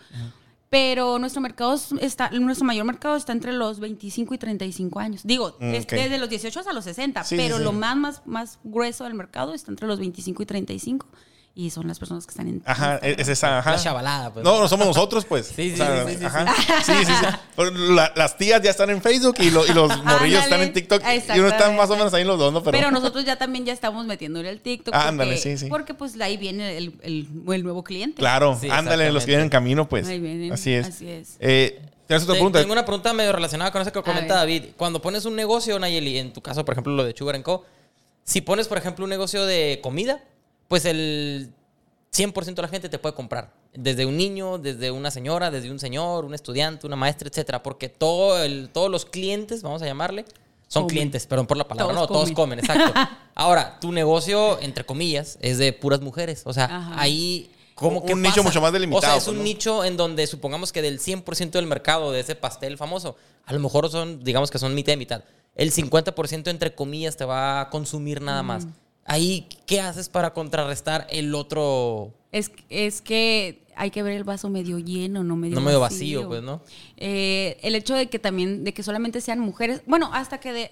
Pero 0.70 1.20
nuestro 1.20 1.41
mercado 1.41 1.74
es- 1.76 1.91
está, 2.01 2.30
nuestro 2.32 2.66
mayor 2.66 2.86
mercado 2.86 3.16
está 3.16 3.32
entre 3.32 3.53
los 3.53 3.80
25 3.80 4.34
y 4.34 4.38
35 4.38 4.99
años. 4.99 5.22
Digo, 5.24 5.56
Mm, 5.60 5.74
es 5.74 5.88
desde 5.88 6.18
los 6.18 6.30
18 6.30 6.60
hasta 6.60 6.74
los 6.74 6.84
60, 6.84 7.24
Sí, 7.24 7.36
pero 7.38 7.60
lo 7.60 7.72
más, 7.72 7.97
más, 7.97 8.22
más 8.26 8.60
grueso 8.64 9.03
del 9.03 9.14
mercado 9.14 9.53
está 9.53 9.72
entre 9.72 9.88
los 9.88 9.99
25 9.99 10.43
y 10.43 10.45
35. 10.45 11.08
Y 11.58 11.70
son 11.70 11.88
las 11.88 11.97
personas 11.99 12.26
que 12.26 12.32
están 12.32 12.49
en 12.49 12.62
Ajá, 12.66 12.97
es 12.97 13.30
esa, 13.30 13.60
ajá. 13.60 13.72
La 13.72 13.80
chavalada, 13.80 14.34
pues. 14.34 14.43
No, 14.43 14.60
no 14.60 14.68
somos 14.68 14.88
nosotros, 14.88 15.24
pues. 15.24 15.47
Sí, 15.56 15.70
sí, 15.74 15.74
O 15.74 15.78
sea, 15.78 16.06
sí, 16.06 16.12
sí, 16.12 16.18
sí, 16.20 16.26
ajá. 16.26 16.53
Sí, 16.84 16.91
sí, 17.06 17.06
sí. 17.06 17.26
Pero 17.56 17.72
la- 17.72 18.12
las 18.14 18.38
tías 18.38 18.62
ya 18.62 18.72
están 18.72 18.89
en 18.89 19.01
Facebook 19.01 19.36
y, 19.39 19.51
lo- 19.51 19.66
y 19.66 19.72
los 19.72 19.88
morrillos 20.03 20.43
están 20.43 20.62
en 20.62 20.74
TikTok. 20.74 21.01
Y 21.34 21.39
uno 21.39 21.47
está 21.47 21.72
más 21.72 21.89
o 21.89 21.95
menos 21.95 22.14
ahí 22.14 22.24
en 22.24 22.28
los 22.28 22.38
dos, 22.38 22.51
¿no? 22.51 22.62
Pero, 22.62 22.78
Pero, 22.78 22.91
nosotros 22.91 23.24
ya 23.24 23.38
también 23.38 23.64
ya 23.66 23.72
estamos 23.72 24.06
metiéndole 24.06 24.49
el 24.49 24.60
TikTok. 24.60 24.93
Ah, 24.93 24.97
porque, 24.97 25.08
ándale, 25.10 25.38
sí, 25.38 25.58
sí. 25.58 25.68
Porque 25.70 25.93
pues 25.93 26.20
ahí 26.20 26.36
viene 26.36 26.78
el, 26.78 26.93
el- 27.03 27.28
el 27.53 27.64
nuevo 27.64 27.86
cliente. 27.86 28.18
claro, 28.20 28.58
Sí, 28.60 28.68
ándale, 28.70 29.10
los 29.14 29.24
que 29.24 29.32
vienen 29.32 29.45
en 29.45 29.49
camino, 29.49 29.88
pues. 29.88 30.06
Ahí 30.08 30.20
vienen, 30.20 30.51
Así 30.51 30.74
es. 30.74 30.88
así 30.88 31.08
es. 31.10 31.38
Eh, 31.39 31.80
¿Tienes 32.08 32.24
otra 32.24 32.34
pregunta? 32.36 32.60
Tengo 32.60 32.74
una 32.74 32.84
pregunta 32.86 33.14
medio 33.14 33.32
relacionada 33.32 33.72
con 33.72 33.82
eso 33.82 33.93
que 33.93 34.01
comenta. 34.03 34.36
David. 34.36 34.66
Cuando 34.76 35.01
pones 35.01 35.24
un 35.24 35.38
negocio, 35.38 35.80
Nayeli, 35.80 36.18
en 36.18 36.34
tu 36.34 36.41
caso, 36.41 36.66
por 36.66 36.74
ejemplo, 36.74 36.93
lo 36.93 37.06
de 37.06 37.16
Sugar 37.18 37.41
Co., 37.43 37.64
si 38.26 38.41
pones, 38.41 38.68
por 38.68 38.78
ejemplo, 38.78 39.06
un 39.06 39.10
negocio 39.10 39.45
de 39.45 39.80
comida, 39.82 40.20
pues 40.68 40.86
el 40.86 41.51
100% 42.13 42.55
de 42.55 42.61
la 42.61 42.68
gente 42.68 42.89
te 42.89 42.99
puede 42.99 43.16
comprar. 43.16 43.51
Desde 43.74 44.05
un 44.05 44.16
niño, 44.16 44.57
desde 44.57 44.89
una 44.91 45.11
señora, 45.11 45.51
desde 45.51 45.70
un 45.70 45.80
señor, 45.80 46.24
un 46.26 46.34
estudiante, 46.34 46.88
una 46.88 46.95
maestra, 46.95 47.28
etcétera. 47.28 47.61
Porque 47.61 47.89
todo 47.89 48.41
el, 48.41 48.70
todos 48.70 48.89
los 48.89 49.05
clientes, 49.05 49.61
vamos 49.63 49.82
a 49.82 49.86
llamarle, 49.86 50.26
son 50.68 50.84
Comen. 50.84 50.89
clientes, 50.95 51.28
perdón 51.28 51.45
por 51.45 51.57
la 51.57 51.68
palabra. 51.68 51.93
Todos 51.93 52.09
no, 52.09 52.13
todos 52.13 52.32
comen. 52.32 52.59
exacto. 52.59 52.93
Ahora, 53.36 53.80
tu 53.80 53.91
negocio, 53.91 54.59
entre 54.61 54.86
comillas, 54.86 55.38
es 55.41 55.57
de 55.57 55.74
puras 55.74 56.01
mujeres. 56.01 56.43
O 56.45 56.53
sea, 56.53 56.66
Ajá. 56.66 57.01
ahí... 57.01 57.51
¿Cómo 57.76 57.99
Un 57.99 58.07
que 58.07 58.16
nicho 58.16 58.41
mucho 58.41 58.61
más 58.61 58.72
delimitado, 58.72 58.99
O 58.99 59.01
sea, 59.05 59.18
es 59.18 59.28
un 59.28 59.39
¿no? 59.39 59.43
nicho 59.43 59.84
en 59.84 59.97
donde 59.97 60.26
supongamos 60.28 60.72
que 60.72 60.82
del 60.82 61.01
100% 61.01 61.51
del 61.51 61.68
mercado 61.68 62.13
de 62.13 62.22
ese 62.22 62.34
pastel 62.34 62.78
famoso, 62.78 63.18
a 63.45 63.51
lo 63.51 63.59
mejor 63.59 63.89
son, 63.91 64.24
digamos 64.24 64.49
que 64.49 64.57
son 64.59 64.74
mitad 64.74 64.93
y 64.93 64.97
mitad. 64.97 65.24
El 65.55 65.74
50% 65.74 66.49
entre 66.49 66.74
comillas 66.74 67.18
te 67.18 67.26
va 67.26 67.59
a 67.59 67.70
consumir 67.70 68.22
nada 68.22 68.43
más. 68.43 68.66
Ahí, 69.06 69.47
¿qué 69.68 69.80
haces 69.82 70.10
para 70.10 70.34
contrarrestar 70.34 71.06
el 71.12 71.36
otro? 71.36 72.14
Es, 72.32 72.51
es 72.70 73.01
que 73.01 73.64
hay 73.76 73.91
que 73.91 74.01
ver 74.03 74.14
el 74.14 74.24
vaso 74.24 74.49
medio 74.49 74.80
lleno, 74.80 75.24
no 75.24 75.36
medio 75.36 75.56
No 75.56 75.62
medio 75.62 75.80
vacío, 75.80 76.28
pues, 76.28 76.41
¿no? 76.41 76.62
Eh, 76.97 77.58
el 77.62 77.76
hecho 77.76 77.93
de 77.93 78.08
que 78.10 78.18
también, 78.20 78.64
de 78.64 78.74
que 78.74 78.82
solamente 78.84 79.22
sean 79.22 79.39
mujeres, 79.39 79.84
bueno, 79.86 80.10
hasta 80.12 80.39
que 80.39 80.53
de- 80.53 80.70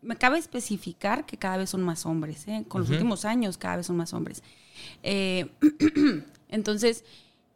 me 0.00 0.16
cabe 0.16 0.38
especificar 0.38 1.26
que 1.26 1.36
cada 1.36 1.58
vez 1.58 1.70
son 1.70 1.82
más 1.82 2.06
hombres, 2.06 2.46
¿eh? 2.48 2.64
con 2.68 2.80
los 2.82 2.90
últimos 2.90 3.24
años 3.24 3.58
cada 3.58 3.76
vez 3.76 3.86
son 3.86 3.96
más 3.96 4.12
hombres. 4.14 4.42
Eh, 5.02 5.46
entonces, 6.48 7.04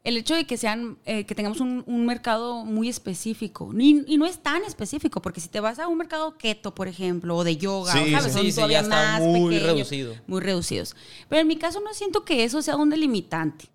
el 0.05 0.17
hecho 0.17 0.35
de 0.35 0.45
que 0.47 0.57
sean, 0.57 0.97
eh, 1.05 1.25
que 1.25 1.35
tengamos 1.35 1.61
un, 1.61 1.83
un 1.87 2.07
mercado 2.07 2.65
muy 2.65 2.89
específico, 2.89 3.71
y, 3.77 4.05
y 4.07 4.17
no 4.17 4.25
es 4.27 4.39
tan 4.39 4.63
específico, 4.65 5.21
porque 5.21 5.41
si 5.41 5.49
te 5.49 5.61
vas 5.61 5.79
a 5.79 5.89
un 5.89 5.99
mercado 5.99 6.39
keto, 6.39 6.75
por 6.75 6.89
ejemplo, 6.89 7.37
o 7.37 7.45
de 7.45 7.57
yoga, 7.57 7.93
Sí, 7.93 8.15
o, 8.15 8.19
¿sabes? 8.19 8.33
sí, 8.33 8.53
son 8.53 8.69
sí, 8.69 8.75
está 8.75 8.89
más 8.89 9.21
muy 9.23 9.51
pequeños, 9.55 9.75
reducido. 9.91 10.15
muy 10.27 10.41
reducidos. 10.41 10.97
Pero 11.29 11.43
en 11.43 11.49
mi 11.49 11.57
caso 11.57 11.81
no 11.81 11.93
siento 11.93 12.25
que 12.25 12.45
eso 12.45 12.63
sea 12.63 12.77
un 12.77 12.89
delimitante. 12.91 13.67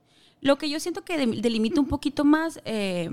Lo 0.42 0.58
que 0.58 0.70
yo 0.70 0.80
siento 0.80 1.04
que 1.04 1.18
de- 1.18 1.42
delimita 1.42 1.80
un 1.80 1.88
poquito 1.88 2.26
más, 2.26 2.60
eh, 2.66 3.10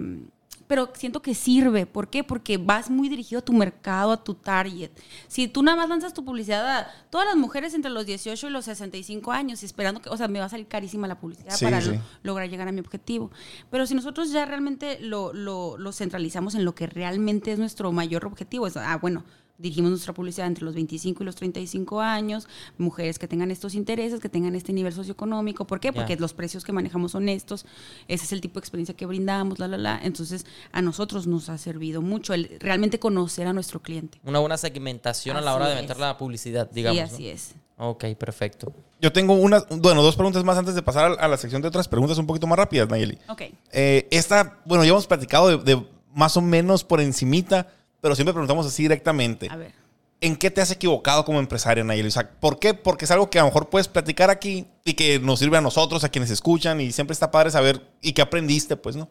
pero 0.70 0.88
siento 0.94 1.20
que 1.20 1.34
sirve. 1.34 1.84
¿Por 1.84 2.08
qué? 2.10 2.22
Porque 2.22 2.56
vas 2.56 2.90
muy 2.90 3.08
dirigido 3.08 3.40
a 3.40 3.44
tu 3.44 3.52
mercado, 3.52 4.12
a 4.12 4.22
tu 4.22 4.34
target. 4.34 4.92
Si 5.26 5.48
tú 5.48 5.64
nada 5.64 5.76
más 5.76 5.88
lanzas 5.88 6.14
tu 6.14 6.24
publicidad 6.24 6.64
a 6.78 6.88
todas 7.10 7.26
las 7.26 7.34
mujeres 7.36 7.74
entre 7.74 7.90
los 7.90 8.06
18 8.06 8.46
y 8.46 8.50
los 8.50 8.66
65 8.66 9.32
años, 9.32 9.64
esperando 9.64 10.00
que, 10.00 10.08
o 10.10 10.16
sea, 10.16 10.28
me 10.28 10.38
va 10.38 10.44
a 10.44 10.48
salir 10.48 10.68
carísima 10.68 11.08
la 11.08 11.18
publicidad 11.18 11.56
Sí, 11.56 11.64
para 11.64 11.80
sí. 11.80 11.90
lo- 11.90 12.00
lograr 12.22 12.48
llegar 12.48 12.68
a 12.68 12.72
mi 12.72 12.78
objetivo. 12.78 13.32
Pero 13.68 13.84
si 13.84 13.96
nosotros 13.96 14.30
ya 14.30 14.44
realmente 14.44 15.00
lo, 15.00 15.32
lo- 15.32 15.76
lo 15.76 15.92
centralizamos 15.92 16.54
en 16.54 16.64
lo 16.64 16.76
que 16.76 16.86
realmente 16.86 17.50
es 17.50 17.58
nuestro 17.58 17.90
mayor 17.90 18.24
objetivo, 18.26 18.68
es, 18.68 18.76
ah, 18.76 18.96
bueno, 19.02 19.24
dirigimos 19.60 19.90
nuestra 19.90 20.12
publicidad 20.12 20.46
entre 20.46 20.64
los 20.64 20.74
25 20.74 21.22
y 21.22 21.26
los 21.26 21.36
35 21.36 22.00
años, 22.00 22.48
mujeres 22.78 23.18
que 23.18 23.28
tengan 23.28 23.50
estos 23.50 23.74
intereses, 23.74 24.20
que 24.20 24.28
tengan 24.28 24.54
este 24.54 24.72
nivel 24.72 24.92
socioeconómico. 24.92 25.66
¿Por 25.66 25.80
qué? 25.80 25.92
Porque 25.92 26.16
los 26.16 26.32
precios 26.32 26.64
que 26.64 26.72
manejamos 26.72 27.12
son 27.12 27.28
estos, 27.28 27.66
ese 28.08 28.24
es 28.24 28.32
el 28.32 28.40
tipo 28.40 28.54
de 28.54 28.60
experiencia 28.64 28.94
que 28.96 29.06
brindamos, 29.06 29.58
la, 29.58 29.68
la, 29.68 29.76
la. 29.78 30.00
Entonces, 30.02 30.46
a 30.72 30.82
nosotros 30.82 31.26
nos 31.26 31.48
ha 31.48 31.58
servido 31.58 32.02
mucho 32.02 32.34
el 32.34 32.56
realmente 32.60 32.98
conocer 32.98 33.46
a 33.46 33.52
nuestro 33.52 33.80
cliente. 33.80 34.18
Una 34.24 34.38
buena 34.38 34.56
segmentación 34.56 35.36
a 35.36 35.40
la 35.40 35.50
Así 35.52 35.56
hora 35.56 35.68
de 35.68 35.74
es. 35.76 35.80
meter 35.82 35.98
la 35.98 36.16
publicidad, 36.16 36.70
digamos. 36.70 36.96
y 36.98 37.00
¿no? 37.00 37.06
así 37.06 37.28
es. 37.28 37.54
Ok, 37.82 38.04
perfecto. 38.18 38.72
Yo 39.00 39.10
tengo 39.12 39.32
una, 39.34 39.64
bueno, 39.70 40.02
dos 40.02 40.14
preguntas 40.14 40.44
más 40.44 40.58
antes 40.58 40.74
de 40.74 40.82
pasar 40.82 41.12
a, 41.12 41.14
a 41.24 41.28
la 41.28 41.36
sección 41.38 41.62
de 41.62 41.68
otras 41.68 41.88
preguntas 41.88 42.18
un 42.18 42.26
poquito 42.26 42.46
más 42.46 42.58
rápidas, 42.58 42.88
Nayeli. 42.90 43.18
Ok. 43.28 43.42
Eh, 43.72 44.06
esta, 44.10 44.58
bueno, 44.66 44.84
ya 44.84 44.90
hemos 44.90 45.06
platicado 45.06 45.48
de, 45.48 45.74
de 45.76 45.82
más 46.14 46.36
o 46.36 46.42
menos 46.42 46.84
por 46.84 47.00
encimita, 47.00 47.68
pero 48.00 48.14
siempre 48.14 48.32
preguntamos 48.32 48.66
así 48.66 48.82
directamente. 48.82 49.48
A 49.50 49.56
ver. 49.56 49.72
¿En 50.22 50.36
qué 50.36 50.50
te 50.50 50.60
has 50.60 50.70
equivocado 50.70 51.24
como 51.24 51.38
empresaria, 51.38 51.82
Nayeli? 51.82 52.08
O 52.08 52.10
sea, 52.10 52.30
¿por 52.30 52.58
qué? 52.58 52.74
Porque 52.74 53.06
es 53.06 53.10
algo 53.10 53.30
que 53.30 53.38
a 53.38 53.42
lo 53.42 53.48
mejor 53.48 53.70
puedes 53.70 53.88
platicar 53.88 54.28
aquí 54.28 54.66
y 54.84 54.92
que 54.92 55.18
nos 55.18 55.38
sirve 55.38 55.56
a 55.56 55.62
nosotros, 55.62 56.04
a 56.04 56.10
quienes 56.10 56.30
escuchan, 56.30 56.80
y 56.80 56.92
siempre 56.92 57.12
está 57.12 57.30
padre 57.30 57.50
saber 57.50 57.80
y 58.02 58.12
qué 58.12 58.20
aprendiste, 58.20 58.76
pues, 58.76 58.96
¿no? 58.96 59.08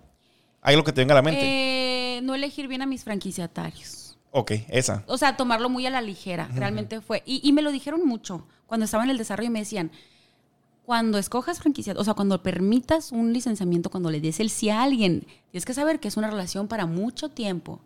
Hay 0.61 0.75
algo 0.75 0.85
que 0.85 0.93
te 0.93 1.01
venga 1.01 1.13
a 1.13 1.15
la 1.15 1.21
mente. 1.23 1.41
Eh, 1.43 2.21
no 2.21 2.35
elegir 2.35 2.67
bien 2.67 2.81
a 2.83 2.85
mis 2.85 3.03
franquiciatarios. 3.03 4.17
ok, 4.31 4.51
esa. 4.67 5.03
O 5.07 5.17
sea, 5.17 5.35
tomarlo 5.35 5.69
muy 5.69 5.85
a 5.87 5.89
la 5.89 6.01
ligera. 6.01 6.47
Realmente 6.53 7.01
fue. 7.01 7.23
Y, 7.25 7.41
y 7.47 7.53
me 7.53 7.63
lo 7.63 7.71
dijeron 7.71 8.05
mucho. 8.05 8.45
Cuando 8.67 8.85
estaba 8.85 9.03
en 9.03 9.09
el 9.09 9.17
desarrollo 9.17 9.49
me 9.49 9.59
decían, 9.59 9.91
cuando 10.85 11.17
escojas 11.17 11.59
franquiciado, 11.59 12.01
o 12.01 12.03
sea, 12.03 12.13
cuando 12.13 12.43
permitas 12.43 13.11
un 13.11 13.31
licenciamiento, 13.31 13.89
cuando 13.89 14.11
le 14.11 14.21
des 14.21 14.39
el 14.39 14.49
sí 14.49 14.69
a 14.69 14.83
alguien, 14.83 15.25
tienes 15.51 15.65
que 15.65 15.73
saber 15.73 15.99
que 15.99 16.07
es 16.07 16.17
una 16.17 16.29
relación 16.29 16.67
para 16.67 16.85
mucho 16.85 17.29
tiempo. 17.29 17.79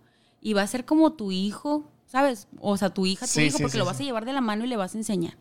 Y 0.43 0.53
va 0.53 0.63
a 0.63 0.67
ser 0.67 0.85
como 0.85 1.13
tu 1.13 1.31
hijo, 1.33 1.85
¿sabes? 2.07 2.49
O 2.61 2.77
sea, 2.77 2.91
tu 2.93 3.07
hija, 3.07 3.27
tu 3.27 3.41
Sí, 3.41 3.45
hijo, 3.45 3.57
sí, 3.57 3.63
porque 3.63 3.73
sí, 3.73 3.79
lo 3.79 3.85
vas 3.85 4.01
a 4.01 4.03
llevar 4.03 4.25
de 4.25 4.33
la 4.33 4.41
mano 4.41 4.65
y 4.65 4.69
le 4.69 4.77
vas 4.77 4.95
a 4.95 4.99
enseñar. 4.99 5.37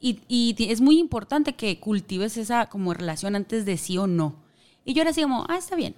Y, 0.00 0.20
y 0.28 0.56
es 0.72 0.80
muy 0.80 0.98
importante 0.98 1.54
que 1.54 1.78
cultives 1.80 2.36
esa 2.38 2.66
como 2.68 2.94
relación 2.94 3.36
antes 3.36 3.66
de 3.66 3.76
sí 3.76 3.98
o 3.98 4.06
no. 4.06 4.36
Y 4.84 4.94
yo 4.94 5.02
era 5.02 5.10
así 5.10 5.22
como, 5.22 5.44
ah, 5.48 5.58
está 5.58 5.76
bien. 5.76 5.94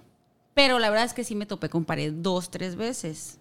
Pero 0.53 0.79
la 0.79 0.89
verdad 0.89 1.05
es 1.05 1.13
que 1.13 1.23
sí 1.23 1.35
me 1.35 1.45
topé 1.45 1.69
con 1.69 1.85
pared 1.85 2.13
dos, 2.13 2.51
tres 2.51 2.75
veces. 2.75 3.39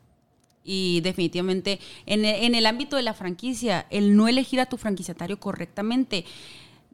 Y 0.65 1.01
definitivamente 1.03 1.81
en 2.07 2.25
e- 2.25 2.47
en 2.47 2.55
el 2.55 2.67
ámbito 2.67 2.97
de 2.97 3.03
la 3.03 3.15
franquicia, 3.15 3.87
el 3.91 4.17
no 4.17 4.29
elegir 4.29 4.61
a 4.61 4.67
tu 4.67 4.77
franquiciatario 4.77 5.41
correctamente 5.41 6.25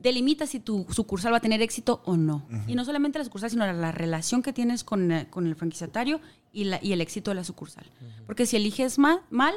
delimita 0.00 0.46
si 0.46 0.60
tu 0.60 0.86
sucursal 0.90 1.32
va 1.32 1.38
a 1.38 1.40
tener 1.40 1.60
éxito 1.62 2.02
o 2.04 2.16
no. 2.16 2.46
Y 2.66 2.74
no 2.74 2.84
solamente 2.84 3.18
la 3.18 3.24
sucursal, 3.24 3.50
sino 3.50 3.66
la, 3.66 3.72
la 3.72 3.92
relación 3.92 4.42
que 4.42 4.52
tienes 4.52 4.84
con, 4.84 5.10
eh, 5.12 5.26
con 5.30 5.46
el 5.46 5.56
franquiciatario 5.56 6.20
y, 6.52 6.64
la- 6.64 6.78
y 6.82 6.92
el 6.92 7.00
éxito 7.00 7.30
de 7.30 7.34
la 7.36 7.44
sucursal. 7.44 7.84
Porque 8.26 8.46
si 8.46 8.56
eliges 8.56 8.98
ma- 8.98 9.22
mal, 9.30 9.54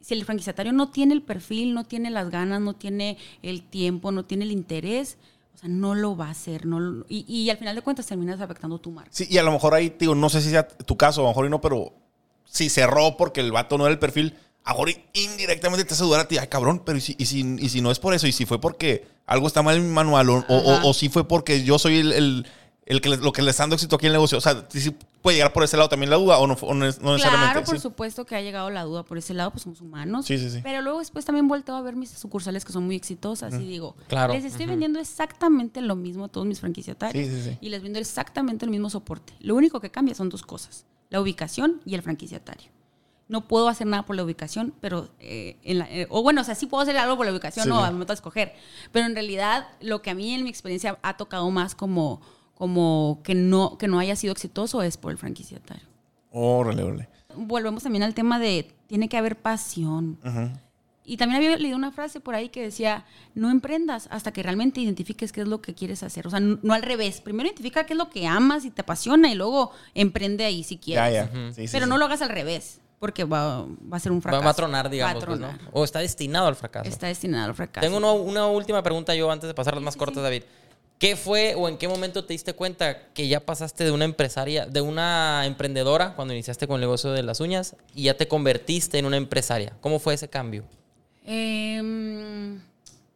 si 0.00 0.14
el 0.14 0.24
franquiciatario 0.24 0.72
no 0.72 0.90
tiene 0.90 1.14
el 1.14 1.22
perfil, 1.22 1.74
no 1.74 1.84
tiene 1.84 2.10
las 2.10 2.30
ganas, 2.30 2.60
no 2.60 2.74
tiene 2.74 3.16
el 3.42 3.62
tiempo, 3.62 4.12
no 4.12 4.24
tiene 4.24 4.44
el 4.44 4.50
interés, 4.52 5.18
o 5.54 5.58
sea, 5.58 5.68
no 5.68 5.94
lo 5.94 6.16
va 6.16 6.26
a 6.28 6.30
hacer. 6.30 6.66
No, 6.66 6.80
lo- 6.80 7.06
y, 7.08 7.24
y 7.32 7.50
al 7.50 7.58
final 7.58 7.76
de 7.76 7.82
cuentas 7.82 8.06
terminas 8.06 8.40
afectando 8.40 8.78
tu 8.78 8.90
marca. 8.90 9.10
Sí, 9.12 9.26
y 9.30 9.38
a 9.38 9.42
lo 9.42 9.52
mejor 9.52 9.74
ahí, 9.74 9.94
digo, 9.98 10.14
no 10.14 10.28
sé 10.30 10.40
si 10.40 10.50
sea 10.50 10.66
tu 10.66 10.96
caso, 10.96 11.20
a 11.20 11.24
lo 11.24 11.28
mejor 11.30 11.46
y 11.46 11.50
no, 11.50 11.60
pero 11.60 11.92
si 12.44 12.68
cerró 12.68 13.16
porque 13.16 13.40
el 13.40 13.52
vato 13.52 13.78
no 13.78 13.84
era 13.84 13.92
el 13.92 13.98
perfil, 14.00 14.34
a 14.64 14.72
lo 14.74 14.78
mejor 14.84 15.02
indirectamente 15.14 15.84
te 15.84 15.94
hace 15.94 16.04
dudar 16.04 16.20
a 16.20 16.28
ti, 16.28 16.38
ay 16.38 16.48
cabrón, 16.48 16.82
pero 16.84 16.98
¿y 16.98 17.00
si, 17.00 17.16
y 17.18 17.26
si, 17.26 17.40
y 17.58 17.68
si 17.68 17.80
no 17.80 17.90
es 17.90 17.98
por 17.98 18.14
eso? 18.14 18.26
¿Y 18.26 18.32
si 18.32 18.46
fue 18.46 18.60
porque 18.60 19.06
algo 19.26 19.46
está 19.46 19.62
mal 19.62 19.76
en 19.76 19.86
mi 19.86 19.92
manual? 19.92 20.28
¿O, 20.28 20.44
o, 20.48 20.94
si 20.94 21.08
fue 21.08 21.26
porque 21.26 21.64
yo 21.64 21.78
soy 21.78 21.98
el, 21.98 22.12
el- 22.12 22.46
el 22.86 23.00
que 23.00 23.08
le- 23.08 23.18
lo 23.18 23.30
que 23.32 23.40
le 23.42 23.50
está 23.52 23.62
dando 23.62 23.76
éxito 23.76 23.94
aquí 23.96 24.06
en 24.06 24.10
el 24.10 24.14
negocio? 24.14 24.36
O 24.38 24.40
sea, 24.40 24.66
sí 24.68 24.90
puede 25.22 25.36
llegar 25.36 25.52
por 25.52 25.62
ese 25.62 25.76
lado 25.76 25.88
también 25.88 26.10
la 26.10 26.16
duda 26.16 26.38
o 26.38 26.46
no, 26.48 26.54
o 26.60 26.74
no, 26.74 26.86
es- 26.86 27.00
no 27.00 27.12
necesariamente. 27.12 27.52
Claro, 27.52 27.66
por 27.66 27.76
sí. 27.76 27.82
supuesto 27.82 28.26
que 28.26 28.34
ha 28.34 28.40
llegado 28.40 28.68
la 28.68 28.82
duda 28.82 29.04
por 29.04 29.16
ese 29.16 29.32
lado, 29.32 29.52
pues 29.52 29.62
somos 29.62 29.80
humanos. 29.80 30.26
Sí, 30.26 30.38
sí, 30.38 30.50
sí. 30.50 30.58
Pero 30.62 30.82
luego 30.82 30.98
después 30.98 31.24
también 31.24 31.46
vuelto 31.46 31.74
a 31.76 31.82
ver 31.82 31.94
mis 31.94 32.10
sucursales 32.10 32.64
que 32.64 32.72
son 32.72 32.84
muy 32.86 32.96
exitosas 32.96 33.54
y 33.54 33.58
digo, 33.66 33.94
Claro. 34.08 34.32
les 34.32 34.44
estoy 34.44 34.66
vendiendo 34.66 34.98
exactamente 34.98 35.80
lo 35.82 35.94
mismo 35.94 36.24
a 36.24 36.28
todos 36.28 36.46
mis 36.48 36.58
franquiciatarios 36.58 37.28
Sí, 37.28 37.32
sí, 37.32 37.50
sí. 37.50 37.58
y 37.60 37.68
les 37.68 37.80
vendo 37.82 37.98
exactamente 38.00 38.64
el 38.64 38.70
mismo 38.72 38.90
soporte. 38.90 39.34
Lo 39.38 39.54
único 39.54 39.80
que 39.80 39.90
cambia 39.92 40.14
son 40.16 40.28
dos 40.28 40.42
cosas, 40.42 40.84
la 41.10 41.20
ubicación 41.20 41.80
y 41.86 41.94
el 41.94 42.02
franquiciatario. 42.02 42.70
No 43.30 43.46
puedo 43.46 43.68
hacer 43.68 43.86
nada 43.86 44.04
por 44.04 44.16
la 44.16 44.24
ubicación, 44.24 44.74
pero 44.80 45.08
eh, 45.20 45.56
en 45.62 45.78
la- 45.78 45.88
eh, 45.90 46.06
o 46.10 46.22
bueno, 46.22 46.40
o 46.40 46.44
sea, 46.44 46.54
sí 46.54 46.66
puedo 46.66 46.82
hacer 46.82 46.96
algo 46.98 47.16
por 47.16 47.24
la 47.26 47.32
ubicación, 47.32 47.64
Sí, 47.64 47.68
no, 47.70 47.82
al 47.84 47.92
momento 47.92 48.12
de 48.12 48.16
escoger. 48.16 48.54
Pero 48.92 49.06
en 49.06 49.14
realidad, 49.14 49.68
lo 49.80 50.02
que 50.02 50.10
a 50.10 50.14
mí 50.14 50.34
en 50.34 50.42
mi 50.44 50.50
experiencia 50.50 50.98
ha 51.02 51.16
tocado 51.16 51.48
más 51.50 51.74
como, 51.74 52.20
como 52.54 53.20
que 53.24 53.34
no, 53.34 53.78
que 53.78 53.88
no 53.88 53.98
haya 53.98 54.16
sido 54.16 54.32
exitoso 54.32 54.82
es 54.82 54.96
por 54.96 55.12
el 55.12 55.18
franquiciatario 55.18 55.84
Órale, 56.32 56.82
órale. 56.82 57.08
volvemos 57.36 57.82
también 57.82 58.02
al 58.02 58.14
tema 58.14 58.38
de 58.38 58.72
tiene 58.86 59.08
que 59.08 59.16
haber 59.16 59.36
pasión. 59.36 60.18
Y 61.04 61.16
también 61.16 61.38
había 61.42 61.56
leído 61.56 61.76
una 61.76 61.90
frase 61.90 62.20
por 62.20 62.34
ahí 62.36 62.50
que 62.50 62.62
decía, 62.62 63.04
no 63.34 63.50
emprendas 63.50 64.06
hasta 64.12 64.32
que 64.32 64.42
realmente 64.42 64.80
identifiques 64.80 65.32
qué 65.32 65.40
es 65.40 65.48
lo 65.48 65.60
que 65.60 65.74
quieres 65.74 66.02
hacer. 66.04 66.26
O 66.26 66.30
sea, 66.30 66.38
no, 66.40 66.58
no 66.62 66.72
al 66.74 66.82
revés. 66.82 67.20
Primero 67.20 67.48
identifica 67.48 67.84
qué 67.84 67.94
es 67.94 67.98
lo 67.98 68.10
que 68.10 68.26
amas 68.28 68.64
y 68.64 68.70
te 68.70 68.82
apasiona 68.82 69.30
y 69.30 69.34
luego 69.34 69.72
emprende 69.94 70.44
ahí 70.44 70.62
si 70.62 70.76
quieres. 70.78 71.12
Ya, 71.12 71.26
ya. 71.26 71.52
Sí, 71.52 71.64
Pero 71.72 71.86
sí. 71.86 71.90
no 71.90 71.98
lo 71.98 72.04
hagas 72.04 72.22
al 72.22 72.28
revés, 72.28 72.80
porque 73.00 73.24
va, 73.24 73.64
va 73.92 73.96
a 73.96 74.00
ser 74.00 74.12
un 74.12 74.20
fracaso. 74.20 74.44
va 74.44 74.50
a 74.50 74.54
tronar, 74.54 74.90
digamos. 74.90 75.16
Va 75.16 75.24
a 75.24 75.26
pues, 75.26 75.40
¿no? 75.40 75.58
O 75.72 75.84
está 75.84 76.00
destinado 76.00 76.46
al 76.46 76.54
fracaso. 76.54 76.88
Está 76.88 77.06
destinado 77.06 77.46
al 77.46 77.54
fracaso. 77.54 77.84
Tengo 77.84 77.96
una, 77.96 78.12
una 78.12 78.46
última 78.46 78.82
pregunta 78.82 79.14
yo 79.14 79.30
antes 79.30 79.48
de 79.48 79.54
pasar 79.54 79.74
las 79.74 79.82
más 79.82 79.96
cortas, 79.96 80.22
David. 80.22 80.42
¿Qué 80.98 81.16
fue 81.16 81.54
o 81.54 81.66
en 81.66 81.78
qué 81.78 81.88
momento 81.88 82.26
te 82.26 82.34
diste 82.34 82.52
cuenta 82.52 83.06
que 83.14 83.26
ya 83.26 83.40
pasaste 83.40 83.84
de 83.84 83.90
una 83.90 84.04
empresaria, 84.04 84.66
de 84.66 84.82
una 84.82 85.46
emprendedora 85.46 86.14
cuando 86.14 86.34
iniciaste 86.34 86.66
con 86.66 86.74
el 86.74 86.82
negocio 86.82 87.10
de 87.12 87.22
las 87.22 87.40
uñas 87.40 87.74
y 87.94 88.02
ya 88.02 88.18
te 88.18 88.28
convertiste 88.28 88.98
en 88.98 89.06
una 89.06 89.16
empresaria? 89.16 89.72
¿Cómo 89.80 89.98
fue 89.98 90.12
ese 90.12 90.28
cambio? 90.28 90.64
Em, 91.24 92.60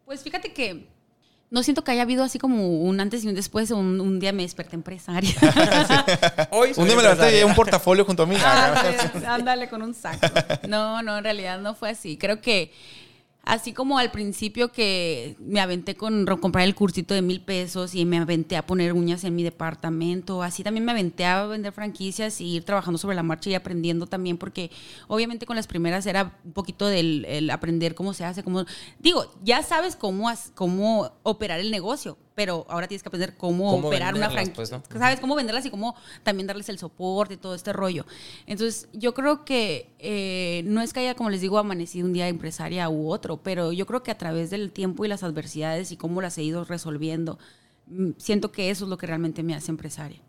pues 0.06 0.22
fíjate 0.22 0.54
que 0.54 0.86
no 1.54 1.62
siento 1.62 1.84
que 1.84 1.92
haya 1.92 2.02
habido 2.02 2.24
así 2.24 2.40
como 2.40 2.66
un 2.80 2.98
antes 2.98 3.22
y 3.22 3.28
un 3.28 3.36
después. 3.36 3.70
Un, 3.70 4.00
un 4.00 4.18
día 4.18 4.32
me 4.32 4.42
desperté 4.42 4.74
empresaria. 4.74 5.32
Hoy 6.50 6.72
Un 6.76 6.86
día 6.86 6.96
me 6.96 7.02
levanté 7.02 7.38
y 7.38 7.44
un 7.44 7.54
portafolio 7.54 8.04
junto 8.04 8.24
a 8.24 8.26
mí. 8.26 8.34
Ándale, 8.44 8.96
ándale 9.24 9.68
con 9.68 9.80
un 9.80 9.94
saco. 9.94 10.26
No, 10.68 11.00
no, 11.02 11.16
en 11.16 11.22
realidad 11.22 11.60
no 11.60 11.76
fue 11.76 11.90
así. 11.90 12.16
Creo 12.16 12.40
que 12.40 12.72
así 13.44 13.72
como 13.72 13.98
al 13.98 14.10
principio 14.10 14.72
que 14.72 15.36
me 15.38 15.60
aventé 15.60 15.96
con 15.96 16.26
comprar 16.40 16.64
el 16.64 16.74
cursito 16.74 17.14
de 17.14 17.22
mil 17.22 17.40
pesos 17.40 17.94
y 17.94 18.04
me 18.04 18.18
aventé 18.18 18.56
a 18.56 18.66
poner 18.66 18.92
uñas 18.92 19.24
en 19.24 19.34
mi 19.34 19.42
departamento, 19.42 20.42
así 20.42 20.62
también 20.62 20.84
me 20.84 20.92
aventé 20.92 21.24
a 21.24 21.46
vender 21.46 21.72
franquicias 21.72 22.40
y 22.40 22.56
ir 22.56 22.64
trabajando 22.64 22.98
sobre 22.98 23.16
la 23.16 23.22
marcha 23.22 23.50
y 23.50 23.54
aprendiendo 23.54 24.06
también, 24.06 24.38
porque 24.38 24.70
obviamente 25.08 25.46
con 25.46 25.56
las 25.56 25.66
primeras 25.66 26.06
era 26.06 26.38
un 26.44 26.52
poquito 26.52 26.86
del 26.86 27.24
el 27.26 27.50
aprender 27.50 27.94
cómo 27.94 28.12
se 28.14 28.24
hace, 28.24 28.42
cómo... 28.42 28.64
Digo, 28.98 29.32
ya 29.42 29.62
sabes 29.62 29.96
cómo, 29.96 30.30
cómo 30.54 31.12
operar 31.22 31.60
el 31.60 31.70
negocio, 31.70 32.18
pero 32.34 32.66
ahora 32.68 32.88
tienes 32.88 33.02
que 33.02 33.08
aprender 33.08 33.36
cómo, 33.36 33.70
Cómo 33.70 33.88
operar 33.88 34.14
una 34.14 34.28
franquicia. 34.30 34.54
pues, 34.54 34.70
¿no? 34.72 34.82
¿Sabes 34.98 35.20
cómo 35.20 35.34
venderlas 35.36 35.64
y 35.66 35.70
cómo 35.70 35.94
también 36.22 36.46
darles 36.46 36.68
el 36.68 36.78
soporte 36.78 37.34
y 37.34 37.36
todo 37.36 37.54
este 37.54 37.72
rollo? 37.72 38.04
Entonces, 38.46 38.88
yo 38.92 39.14
creo 39.14 39.44
que 39.44 39.90
eh, 39.98 40.62
no 40.66 40.80
es 40.82 40.92
que 40.92 41.00
haya, 41.00 41.14
como 41.14 41.30
les 41.30 41.40
digo, 41.40 41.58
amanecido 41.58 42.06
un 42.06 42.12
día 42.12 42.28
empresaria 42.28 42.88
u 42.88 43.10
otro, 43.10 43.36
pero 43.36 43.72
yo 43.72 43.86
creo 43.86 44.02
que 44.02 44.10
a 44.10 44.18
través 44.18 44.50
del 44.50 44.72
tiempo 44.72 45.04
y 45.04 45.08
las 45.08 45.22
adversidades 45.22 45.92
y 45.92 45.96
cómo 45.96 46.20
las 46.20 46.36
he 46.38 46.42
ido 46.42 46.64
resolviendo, 46.64 47.38
mm, 47.86 48.10
siento 48.18 48.50
que 48.52 48.70
eso 48.70 48.84
es 48.84 48.90
lo 48.90 48.96
que 48.98 49.06
realmente 49.06 49.42
me 49.42 49.54
hace 49.54 49.70
empresaria. 49.70 50.20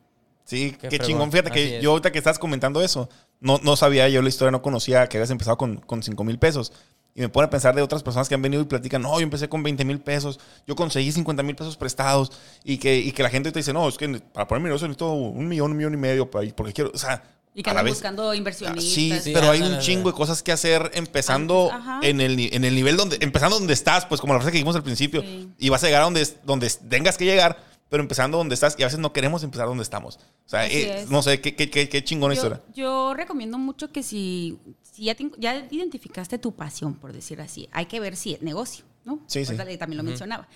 Sí, 0.43 0.75
Qué 0.79 0.89
qué, 0.89 0.99
chingón. 0.99 1.31
Fíjate 1.31 1.49
Así 1.49 1.59
que 1.59 1.77
es. 1.77 1.83
yo 1.83 1.89
ahorita 1.89 2.11
que 2.11 2.19
estás 2.19 2.37
comentando 2.37 2.79
eso, 2.83 3.09
no, 3.39 3.59
no 3.63 3.75
sabía 3.75 4.07
yo 4.09 4.21
la 4.21 4.29
historia, 4.29 4.51
no 4.51 4.61
conocía 4.61 5.07
que 5.07 5.17
habías 5.17 5.31
empezado 5.31 5.57
con, 5.57 5.77
con 5.77 6.03
5 6.03 6.23
mil 6.23 6.37
pesos. 6.37 6.71
Y 7.17 7.21
me 7.21 7.29
pone 7.29 7.45
a 7.47 7.49
pensar 7.49 7.73
de 7.73 7.81
otras 7.81 8.03
personas 8.03 8.27
que 8.27 8.35
han 8.35 8.41
venido 8.41 8.61
y 8.61 8.65
platican, 8.65 9.01
no, 9.01 9.13
yo 9.17 9.23
empecé 9.23 9.47
con 9.47 9.63
20 9.63 9.85
mil 9.85 10.01
pesos, 10.01 10.37
yo 10.67 10.75
conseguí 10.75 11.11
50 11.13 11.43
mil 11.43 11.55
pesos 11.55 11.77
prestados 11.77 12.29
y 12.65 12.77
que, 12.77 12.97
y 12.97 13.13
que 13.13 13.23
la 13.23 13.29
gente 13.29 13.53
te 13.53 13.59
dice, 13.59 13.71
no, 13.71 13.87
es 13.87 13.97
que 13.97 14.07
para 14.33 14.45
poner 14.47 14.61
mi 14.61 14.67
negocio 14.67 14.85
necesito 14.87 15.13
un 15.13 15.47
millón, 15.47 15.71
un 15.71 15.77
millón 15.77 15.93
y 15.93 15.97
medio 15.97 16.29
para 16.29 16.45
porque 16.53 16.73
quiero, 16.73 16.91
o 16.93 16.97
sea, 16.97 17.23
Y 17.53 17.63
que 17.63 17.69
andan 17.69 17.85
vez- 17.85 17.93
buscando 17.93 18.33
inversionistas. 18.33 18.83
Sí, 18.93 19.13
Sí, 19.23 19.31
pero 19.33 19.49
hay 19.49 19.61
un 19.61 19.79
chingo 19.79 20.11
de 20.11 20.15
cosas 20.17 20.43
que 20.43 20.51
hacer 20.51 20.91
empezando 20.93 21.69
ajá. 21.71 22.01
en 22.03 22.19
el, 22.19 22.53
en 22.53 22.65
el 22.65 22.75
nivel 22.75 22.97
donde, 22.97 23.17
empezando 23.21 23.57
donde 23.59 23.73
estás, 23.73 24.05
pues 24.05 24.19
como 24.19 24.33
la 24.33 24.39
frase 24.41 24.51
que 24.51 24.57
dijimos 24.57 24.75
al 24.75 24.83
principio, 24.83 25.21
Sí. 25.21 25.49
y 25.57 25.69
vas 25.69 25.81
a 25.83 25.87
llegar 25.87 26.01
a 26.01 26.05
donde, 26.05 26.27
donde 26.43 26.69
tengas 26.89 27.17
que 27.17 27.23
llegar, 27.23 27.63
pero 27.87 28.03
empezando 28.03 28.37
donde 28.37 28.55
estás, 28.55 28.75
y 28.77 28.83
a 28.83 28.87
veces 28.87 28.99
no 28.99 29.13
queremos 29.13 29.41
empezar 29.43 29.67
donde 29.67 29.83
estamos. 29.83 30.17
O 30.17 30.49
sea, 30.49 30.67
eh, 30.67 31.03
es. 31.03 31.09
no 31.09 31.21
sé, 31.21 31.39
qué, 31.39 31.55
qué, 31.55 31.69
qué, 31.69 31.87
qué 31.87 32.03
chingona 32.03 32.33
yo, 32.33 32.39
historia. 32.41 32.61
yo 32.73 33.13
recomiendo 33.13 33.57
mucho 33.57 33.89
que 33.91 34.03
si, 34.03 34.59
si 34.95 35.03
ya, 35.05 35.15
te- 35.15 35.31
ya 35.37 35.67
identificaste 35.71 36.37
tu 36.37 36.53
pasión, 36.53 36.95
por 36.95 37.11
decir 37.13 37.41
así, 37.41 37.67
hay 37.71 37.85
que 37.87 37.99
ver 37.99 38.15
si 38.15 38.33
es 38.33 38.41
negocio, 38.41 38.85
¿no? 39.03 39.19
Sí, 39.27 39.43
sí. 39.45 39.55
También 39.77 39.97
lo 39.97 40.03
mencionaba. 40.03 40.47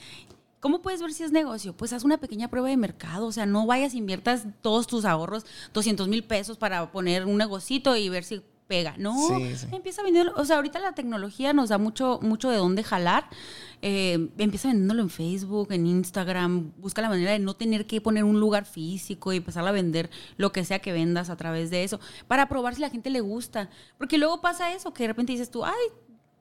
¿Cómo 0.62 0.82
puedes 0.82 1.02
ver 1.02 1.14
si 1.14 1.24
es 1.24 1.32
negocio? 1.32 1.72
Pues 1.74 1.94
haz 1.94 2.04
una 2.04 2.18
pequeña 2.18 2.50
prueba 2.50 2.68
de 2.68 2.76
mercado, 2.76 3.28
o 3.28 3.32
sea, 3.32 3.46
no 3.46 3.66
vayas, 3.66 3.94
inviertas 3.94 4.46
todos 4.62 4.88
tus 4.88 5.06
ahorros, 5.06 5.46
200 5.74 6.08
mil 6.10 6.24
pesos 6.26 6.58
para 6.58 6.92
poner 6.92 7.26
un 7.26 7.38
negocito 7.38 7.96
y 7.96 8.10
ver 8.10 8.26
si 8.26 8.42
pega. 8.70 8.94
No, 8.98 9.28
Sí, 9.28 9.56
sí. 9.58 9.68
empieza 9.74 10.04
vendiendo, 10.04 10.32
o 10.38 10.46
sea, 10.46 10.58
ahorita 10.58 10.80
la 10.80 10.94
tecnología 10.94 11.52
nos 11.52 11.70
da 11.70 11.78
mucho, 11.78 12.20
mucho 12.22 12.50
de 12.50 12.58
dónde 12.58 12.84
jalar. 12.84 13.26
Eh, 13.82 14.30
empieza 14.38 14.68
vendiéndolo 14.70 15.02
en 15.02 15.10
Facebook, 15.10 15.72
en 15.72 15.88
Instagram, 15.88 16.72
busca 16.78 17.02
la 17.02 17.10
manera 17.10 17.32
de 17.32 17.40
no 17.40 17.56
tener 17.56 17.88
que 17.88 18.00
poner 18.00 18.24
un 18.24 18.40
lugar 18.40 18.66
físico 18.66 19.34
y 19.34 19.38
empezar 19.38 19.68
a 19.68 19.72
vender 19.72 20.10
lo 20.38 20.52
que 20.52 20.64
sea 20.64 20.80
que 20.80 20.92
vendas 20.94 21.30
a 21.30 21.36
través 21.36 21.70
de 21.72 21.84
eso, 21.84 22.00
para 22.28 22.48
probar 22.48 22.76
si 22.76 22.82
la 22.82 22.90
gente 22.90 23.10
le 23.10 23.22
gusta. 23.22 23.70
Porque 23.98 24.18
luego 24.18 24.40
pasa 24.40 24.72
eso, 24.74 24.94
que 24.94 25.04
de 25.04 25.08
repente 25.08 25.32
dices 25.32 25.50
tú, 25.50 25.66
ay, 25.66 25.74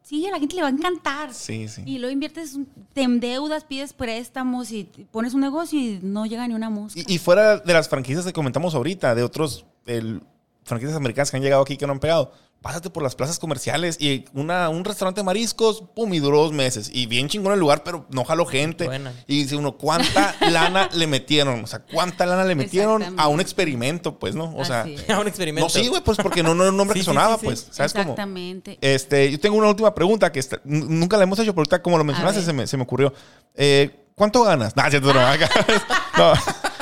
sí, 0.03 0.26
a 0.26 0.31
la 0.31 0.39
gente 0.39 0.55
le 0.55 0.62
va 0.62 0.68
a 0.68 0.72
encantar. 0.72 1.33
Sí, 1.33 1.66
sí. 1.66 1.83
Y 1.87 1.99
luego 1.99 2.12
inviertes, 2.12 2.59
te 2.93 3.03
endeudas, 3.03 3.64
pides 3.64 3.95
préstamos 3.95 4.70
y 4.70 4.85
pones 5.11 5.33
un 5.33 5.41
negocio 5.41 5.79
y 5.79 5.99
no 6.03 6.26
llega 6.26 6.47
ni 6.47 6.53
una 6.55 6.68
mosca. 6.68 7.01
Y, 7.01 7.14
y 7.14 7.18
fuera 7.18 7.57
de 7.59 7.72
las 7.72 7.89
franquicias 7.89 8.26
que 8.26 8.33
comentamos 8.35 8.74
ahorita, 8.74 9.14
de 9.14 9.22
otros 9.22 9.64
el, 9.87 10.20
franquicias 10.69 10.97
americanas 10.97 11.31
que 11.31 11.37
han 11.37 11.43
llegado 11.43 11.62
aquí 11.62 11.77
que 11.77 11.87
no 11.87 11.93
han 11.95 12.01
pegado, 12.01 12.33
pásate 12.61 12.91
por 12.91 13.03
las 13.03 13.14
plazas 13.14 13.39
comerciales 13.39 13.97
y 14.01 14.25
una, 14.35 14.69
un 14.69 14.85
restaurante 14.85 15.21
de 15.21 15.25
mariscos, 15.25 15.85
pum, 15.95 16.12
y 16.12 16.19
duró 16.19 16.43
dos 16.43 16.53
meses. 16.53 16.91
Y 16.93 17.07
bien 17.07 17.29
chingón 17.29 17.53
el 17.53 17.61
lugar, 17.61 17.83
pero 17.85 18.07
no 18.11 18.25
jaló 18.25 18.47
gente. 18.47 18.85
Buena. 18.87 19.12
Y 19.27 19.43
dice 19.43 19.57
uno, 19.57 19.77
¿cuánta 19.79 20.35
lana 20.51 20.89
le 20.93 21.07
metieron? 21.07 21.62
O 21.64 21.66
sea, 21.66 21.81
¿cuánta 21.81 22.27
lana 22.27 22.45
le 22.45 22.55
metieron 22.55 23.19
a 23.19 23.29
un 23.29 23.41
experimento, 23.41 24.19
pues, 24.19 24.35
no? 24.35 24.55
O 24.57 24.64
sea. 24.64 24.85
A 25.09 25.21
un 25.21 25.29
experimento. 25.29 25.66
no, 25.66 25.71
sí, 25.71 25.89
güey, 25.89 26.03
pues 26.03 26.19
porque 26.19 26.43
no, 26.43 26.55
no 26.55 26.62
era 26.64 26.71
un 26.73 26.77
nombre 26.77 26.95
Sí, 26.99 27.01
que 27.01 27.05
sonaba, 27.05 27.35
sí, 27.35 27.41
sí. 27.41 27.47
pues. 27.47 27.66
¿Sabes 27.71 27.93
cómo? 27.93 28.03
Exactamente. 28.11 28.79
Este, 28.81 29.31
yo 29.31 29.39
tengo 29.41 29.57
una 29.57 29.69
última 29.69 29.95
pregunta 29.95 30.31
que 30.33 30.41
está- 30.41 30.61
nunca 30.64 31.16
la 31.16 31.23
hemos 31.23 31.39
hecho, 31.39 31.53
pero 31.53 31.61
ahorita 31.61 31.81
como 31.83 31.97
lo 31.99 32.05
mencionaste 32.05 32.43
se 32.43 32.53
me, 32.53 32.66
se 32.66 32.77
me 32.77 32.83
ocurrió. 32.83 33.12
Eh, 33.55 34.05
¿Cuánto 34.14 34.43
ganas? 34.43 34.75
No, 34.75 34.83
es 34.85 34.91
cierto, 34.91 35.14
no. 35.14 35.21
no, 35.21 36.35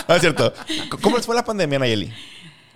no 0.08 0.14
es 0.14 0.20
cierto. 0.22 0.54
¿Cómo 1.02 1.18
les 1.18 1.26
fue 1.26 1.34
la 1.34 1.44
pandemia, 1.44 1.78
Nayeli? 1.78 2.10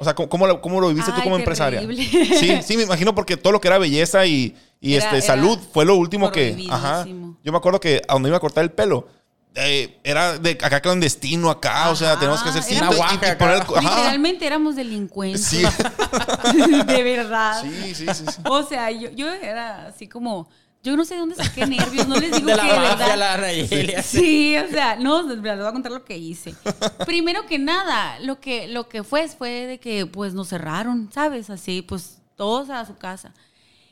O 0.01 0.05
sea, 0.05 0.14
¿cómo, 0.14 0.28
cómo 0.28 0.46
lo, 0.46 0.61
cómo 0.61 0.80
lo 0.80 0.88
viviste 0.88 1.12
tú 1.12 1.22
como 1.22 1.36
empresaria? 1.36 1.80
Sí, 1.82 2.61
sí, 2.64 2.76
me 2.76 2.82
imagino 2.84 3.14
porque 3.14 3.36
todo 3.36 3.53
lo 3.53 3.61
que 3.61 3.68
era 3.68 3.78
belleza 3.78 4.24
y, 4.26 4.57
y 4.80 4.94
Era- 4.94 5.05
este, 5.05 5.18
era 5.18 5.26
salud 5.26 5.59
fue 5.72 5.84
lo 5.84 5.94
último 5.96 6.32
que... 6.32 6.66
Ajá. 6.70 7.07
Yo 7.07 7.53
me 7.53 7.59
acuerdo 7.59 7.78
que 7.80 8.03
a 8.09 8.14
donde 8.14 8.28
iba 8.30 8.36
a 8.36 8.40
cortar 8.40 8.64
el 8.64 8.70
pelo, 8.72 9.07
eh, 9.55 9.98
era 10.05 10.38
de 10.38 10.53
acá 10.53 10.80
clandestino 10.80 11.51
acá, 11.51 11.90
o 11.90 11.96
sea, 11.96 12.18
tenemos 12.18 12.42
que 12.42 12.48
hacer 12.51 12.62
cita 12.62 12.88
y- 12.90 12.94
y, 12.94 12.98
Oaxaca. 12.98 13.38
poner... 13.38 13.57
Ajá. 13.62 13.96
Literalmente 13.96 14.46
éramos 14.46 14.76
delincuentes. 14.76 15.44
Sí. 15.44 15.62
de 16.86 17.03
verdad. 17.03 17.62
Sí, 17.62 17.94
sí, 17.94 18.07
sí, 18.14 18.24
sí. 18.26 18.40
O 18.48 18.62
sea, 18.62 18.90
yo, 18.90 19.11
yo 19.11 19.28
era 19.32 19.86
así 19.88 20.07
como. 20.09 20.48
Yo 20.82 20.96
no 20.96 21.04
sé 21.04 21.14
de 21.14 21.20
dónde 21.20 21.36
saqué 21.36 21.66
nervios, 21.66 22.08
no 22.08 22.16
les 22.16 22.32
digo 22.36 22.46
De 22.46 22.56
la 22.56 22.62
que 22.62 22.74
mafia, 22.74 23.16
la 23.16 23.36
Nayeli. 23.36 23.94
Sí, 24.02 24.56
o 24.56 24.68
sea, 24.68 24.96
no, 24.96 25.22
les 25.22 25.40
voy 25.40 25.50
a 25.50 25.72
contar 25.72 25.92
lo 25.92 26.04
que 26.04 26.16
hice. 26.16 26.54
Primero 27.06 27.46
que 27.46 27.58
nada, 27.58 28.18
lo 28.20 28.40
que, 28.40 28.66
lo 28.68 28.88
que 28.88 29.04
fue 29.04 29.28
fue 29.28 29.66
de 29.66 29.78
que 29.78 30.06
pues 30.06 30.32
nos 30.32 30.48
cerraron, 30.48 31.10
¿sabes? 31.12 31.50
Así, 31.50 31.82
pues 31.82 32.22
todos 32.34 32.70
a 32.70 32.86
su 32.86 32.96
casa. 32.96 33.34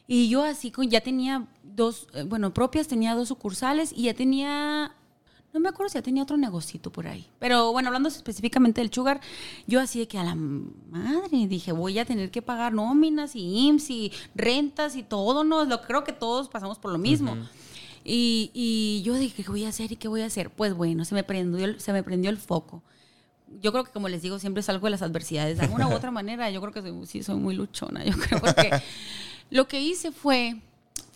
Y 0.07 0.31
yo 0.31 0.43
así, 0.43 0.71
con, 0.71 0.89
ya 0.89 1.03
tenía 1.03 1.47
dos, 1.63 2.09
eh, 2.15 2.23
bueno, 2.23 2.55
propias, 2.55 2.89
tenía 2.89 3.15
dos 3.15 3.29
sucursales 3.29 3.93
y 3.95 4.05
ya 4.05 4.15
tenía, 4.15 4.95
no 5.55 5.61
me 5.61 5.69
acuerdo 5.71 5.91
si 5.91 5.95
ya 5.99 6.03
tenía 6.03 6.23
otro 6.23 6.37
negocito 6.37 6.91
por 6.93 7.07
ahí. 7.07 7.27
Pero 7.39 7.73
bueno, 7.73 7.89
hablando 7.89 8.09
específicamente 8.09 8.81
del 8.81 8.93
Sugar, 8.93 9.21
yo 9.67 9.81
así 9.81 9.99
de 9.99 10.07
que 10.09 10.19
a 10.19 10.25
la 10.25 10.35
madre 10.35 11.47
dije, 11.49 11.73
voy 11.73 11.99
a 11.99 12.05
tener 12.05 12.31
que 12.31 12.43
pagar 12.43 12.73
nóminas 12.75 13.35
y 13.35 13.67
IMSS 13.69 13.91
y 13.91 14.13
rentas 14.35 14.95
y 14.97 15.03
todo, 15.03 15.45
¿no? 15.45 15.65
Lo, 15.65 15.81
creo 15.83 16.05
que 16.05 16.13
todos 16.13 16.49
pasamos 16.49 16.79
por 16.79 16.93
lo 16.93 16.99
mismo. 16.99 17.37
Y, 18.05 18.51
y 18.55 19.03
yo 19.05 19.15
dije, 19.15 19.43
¿qué 19.43 19.51
voy 19.51 19.65
a 19.65 19.69
hacer 19.71 19.93
y 19.93 19.97
qué 19.97 20.09
voy 20.09 20.23
a 20.23 20.27
hacer? 20.27 20.51
Pues 20.51 20.75
bueno, 20.75 21.05
se 21.05 21.15
me 21.15 21.25
prendió 21.25 21.65
el, 21.65 21.81
se 21.81 21.93
me 21.93 22.03
prendió 22.03 22.31
el 22.31 22.39
foco. 22.39 22.83
Yo 23.63 23.73
creo 23.73 23.85
que, 23.85 23.91
como 23.93 24.09
les 24.09 24.23
digo, 24.23 24.39
siempre 24.39 24.63
salgo 24.63 24.87
de 24.87 24.91
las 24.91 25.03
adversidades. 25.03 25.59
De 25.59 25.65
alguna 25.65 25.89
u 25.89 25.93
otra 25.95 26.11
manera, 26.21 26.51
yo 26.51 26.61
creo 26.61 26.73
que 26.73 26.83
soy- 26.83 27.07
sí 27.07 27.23
soy 27.23 27.37
muy 27.37 27.55
luchona. 27.55 28.05
Yo 28.05 28.13
creo 28.17 28.41
porque 28.41 28.71
lo 29.51 29.67
que 29.69 29.81
hice 29.81 30.13
fue, 30.13 30.61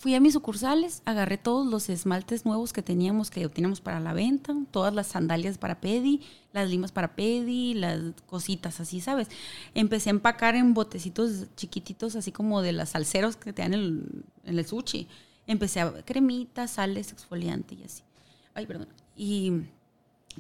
fui 0.03 0.17
a 0.17 0.21
mis 0.21 0.33
sucursales, 0.33 1.01
agarré 1.05 1.39
todos 1.39 1.65
los 1.65 1.89
esmaltes 1.89 2.45
nuevos 2.45 2.73
que 2.73 2.83
teníamos, 2.83 3.31
que 3.31 3.49
teníamos 3.49 3.81
para 3.81 4.01
la 4.01 4.13
venta, 4.13 4.53
todas 4.73 4.93
las 4.93 5.07
sandalias 5.07 5.59
para 5.59 5.81
pedi, 5.81 6.23
las 6.53 6.69
limas 6.69 6.91
para 6.91 7.15
pedi, 7.15 7.75
las 7.75 8.01
cositas 8.27 8.81
así, 8.81 9.01
¿sabes? 9.01 9.29
Empecé 9.75 10.11
a 10.11 10.15
empacar 10.15 10.57
en 10.57 10.75
botecitos 10.75 11.47
chiquititos, 11.55 12.17
así 12.17 12.33
como 12.33 12.63
de 12.63 12.73
las 12.73 12.89
salseros 12.89 13.37
que 13.37 13.53
te 13.53 13.63
dan 13.63 13.75
el, 13.75 14.25
en 14.45 14.59
el 14.59 14.67
sushi. 14.67 15.07
Empecé 15.47 15.83
a 15.83 15.93
cremitas, 16.03 16.73
sales, 16.73 17.13
exfoliante 17.13 17.77
y 17.77 17.85
así. 17.85 18.03
Ay, 18.55 18.67
perdón. 18.67 18.89
Y 19.17 19.53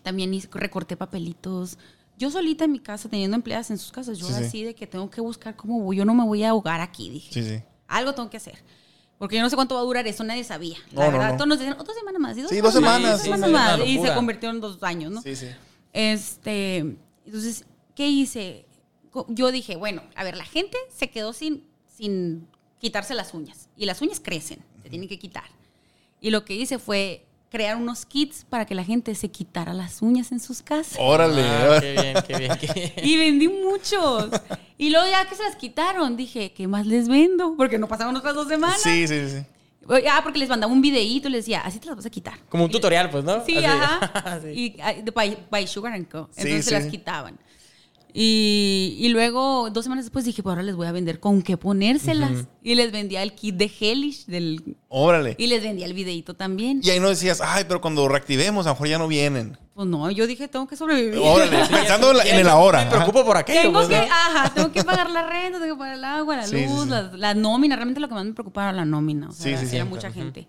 también 0.02 0.36
recorté 0.50 0.96
papelitos. 0.96 1.78
Yo 2.18 2.32
solita 2.32 2.64
en 2.64 2.72
mi 2.72 2.80
casa, 2.80 3.08
teniendo 3.08 3.36
empleadas 3.36 3.70
en 3.70 3.78
sus 3.78 3.92
casas, 3.92 4.18
yo 4.18 4.26
Sí, 4.26 4.32
sí. 4.34 4.42
así 4.42 4.64
de 4.64 4.74
que 4.74 4.88
tengo 4.88 5.08
que 5.08 5.20
buscar 5.20 5.54
cómo 5.54 5.78
voy. 5.80 5.98
Yo 5.98 6.04
no 6.04 6.14
me 6.14 6.24
voy 6.24 6.42
a 6.42 6.50
ahogar 6.50 6.80
aquí, 6.80 7.10
dije. 7.10 7.32
Sí, 7.32 7.48
sí. 7.48 7.62
Algo 7.86 8.12
tengo 8.12 8.28
que 8.28 8.38
hacer. 8.38 8.58
Porque 9.22 9.36
yo 9.36 9.42
no 9.42 9.48
sé 9.48 9.54
cuánto 9.54 9.76
va 9.76 9.82
a 9.82 9.84
durar 9.84 10.04
eso, 10.08 10.24
nadie 10.24 10.42
sabía. 10.42 10.78
La 10.90 11.04
No, 11.06 11.12
verdad, 11.12 11.30
no. 11.30 11.34
todos 11.36 11.46
nos 11.46 11.58
decían, 11.60 11.78
otra 11.78 11.94
semana 11.94 12.18
más. 12.18 12.36
y 12.36 12.42
Sí, 12.48 12.60
dos 12.60 12.72
semanas, 12.74 13.12
Dos 13.12 13.20
semanas 13.22 13.46
sí, 13.46 13.52
más. 13.52 13.80
Y 13.88 13.98
se 14.00 14.14
convirtió 14.14 14.50
en 14.50 14.60
dos 14.60 14.82
años, 14.82 15.12
¿no? 15.12 15.22
Sí, 15.22 15.36
sí. 15.36 15.46
Este, 15.92 16.78
entonces, 17.24 17.64
¿qué 17.94 18.08
hice? 18.08 18.66
Yo 19.28 19.52
dije, 19.52 19.76
bueno, 19.76 20.02
a 20.16 20.24
ver, 20.24 20.36
la 20.36 20.44
gente 20.44 20.76
se 20.92 21.08
quedó 21.08 21.32
sin, 21.32 21.62
sin 21.86 22.48
quitarse 22.80 23.14
las 23.14 23.32
uñas. 23.32 23.68
Y 23.76 23.86
las 23.86 24.02
uñas 24.02 24.18
crecen, 24.18 24.58
se 24.82 24.90
tienen 24.90 25.08
que 25.08 25.20
quitar. 25.20 25.44
Y 26.20 26.30
lo 26.30 26.44
que 26.44 26.56
hice 26.56 26.80
fue 26.80 27.24
crear 27.52 27.76
unos 27.76 28.06
kits 28.06 28.46
para 28.48 28.64
que 28.64 28.74
la 28.74 28.82
gente 28.82 29.14
se 29.14 29.30
quitara 29.30 29.74
las 29.74 30.00
uñas 30.00 30.32
en 30.32 30.40
sus 30.40 30.62
casas. 30.62 30.96
Órale. 30.98 31.42
Ah, 31.42 31.78
qué 31.80 31.92
bien, 31.92 32.14
qué 32.26 32.38
bien, 32.38 32.58
qué 32.58 32.72
bien. 32.72 32.92
Y 33.04 33.18
vendí 33.18 33.48
muchos. 33.48 34.30
Y 34.78 34.88
luego 34.88 35.06
ya 35.06 35.26
que 35.28 35.34
se 35.34 35.42
las 35.42 35.54
quitaron, 35.56 36.16
dije, 36.16 36.52
¿qué 36.52 36.66
más 36.66 36.86
les 36.86 37.08
vendo? 37.08 37.54
Porque 37.56 37.78
no 37.78 37.86
pasaban 37.86 38.16
otras 38.16 38.34
dos 38.34 38.48
semanas. 38.48 38.80
Sí, 38.82 39.06
sí, 39.06 39.28
sí. 39.28 39.44
Ah, 40.10 40.20
porque 40.22 40.38
les 40.38 40.48
mandaba 40.48 40.72
un 40.72 40.80
videíto 40.80 41.28
y 41.28 41.32
les 41.32 41.44
decía, 41.44 41.60
así 41.60 41.78
te 41.78 41.86
las 41.88 41.96
vas 41.96 42.06
a 42.06 42.10
quitar. 42.10 42.38
Como 42.48 42.64
un 42.64 42.70
tutorial, 42.70 43.10
pues, 43.10 43.22
¿no? 43.22 43.44
Sí, 43.44 43.58
Así. 43.58 43.66
ajá. 43.66 44.40
Sí. 44.42 44.48
Y 44.48 44.80
ah, 44.80 44.94
de 44.94 45.10
by, 45.10 45.46
by 45.50 45.66
Sugar 45.66 45.92
and 45.92 46.08
Co. 46.08 46.30
Entonces 46.36 46.64
sí. 46.64 46.70
se 46.70 46.70
las 46.72 46.86
quitaban. 46.86 47.38
Y, 48.14 48.96
y 48.98 49.08
luego, 49.08 49.70
dos 49.70 49.84
semanas 49.84 50.04
después, 50.04 50.24
dije, 50.26 50.42
pues 50.42 50.52
ahora 50.52 50.62
les 50.62 50.76
voy 50.76 50.86
a 50.86 50.92
vender 50.92 51.18
con 51.18 51.40
qué 51.40 51.56
ponérselas. 51.56 52.46
Y 52.62 52.74
les 52.74 52.92
vendía 52.92 53.22
el 53.22 53.32
kit 53.34 53.56
de 53.56 53.70
Hellish 53.80 54.26
del, 54.26 54.76
Órale. 54.88 55.34
y 55.38 55.46
les 55.46 55.62
vendía 55.62 55.86
el 55.86 55.94
videíto 55.94 56.34
también. 56.34 56.80
Y 56.84 56.90
ahí 56.90 57.00
no 57.00 57.08
decías, 57.08 57.40
ay, 57.40 57.64
pero 57.66 57.80
cuando 57.80 58.06
reactivemos, 58.08 58.66
a 58.66 58.70
lo 58.70 58.74
mejor 58.74 58.88
ya 58.88 58.98
no 58.98 59.08
vienen. 59.08 59.56
Pues 59.74 59.88
no, 59.88 60.10
yo 60.10 60.26
dije, 60.26 60.46
tengo 60.48 60.66
que 60.68 60.76
sobrevivir. 60.76 61.18
Órale, 61.18 61.56
pensando 61.70 62.10
en, 62.10 62.16
la- 62.18 62.24
en 62.24 62.38
el 62.40 62.48
ahora. 62.48 62.84
Me 62.84 62.90
preocupo 62.90 63.24
por 63.24 63.38
aquello, 63.38 63.62
Tengo 63.62 63.74
pues, 63.78 63.88
que, 63.88 63.96
¿no? 63.96 64.02
ajá, 64.12 64.52
tengo 64.54 64.70
que 64.72 64.84
pagar 64.84 65.10
la 65.10 65.26
renta, 65.26 65.58
tengo 65.58 65.74
que 65.74 65.78
pagar 65.78 65.94
el 65.96 66.04
agua, 66.04 66.36
la 66.36 66.46
Sí, 66.46 66.56
sí, 66.58 66.66
luz, 66.66 66.84
sí. 66.84 66.88
La, 66.90 67.02
la 67.16 67.34
nómina. 67.34 67.76
Realmente 67.76 67.98
lo 68.00 68.08
que 68.08 68.14
más 68.14 68.26
me 68.26 68.34
preocupaba 68.34 68.68
era 68.68 68.76
la 68.76 68.84
nómina. 68.84 69.30
O 69.30 69.32
sea, 69.32 69.56
Sí, 69.58 69.64
sí, 69.64 69.70
sí, 69.70 69.76
era 69.76 69.86
sí. 69.86 69.90
mucha 69.90 70.12
gente. 70.12 70.46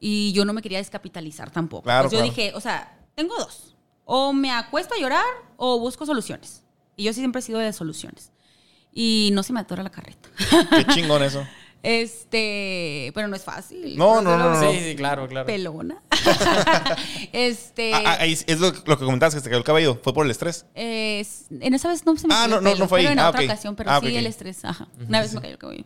Y 0.00 0.32
yo 0.32 0.46
no 0.46 0.54
me 0.54 0.62
quería 0.62 0.78
descapitalizar 0.78 1.50
tampoco. 1.50 1.82
Claro, 1.82 2.08
Pues 2.08 2.12
yo 2.12 2.18
claro. 2.24 2.30
dije, 2.34 2.52
o 2.56 2.60
sea, 2.62 2.98
tengo 3.14 3.34
dos. 3.36 3.76
O 4.06 4.32
me 4.32 4.50
acuesto 4.50 4.94
a 4.94 4.98
llorar 5.00 5.24
o 5.58 5.78
busco 5.78 6.04
soluciones. 6.06 6.62
Y 6.96 7.04
yo 7.04 7.12
sí 7.12 7.20
siempre 7.20 7.40
he 7.40 7.42
sido 7.42 7.58
de 7.58 7.72
soluciones. 7.72 8.30
Y 8.92 9.30
no 9.32 9.42
se 9.42 9.52
me 9.52 9.60
atora 9.60 9.82
la 9.82 9.90
carreta. 9.90 10.28
Qué 10.70 10.84
chingón 10.94 11.22
eso. 11.22 11.46
Este, 11.86 13.12
pero 13.14 13.28
no 13.28 13.36
es 13.36 13.44
fácil. 13.44 13.98
No, 13.98 14.22
no, 14.22 14.38
no, 14.38 14.54
no. 14.58 14.72
Sí, 14.72 14.78
sí, 14.80 14.96
claro, 14.96 15.28
claro. 15.28 15.44
Pelona. 15.44 16.02
este, 17.34 17.92
Ah, 17.92 18.16
ah, 18.20 18.24
es 18.24 18.58
lo, 18.58 18.70
lo 18.70 18.98
que 18.98 19.04
comentabas, 19.04 19.34
que 19.34 19.40
se 19.40 19.50
cayó 19.50 19.58
el 19.58 19.64
cabello. 19.64 20.00
¿Fue 20.02 20.14
por 20.14 20.24
el 20.24 20.30
estrés? 20.30 20.64
Es- 20.74 21.44
en 21.50 21.74
esa 21.74 21.88
vez 21.88 22.06
no 22.06 22.16
se 22.16 22.26
me 22.26 22.32
Ah, 22.34 22.44
cayó 22.44 22.60
no, 22.62 22.68
el 22.70 22.78
no, 22.78 22.84
no 22.84 22.88
fue 22.88 23.00
ahí. 23.00 23.04
pero 23.04 23.12
en 23.12 23.18
Ah, 23.18 23.28
otra 23.28 23.42
ocasión, 23.44 23.76
pero 23.76 23.90
Ah, 23.90 24.00
sí 24.02 24.16
el 24.16 24.24
estrés, 24.26 24.64
ajá. 24.64 24.88
Una 25.06 25.20
vez 25.20 25.34
me 25.34 25.42
cayó 25.42 25.52
el 25.52 25.58
cabello. 25.58 25.84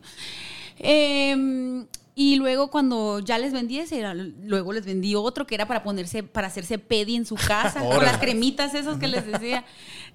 Y 2.21 2.35
luego 2.35 2.69
cuando 2.69 3.21
ya 3.21 3.39
les 3.39 3.53
vendí 3.53 3.79
ese, 3.79 3.97
era- 4.01 4.13
luego 4.13 4.73
les 4.73 4.85
vendí 4.85 5.15
otro 5.15 5.47
que 5.47 5.55
era 5.55 5.69
para 5.69 5.85
ponerse, 5.85 6.25
para 6.25 6.49
hacerse 6.49 6.77
pedi 6.77 7.15
en 7.15 7.25
su 7.25 7.37
casa, 7.37 7.79
con 7.79 8.05
las 8.05 8.19
cremitas 8.19 8.75
esas 8.75 8.99
que 8.99 9.07
les 9.07 9.25
decía. 9.25 9.65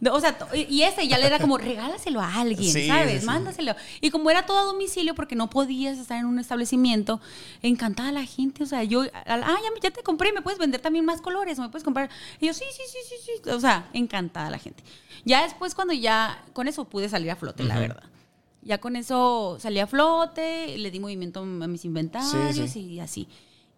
No, 0.02 0.14
O 0.14 0.20
sea, 0.20 0.38
y 0.54 0.82
ese 0.82 1.08
ya 1.08 1.18
le 1.18 1.28
era 1.28 1.40
como, 1.40 1.58
regálaselo 1.58 2.20
a 2.20 2.42
alguien, 2.42 2.74
Sí, 2.74 2.88
¿sabes? 2.88 3.22
sí. 3.22 3.26
Mándaselo. 3.26 3.74
Y 4.02 4.10
como 4.10 4.30
era 4.30 4.46
todo 4.46 4.58
a 4.60 4.64
domicilio, 4.64 5.16
porque 5.16 5.36
no 5.38 5.50
podías 5.50 5.98
estar 5.98 6.18
en 6.18 6.26
un 6.26 6.40
establecimiento, 6.40 7.22
encantada 7.62 8.12
la 8.12 8.26
gente. 8.26 8.64
O 8.64 8.66
sea, 8.66 8.84
yo, 8.84 9.04
al- 9.26 9.44
ah, 9.44 9.56
ya, 9.64 9.70
ya 9.82 9.92
te 9.92 10.04
compré, 10.04 10.34
me 10.34 10.42
puedes 10.42 10.60
vender 10.60 10.82
también 10.82 11.06
más 11.06 11.22
colores, 11.22 11.58
me 11.58 11.70
puedes 11.70 11.86
comprar. 11.86 12.10
Y 12.42 12.48
yo, 12.48 12.54
sí, 12.54 12.66
sí, 12.74 12.82
sí, 12.86 12.98
sí, 13.08 13.32
sí. 13.44 13.50
O 13.50 13.62
sea, 13.62 13.88
encantada 13.94 14.50
la 14.50 14.58
gente. 14.58 14.84
Ya 15.24 15.44
después, 15.44 15.74
cuando 15.74 15.94
ya, 15.94 16.44
con 16.52 16.68
eso 16.68 16.84
pude 16.84 17.08
salir 17.08 17.32
a 17.32 17.38
flote, 17.38 17.64
la 17.64 17.80
verdad. 17.80 18.04
Ya 18.66 18.80
con 18.80 18.96
eso 18.96 19.58
salí 19.60 19.80
a 19.80 19.88
flote, 19.88 20.78
le 20.78 20.90
di 20.92 21.00
movimiento 21.00 21.42
a 21.42 21.68
mis 21.68 21.84
inventarios 21.86 22.56
Sí, 22.56 22.68
sí. 22.68 22.80
y 22.94 23.00
así. 23.00 23.28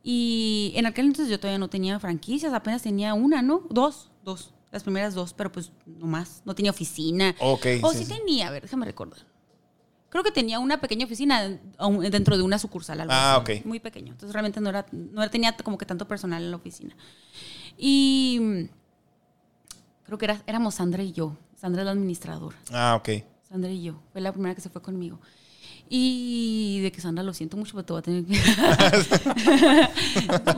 Y 0.04 0.74
en 0.76 0.86
aquel 0.86 1.08
entonces 1.08 1.32
yo 1.32 1.40
todavía 1.40 1.58
no 1.58 1.70
tenía 1.70 2.00
franquicias, 2.00 2.54
apenas 2.54 2.84
tenía 2.84 3.14
una, 3.16 3.42
¿no? 3.42 3.64
Dos, 3.70 4.12
dos. 4.24 4.52
Las 4.72 4.84
primeras 4.84 5.14
dos, 5.16 5.34
pero 5.34 5.52
pues 5.52 5.72
no 5.86 6.06
más. 6.06 6.42
No 6.46 6.54
tenía 6.54 6.70
oficina. 6.72 7.34
Ok, 7.40 7.66
O 7.82 7.92
sí, 7.94 8.00
sí, 8.00 8.06
sí. 8.06 8.14
tenía, 8.14 8.48
a 8.50 8.52
ver, 8.52 8.64
déjame 8.64 8.86
recordar. 8.86 9.20
Creo 10.10 10.24
que 10.24 10.32
tenía 10.32 10.60
una 10.60 10.80
pequeña 10.80 11.06
oficina 11.06 11.60
dentro 12.12 12.38
de 12.38 12.44
una 12.44 12.60
sucursal. 12.60 13.00
algo 13.02 13.12
Ah, 13.14 13.42
así, 13.44 13.60
ok. 13.60 13.66
Muy 13.66 13.80
pequeño. 13.80 14.12
Entonces 14.12 14.34
realmente 14.34 14.62
no, 14.62 14.70
era, 14.70 14.86
no 14.92 15.22
era- 15.22 15.32
tenía 15.32 15.56
como 15.58 15.78
que 15.78 15.86
tanto 15.86 16.08
personal 16.08 16.44
en 16.44 16.52
la 16.52 16.58
oficina. 16.58 16.96
Y 17.78 18.70
creo 20.04 20.18
que 20.18 20.26
era, 20.26 20.42
éramos 20.46 20.76
Sandra 20.76 21.04
y 21.04 21.12
yo. 21.12 21.36
Sandra 21.56 21.82
es 21.82 21.86
la 21.86 21.92
administradora. 21.92 22.56
Ah, 22.72 22.96
ok. 23.00 23.10
Sandra 23.56 23.72
y 23.72 23.84
yo. 23.84 23.94
Fue 24.12 24.20
la 24.20 24.34
primera 24.34 24.54
que 24.54 24.60
se 24.60 24.70
fue 24.70 24.82
conmigo. 24.82 25.18
Y 25.88 26.82
de 26.82 26.92
que 26.92 27.00
Sandra 27.00 27.24
lo 27.24 27.34
siento 27.34 27.56
mucho, 27.56 27.72
pero 27.72 27.86
te 27.86 27.94
voy 27.94 28.00
a 28.00 28.02
tener 28.02 28.26
que. 28.26 28.38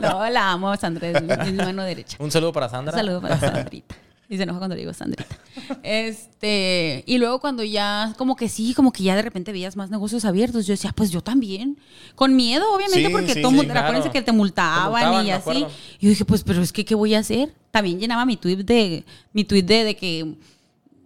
no, 0.00 0.28
la 0.28 0.50
amo, 0.50 0.76
Sandra, 0.76 1.10
es 1.10 1.22
mi, 1.22 1.52
mano 1.52 1.84
derecha. 1.84 2.16
Un 2.18 2.32
saludo 2.32 2.52
para 2.52 2.68
Sandra. 2.68 2.92
Un 2.94 2.98
saludo 2.98 3.20
para 3.20 3.38
Sandrita. 3.38 3.94
Y 4.28 4.36
se 4.36 4.42
enoja 4.42 4.58
cuando 4.58 4.74
le 4.74 4.80
digo 4.80 4.92
Sandrita. 4.92 5.38
Este, 5.84 7.04
y 7.06 7.18
luego 7.18 7.38
cuando 7.38 7.62
ya, 7.62 8.14
como 8.18 8.34
que 8.34 8.48
sí, 8.48 8.74
como 8.74 8.92
que 8.92 9.04
ya 9.04 9.14
de 9.14 9.22
repente 9.22 9.52
veías 9.52 9.76
más 9.76 9.90
negocios 9.90 10.24
abiertos, 10.24 10.66
yo 10.66 10.72
decía, 10.72 10.92
pues 10.92 11.10
yo 11.10 11.22
también. 11.22 11.78
Con 12.16 12.34
miedo, 12.34 12.66
obviamente, 12.74 13.06
Sí, 13.06 13.12
porque 13.12 13.34
sí, 13.34 13.42
todo 13.42 13.52
sí, 13.52 13.60
claro. 13.60 13.80
acuérdense 13.80 14.10
que 14.10 14.22
te 14.22 14.32
multaban, 14.32 15.00
Te 15.00 15.06
multaban, 15.06 15.26
y 15.26 15.30
así. 15.30 15.66
Y 16.00 16.06
yo 16.06 16.10
dije, 16.10 16.24
pues, 16.24 16.42
pero 16.42 16.62
es 16.62 16.72
que, 16.72 16.84
¿qué 16.84 16.96
voy 16.96 17.14
a 17.14 17.20
hacer? 17.20 17.54
También 17.70 18.00
llenaba 18.00 18.24
mi 18.26 18.36
tweet 18.36 18.64
de, 18.64 19.04
mi 19.32 19.44
tweet 19.44 19.62
de, 19.62 19.84
de 19.84 19.94
que, 19.96 20.34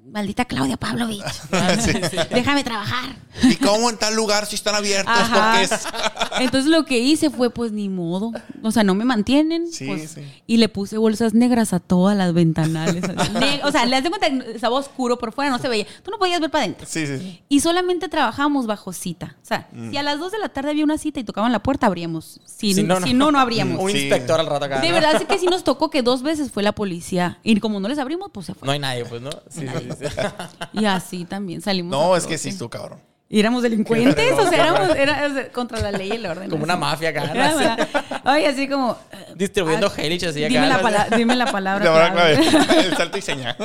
maldita 0.05 0.45
Claudia 0.45 0.77
Pavlovich, 0.77 1.23
déjame 2.31 2.65
trabajar. 2.65 3.17
¿Y 3.43 3.57
cómo 3.57 3.89
en 3.89 3.97
tal 3.97 4.15
lugar 4.15 4.45
si 4.47 4.57
están 4.57 4.75
abiertos? 4.75 5.15
Ajá. 5.17 5.53
Porque 5.59 5.75
es... 5.75 6.41
Entonces 6.41 6.71
lo 6.71 6.85
que 6.85 6.99
hice 6.99 7.31
fue, 7.31 7.51
pues 7.51 7.73
ni 7.73 7.89
modo. 7.89 8.31
O 8.63 8.71
sea, 8.71 8.85
no 8.85 8.95
me 8.95 9.05
mantienen. 9.05 9.73
Sí, 9.73 9.87
pues, 9.87 10.11
sí. 10.11 10.21
Y 10.47 10.59
le 10.59 10.69
puse 10.69 10.99
bolsas 10.99 11.33
negras 11.33 11.73
a 11.73 11.81
todas 11.81 12.17
las 12.17 12.35
ventanales. 12.35 13.05
o 13.65 13.71
sea, 13.73 13.87
le 13.87 13.93
das 13.97 14.05
de 14.05 14.11
cuenta 14.11 14.29
que 14.29 14.53
estaba 14.55 14.77
oscuro 14.77 15.19
por 15.19 15.33
fuera, 15.33 15.51
no 15.51 15.59
se 15.59 15.69
veía. 15.69 15.87
Tú 16.03 16.11
no 16.11 16.19
podías 16.19 16.41
ver 16.41 16.51
para 16.51 16.65
adentro. 16.65 16.87
Sí, 16.89 17.07
sí, 17.07 17.19
sí. 17.19 17.43
Y 17.49 17.61
solamente 17.61 18.09
trabajábamos 18.09 18.67
bajo 18.67 18.93
cita. 18.93 19.37
O 19.43 19.47
sea, 19.47 19.69
Mm. 19.73 19.91
si 19.91 19.97
a 19.97 20.03
las 20.03 20.19
2 20.19 20.33
de 20.33 20.39
la 20.39 20.49
tarde 20.51 20.71
había 20.71 20.85
una 20.85 20.99
cita 20.99 21.21
y 21.21 21.25
tocaban 21.25 21.53
la 21.53 21.63
puerta, 21.63 21.87
abríamos. 21.87 22.41
Si, 22.45 22.75
Si 22.75 22.83
no, 22.83 23.01
si 23.01 23.15
no. 23.15 23.27
no, 23.27 23.33
no, 23.33 23.41
abríamos. 23.41 23.81
Un 23.81 23.91
Sí. 23.91 23.99
inspector 23.99 24.39
al 24.41 24.47
rato 24.47 24.67
acá. 24.67 24.81
De 24.81 24.89
¿no? 24.89 24.95
verdad 24.95 25.15
es 25.17 25.25
que 25.27 25.39
sí 25.39 25.47
nos 25.47 25.65
tocó 25.65 25.89
que 25.91 26.03
dos 26.03 26.23
veces 26.23 26.51
fue 26.53 26.63
la 26.63 26.73
policía. 26.73 27.39
Y 27.43 27.59
como 27.61 27.81
no 27.81 27.89
les 27.89 27.99
abrimos, 27.99 28.31
pues 28.33 28.47
se 28.47 28.55
fue. 28.55 28.67
No 28.67 28.73
hay 28.73 28.79
nadie, 28.79 29.05
pues, 29.07 29.23
¿no? 29.23 29.31
Sí, 29.49 29.61
sí, 29.61 29.67
sí. 29.99 30.02
Y 30.73 30.85
así 30.85 31.25
también 31.25 31.61
salimos. 31.61 31.91
No, 31.91 32.15
a 32.15 32.19
es 32.19 32.27
que 32.27 32.39
sí, 32.39 32.57
tú, 32.57 32.69
cabrón. 32.69 33.01
Y 33.29 33.41
éramos 33.41 33.63
delincuentes, 33.63 34.39
o 34.39 34.51
sea, 34.51 34.69
éramos 34.69 34.95
era, 34.95 35.27
o 35.27 35.33
sea, 35.33 35.51
contra 35.53 35.81
la 35.81 35.91
ley 35.91 36.11
y 36.11 36.17
el 36.17 36.27
orden. 36.27 36.51
Como 36.51 36.65
así. 36.65 36.71
una 36.71 36.77
mafia 36.77 37.09
acá. 37.09 37.89
Ay, 38.25 38.45
así 38.45 38.69
como. 38.69 38.99
Distribuyendo 39.35 39.87
ah, 39.87 40.03
Helix 40.03 40.25
así 40.25 40.45
acá. 40.45 40.53
Dime 40.53 40.69
la, 40.69 41.09
dime 41.17 41.37
la 41.37 41.51
palabra. 41.51 41.85
La 41.99 42.13
clave. 42.13 42.41
El 42.85 42.95
salto 42.95 43.17
y 43.17 43.23
señal. 43.23 43.57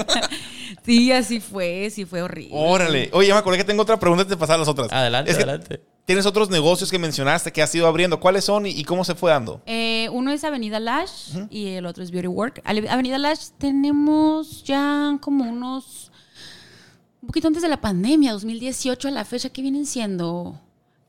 Sí, 0.86 1.12
así 1.12 1.42
fue, 1.42 1.90
sí 1.90 2.06
fue 2.06 2.22
horrible. 2.22 2.54
Órale. 2.54 3.10
Oye, 3.12 3.28
ya 3.28 3.34
me 3.34 3.42
acordé 3.42 3.58
que 3.58 3.66
tengo 3.66 3.82
otra 3.82 4.00
pregunta 4.00 4.22
antes 4.22 4.38
de 4.38 4.40
pasar 4.40 4.56
a 4.56 4.60
las 4.60 4.70
otras. 4.70 4.90
Adelante, 4.90 5.32
Es 5.32 5.36
que 5.36 5.44
adelante. 5.44 5.82
Tienes 6.06 6.26
otros 6.26 6.50
negocios 6.50 6.90
que 6.90 6.98
mencionaste 6.98 7.52
que 7.52 7.62
has 7.62 7.76
ido 7.76 7.88
abriendo. 7.88 8.22
¿Cuáles 8.22 8.46
son 8.46 8.66
y, 8.66 8.70
y 8.70 8.86
cómo 8.86 9.04
se 9.04 9.14
fue 9.14 9.32
dando? 9.32 9.62
Eh, 9.66 10.08
uno 10.14 10.32
es 10.32 10.46
Avenida 10.46 10.80
Lash 10.80 11.36
y 11.50 11.72
el 11.72 11.86
otro 11.86 12.06
es 12.06 12.12
Beauty 12.12 12.30
Work. 12.30 12.62
Avenida 12.64 13.18
Lash 13.18 13.50
tenemos 13.58 14.64
ya 14.64 15.18
como 15.20 15.44
unos. 15.44 16.14
Un 17.22 17.28
poquito 17.28 17.48
antes 17.48 17.64
de 17.64 17.70
la 17.70 17.82
pandemia, 17.82 18.32
2018 18.34 19.08
a 19.08 19.12
la 19.12 19.26
fecha, 19.26 19.50
que 19.50 19.62
vienen 19.62 19.86
siendo? 19.86 20.60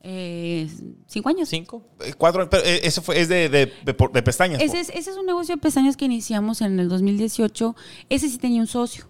Eh, 0.01 0.69
¿Cinco 1.07 1.29
años? 1.29 1.49
¿Cinco? 1.49 1.83
Eh, 2.01 2.13
Cuatro, 2.17 2.49
pero 2.49 2.63
eh, 2.63 2.81
eso 2.83 3.01
fue, 3.01 3.19
es 3.19 3.27
de, 3.27 3.49
de, 3.49 3.65
de 3.65 3.95
de 4.13 4.23
pestañas. 4.23 4.61
Ese 4.61 4.79
es, 4.79 4.89
ese 4.89 5.11
es 5.11 5.17
un 5.17 5.25
negocio 5.25 5.55
de 5.55 5.61
pestañas 5.61 5.97
que 5.97 6.05
iniciamos 6.05 6.61
en 6.61 6.79
el 6.79 6.87
2018. 6.89 7.75
Ese 8.09 8.29
sí 8.29 8.37
tenía 8.37 8.61
un 8.61 8.67
socio 8.67 9.07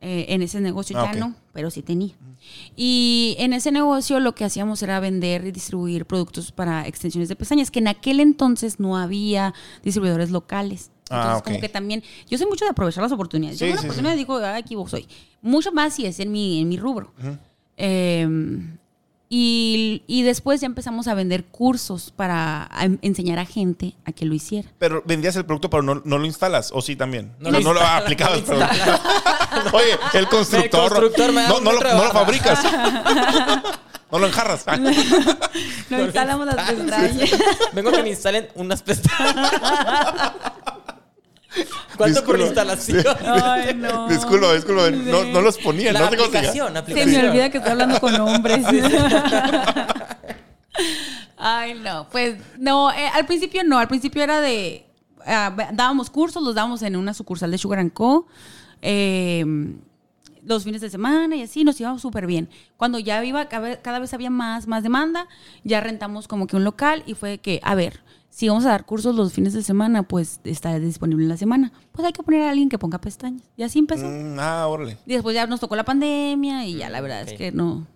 eh, 0.00 0.26
en 0.28 0.42
ese 0.42 0.60
negocio. 0.60 0.98
Ah, 0.98 1.10
ya 1.12 1.18
no, 1.18 1.34
pero 1.52 1.70
sí 1.70 1.82
tenía. 1.82 2.14
Y 2.76 3.36
en 3.38 3.52
ese 3.52 3.72
negocio 3.72 4.20
lo 4.20 4.34
que 4.34 4.44
hacíamos 4.44 4.82
era 4.82 5.00
vender 5.00 5.44
y 5.46 5.50
distribuir 5.50 6.06
productos 6.06 6.52
para 6.52 6.86
extensiones 6.86 7.28
de 7.28 7.36
pestañas, 7.36 7.70
que 7.70 7.80
en 7.80 7.88
aquel 7.88 8.20
entonces 8.20 8.78
no 8.78 8.96
había 8.96 9.54
distribuidores 9.82 10.30
locales. 10.30 10.90
Ah, 11.10 11.22
Entonces, 11.22 11.42
como 11.42 11.60
que 11.60 11.68
también, 11.70 12.02
yo 12.28 12.36
soy 12.36 12.46
mucho 12.46 12.66
de 12.66 12.70
aprovechar 12.70 13.02
las 13.02 13.12
oportunidades. 13.12 13.58
Sí, 13.58 13.64
yo 13.64 13.72
una 13.72 13.80
sí, 13.80 13.86
oportunidad 13.86 14.12
sí. 14.12 14.18
digo, 14.18 14.36
ah, 14.36 14.56
aquí 14.56 14.74
vos 14.74 14.90
soy. 14.90 15.08
Mucho 15.42 15.72
más 15.72 15.94
si 15.94 16.06
es 16.06 16.18
en 16.20 16.32
mi, 16.32 16.60
en 16.60 16.68
mi 16.68 16.76
rubro. 16.78 17.12
Eh, 17.76 18.26
y, 19.30 20.02
y 20.06 20.22
después 20.22 20.62
ya 20.62 20.66
empezamos 20.66 21.06
a 21.06 21.12
vender 21.14 21.44
cursos 21.44 22.10
para 22.16 22.62
a- 22.64 22.88
enseñar 23.02 23.38
a 23.38 23.44
gente 23.44 23.94
a 24.06 24.12
que 24.12 24.24
lo 24.24 24.34
hiciera. 24.34 24.70
Pero 24.78 25.02
vendías 25.04 25.36
el 25.36 25.44
producto, 25.44 25.68
pero 25.68 25.82
no, 25.82 26.00
no 26.04 26.16
lo 26.18 26.24
instalas. 26.24 26.70
¿O 26.72 26.80
sí 26.80 26.96
también? 26.96 27.32
No 27.38 27.50
No, 27.50 27.58
lo 27.60 27.64
no 27.64 27.74
lo 27.74 27.80
aplicabas. 27.82 28.46
no 28.48 28.54
lo 28.54 28.66
pero- 28.66 28.98
Oye, 29.76 29.98
el 30.14 30.28
constructor. 30.28 30.64
El 30.84 30.88
constructor 30.88 31.32
me 31.32 31.42
da 31.42 31.48
no, 31.50 31.60
no 31.60 31.72
lo, 31.72 31.80
no 31.80 32.04
lo 32.04 32.10
fabricas. 32.10 32.64
no 34.10 34.18
lo 34.18 34.26
enjarras. 34.26 34.64
No 35.90 36.04
instalamos 36.04 36.46
las 36.46 36.70
pestañas. 36.70 37.30
Vengo 37.74 37.88
a 37.90 37.92
que 37.92 38.02
me 38.02 38.10
instalen 38.10 38.48
unas 38.54 38.82
pestañas. 38.82 39.52
¿Cuánto 41.96 42.24
por 42.24 42.36
Disculpa. 42.38 42.46
instalación? 42.46 43.04
Ay, 43.26 43.74
no. 43.76 44.08
disculpa, 44.08 44.54
disculpa. 44.54 44.90
No, 44.90 45.24
no 45.24 45.40
los 45.40 45.58
ponía. 45.58 45.92
La 45.92 46.00
no 46.00 46.10
llama. 46.10 46.24
aplicación, 46.26 46.72
Se 46.72 46.78
aplicación. 46.78 47.22
me 47.22 47.28
olvida 47.28 47.50
que 47.50 47.58
estoy 47.58 47.72
hablando 47.72 48.00
con 48.00 48.14
hombres. 48.20 48.64
Ay, 51.36 51.74
no. 51.74 52.06
Pues 52.10 52.36
no, 52.58 52.90
eh, 52.92 53.08
al 53.12 53.26
principio 53.26 53.62
no. 53.64 53.78
Al 53.78 53.88
principio 53.88 54.22
era 54.22 54.40
de. 54.40 54.86
ah, 55.26 55.54
dábamos 55.72 56.10
cursos, 56.10 56.42
los 56.42 56.54
dábamos 56.54 56.82
en 56.82 56.96
una 56.96 57.14
sucursal 57.14 57.50
de 57.50 57.58
Sugar 57.58 57.78
and 57.78 57.92
Co. 57.92 58.26
eh, 58.82 59.44
los 60.44 60.64
fines 60.64 60.80
de 60.80 60.88
semana 60.88 61.36
y 61.36 61.42
así 61.42 61.62
nos 61.62 61.78
íbamos 61.78 62.00
súper 62.00 62.26
bien. 62.26 62.48
Cuando 62.78 62.98
ya 62.98 63.22
iba, 63.22 63.48
cada 63.50 63.68
vez, 63.68 63.78
cada 63.82 63.98
vez 63.98 64.14
había 64.14 64.30
más, 64.30 64.66
más 64.66 64.82
demanda, 64.82 65.28
ya 65.62 65.82
rentamos 65.82 66.26
como 66.26 66.46
que 66.46 66.56
un 66.56 66.64
local 66.64 67.02
y 67.06 67.12
fue 67.14 67.36
que, 67.36 67.60
a 67.62 67.74
ver, 67.74 68.00
si 68.30 68.48
vamos 68.48 68.64
a 68.66 68.68
dar 68.70 68.84
cursos 68.86 69.14
los 69.14 69.32
fines 69.32 69.52
de 69.52 69.62
semana, 69.62 70.02
pues 70.02 70.40
está 70.44 70.78
disponible 70.78 71.24
en 71.24 71.28
la 71.28 71.36
semana. 71.36 71.72
Pues 71.92 72.06
hay 72.06 72.12
que 72.12 72.22
poner 72.22 72.42
a 72.42 72.50
alguien 72.50 72.68
que 72.68 72.78
ponga 72.78 73.00
pestañas. 73.00 73.42
Y 73.56 73.62
así 73.62 73.78
empezó. 73.78 74.06
Mm, 74.06 74.38
ah, 74.38 74.66
órale. 74.68 74.96
Y 75.06 75.14
después 75.14 75.34
ya 75.34 75.46
nos 75.46 75.60
tocó 75.60 75.76
la 75.76 75.84
pandemia 75.84 76.66
y 76.66 76.76
ya 76.76 76.88
la 76.90 77.00
verdad 77.00 77.22
Ok. 77.22 77.28
es 77.32 77.38
que 77.38 77.52
no, 77.52 77.86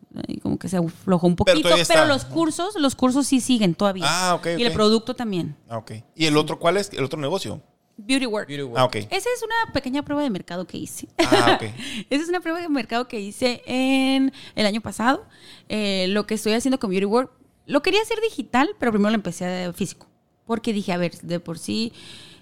como 0.42 0.58
que 0.58 0.68
se 0.68 0.76
aflojó 0.76 1.26
un 1.26 1.36
poquito, 1.36 1.68
pero, 1.88 2.06
los 2.06 2.24
cursos, 2.24 2.74
los 2.76 2.94
cursos 2.94 3.26
sí 3.26 3.40
siguen 3.40 3.74
todavía. 3.74 4.04
Ah, 4.06 4.34
ok, 4.34 4.48
Y 4.58 4.62
el 4.64 4.72
producto 4.72 5.14
también. 5.14 5.56
Ah, 5.68 5.78
ok. 5.78 5.92
¿Y 6.14 6.26
el 6.26 6.36
otro 6.36 6.58
cuál 6.58 6.76
es? 6.76 6.92
¿El 6.92 7.04
otro 7.04 7.20
negocio? 7.20 7.62
Beauty 7.96 8.26
Work. 8.26 8.48
Beauty 8.48 8.64
Work. 8.64 8.78
Ah, 8.78 8.84
ok. 8.84 8.96
Esa 8.96 9.28
es 9.28 9.42
una 9.44 9.72
pequeña 9.72 10.02
prueba 10.02 10.22
de 10.22 10.30
mercado 10.30 10.66
que 10.66 10.78
hice. 10.78 11.08
Ah, 11.18 11.56
ok. 11.56 11.62
Esa 12.10 12.22
es 12.22 12.28
una 12.28 12.40
prueba 12.40 12.60
de 12.60 12.68
mercado 12.68 13.06
que 13.06 13.20
hice 13.20 13.62
en 13.66 14.32
el 14.54 14.66
año 14.66 14.80
pasado. 14.80 15.24
Eh, 15.68 16.06
lo 16.08 16.26
que 16.26 16.34
estoy 16.34 16.52
haciendo 16.52 16.78
con 16.78 16.90
Beauty 16.90 17.06
Work, 17.06 17.30
lo 17.66 17.82
quería 17.82 18.02
hacer 18.02 18.18
digital, 18.20 18.70
pero 18.78 18.92
primero 18.92 19.10
lo 19.10 19.16
empecé 19.16 19.64
a 19.66 19.72
físico. 19.72 20.08
Porque 20.46 20.72
dije, 20.72 20.92
a 20.92 20.96
ver, 20.96 21.12
de 21.20 21.40
por 21.40 21.58
sí 21.58 21.92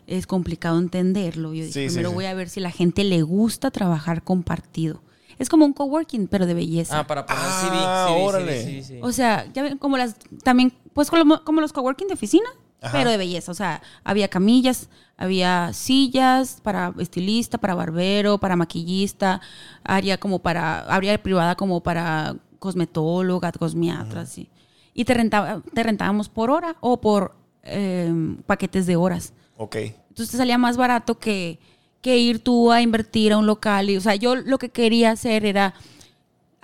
es 0.06 0.26
complicado 0.26 0.78
entenderlo. 0.78 1.54
Yo 1.54 1.64
dije, 1.64 1.72
Sí, 1.72 1.80
sí, 1.82 1.86
primero 1.88 2.10
sí. 2.10 2.14
voy 2.14 2.24
a 2.26 2.34
ver 2.34 2.48
si 2.48 2.60
la 2.60 2.70
gente 2.70 3.04
le 3.04 3.22
gusta 3.22 3.70
trabajar 3.70 4.22
compartido. 4.22 5.02
Es 5.38 5.48
como 5.48 5.64
un 5.64 5.72
coworking, 5.72 6.26
pero 6.28 6.44
de 6.46 6.54
belleza. 6.54 6.98
Ah, 6.98 7.06
para 7.06 7.24
poner 7.24 7.42
Ah, 7.42 7.60
CV, 8.06 8.14
CV, 8.14 8.26
órale. 8.26 8.62
CV, 8.64 8.82
CV. 8.82 9.00
O 9.02 9.12
sea, 9.12 9.46
ya 9.52 9.62
ven, 9.62 9.78
como 9.78 9.96
las, 9.96 10.16
también, 10.42 10.72
pues 10.92 11.08
como, 11.10 11.42
como 11.44 11.60
los 11.62 11.72
coworking 11.72 12.08
de 12.08 12.14
oficina, 12.14 12.48
Ajá. 12.82 12.98
pero 12.98 13.10
de 13.10 13.16
belleza. 13.16 13.50
O 13.52 13.54
sea, 13.54 13.80
había 14.04 14.28
camillas, 14.28 14.90
había 15.16 15.72
sillas 15.72 16.60
para 16.62 16.92
estilista, 16.98 17.56
para 17.58 17.74
barbero, 17.74 18.38
para 18.38 18.56
maquillista, 18.56 19.40
área 19.84 20.18
como 20.18 20.40
para, 20.40 20.80
área 20.80 21.16
privada 21.22 21.54
como 21.54 21.82
para 21.82 22.36
cosmetóloga, 22.58 23.52
cosmiatra, 23.52 24.26
sí. 24.26 24.48
Y 24.92 25.04
te, 25.04 25.14
rentaba, 25.14 25.62
te 25.72 25.82
rentábamos 25.82 26.28
por 26.28 26.50
hora 26.50 26.76
o 26.80 27.00
por 27.00 27.34
eh, 27.70 28.12
paquetes 28.46 28.86
de 28.86 28.96
horas. 28.96 29.32
Ok. 29.56 29.76
Entonces 29.76 30.30
te 30.30 30.36
salía 30.36 30.58
más 30.58 30.76
barato 30.76 31.18
que, 31.18 31.58
que 32.02 32.18
ir 32.18 32.40
tú 32.40 32.72
a 32.72 32.82
invertir 32.82 33.32
a 33.32 33.38
un 33.38 33.46
local. 33.46 33.88
Y, 33.90 33.96
o 33.96 34.00
sea, 34.00 34.14
yo 34.16 34.34
lo 34.36 34.58
que 34.58 34.68
quería 34.70 35.10
hacer 35.12 35.44
era, 35.46 35.74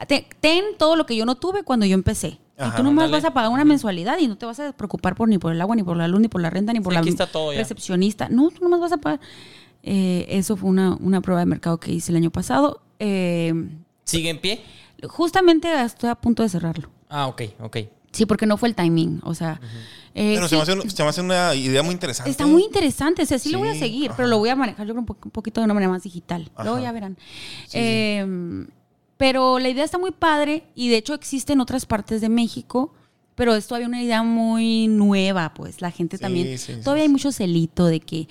te- 0.07 0.27
ten 0.41 0.65
todo 0.79 0.97
lo 0.97 1.07
que 1.07 1.17
yo 1.17 1.25
no 1.25 1.37
tuve 1.37 1.63
cuando 1.63 1.87
yo 1.87 1.95
empecé. 1.95 2.39
y 2.59 2.71
tú 2.77 2.83
nomás 2.83 3.05
ándale. 3.05 3.11
vas 3.13 3.25
a 3.25 3.33
pagar 3.35 3.51
una 3.51 3.65
mensualidad 3.65 4.19
y 4.19 4.29
no 4.29 4.37
te 4.37 4.47
vas 4.47 4.59
a 4.61 4.73
preocupar 4.73 5.15
por 5.15 5.29
ni 5.29 5.39
por 5.39 5.53
el 5.53 5.61
agua, 5.61 5.77
ni 5.77 5.83
por 5.83 5.97
la 5.97 6.09
luz, 6.09 6.21
ni 6.21 6.29
por 6.29 6.41
la 6.41 6.51
renta, 6.51 6.73
ni 6.73 6.81
por 6.81 6.93
Sí, 6.93 6.95
la 6.95 7.01
aquí 7.01 7.09
está 7.11 7.27
todo 7.27 7.53
ya. 7.53 7.59
recepcionista. 7.59 8.29
No, 8.29 8.49
tú 8.51 8.63
nomás 8.63 8.81
vas 8.81 8.93
a 8.93 8.97
pagar. 8.97 9.21
Eh, 9.83 10.27
eso 10.31 10.57
fue 10.57 10.69
una, 10.71 10.97
una 11.01 11.21
prueba 11.21 11.41
de 11.41 11.47
mercado 11.47 11.79
que 11.79 11.93
hice 11.93 12.11
el 12.13 12.17
año 12.17 12.31
pasado. 12.31 12.81
Eh, 12.99 13.53
¿Sigue 14.05 14.31
en 14.31 14.41
pie? 14.41 14.61
justamente 15.09 15.69
estoy 15.85 16.09
a 16.09 16.15
punto 16.15 16.43
de 16.43 16.49
cerrarlo. 16.49 16.89
Ah, 17.09 17.27
ok, 17.29 17.43
ok. 17.61 17.77
Sí, 18.17 18.27
porque 18.27 18.47
no 18.47 18.57
fue 18.57 18.69
el 18.69 18.75
timing. 18.75 19.21
O 19.25 19.35
sea, 19.35 19.61
eh, 20.15 20.33
Pero 20.37 20.49
sí, 20.49 20.51
se, 20.51 20.57
me 20.57 20.63
hace, 20.63 20.73
un- 20.73 20.91
se 20.91 21.03
me 21.03 21.09
hace 21.09 21.21
una 21.21 21.55
idea 21.55 21.83
muy 21.83 21.93
interesante. 21.93 22.31
Está 22.31 22.47
muy 22.47 22.63
interesante, 22.65 23.23
o 23.23 23.27
sea, 23.27 23.39
sí, 23.39 23.51
lo 23.51 23.59
voy 23.59 23.69
a 23.69 23.75
Sí, 23.75 23.79
seguir, 23.81 24.07
ajá. 24.11 24.17
pero 24.17 24.29
lo 24.29 24.39
voy 24.39 24.49
a 24.49 24.57
manejar 24.57 24.87
yo 24.87 24.95
creo 24.95 25.01
un, 25.01 25.07
po- 25.07 25.17
un 25.25 25.31
poquito 25.31 25.61
de 25.61 25.65
una 25.67 25.75
manera 25.75 25.91
más 25.93 26.03
digital. 26.03 26.51
Luego 26.63 26.79
ya 26.81 26.93
verán. 26.93 27.17
Eh, 27.73 28.67
Pero 29.19 29.59
la 29.59 29.69
idea 29.71 29.85
está 29.85 29.97
muy 29.99 30.11
padre 30.11 30.65
y 30.75 30.89
de 30.91 30.97
hecho 30.99 31.15
existe 31.15 31.55
en 31.55 31.61
otras 31.61 31.87
partes 31.87 32.21
de 32.21 32.29
México, 32.29 32.93
pero 33.35 33.55
es 33.55 33.67
todavía 33.67 33.89
una 33.89 34.03
idea 34.03 34.23
muy 34.23 34.89
nueva, 34.89 35.55
pues 35.55 35.81
la 35.81 35.91
gente 35.91 36.19
Sí, 36.19 36.23
también, 36.23 36.59
sí, 36.59 36.75
sí, 36.75 36.81
todavía 36.83 37.03
sí. 37.05 37.09
hay 37.09 37.13
mucho 37.13 37.33
celito 37.33 37.87
de 37.87 38.01
que 38.01 38.29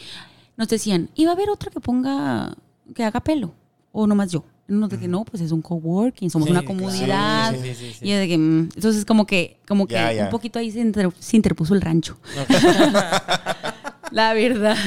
nos 0.58 0.68
decían, 0.68 1.10
iba 1.16 1.32
a 1.32 1.34
haber 1.34 1.50
otra 1.50 1.72
que 1.72 1.80
ponga, 1.80 2.56
que 2.94 3.04
haga 3.04 3.20
pelo, 3.20 3.54
o 3.92 4.06
nomás 4.06 4.32
yo. 4.32 4.44
Y 4.68 4.74
uno 4.74 4.88
de 4.88 4.98
que 4.98 5.08
no, 5.08 5.24
pues 5.26 5.42
es 5.44 5.52
un 5.52 5.62
coworking, 5.62 6.30
somos 6.32 6.48
Sí, 6.48 6.52
una 6.52 6.62
claro. 6.62 6.76
comunidad. 6.80 7.54
Sí, 7.62 7.76
sí, 7.76 7.94
sí. 7.94 8.06
Y 8.06 8.10
yo 8.10 8.18
de 8.18 8.28
que, 8.28 8.38
mm, 8.38 8.70
entonces 8.76 9.06
como 9.06 9.28
que, 9.28 9.60
como 9.68 9.86
que 9.88 9.94
Ya, 9.94 10.12
ya. 10.12 10.24
un 10.26 10.30
poquito 10.32 10.58
ahí 10.58 10.72
se, 10.72 10.80
inter- 10.80 11.12
se 11.20 11.36
interpuso 11.38 11.74
el 11.76 11.82
rancho. 11.82 12.18
La 14.12 14.34
verdad. 14.34 14.78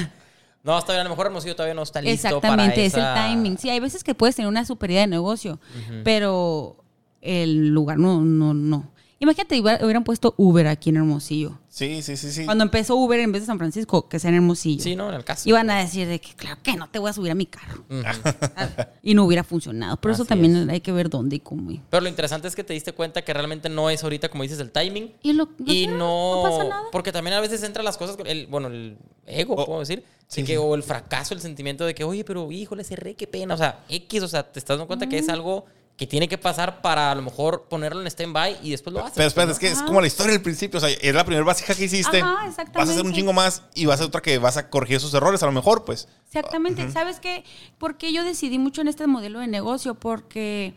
No, 0.64 0.78
bien, 0.86 1.00
a 1.00 1.04
lo 1.04 1.10
mejor 1.10 1.26
Hermosillo 1.26 1.54
todavía 1.54 1.74
no 1.74 1.82
está 1.82 2.00
listo 2.02 2.14
Exactamente, 2.28 2.74
para 2.74 2.82
es 2.86 2.94
el 2.94 3.14
timing. 3.14 3.58
Sí, 3.58 3.70
hay 3.70 3.80
veces 3.80 4.04
que 4.04 4.14
puedes 4.14 4.36
tener 4.36 4.48
una 4.48 4.64
super 4.64 4.90
idea 4.90 5.02
de 5.02 5.06
negocio, 5.06 5.60
pero 6.04 6.76
el 7.20 7.68
lugar 7.68 7.98
no, 7.98 8.20
no, 8.20 8.54
no. 8.54 8.90
Imagínate, 9.20 9.60
hubiera- 9.60 9.82
hubieran 9.84 10.04
puesto 10.04 10.34
Uber 10.36 10.66
aquí 10.68 10.90
en 10.90 10.96
Hermosillo. 10.96 11.58
Sí, 11.78 12.02
sí, 12.02 12.16
sí, 12.16 12.32
sí. 12.32 12.44
Cuando 12.44 12.64
empezó 12.64 12.96
Uber 12.96 13.20
en 13.20 13.30
vez 13.30 13.42
de 13.42 13.46
San 13.46 13.56
Francisco, 13.58 14.08
que 14.08 14.18
sea 14.18 14.30
en 14.30 14.36
Hermosillo. 14.36 14.82
Sí, 14.82 14.96
no, 14.96 15.10
en 15.10 15.14
el 15.14 15.24
caso. 15.24 15.48
Iban 15.48 15.70
a 15.70 15.78
decir 15.78 16.08
de 16.08 16.20
que, 16.20 16.34
claro 16.34 16.60
que 16.60 16.74
no 16.74 16.88
te 16.90 16.98
voy 16.98 17.08
a 17.10 17.12
subir 17.12 17.30
a 17.30 17.34
mi 17.36 17.46
carro. 17.46 17.84
Y 19.02 19.14
no 19.14 19.24
hubiera 19.24 19.44
funcionado. 19.44 19.96
Por 19.96 20.10
eso 20.10 20.24
también 20.24 20.68
hay 20.70 20.80
que 20.80 20.90
ver 20.92 21.08
dónde 21.08 21.36
y 21.36 21.40
cómo. 21.40 21.70
y- 21.70 21.80
Pero 21.88 22.00
lo 22.00 22.08
interesante 22.08 22.48
es 22.48 22.56
que 22.56 22.64
te 22.64 22.72
diste 22.74 22.92
cuenta 22.92 23.22
que 23.22 23.32
realmente 23.32 23.68
no 23.68 23.88
es 23.90 24.02
ahorita, 24.02 24.28
como 24.28 24.42
dices, 24.42 24.58
el 24.58 24.70
timing. 24.72 25.12
Y, 25.22 25.32
lo, 25.34 25.48
Y 25.64 25.84
sé, 25.84 25.90
no, 25.92 26.36
no 26.36 26.42
pasa 26.42 26.64
nada. 26.64 26.82
porque 26.92 27.12
también 27.12 27.34
a 27.36 27.40
veces 27.40 27.62
entran 27.62 27.84
las 27.84 27.96
cosas, 27.96 28.16
con 28.16 28.26
el, 28.26 28.48
bueno, 28.48 28.66
el 28.68 28.98
ego, 29.26 29.54
Oh, 29.56 29.64
puedo 29.64 29.80
decir, 29.80 30.00
de 30.00 30.04
sí, 30.26 30.42
que, 30.42 30.52
sí. 30.52 30.56
o 30.56 30.74
el 30.74 30.82
fracaso, 30.82 31.32
el 31.32 31.40
sentimiento 31.40 31.86
de 31.86 31.94
que, 31.94 32.02
oye, 32.04 32.24
pero 32.24 32.50
híjole, 32.50 32.82
cerré, 32.84 33.14
qué 33.14 33.26
pena, 33.26 33.54
o 33.54 33.56
sea, 33.56 33.84
X, 33.88 34.22
o 34.22 34.28
sea, 34.28 34.42
te 34.42 34.58
estás 34.58 34.76
dando 34.76 34.86
cuenta 34.88 35.08
que 35.08 35.16
es 35.18 35.28
algo 35.28 35.64
que 35.98 36.06
tiene 36.06 36.28
que 36.28 36.38
pasar 36.38 36.80
para 36.80 37.10
a 37.10 37.14
lo 37.16 37.22
mejor 37.22 37.66
ponerlo 37.68 38.00
en 38.00 38.06
stand-by 38.06 38.60
y 38.62 38.70
después 38.70 38.94
lo 38.94 39.00
haces. 39.00 39.14
Pero 39.16 39.26
espérate, 39.26 39.48
¿no? 39.48 39.52
es 39.54 39.58
que 39.58 39.66
es 39.66 39.82
como 39.82 40.00
la 40.00 40.06
historia 40.06 40.32
del 40.32 40.40
principio. 40.40 40.78
O 40.78 40.80
sea, 40.80 40.88
es 40.90 41.12
la 41.12 41.24
primera 41.24 41.44
vasija 41.44 41.74
que 41.74 41.84
hiciste. 41.86 42.20
Ajá, 42.20 42.34
Vas 42.34 42.40
a 42.40 42.62
hacer 42.62 42.66
un 42.68 42.78
exactamente. 42.78 43.12
chingo 43.16 43.32
más 43.32 43.64
y 43.74 43.86
vas 43.86 43.94
a 43.94 43.94
hacer 43.96 44.06
otra 44.06 44.22
que 44.22 44.38
vas 44.38 44.56
a 44.56 44.70
corregir 44.70 44.98
esos 44.98 45.12
errores. 45.12 45.42
A 45.42 45.46
lo 45.46 45.52
mejor, 45.52 45.84
pues. 45.84 46.06
Exactamente. 46.28 46.88
¿Sabes 46.92 47.18
qué? 47.18 47.42
Porque 47.78 48.12
yo 48.12 48.22
decidí 48.22 48.60
mucho 48.60 48.80
en 48.80 48.86
este 48.86 49.08
modelo 49.08 49.40
de 49.40 49.48
negocio 49.48 49.96
porque 49.96 50.74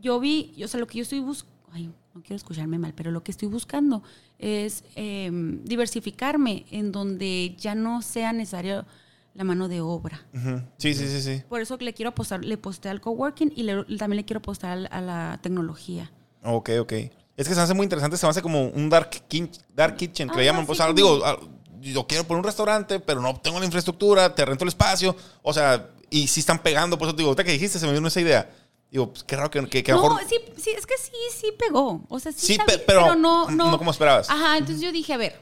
yo 0.00 0.20
vi, 0.20 0.54
o 0.62 0.68
sea, 0.68 0.78
lo 0.78 0.86
que 0.86 0.98
yo 0.98 1.02
estoy 1.02 1.18
buscando, 1.18 1.52
ay, 1.72 1.90
no 2.14 2.22
quiero 2.22 2.36
escucharme 2.36 2.78
mal, 2.78 2.94
pero 2.94 3.10
lo 3.10 3.24
que 3.24 3.32
estoy 3.32 3.48
buscando 3.48 4.04
es 4.38 4.84
eh, 4.94 5.30
diversificarme 5.64 6.64
en 6.70 6.92
donde 6.92 7.56
ya 7.58 7.74
no 7.74 8.02
sea 8.02 8.32
necesario 8.32 8.86
la 9.34 9.44
mano 9.44 9.68
de 9.68 9.80
obra. 9.80 10.24
Ujú. 10.32 10.62
Sí, 10.78 10.94
sí, 10.94 11.08
sí, 11.08 11.20
sí. 11.20 11.42
Por 11.48 11.60
eso 11.60 11.76
le 11.78 11.92
quiero 11.92 12.10
apostar, 12.10 12.44
le 12.44 12.56
posté 12.56 12.88
al 12.88 13.00
coworking 13.00 13.52
y 13.54 13.64
le- 13.64 13.84
también 13.98 14.16
le 14.16 14.24
quiero 14.24 14.38
apostar 14.38 14.70
al- 14.72 14.88
a 14.90 15.00
la 15.00 15.38
tecnología. 15.42 16.10
Ok, 16.42 16.70
ok. 16.80 16.92
Es 17.36 17.48
que 17.48 17.54
se 17.54 17.60
hace 17.60 17.74
muy 17.74 17.84
interesante. 17.84 18.16
Se 18.16 18.26
me 18.26 18.30
hace 18.30 18.42
como 18.42 18.68
un 18.68 18.88
dark, 18.88 19.10
kin- 19.28 19.50
dark 19.74 19.96
kitchen, 19.96 20.28
que 20.28 20.36
le 20.36 20.42
Ajá, 20.42 20.52
llaman. 20.52 20.66
Pues, 20.66 20.78
sí, 20.78 20.82
como- 20.84 20.94
digo, 20.94 21.20
ah, 21.24 21.36
yo 21.80 22.06
quiero 22.06 22.24
poner 22.24 22.38
un 22.40 22.44
restaurante, 22.44 23.00
pero 23.00 23.20
no 23.20 23.34
tengo 23.40 23.58
la 23.58 23.64
infraestructura, 23.66 24.34
te 24.34 24.44
rento 24.44 24.62
el 24.64 24.68
espacio. 24.68 25.16
O 25.42 25.52
sea, 25.52 25.90
y 26.10 26.28
sí 26.28 26.40
están 26.40 26.60
pegando. 26.62 26.96
Por 26.96 27.08
eso 27.08 27.14
te 27.16 27.18
digo, 27.22 27.30
ahorita 27.30 27.42
que 27.44 27.52
dijiste, 27.52 27.78
se 27.80 27.86
me 27.86 27.92
vino 27.92 28.06
esa 28.06 28.20
idea. 28.20 28.48
Digo, 28.90 29.10
pues 29.12 29.24
qué 29.24 29.34
raro 29.34 29.50
que, 29.50 29.66
que, 29.66 29.82
que 29.82 29.90
a 29.90 29.96
no, 29.96 30.02
mejor. 30.02 30.20
sí, 30.28 30.36
sí, 30.56 30.70
es 30.70 30.86
que 30.86 30.94
sí, 30.96 31.10
sí 31.36 31.48
pegó. 31.58 32.04
O 32.08 32.20
sea, 32.20 32.30
sí, 32.30 32.46
Sí, 32.46 32.52
está 32.52 32.66
pe- 32.66 32.72
bien, 32.76 32.84
pero 32.86 33.16
no, 33.16 33.50
no, 33.50 33.66
no 33.66 33.78
como 33.78 33.90
esperabas. 33.90 34.30
Ajá, 34.30 34.56
entonces 34.58 34.80
yo 34.80 34.92
dije, 34.92 35.12
a 35.12 35.16
ver, 35.16 35.40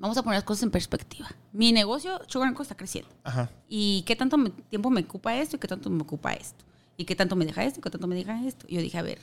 vamos 0.00 0.16
a 0.18 0.22
poner 0.22 0.38
las 0.38 0.44
cosas 0.44 0.64
en 0.64 0.70
perspectiva. 0.70 1.28
Mi 1.52 1.72
negocio, 1.72 2.20
Sugar 2.26 2.52
Co, 2.54 2.62
está 2.62 2.76
creciendo. 2.76 3.10
Ajá. 3.22 3.50
¿Y 3.68 4.02
qué 4.06 4.16
tanto 4.16 4.36
me- 4.38 4.50
tiempo 4.50 4.90
me 4.90 5.02
ocupa 5.02 5.36
esto 5.36 5.56
y 5.56 5.58
qué 5.58 5.68
tanto 5.68 5.88
me 5.90 6.02
ocupa 6.02 6.32
esto? 6.32 6.64
¿Y 6.96 7.04
qué 7.04 7.14
tanto 7.14 7.36
me 7.36 7.44
deja 7.46 7.64
esto 7.64 7.78
y 7.80 7.82
qué 7.82 7.90
tanto 7.90 8.06
me 8.06 8.14
deja 8.16 8.44
esto? 8.46 8.66
Y 8.68 8.74
yo 8.76 8.82
dije, 8.82 8.98
a 8.98 9.02
ver, 9.02 9.18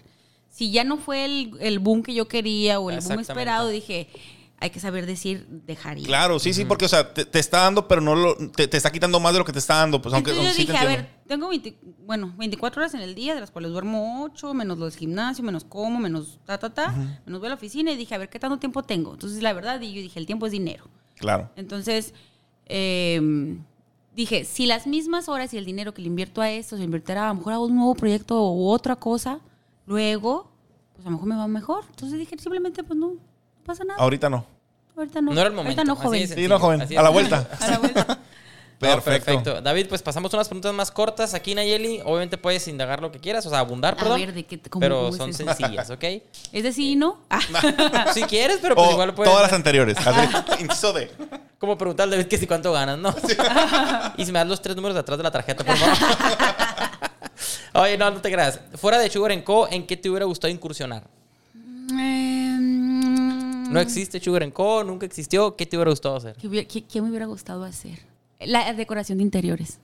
si 0.49 0.71
ya 0.71 0.83
no 0.83 0.97
fue 0.97 1.25
el, 1.25 1.57
el 1.59 1.79
boom 1.79 2.01
que 2.03 2.13
yo 2.13 2.27
quería 2.27 2.79
o 2.79 2.89
el 2.89 2.97
boom 2.97 3.19
esperado, 3.21 3.67
dije, 3.69 4.07
hay 4.59 4.71
que 4.71 4.79
saber 4.79 5.05
decir, 5.05 5.45
dejar 5.47 5.99
ir. 5.99 6.07
Claro, 6.07 6.39
sí, 6.39 6.51
sí, 6.51 6.65
porque, 6.65 6.85
o 6.85 6.87
sea, 6.87 7.13
te, 7.13 7.25
te 7.25 7.37
está 7.37 7.61
dando, 7.61 7.87
pero 7.87 8.01
no 8.01 8.15
lo, 8.15 8.35
te, 8.49 8.67
te 8.67 8.77
está 8.77 8.91
quitando 8.91 9.19
más 9.19 9.33
de 9.33 9.39
lo 9.39 9.45
que 9.45 9.53
te 9.53 9.59
está 9.59 9.75
dando. 9.75 10.01
Pues 10.01 10.13
aunque 10.15 10.31
Entonces 10.31 10.53
yo 10.53 10.61
sí 10.61 10.65
te 10.65 10.71
dije, 10.71 10.83
a 10.83 10.87
ver, 10.87 11.09
tengo 11.27 11.47
20 11.49 11.77
bueno, 12.05 12.33
24 12.37 12.81
horas 12.81 12.93
en 12.95 13.01
el 13.01 13.13
día, 13.13 13.35
de 13.35 13.41
las 13.41 13.51
cuales 13.51 13.71
duermo 13.71 14.23
8, 14.23 14.53
menos 14.53 14.79
los 14.79 14.95
gimnasio, 14.95 15.43
menos 15.43 15.63
como, 15.63 15.99
menos 15.99 16.39
ta, 16.45 16.57
ta, 16.57 16.73
ta, 16.73 16.91
menos 17.25 17.39
voy 17.39 17.47
a 17.47 17.49
la 17.49 17.55
oficina 17.55 17.91
y 17.91 17.97
dije, 17.97 18.15
a 18.15 18.17
ver, 18.17 18.29
¿qué 18.29 18.39
tanto 18.39 18.57
tiempo 18.57 18.81
tengo? 18.81 19.13
Entonces, 19.13 19.43
la 19.43 19.53
verdad, 19.53 19.79
y 19.81 19.93
yo 19.93 20.01
dije, 20.01 20.19
el 20.19 20.25
tiempo 20.25 20.47
es 20.47 20.51
dinero. 20.51 20.85
Claro. 21.17 21.51
Entonces, 21.55 22.13
eh, 22.65 23.59
dije, 24.15 24.43
si 24.45 24.65
las 24.65 24.87
mismas 24.87 25.29
horas 25.29 25.53
y 25.53 25.57
el 25.57 25.65
dinero 25.65 25.93
que 25.93 26.01
le 26.01 26.07
invierto 26.07 26.41
a 26.41 26.49
esto 26.49 26.77
se 26.77 26.83
invirtiera 26.83 27.25
a 27.25 27.27
lo 27.27 27.35
mejor 27.35 27.53
a 27.53 27.59
un 27.59 27.75
nuevo 27.75 27.93
proyecto 27.93 28.51
u 28.51 28.69
otra 28.69 28.95
cosa, 28.95 29.39
luego, 29.85 30.49
pues 30.95 31.05
a 31.05 31.09
lo 31.09 31.17
mejor 31.17 31.27
me 31.27 31.35
va 31.35 31.47
mejor. 31.47 31.83
Entonces 31.89 32.17
dije, 32.17 32.35
simplemente, 32.39 32.83
pues 32.83 32.97
no 32.97 33.26
pasa 33.67 33.83
nada. 33.83 33.99
Ahorita 34.01 34.29
no. 34.29 34.45
Ahorita 34.95 35.21
no. 35.21 35.31
No 35.33 35.39
era 35.39 35.49
el 35.49 35.55
momento, 35.55 35.79
Ahorita 35.81 35.83
no, 35.83 35.93
así 35.93 36.03
joven. 36.03 36.27
Sí, 36.27 36.47
no, 36.47 36.59
joven. 36.59 36.81
Así 36.81 36.95
A 36.97 37.03
la 37.03 37.09
vuelta. 37.09 37.47
A 37.59 37.67
la 37.67 37.77
vuelta. 37.77 38.19
No, 38.79 38.87
Perfecto. 38.89 39.25
perfecto. 39.25 39.61
David, 39.61 39.87
pues 39.89 40.03
pasamos 40.03 40.31
unas 40.35 40.47
preguntas 40.47 40.71
más 40.71 40.91
cortas 40.91 41.33
aquí, 41.33 41.55
Nayeli. 41.55 41.99
Obviamente 42.05 42.37
puedes 42.37 42.67
indagar 42.67 43.01
lo 43.01 43.11
que 43.11 43.17
quieras, 43.19 43.43
o 43.47 43.49
sea, 43.49 43.57
abundar, 43.57 43.95
A 43.95 43.97
perdón. 43.97 44.19
ver, 44.19 44.31
¿de 44.35 44.45
qué- 44.45 44.59
cómo- 44.61 44.79
pero 44.81 44.97
cómo 45.05 45.13
son 45.17 45.33
sencillas, 45.33 45.89
¿ok? 45.89 46.03
Es 46.51 46.61
decir, 46.61 46.95
¿no? 46.95 47.17
Ah. 47.31 48.11
si 48.13 48.21
quieres, 48.25 48.59
pero 48.61 48.75
pues 48.75 48.87
O 48.87 48.91
igual 48.91 49.15
puedes. 49.15 49.31
todas 49.33 49.47
las 49.47 49.53
anteriores. 49.53 49.97
Inciso 50.59 50.93
de. 50.93 51.11
Como 51.57 51.75
preguntar 51.75 52.07
David 52.07 52.27
que 52.27 52.37
si 52.37 52.45
cuánto 52.45 52.71
ganas, 52.71 52.99
¿no? 52.99 53.15
y 54.15 54.23
si 54.23 54.31
me 54.31 54.37
das 54.37 54.47
los 54.47 54.61
tres 54.61 54.75
números 54.75 54.93
de 54.93 54.99
atrás 54.99 55.17
de 55.17 55.23
la 55.23 55.31
tarjeta, 55.31 55.63
por 55.63 55.75
favor. 55.75 55.97
Oye, 57.73 57.97
no, 57.97 58.11
no 58.11 58.21
te 58.21 58.31
creas. 58.31 58.59
Fuera 58.75 58.99
de 58.99 59.09
Sugar 59.09 59.43
Co., 59.43 59.67
¿en 59.71 59.87
qué 59.87 59.97
te 59.97 60.07
hubiera 60.07 60.25
gustado 60.27 60.53
incursionar? 60.53 61.01
Em, 61.55 62.36
No 63.73 63.79
existe 63.79 64.19
Sugar 64.19 64.51
Co., 64.53 64.83
nunca 64.83 65.05
existió. 65.05 65.55
¿Qué 65.55 65.65
te 65.65 65.77
hubiera 65.77 65.91
gustado 65.91 66.15
hacer? 66.15 66.35
¿Qué, 66.35 66.47
hubiera- 66.47 66.67
qué- 66.67 66.83
qué 66.85 67.01
me 67.01 67.09
hubiera 67.09 67.25
gustado 67.25 67.63
hacer? 67.63 67.99
La 68.39 68.71
decoración 68.73 69.17
de 69.17 69.23
interiores. 69.23 69.79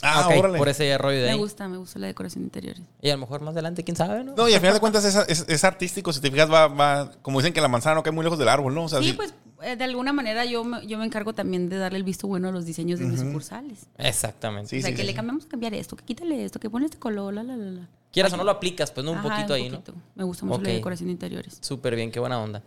Ah, 0.00 0.26
Ok, 0.28 0.38
órale. 0.38 0.58
por 0.58 0.68
ese 0.68 0.96
rollo 0.96 1.18
de 1.18 1.24
Me 1.24 1.30
ahí. 1.32 1.38
gusta, 1.38 1.66
me 1.66 1.76
gusta 1.76 1.98
la 1.98 2.06
decoración 2.06 2.44
de 2.44 2.46
interiores. 2.46 2.82
Y 3.02 3.10
a 3.10 3.14
lo 3.14 3.18
mejor 3.18 3.40
más 3.40 3.52
adelante, 3.54 3.82
quién 3.82 3.96
sabe, 3.96 4.22
¿no? 4.22 4.32
No, 4.36 4.48
y 4.48 4.54
al 4.54 4.60
final 4.60 4.74
de 4.74 4.80
cuentas 4.80 5.04
es, 5.04 5.16
es- 5.28 5.44
es 5.48 5.64
artístico. 5.64 6.12
Si 6.12 6.20
te 6.20 6.30
fijas, 6.30 6.48
va, 6.50 6.68
va, 6.68 7.10
como 7.20 7.40
dicen 7.40 7.52
que 7.52 7.60
la 7.60 7.66
manzana 7.66 7.96
no 7.96 8.02
cae 8.04 8.12
muy 8.12 8.22
lejos 8.22 8.38
del 8.38 8.48
árbol, 8.48 8.74
¿no? 8.76 8.84
O 8.84 8.88
sea, 8.88 9.02
Sí, 9.02 9.12
pues 9.14 9.34
eh, 9.60 9.74
de 9.74 9.82
alguna 9.82 10.12
manera 10.12 10.44
yo 10.44 10.62
me, 10.62 10.86
yo 10.86 10.98
me 10.98 11.04
encargo 11.04 11.32
también 11.34 11.68
de 11.68 11.78
darle 11.78 11.98
el 11.98 12.04
visto 12.04 12.28
bueno 12.28 12.48
a 12.48 12.52
los 12.52 12.64
diseños 12.64 13.00
de 13.00 13.06
mis 13.06 13.18
sucursales. 13.18 13.86
Exactamente. 13.98 14.70
Sí, 14.70 14.78
o 14.78 14.80
sea, 14.82 14.90
sí, 14.90 14.94
que 14.94 15.02
sí. 15.02 15.06
le 15.08 15.14
cambiamos 15.14 15.46
a 15.46 15.48
cambiar 15.48 15.74
esto, 15.74 15.96
que 15.96 16.04
quítale 16.04 16.44
esto, 16.44 16.60
que 16.60 16.70
pone 16.70 16.84
este 16.86 16.98
color, 16.98 17.34
la, 17.34 17.42
la, 17.42 17.56
la, 17.56 17.70
la. 17.72 17.88
Quieras 18.12 18.32
o 18.32 18.36
no 18.36 18.44
lo 18.44 18.52
aplicas, 18.52 18.92
pues, 18.92 19.04
¿no? 19.04 19.10
Un 19.12 19.18
Ajá, 19.18 19.28
poquito 19.30 19.52
ahí, 19.54 19.68
¿no? 19.68 19.80
poquito. 19.80 19.98
Me 20.14 20.22
gusta 20.22 20.46
mucho 20.46 20.60
Ok. 20.60 20.66
la 20.68 20.72
decoración 20.74 21.08
de 21.08 21.12
interiores. 21.12 21.58
Súper 21.60 21.96
bien, 21.96 22.12
qué 22.12 22.20
buena 22.20 22.40
onda. 22.40 22.62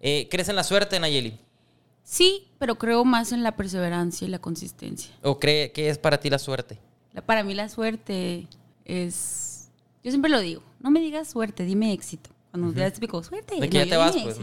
Eh, 0.00 0.28
¿Crees 0.30 0.48
en 0.48 0.56
la 0.56 0.64
suerte, 0.64 0.98
Nayeli? 1.00 1.38
Sí, 2.02 2.48
pero 2.58 2.76
creo 2.76 3.04
más 3.04 3.32
en 3.32 3.42
la 3.42 3.56
perseverancia 3.56 4.26
y 4.26 4.30
la 4.30 4.38
consistencia. 4.38 5.12
¿O 5.22 5.40
cree 5.40 5.72
que 5.72 5.88
es 5.90 5.98
para 5.98 6.20
ti 6.20 6.30
la 6.30 6.38
suerte? 6.38 6.78
La- 7.12 7.22
para 7.22 7.42
mí 7.42 7.54
la 7.54 7.68
suerte 7.68 8.46
es... 8.84 9.68
Yo 10.04 10.10
siempre 10.12 10.30
lo 10.30 10.38
digo, 10.40 10.62
no 10.80 10.90
me 10.90 11.00
digas 11.00 11.28
suerte, 11.28 11.64
dime 11.64 11.92
éxito. 11.92 12.30
Cuando 12.52 12.70
ya 12.70 12.84
te 12.84 12.88
explico, 12.88 13.22
suerte. 13.22 13.60
De 13.60 13.68
que 13.68 13.78
ya 13.78 13.86
te 13.86 13.96
vas, 13.96 14.16
pues. 14.16 14.38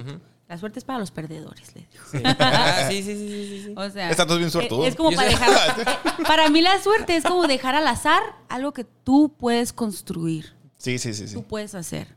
La 0.49 0.57
suerte 0.57 0.77
es 0.77 0.85
para 0.85 0.99
los 0.99 1.09
perdedores, 1.09 1.73
les 1.73 1.89
digo. 1.89 2.03
Ah, 2.39 2.85
sí, 2.89 3.01
sí, 3.01 3.15
sí, 3.15 3.27
sí, 3.29 3.47
sí, 3.47 3.63
sí. 3.67 3.73
O 3.77 3.89
sea, 3.89 4.11
Estás 4.11 4.27
tú 4.27 4.37
bien 4.37 4.51
suertudo. 4.51 4.83
Es, 4.83 4.89
es 4.89 4.95
como 4.95 5.11
para 5.13 5.29
dejar. 5.29 6.03
para 6.27 6.49
mí 6.49 6.61
la 6.61 6.79
suerte 6.81 7.15
es 7.15 7.23
como 7.23 7.47
dejar 7.47 7.75
al 7.75 7.87
azar 7.87 8.21
algo 8.49 8.73
que 8.73 8.83
tú 8.83 9.33
puedes 9.39 9.71
construir, 9.73 10.53
sí, 10.77 10.99
sí, 10.99 11.13
sí. 11.13 11.27
sí. 11.29 11.33
tú 11.33 11.43
puedes 11.43 11.73
hacer. 11.75 12.13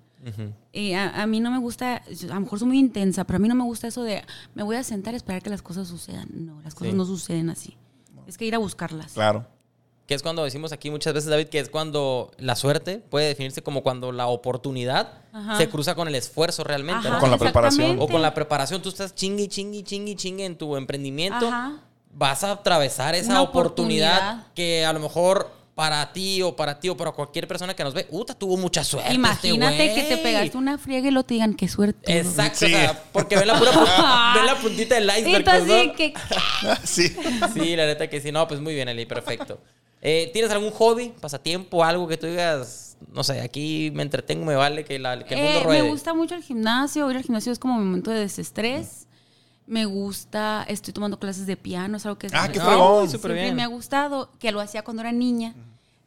Y 0.72 0.92
a, 0.94 1.22
a 1.22 1.26
mí 1.26 1.40
no 1.40 1.50
me 1.50 1.58
gusta, 1.58 1.96
a 1.96 2.34
lo 2.34 2.40
mejor 2.40 2.58
soy 2.58 2.68
muy 2.68 2.78
intensa, 2.78 3.24
pero 3.24 3.36
a 3.36 3.38
mí 3.40 3.48
no 3.48 3.54
me 3.54 3.64
gusta 3.64 3.86
eso 3.86 4.02
de 4.02 4.22
me 4.54 4.62
voy 4.62 4.76
a 4.76 4.82
sentar 4.82 5.14
a 5.14 5.16
esperar 5.16 5.42
que 5.42 5.50
las 5.50 5.62
cosas 5.62 5.86
sucedan. 5.88 6.28
No, 6.32 6.60
las 6.62 6.74
cosas 6.74 6.92
Sí. 6.92 6.96
no 6.96 7.04
suceden 7.04 7.50
así. 7.50 7.76
Es 8.26 8.36
que 8.36 8.44
ir 8.44 8.54
a 8.54 8.58
buscarlas. 8.58 9.12
Claro. 9.12 9.46
Que 10.06 10.14
es 10.14 10.22
cuando 10.22 10.44
decimos 10.44 10.70
aquí 10.72 10.90
muchas 10.90 11.14
veces, 11.14 11.28
David, 11.30 11.48
que 11.48 11.58
es 11.58 11.68
cuando 11.68 12.30
la 12.38 12.54
suerte 12.54 12.98
puede 12.98 13.26
definirse 13.26 13.62
como 13.62 13.82
cuando 13.82 14.12
la 14.12 14.26
oportunidad 14.28 15.14
Ajá. 15.32 15.56
se 15.58 15.68
cruza 15.68 15.94
con 15.96 16.06
el 16.06 16.14
esfuerzo 16.14 16.62
realmente, 16.64 17.08
Ajá, 17.08 17.16
¿no? 17.16 17.20
Con 17.20 17.30
la 17.30 17.38
preparación. 17.38 17.98
O 18.00 18.06
con 18.08 18.22
la 18.22 18.32
preparación, 18.34 18.82
tú 18.82 18.88
estás 18.88 19.14
chingue, 19.14 19.48
chingue, 19.48 19.82
chingue, 19.82 20.14
chingue 20.14 20.44
en 20.44 20.56
tu 20.56 20.76
emprendimiento. 20.76 21.48
Ajá. 21.48 21.80
Vas 22.12 22.44
a 22.44 22.52
atravesar 22.52 23.14
esa 23.14 23.42
oportunidad. 23.42 24.46
que 24.54 24.84
a 24.86 24.92
lo 24.92 25.00
mejor 25.00 25.50
para 25.76 26.10
ti 26.10 26.40
o 26.40 26.56
para 26.56 26.80
ti 26.80 26.88
o 26.88 26.96
para 26.96 27.12
cualquier 27.12 27.46
persona 27.46 27.74
que 27.76 27.84
nos 27.84 27.92
ve, 27.92 28.04
puta, 28.04 28.32
tuvo 28.34 28.56
mucha 28.56 28.82
suerte. 28.82 29.12
Imagínate 29.12 29.84
este 29.86 29.94
que 29.94 30.02
te 30.08 30.14
güey". 30.14 30.22
pegaste 30.22 30.56
una 30.56 30.78
friega 30.78 31.06
y 31.08 31.10
lo 31.10 31.22
te 31.22 31.34
digan, 31.34 31.52
qué 31.54 31.68
suerte. 31.68 32.18
Exacto, 32.18 32.64
o 32.64 32.68
sea, 32.68 33.04
porque 33.12 33.36
ven 33.36 33.46
la, 33.46 33.58
pura, 33.58 33.72
pu- 33.72 34.34
ven 34.36 34.46
la 34.46 34.54
puntita 34.58 34.94
del 34.94 35.04
iceberg. 35.04 35.44
pues, 35.44 35.58
Entonces, 35.58 35.86
¿no? 35.88 35.94
que, 35.94 36.14
sí. 36.84 37.14
Sí, 37.52 37.76
la 37.76 37.84
neta 37.86 38.08
que 38.08 38.22
sí. 38.22 38.32
No, 38.32 38.48
pues 38.48 38.58
muy 38.58 38.74
bien, 38.74 38.88
Eli, 38.88 39.04
perfecto. 39.04 39.60
Eh, 40.00 40.30
¿Tienes 40.32 40.50
algún 40.50 40.70
hobby, 40.70 41.12
pasatiempo, 41.20 41.84
algo 41.84 42.08
que 42.08 42.16
tú 42.16 42.26
digas, 42.26 42.96
no 43.12 43.22
sé, 43.22 43.42
aquí 43.42 43.90
me 43.92 44.02
entretengo, 44.02 44.46
me 44.46 44.54
vale 44.54 44.82
que, 44.84 44.98
la, 44.98 45.22
que 45.24 45.34
el 45.34 45.40
mundo 45.42 45.60
Eh, 45.60 45.62
ruede? 45.64 45.82
me 45.82 45.90
gusta 45.90 46.14
mucho 46.14 46.34
el 46.36 46.42
gimnasio. 46.42 47.10
Ir 47.10 47.18
al 47.18 47.22
gimnasio 47.22 47.52
es 47.52 47.58
como 47.58 47.78
mi 47.78 47.84
momento 47.84 48.10
de 48.10 48.20
desestrés. 48.20 49.05
Me 49.66 49.84
gusta, 49.84 50.64
estoy 50.68 50.94
tomando 50.94 51.18
clases 51.18 51.46
de 51.46 51.56
piano, 51.56 51.96
es 51.96 52.06
algo 52.06 52.18
que 52.18 52.28
Ah, 52.28 52.46
qué 52.46 52.54
siempre- 52.54 52.60
fregón. 52.62 53.06
súper 53.06 53.20
siempre 53.20 53.34
bien. 53.42 53.56
me 53.56 53.62
ha 53.64 53.66
gustado, 53.66 54.30
que 54.38 54.52
lo 54.52 54.60
hacía 54.60 54.82
cuando 54.82 55.02
era 55.02 55.12
niña. 55.12 55.54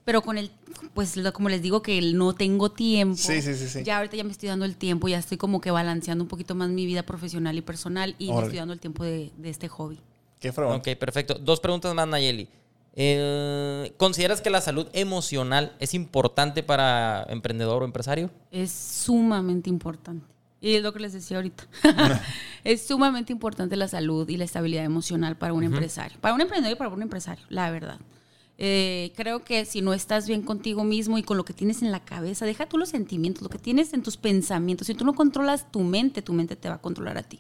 Pero 0.05 0.21
con 0.21 0.37
el, 0.37 0.49
pues 0.93 1.17
lo- 1.17 1.33
como 1.33 1.49
les 1.49 1.61
digo, 1.61 1.81
que 1.83 2.01
no 2.13 2.33
tengo 2.33 2.71
tiempo. 2.71 3.17
Sí, 3.17 3.41
sí, 3.41 3.53
sí, 3.53 3.67
sí. 3.67 3.83
Ya 3.83 3.97
ahorita 3.97 4.15
ya 4.15 4.23
me 4.23 4.31
estoy 4.31 4.49
dando 4.49 4.65
el 4.65 4.75
tiempo, 4.75 5.07
ya 5.07 5.19
estoy 5.19 5.37
como 5.37 5.61
que 5.61 5.71
balanceando 5.71 6.23
un 6.23 6.27
poquito 6.29 6.55
más 6.55 6.69
mi 6.69 6.85
vida 6.85 7.03
profesional 7.03 7.57
y 7.57 7.61
personal 7.61 8.15
y 8.17 8.31
me 8.31 8.39
estoy 8.41 8.57
dando 8.57 8.73
el 8.73 8.79
tiempo 8.79 9.03
de, 9.03 9.31
de 9.37 9.49
este 9.49 9.67
hobby. 9.67 9.99
Qué 10.39 10.51
fregón. 10.53 10.77
Ok, 10.77 10.87
perfecto. 10.97 11.35
Dos 11.35 11.59
preguntas 11.59 11.93
más, 11.93 12.07
Nayeli. 12.07 12.47
Eh, 12.95 13.93
¿Consideras 13.97 14.41
que 14.41 14.49
la 14.49 14.61
salud 14.61 14.87
emocional 14.93 15.75
es 15.79 15.93
importante 15.93 16.63
para 16.63 17.25
emprendedor 17.29 17.83
o 17.83 17.85
empresario? 17.85 18.29
Es 18.51 18.71
sumamente 18.71 19.69
importante. 19.69 20.25
Y 20.61 20.75
es 20.75 20.83
lo 20.83 20.93
que 20.93 20.99
les 20.99 21.13
decía 21.13 21.37
ahorita. 21.37 21.67
es 22.63 22.85
sumamente 22.85 23.31
importante 23.31 23.75
la 23.75 23.87
salud 23.87 24.27
y 24.27 24.37
la 24.37 24.43
estabilidad 24.43 24.83
emocional 24.83 25.37
para 25.37 25.53
un 25.53 25.63
empresario. 25.63 26.17
Para 26.19 26.35
un 26.35 26.41
emprendedor 26.41 26.75
y 26.75 26.77
para 26.77 26.89
un 26.89 27.01
empresario, 27.01 27.45
la 27.49 27.71
verdad. 27.71 27.99
Eh, 28.61 29.13
creo 29.15 29.45
que 29.45 29.63
si 29.63 29.81
no 29.81 29.93
estás 29.93 30.27
bien 30.27 30.41
contigo 30.41 30.83
mismo 30.83 31.17
y 31.17 31.23
con 31.23 31.37
lo 31.37 31.45
que 31.45 31.53
tienes 31.53 31.81
en 31.81 31.93
la 31.93 32.03
cabeza, 32.03 32.45
deja 32.45 32.67
tú 32.67 32.77
los 32.77 32.89
sentimientos, 32.89 33.41
lo 33.41 33.47
que 33.47 33.57
tienes 33.57 33.93
en 33.93 34.03
tus 34.03 34.17
pensamientos. 34.17 34.87
Si 34.87 34.95
tú 34.95 35.05
no 35.05 35.15
controlas 35.15 35.71
tu 35.71 35.79
mente, 35.79 36.21
tu 36.21 36.33
mente 36.33 36.57
te 36.57 36.67
va 36.67 36.75
a 36.75 36.81
controlar 36.81 37.17
a 37.17 37.23
ti. 37.23 37.39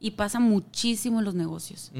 Y 0.00 0.12
pasa 0.12 0.40
muchísimo 0.40 1.18
en 1.18 1.26
los 1.26 1.34
negocios. 1.34 1.92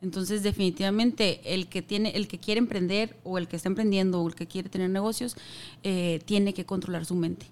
Entonces, 0.00 0.42
definitivamente, 0.42 1.40
el 1.54 1.68
que 1.68 1.82
tiene, 1.82 2.10
el 2.10 2.28
que 2.28 2.38
quiere 2.38 2.60
emprender, 2.60 3.18
o 3.24 3.36
el 3.36 3.46
que 3.46 3.56
está 3.56 3.68
emprendiendo, 3.68 4.22
o 4.22 4.28
el 4.28 4.34
que 4.34 4.46
quiere 4.46 4.70
tener 4.70 4.88
negocios, 4.88 5.36
eh, 5.82 6.20
tiene 6.24 6.54
que 6.54 6.64
controlar 6.64 7.04
su 7.04 7.14
mente. 7.14 7.46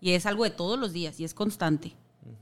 Y 0.00 0.12
es 0.12 0.26
algo 0.26 0.44
de 0.44 0.50
todos 0.50 0.78
los 0.78 0.92
días 0.92 1.18
y 1.20 1.24
es 1.24 1.34
constante. 1.34 1.94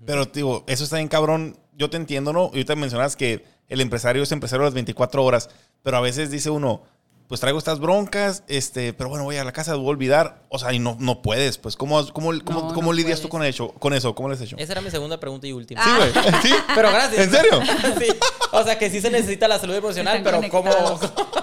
Pero, 0.07 0.27
digo, 0.27 0.65
eso 0.67 0.85
está 0.85 0.97
bien 0.97 1.09
cabrón. 1.09 1.59
Yo 1.77 1.91
te 1.91 1.97
entiendo, 1.97 2.33
¿no? 2.33 2.51
Y 2.53 2.57
ahorita 2.57 2.77
mencionas 2.77 3.17
que 3.17 3.45
el 3.69 3.81
empresario 3.81 4.23
es 4.23 4.33
empresario 4.33 4.65
las 4.65 4.75
24 4.75 5.25
horas, 5.25 5.51
pero 5.83 5.97
a 5.97 6.01
veces 6.01 6.31
dice 6.31 6.51
uno, 6.51 6.83
pues 7.29 7.41
traigo 7.41 7.59
estas 7.59 7.81
broncas, 7.81 8.43
este, 8.49 8.93
pero 8.93 9.09
bueno, 9.09 9.25
voy 9.25 9.37
a 9.37 9.45
la 9.45 9.53
casa, 9.53 9.75
voy 9.77 9.87
a 9.87 9.91
olvidar. 9.91 10.43
O 10.51 10.59
sea, 10.59 10.73
y 10.73 10.79
no, 10.79 10.97
no 11.01 11.23
puedes, 11.23 11.57
pues, 11.57 11.75
¿cómo, 11.75 11.97
cómo, 12.13 12.33
cómo, 12.45 12.61
No, 12.61 12.75
cómo 12.75 12.89
no 12.89 12.93
lidias 12.93 13.21
tú 13.21 13.29
con, 13.29 13.43
hecho, 13.43 13.69
con 13.71 13.95
eso? 13.95 14.15
¿Cómo 14.15 14.29
lo 14.29 14.35
has 14.35 14.41
hecho? 14.43 14.57
Esa 14.59 14.73
era 14.73 14.81
mi 14.83 14.91
segunda 14.91 15.19
pregunta 15.19 15.47
y 15.47 15.53
última. 15.53 15.83
Sí, 15.83 15.91
güey. 15.97 16.13
¿Sí? 16.43 16.55
Pero 16.75 16.91
gracias. 16.91 17.27
¿En 17.27 17.31
serio? 17.31 17.63
sí. 17.99 18.07
O 18.53 18.63
sea, 18.63 18.79
que 18.79 18.91
sí 18.91 19.01
se 19.01 19.11
necesita 19.11 19.49
la 19.49 19.59
salud 19.59 19.75
emocional, 19.75 20.21
pero 20.23 20.41
¿cómo...? 20.51 20.71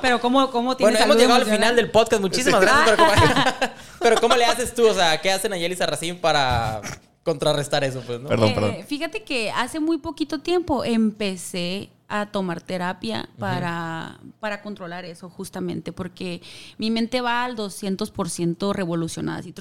Pero 0.01 0.21
¿cómo, 0.21 0.49
cómo 0.51 0.77
tienes 0.77 0.93
Bueno, 0.93 1.05
hemos 1.05 1.17
llegado 1.21 1.41
al 1.41 1.51
final 1.51 1.75
del 1.75 1.91
podcast. 1.91 2.21
Muchísimas 2.21 2.61
gracias. 2.61 2.85
Pero 2.89 2.97
¿cómo, 2.97 3.71
pero 3.99 4.21
¿cómo 4.21 4.35
le 4.35 4.45
haces 4.45 4.73
tú? 4.73 4.87
O 4.87 4.93
sea, 4.93 5.19
¿qué 5.19 5.31
hace 5.31 5.49
Nayeli 5.49 5.75
Sarracín 5.75 6.17
para 6.17 6.79
contrarrestar 7.23 7.83
eso? 7.83 8.01
Pues, 8.05 8.19
¿no? 8.21 8.29
Perdón, 8.29 8.49
Eh, 8.49 8.53
perdón. 8.53 8.75
Fíjate 8.87 9.23
que 9.23 9.51
hace 9.51 9.79
muy 9.79 9.97
poquito 9.97 10.39
tiempo 10.39 10.85
empecé 10.85 11.89
a 12.11 12.25
tomar 12.25 12.61
terapia 12.61 13.29
para, 13.39 14.19
para 14.41 14.61
controlar 14.61 15.05
eso 15.05 15.29
justamente, 15.29 15.93
porque 15.93 16.41
mi 16.77 16.91
mente 16.91 17.21
va 17.21 17.45
al 17.45 17.55
200% 17.55 18.73
revolucionada. 18.73 19.39
así. 19.39 19.53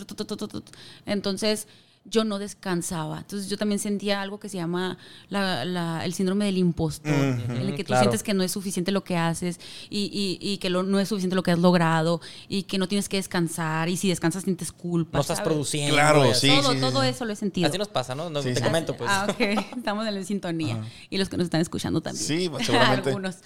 Entonces 1.06 1.68
yo 2.06 2.24
no 2.24 2.38
descansaba. 2.38 3.18
Entonces 3.18 3.48
yo 3.50 3.58
también 3.58 3.78
sentía 3.78 4.22
algo 4.22 4.40
que 4.40 4.48
se 4.48 4.56
llama 4.56 4.96
la- 5.28 5.64
la- 5.66 6.04
el 6.04 6.14
síndrome 6.14 6.46
del 6.46 6.56
impostor, 6.58 7.12
en 7.12 7.50
el 7.50 7.74
que 7.76 7.84
tú 7.84 7.88
claro. 7.88 8.04
sientes 8.04 8.22
que 8.22 8.32
no 8.34 8.42
es 8.42 8.50
suficiente 8.50 8.90
lo 8.90 9.04
que 9.04 9.16
haces 9.18 9.60
y, 9.90 10.04
y- 10.12 10.38
y 10.40 10.56
que 10.58 10.70
lo- 10.70 10.82
no 10.82 10.98
es 10.98 11.08
suficiente 11.08 11.36
lo 11.36 11.42
que 11.42 11.50
has 11.50 11.58
logrado 11.58 12.20
y 12.48 12.62
que 12.62 12.78
no 12.78 12.88
tienes 12.88 13.08
que 13.08 13.18
descansar 13.18 13.88
y 13.90 13.96
si 13.98 14.08
descansas 14.08 14.44
sientes 14.44 14.72
culpa. 14.72 15.18
no 15.18 15.20
estás 15.20 15.36
¿sabes? 15.36 15.52
produciendo. 15.52 15.94
Claro, 15.94 16.34
sí, 16.34 16.48
todo, 16.48 16.72
sí, 16.72 16.80
todo 16.80 17.02
sí. 17.02 17.08
eso 17.08 17.24
lo 17.26 17.32
he 17.34 17.36
sentido. 17.36 17.68
Así 17.68 17.76
nos 17.78 17.88
pasa, 17.88 18.14
¿no? 18.14 18.30
No, 18.30 18.42
Sí, 18.42 18.48
te 18.48 18.56
sí. 18.56 18.62
comento, 18.62 18.96
pues. 18.96 19.10
Ah, 19.12 19.26
ok. 19.30 19.40
Estamos 19.76 20.06
en 20.06 20.14
la 20.14 20.24
sintonía. 20.24 20.82
Y 21.10 21.18
los 21.18 21.28
que 21.28 21.36
nos 21.36 21.44
están 21.44 21.60
escuchando 21.60 22.00
también. 22.00 22.24
Sí, 22.26 22.50
seguramente. 22.64 23.10
Algunos. 23.10 23.36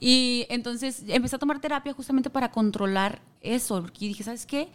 Y 0.00 0.46
entonces 0.50 1.02
empecé 1.08 1.34
a 1.36 1.38
tomar 1.40 1.60
terapia 1.60 1.92
justamente 1.92 2.30
para 2.30 2.50
controlar 2.52 3.20
eso. 3.40 3.82
Porque 3.82 4.06
dije, 4.06 4.22
¿sabes 4.22 4.46
qué? 4.46 4.68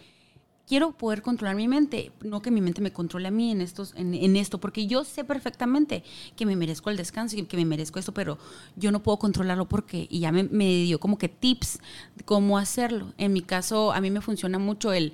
Quiero 0.69 0.91
poder 0.91 1.23
controlar 1.23 1.55
mi 1.55 1.67
mente, 1.67 2.11
no 2.21 2.43
que 2.43 2.51
mi 2.51 2.61
mente 2.61 2.79
me 2.79 2.93
controle 2.93 3.27
a 3.27 3.31
mí 3.31 3.51
en, 3.51 3.59
estos, 3.59 3.95
en, 3.95 4.13
en 4.13 4.35
esto, 4.35 4.59
porque 4.59 4.85
yo 4.85 5.03
sé 5.03 5.23
perfectamente 5.23 6.03
que 6.35 6.45
me 6.45 6.55
merezco 6.55 6.91
el 6.91 6.95
descanso 6.95 7.35
y 7.37 7.43
que 7.45 7.57
me 7.57 7.65
merezco 7.65 7.97
esto, 7.97 8.13
pero 8.13 8.37
yo 8.75 8.91
no 8.91 9.01
puedo 9.01 9.17
controlarlo 9.17 9.67
porque, 9.67 10.05
y 10.11 10.19
ya 10.19 10.31
me, 10.31 10.43
me 10.43 10.65
dio 10.83 10.99
como 10.99 11.17
que 11.17 11.27
tips 11.27 11.79
de 12.15 12.23
cómo 12.23 12.59
hacerlo. 12.59 13.13
En 13.17 13.33
mi 13.33 13.41
caso, 13.41 13.91
a 13.91 13.99
mí 13.99 14.11
me 14.11 14.21
funciona 14.21 14.59
mucho 14.59 14.93
el, 14.93 15.13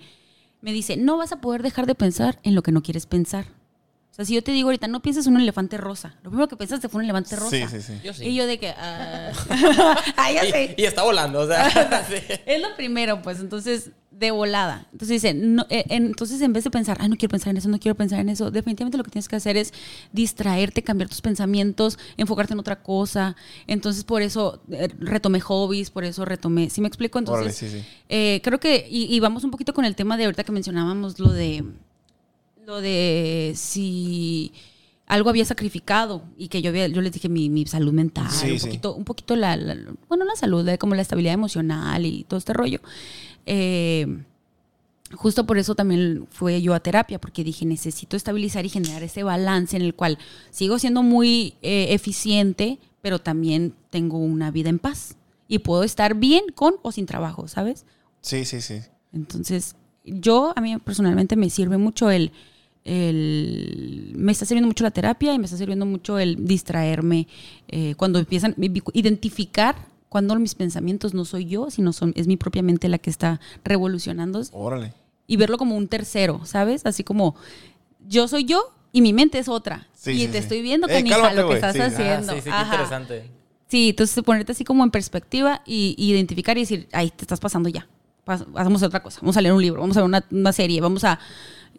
me 0.59 0.73
dice, 0.73 0.97
no 0.97 1.15
vas 1.15 1.31
a 1.31 1.39
poder 1.39 1.63
dejar 1.63 1.85
de 1.85 1.95
pensar 1.95 2.37
en 2.43 2.53
lo 2.53 2.61
que 2.61 2.73
no 2.73 2.83
quieres 2.83 3.05
pensar. 3.05 3.45
O 3.45 4.15
sea, 4.15 4.23
si 4.23 4.33
yo 4.33 4.41
te 4.41 4.53
digo 4.53 4.69
ahorita, 4.69 4.87
no 4.87 5.01
pienses 5.01 5.27
en 5.27 5.35
un 5.35 5.41
elefante 5.41 5.75
rosa. 5.75 6.15
Lo 6.23 6.29
primero 6.29 6.47
que 6.47 6.55
pensaste 6.55 6.87
fue 6.87 6.99
un 6.99 7.03
elefante 7.03 7.35
rosa. 7.35 7.49
Sí, 7.49 7.65
sí, 7.69 7.81
sí. 7.81 7.99
Yo 8.01 8.13
sí. 8.13 8.25
Y 8.25 8.35
yo 8.35 8.47
de 8.47 8.57
que... 8.57 8.69
ah, 8.69 9.31
ah, 10.15 10.31
ya 10.31 10.41
sé. 10.41 10.73
Y, 10.77 10.83
y 10.83 10.85
está 10.85 11.03
volando, 11.03 11.41
o 11.41 11.47
sea. 11.47 12.05
sí. 12.09 12.15
Es 12.45 12.61
lo 12.61 12.73
primero, 12.77 13.21
pues, 13.21 13.41
entonces, 13.41 13.91
de 14.19 14.31
volada. 14.31 14.87
Entonces 14.93 15.21
dice, 15.21 15.33
no, 15.33 15.65
eh, 15.69 15.83
en- 15.89 16.05
entonces 16.05 16.39
en 16.41 16.53
vez 16.53 16.63
de 16.63 16.71
pensar, 16.71 16.97
ay, 17.01 17.09
no 17.09 17.17
quiero 17.17 17.31
pensar 17.31 17.51
en 17.51 17.57
eso, 17.57 17.67
no 17.67 17.79
quiero 17.79 17.95
pensar 17.95 18.19
en 18.19 18.29
eso, 18.29 18.49
definitivamente 18.49 18.97
lo 18.97 19.03
que 19.03 19.11
tienes 19.11 19.27
que 19.27 19.35
hacer 19.35 19.57
es 19.57 19.73
distraerte, 20.13 20.83
cambiar 20.83 21.09
tus 21.09 21.19
pensamientos, 21.21 21.99
enfocarte 22.15 22.53
en 22.53 22.59
otra 22.59 22.81
cosa. 22.81 23.35
Entonces, 23.67 24.03
por 24.05 24.21
eso 24.21 24.61
eh, 24.71 24.87
retomé 24.99 25.41
hobbies, 25.41 25.89
por 25.89 26.05
eso 26.05 26.23
retomé, 26.23 26.69
¿sí 26.69 26.79
me 26.79 26.87
explico? 26.87 27.19
Entonces, 27.19 27.55
sí, 27.57 27.67
sí. 27.69 27.83
eh, 28.07 28.39
creo 28.43 28.59
que, 28.59 28.87
y, 28.89 29.13
y 29.13 29.19
vamos 29.19 29.43
un 29.43 29.51
poquito 29.51 29.73
con 29.73 29.83
el 29.83 29.95
tema 29.95 30.15
de 30.15 30.25
ahorita 30.25 30.45
que 30.45 30.51
mencionábamos 30.53 31.19
lo 31.19 31.31
de, 31.33 31.65
lo 32.65 32.79
de 32.81 33.53
si 33.55 34.53
algo 35.07 35.29
había 35.29 35.45
sacrificado 35.45 36.23
y 36.37 36.47
que 36.47 36.61
yo 36.61 36.69
había, 36.71 36.87
yo 36.87 37.01
les 37.01 37.11
dije 37.13 37.29
mi, 37.29 37.49
mi 37.49 37.65
salud 37.67 37.93
mental, 37.93 38.29
Sí, 38.31 38.51
un 38.53 38.59
sí. 38.59 38.65
poquito, 38.65 38.95
un 38.95 39.03
poquito 39.05 39.35
la, 39.35 39.55
la- 39.55 39.77
bueno, 40.07 40.25
la 40.25 40.35
salud, 40.35 40.67
eh, 40.67 40.77
como 40.77 40.95
la 40.95 41.01
estabilidad 41.03 41.33
emocional 41.35 42.05
y 42.05 42.23
todo 42.23 42.37
este 42.39 42.53
rollo. 42.53 42.79
Eh, 43.45 44.23
justo 45.13 45.45
por 45.45 45.57
eso 45.57 45.75
también 45.75 46.27
fue 46.31 46.61
yo 46.61 46.73
a 46.73 46.79
terapia, 46.79 47.19
porque 47.19 47.43
dije, 47.43 47.65
necesito 47.65 48.17
estabilizar 48.17 48.65
y 48.65 48.69
generar 48.69 49.03
ese 49.03 49.23
balance 49.23 49.75
en 49.75 49.83
el 49.83 49.93
cual 49.93 50.17
sigo 50.49 50.79
siendo 50.79 51.03
muy 51.03 51.53
eh, 51.61 51.87
eficiente, 51.93 52.79
pero 53.01 53.19
también 53.19 53.73
tengo 53.91 54.17
una 54.17 54.49
vida 54.51 54.69
en 54.69 54.79
paz. 54.79 55.15
Y 55.47 55.59
puedo 55.59 55.83
estar 55.83 56.15
bien 56.15 56.45
con 56.55 56.73
o 56.81 56.91
sin 56.91 57.05
trabajo, 57.05 57.47
¿sabes? 57.47 57.85
Sí, 58.21 58.45
sí, 58.45 58.61
sí. 58.61 58.79
Entonces, 59.13 59.75
yo, 60.03 60.53
a 60.55 60.61
mí 60.61 60.75
personalmente 60.79 61.35
me 61.35 61.51
sirve 61.51 61.77
mucho 61.77 62.09
el, 62.09 62.31
el- 62.85 64.13
me 64.15 64.31
está 64.31 64.45
sirviendo 64.45 64.67
mucho 64.67 64.83
la 64.83 64.91
terapia 64.91 65.33
y 65.33 65.39
me 65.39 65.45
está 65.45 65.57
sirviendo 65.57 65.85
mucho 65.85 66.17
el 66.19 66.45
distraerme 66.45 67.27
eh, 67.67 67.95
cuando 67.97 68.19
empiezan, 68.19 68.55
identificar 68.93 69.75
cuando 70.09 70.35
mis 70.39 70.55
pensamientos 70.55 71.13
no 71.13 71.25
soy 71.25 71.45
yo, 71.45 71.69
sino 71.71 71.91
son, 71.91 72.13
es 72.15 72.27
mi 72.27 72.37
propia 72.37 72.61
mente 72.63 72.87
la 72.87 72.97
que 72.99 73.09
está 73.09 73.41
revolucionándose 73.65 74.51
Órale. 74.53 74.93
y 75.27 75.35
verlo 75.35 75.57
como 75.57 75.75
un 75.75 75.87
tercero, 75.87 76.41
¿sabes? 76.45 76.85
Así 76.85 77.03
como 77.03 77.35
yo 78.07 78.27
soy 78.27 78.45
yo 78.45 78.71
y 78.93 79.01
mi 79.01 79.11
mente 79.11 79.39
es 79.39 79.49
otra. 79.49 79.87
Sí, 79.93 80.11
y 80.11 80.19
sí, 80.21 80.25
te 80.27 80.33
sí. 80.33 80.37
estoy 80.37 80.61
viendo, 80.61 80.87
Eh, 80.87 80.91
canija, 80.93 81.15
cálmate, 81.17 81.35
lo 81.41 81.49
que 81.49 81.55
estás 81.55 81.73
sí. 81.75 81.81
Ah, 81.81 81.87
haciendo. 81.87 82.31
Ah, 82.31 82.35
sí, 82.35 82.41
sí, 82.41 82.49
qué 82.49 82.55
Ajá. 82.55 82.65
interesante. 82.75 83.29
Sí, 83.67 83.89
entonces 83.89 84.23
ponerte 84.23 84.51
así 84.53 84.63
como 84.63 84.83
en 84.83 84.91
perspectiva 84.91 85.61
y, 85.65 85.95
y 85.97 86.11
identificar 86.11 86.55
y 86.57 86.61
decir, 86.61 86.87
ay, 86.93 87.09
te 87.09 87.23
estás 87.23 87.39
pasando 87.41 87.67
ya. 87.67 87.87
Pas- 88.25 88.45
Hacemos 88.55 88.83
otra 88.83 89.01
cosa. 89.03 89.19
Vamos 89.21 89.35
a 89.35 89.41
leer 89.41 89.53
un 89.53 89.61
libro, 89.61 89.81
vamos 89.81 89.97
a 89.97 90.01
ver 90.01 90.05
una, 90.07 90.23
una 90.31 90.53
serie, 90.53 90.79
vamos 90.79 91.03
a 91.03 91.19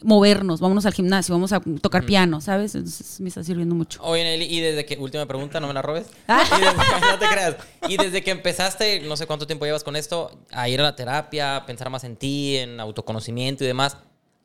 movernos, 0.02 0.60
vámonos 0.60 0.84
al 0.86 0.92
gimnasio, 0.94 1.34
vamos 1.34 1.52
a 1.52 1.60
tocar 1.80 2.04
piano, 2.04 2.40
¿sabes? 2.40 2.74
Entonces 2.74 3.20
me 3.20 3.28
está 3.28 3.42
sirviendo 3.42 3.74
mucho. 3.74 4.00
Oye, 4.02 4.24
Nelly, 4.24 4.44
y 4.44 4.60
desde 4.60 4.84
que, 4.84 4.96
última 4.98 5.26
pregunta, 5.26 5.58
no 5.60 5.66
me 5.68 5.74
la 5.74 5.82
robes. 5.82 6.06
Ah. 6.28 6.44
Y 6.56 6.60
desde- 6.60 6.76
no 7.12 7.18
te 7.18 7.26
creas. 7.26 7.56
Y 7.88 7.96
desde 7.96 8.22
que 8.22 8.30
empezaste, 8.30 9.00
no 9.00 9.16
sé 9.16 9.26
cuánto 9.26 9.46
tiempo 9.46 9.64
llevas 9.64 9.84
con 9.84 9.96
esto, 9.96 10.30
a 10.52 10.68
ir 10.68 10.80
a 10.80 10.84
la 10.84 10.96
terapia, 10.96 11.56
a 11.56 11.66
pensar 11.66 11.88
más 11.90 12.04
en 12.04 12.16
ti, 12.16 12.56
en 12.56 12.80
autoconocimiento 12.80 13.64
y 13.64 13.66
demás, 13.66 13.96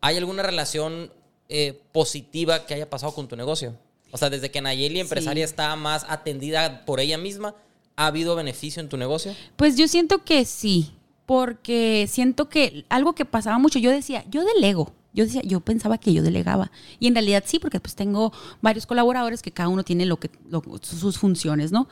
¿hay 0.02 0.18
alguna 0.18 0.44
relación 0.44 1.12
eh, 1.50 1.80
positiva 1.92 2.66
que 2.66 2.74
haya 2.74 2.90
pasado 2.90 3.14
con 3.14 3.28
tu 3.28 3.36
negocio? 3.36 3.76
O 4.12 4.18
sea, 4.18 4.30
desde 4.30 4.52
que 4.52 4.62
Nayeli, 4.62 5.00
empresaria, 5.00 5.44
está 5.46 5.76
más 5.76 6.06
atendida 6.10 6.86
por 6.86 7.00
ella 7.00 7.18
misma, 7.18 7.56
¿ha 7.96 8.08
habido 8.08 8.36
beneficio 8.36 8.82
en 8.82 8.90
tu 8.90 8.98
negocio? 8.98 9.34
Pues 9.56 9.78
yo 9.78 9.88
siento 9.88 10.24
que 10.24 10.44
sí, 10.46 10.92
porque 11.26 12.08
siento 12.10 12.50
que 12.50 12.84
algo 12.90 13.14
que 13.14 13.24
pasaba 13.26 13.58
mucho, 13.58 13.80
yo 13.80 13.90
decía, 13.92 14.26
yo 14.30 14.44
delego. 14.44 14.92
Yo 15.14 15.26
decía, 15.26 15.42
yo 15.44 15.60
pensaba 15.60 15.98
que 15.98 16.14
yo 16.14 16.24
delegaba. 16.24 16.72
Y 17.00 17.08
en 17.08 17.16
realidad 17.16 17.44
sí, 17.46 17.60
porque 17.60 17.80
pues 17.80 17.96
tengo 17.96 18.32
varios 18.62 18.86
colaboradores 18.86 19.42
que 19.42 19.52
cada 19.52 19.68
uno 19.70 19.84
tiene 19.84 20.06
lo 20.06 20.18
que, 20.20 20.30
lo- 20.50 20.64
sus 20.82 21.18
funciones, 21.18 21.72
¿no? 21.72 21.88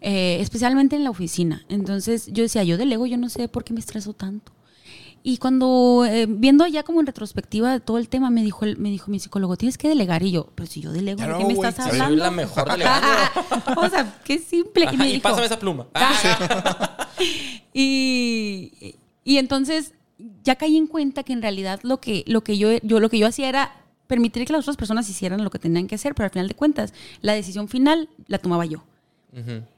Eh, 0.00 0.38
especialmente 0.40 0.96
en 0.96 1.04
la 1.04 1.10
oficina. 1.10 1.64
Entonces 1.68 2.26
yo 2.32 2.42
decía, 2.42 2.62
yo 2.64 2.76
delego, 2.76 3.06
yo 3.06 3.16
no 3.16 3.28
sé 3.28 3.48
por 3.48 3.64
qué 3.64 3.72
me 3.72 3.80
estreso 3.80 4.12
tanto. 4.12 4.52
Y 5.24 5.36
cuando, 5.38 6.04
eh, 6.04 6.26
viendo 6.28 6.66
ya 6.66 6.82
como 6.82 6.98
en 6.98 7.06
retrospectiva 7.06 7.78
todo 7.78 7.96
el 7.98 8.08
tema, 8.08 8.28
me 8.28 8.42
dijo, 8.42 8.64
el- 8.64 8.76
me 8.78 8.90
dijo 8.90 9.08
mi 9.10 9.20
psicólogo, 9.20 9.56
tienes 9.56 9.78
que 9.78 9.86
delegar. 9.88 10.24
Y 10.24 10.32
yo, 10.32 10.48
pero 10.56 10.66
si 10.66 10.80
yo 10.80 10.90
delego, 10.92 11.20
¿de 11.20 11.26
Claro, 11.26 11.38
qué 11.38 11.44
me 11.46 11.54
güey, 11.54 11.68
estás 11.68 11.88
soy 11.88 12.00
hablando? 12.00 12.24
la 12.24 12.30
mejor 12.32 12.68
delegando. 12.70 13.06
o 13.76 13.88
sea, 13.88 14.20
qué 14.24 14.38
simple. 14.40 14.84
Ajá, 14.86 14.94
y 14.94 14.98
me 14.98 15.08
y 15.08 15.12
dijo, 15.12 15.22
pásame 15.22 15.46
esa 15.46 15.58
pluma. 15.60 15.86
y, 17.72 18.96
y 19.24 19.36
entonces 19.38 19.94
ya 20.44 20.56
caí 20.56 20.76
en 20.76 20.86
cuenta 20.86 21.22
que 21.22 21.32
en 21.32 21.42
realidad 21.42 21.80
lo 21.82 22.00
que, 22.00 22.24
lo 22.26 22.42
que 22.42 22.58
yo, 22.58 22.68
yo, 22.82 23.00
lo 23.00 23.08
que 23.08 23.18
yo 23.18 23.26
hacía 23.26 23.48
era 23.48 23.76
permitir 24.06 24.44
que 24.46 24.52
las 24.52 24.62
otras 24.62 24.76
personas 24.76 25.08
hicieran 25.08 25.42
lo 25.44 25.50
que 25.50 25.58
tenían 25.58 25.86
que 25.86 25.94
hacer, 25.94 26.14
pero 26.14 26.24
al 26.26 26.30
final 26.30 26.48
de 26.48 26.54
cuentas, 26.54 26.92
la 27.22 27.32
decisión 27.32 27.68
final 27.68 28.08
la 28.26 28.38
tomaba 28.38 28.66
yo. 28.66 28.82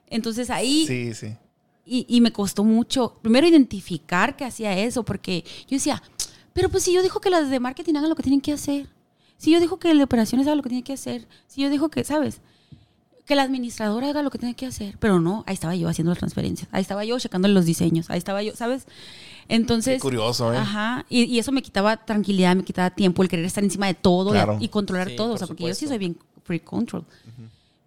Entonces 0.08 0.50
ahí 0.50 0.86
Sí, 0.86 1.14
sí. 1.14 1.36
y, 1.84 2.06
y 2.08 2.20
me 2.20 2.32
costó 2.32 2.64
mucho, 2.64 3.18
primero 3.22 3.46
identificar 3.46 4.36
que 4.36 4.44
hacía 4.44 4.76
eso, 4.78 5.04
porque 5.04 5.44
yo 5.68 5.76
decía, 5.76 6.02
pero 6.52 6.68
pues 6.68 6.82
si 6.82 6.92
yo 6.92 7.02
dijo 7.02 7.20
que 7.20 7.30
las 7.30 7.50
de 7.50 7.60
marketing 7.60 7.94
hagan 7.96 8.08
lo 8.10 8.16
que 8.16 8.22
tienen 8.22 8.40
que 8.40 8.52
hacer, 8.52 8.88
si 9.36 9.50
yo 9.52 9.60
dijo 9.60 9.78
que 9.78 9.90
el 9.90 9.98
de 9.98 10.04
operaciones 10.04 10.46
haga 10.46 10.56
lo 10.56 10.62
que 10.62 10.68
tiene 10.70 10.84
que 10.84 10.92
hacer, 10.94 11.26
si 11.46 11.62
yo 11.62 11.70
dijo 11.70 11.88
que, 11.88 12.02
¿sabes? 12.04 12.40
Que 13.26 13.34
la 13.34 13.42
administradora 13.42 14.08
haga 14.10 14.22
lo 14.22 14.30
que 14.30 14.38
tiene 14.38 14.54
que 14.54 14.66
hacer, 14.66 14.96
pero 14.98 15.20
no, 15.20 15.44
ahí 15.46 15.54
estaba 15.54 15.74
yo 15.76 15.88
haciendo 15.88 16.10
las 16.10 16.18
transferencias, 16.18 16.68
ahí 16.72 16.82
estaba 16.82 17.04
yo 17.04 17.18
checando 17.18 17.48
los 17.48 17.64
diseños, 17.66 18.10
ahí 18.10 18.18
estaba 18.18 18.42
yo, 18.42 18.54
¿sabes? 18.56 18.86
Entonces... 19.48 19.94
Qué 19.96 20.00
curioso, 20.00 20.52
¿eh? 20.52 20.56
Ajá, 20.56 21.04
y, 21.08 21.24
y 21.24 21.38
eso 21.38 21.52
me 21.52 21.62
quitaba 21.62 21.96
tranquilidad, 22.04 22.56
me 22.56 22.64
quitaba 22.64 22.90
tiempo, 22.90 23.22
el 23.22 23.28
querer 23.28 23.44
estar 23.44 23.62
encima 23.64 23.86
de 23.86 23.94
todo 23.94 24.30
y- 24.30 24.32
Claro. 24.32 24.56
y, 24.60 24.68
controlar 24.68 25.10
Sí, 25.10 25.16
todo, 25.16 25.26
o 25.28 25.30
por 25.30 25.38
sea, 25.38 25.46
porque 25.46 25.62
yo 25.64 25.68
sí 25.68 25.86
supuesto. 25.86 25.88
soy 25.88 25.98
bien 25.98 26.16
free 26.44 26.60
control. 26.60 27.04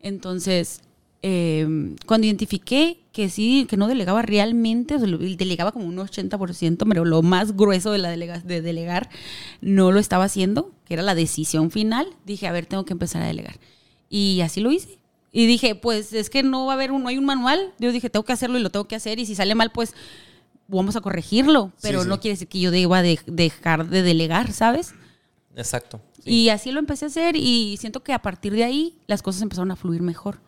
Entonces, 0.02 0.82
eh, 1.24 1.96
cuando 2.06 2.28
identifiqué 2.28 3.00
que 3.12 3.30
sí, 3.30 3.66
que 3.70 3.78
no 3.78 3.88
delegaba 3.88 4.22
realmente, 4.22 4.96
o 4.96 5.00
sea, 5.00 5.08
delegaba 5.08 5.72
como 5.72 5.86
un 5.86 5.98
80%, 5.98 6.86
pero 6.88 7.04
lo 7.06 7.22
más 7.24 7.56
grueso 7.58 7.92
de, 7.92 7.98
la 7.98 8.10
delega- 8.16 8.42
de 8.44 8.62
delegar 8.62 9.10
no 9.62 9.92
lo 9.92 10.00
estaba 10.00 10.26
haciendo, 10.26 10.72
que 10.86 10.94
era 10.94 11.04
la 11.04 11.16
decisión 11.16 11.72
final, 11.72 12.08
dije, 12.26 12.48
a 12.48 12.52
ver, 12.52 12.68
tengo 12.68 12.86
que 12.86 12.94
empezar 12.94 13.24
a 13.24 13.26
delegar. 13.28 13.56
Y 14.10 14.42
así 14.42 14.62
lo 14.62 14.72
hice. 14.72 15.00
Y 15.34 15.46
dije, 15.48 15.76
pues 15.76 16.14
es 16.14 16.30
que 16.30 16.42
no 16.44 16.66
va 16.66 16.74
a 16.74 16.76
haber 16.76 16.92
un, 16.92 17.04
no 17.04 17.10
hay 17.10 17.18
un 17.18 17.26
manual. 17.26 17.74
Yo 17.80 17.92
dije, 17.92 18.10
tengo 18.10 18.24
que 18.24 18.34
hacerlo 18.34 18.58
y 18.58 18.62
lo 18.62 18.70
tengo 18.70 18.88
que 18.88 18.96
hacer. 18.96 19.20
Y 19.20 19.26
si 19.26 19.36
sale 19.36 19.54
mal, 19.56 19.72
pues 19.72 19.94
vamos 20.68 20.96
a 20.96 21.02
corregirlo. 21.02 21.72
Pero 21.82 22.04
sí. 22.04 22.10
no 22.10 22.20
quiere 22.20 22.34
decir 22.34 22.48
que 22.48 22.60
yo 22.60 22.72
deba 22.72 23.02
de- 23.02 23.20
dejar 23.26 23.88
de 23.90 24.02
delegar, 24.04 24.52
¿sabes? 24.52 24.94
Exacto. 25.56 26.00
sí. 26.24 26.30
Y 26.32 26.50
así 26.50 26.72
lo 26.72 26.80
empecé 26.80 27.06
a 27.06 27.08
hacer 27.08 27.36
y 27.36 27.78
siento 27.78 28.04
que 28.04 28.14
a 28.14 28.22
partir 28.22 28.54
de 28.54 28.64
ahí 28.64 28.96
las 29.08 29.22
cosas 29.22 29.42
empezaron 29.42 29.72
a 29.72 29.76
fluir 29.76 30.02
mejor. 30.02 30.40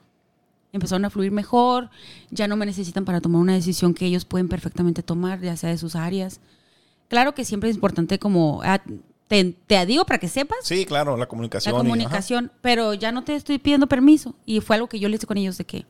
Empezaron 0.71 1.03
a 1.05 1.09
fluir 1.09 1.31
mejor, 1.31 1.89
ya 2.29 2.47
no 2.47 2.55
me 2.55 2.65
necesitan 2.67 3.03
para 3.03 3.21
tomar 3.21 3.41
una 3.41 3.53
decisión 3.53 3.95
que 3.95 4.05
ellos 4.05 4.23
pueden 4.25 4.47
perfectamente 4.47 5.01
tomar, 5.01 5.41
ya 5.41 5.57
sea 5.57 5.71
de 5.71 5.79
sus 5.79 5.95
áreas. 5.95 6.41
Claro 7.07 7.33
que 7.33 7.43
siempre 7.43 7.69
es 7.71 7.75
importante 7.75 8.19
como, 8.19 8.61
ah, 8.63 8.79
te, 9.27 9.55
te 9.65 9.85
digo 9.87 10.05
para 10.05 10.19
que 10.19 10.27
sepas 10.27 10.59
Sí, 10.61 10.85
claro, 10.85 11.17
la 11.17 11.25
comunicación. 11.27 11.73
la 11.73 11.79
y- 11.79 11.81
comunicación, 11.81 12.51
pero 12.61 12.93
ya 12.93 13.11
no 13.11 13.23
te 13.23 13.33
estoy 13.33 13.57
pidiendo 13.57 13.87
permiso. 13.87 14.35
Y 14.45 14.59
fue 14.61 14.75
algo 14.75 14.87
que 14.87 14.99
yo 14.99 15.09
les 15.09 15.19
dije 15.19 15.27
con 15.27 15.37
ellos 15.37 15.57
de 15.57 15.65
que 15.65 15.85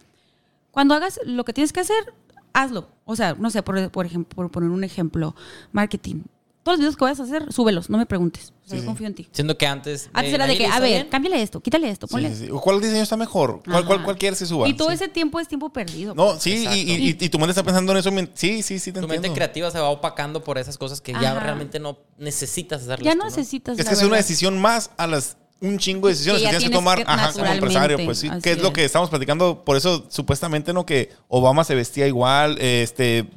cuando 0.71 0.93
hagas 0.93 1.19
lo 1.25 1.43
que 1.43 1.51
tienes 1.51 1.73
que 1.73 1.81
hacer, 1.81 2.13
hazlo. 2.53 2.87
O 3.05 3.15
sea, 3.15 3.35
no 3.37 3.49
sé, 3.49 3.63
por, 3.63 3.89
por 3.91 4.05
ejemplo, 4.05 4.35
por 4.35 4.51
poner 4.51 4.69
un 4.69 4.83
ejemplo, 4.83 5.35
marketing. 5.71 6.21
Todos 6.61 6.77
los 6.77 6.79
videos 6.81 6.97
que 6.97 7.05
vayas 7.05 7.19
a 7.21 7.23
hacer, 7.23 7.51
súbelos, 7.53 7.89
no 7.89 7.97
me 7.97 8.05
preguntes. 8.05 8.53
O 8.65 8.69
sea, 8.69 8.71
Sí, 8.71 8.75
yo 8.75 8.81
sí. 8.81 8.85
confío 8.85 9.07
en 9.07 9.15
ti. 9.15 9.29
Siendo 9.31 9.57
que 9.57 9.65
antes. 9.65 10.09
Antes 10.13 10.33
era 10.33 10.45
de 10.45 10.57
que, 10.57 10.65
a 10.65 10.67
¿está 10.67 10.79
ver, 10.81 10.89
bien? 10.89 11.07
cámbiale 11.09 11.41
esto, 11.41 11.61
quítale 11.61 11.89
esto, 11.89 12.05
ponle. 12.07 12.35
sí, 12.35 12.45
sí. 12.47 12.51
¿Cuál 12.51 12.81
diseño 12.81 13.01
está 13.01 13.15
mejor? 13.17 13.61
¿Cuál, 13.63 13.85
cuál, 13.85 14.03
cuál 14.03 14.17
quieres 14.17 14.37
que 14.39 14.45
suba? 14.45 14.67
Y 14.67 14.73
todo 14.73 14.89
Sí. 14.89 14.95
ese 14.95 15.07
tiempo 15.07 15.39
es 15.39 15.47
tiempo 15.47 15.71
perdido. 15.71 16.13
No, 16.13 16.31
pues. 16.31 16.43
sí, 16.43 16.67
y, 16.69 16.79
y, 16.81 17.09
y- 17.11 17.17
y 17.19 17.29
tu 17.29 17.39
mente 17.39 17.51
está 17.51 17.63
pensando 17.63 17.93
en 17.93 17.97
eso. 17.99 18.11
Sí, 18.35 18.61
sí, 18.61 18.77
sí, 18.77 18.91
te 18.91 18.99
Tu 18.99 19.07
mente 19.07 19.31
creativa 19.31 19.71
se 19.71 19.79
va 19.79 19.89
opacando 19.89 20.43
por 20.43 20.57
esas 20.57 20.77
cosas 20.77 20.99
que 21.01 21.13
ya 21.13 21.39
realmente 21.39 21.79
no 21.79 21.97
necesitas 22.17 22.81
hacerlas. 22.83 23.05
ya 23.05 23.13
tú, 23.13 23.17
no 23.19 23.25
necesitas. 23.25 23.79
Es 23.79 23.87
que 23.87 23.93
es 23.93 24.03
una 24.03 24.17
decisión 24.17 24.59
más 24.59 24.91
a 24.97 25.07
las 25.07 25.37
un 25.61 25.77
chingo 25.77 26.07
de 26.07 26.13
decisiones 26.13 26.41
Que 26.41 26.47
que, 26.47 26.57
tienes 26.57 26.69
que 26.69 26.75
tomar 26.75 26.97
que 26.97 27.03
ajá, 27.05 27.33
como 27.33 27.45
empresario. 27.45 27.97
Pues 28.03 28.19
sí, 28.19 28.29
que 28.41 28.51
es 28.51 28.61
lo 28.61 28.71
que 28.73 28.81
es. 28.81 28.85
estamos 28.87 29.09
platicando. 29.09 29.63
Por 29.63 29.77
eso, 29.77 30.05
supuestamente, 30.09 30.73
¿no? 30.73 30.85
Que 30.85 31.11
Obama 31.27 31.63
se 31.63 31.75
vestía 31.75 32.07
igual, 32.07 32.57
este, 32.59 33.29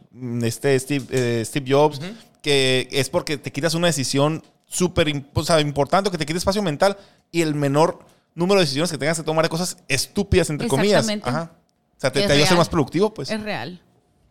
este 0.43 0.79
Steve, 0.79 1.07
eh, 1.11 1.43
Steve 1.45 1.73
Jobs, 1.73 2.01
que 2.41 2.89
es 2.93 3.09
porque 3.09 3.39
te 3.39 3.51
quitas 3.53 3.75
una 3.75 3.89
decisión 3.89 4.43
súper 4.67 5.13
o 5.35 5.45
sea, 5.45 5.61
importante, 5.61 6.11
que 6.11 6.19
te 6.19 6.27
quita 6.27 6.39
espacio 6.39 6.63
mental 6.63 6.97
y 7.31 7.43
el 7.43 7.55
menor 7.55 7.99
número 8.35 8.61
de 8.61 8.65
decisiones 8.65 8.91
que 8.91 8.99
tengas 8.99 9.19
que 9.19 9.25
tomar 9.25 9.45
de 9.45 9.49
cosas 9.49 9.77
estúpidas, 9.89 10.49
entre 10.51 10.69
comillas. 10.69 11.09
Exactamente. 11.09 11.29
Ajá. 11.29 11.53
O 11.97 12.01
sea, 12.01 12.11
te, 12.11 12.27
te 12.27 12.33
ayuda 12.33 12.45
a 12.45 12.49
ser 12.49 12.59
más 12.59 12.69
productivo, 12.69 13.13
pues. 13.13 13.31
Es 13.31 13.41
real. 13.43 13.81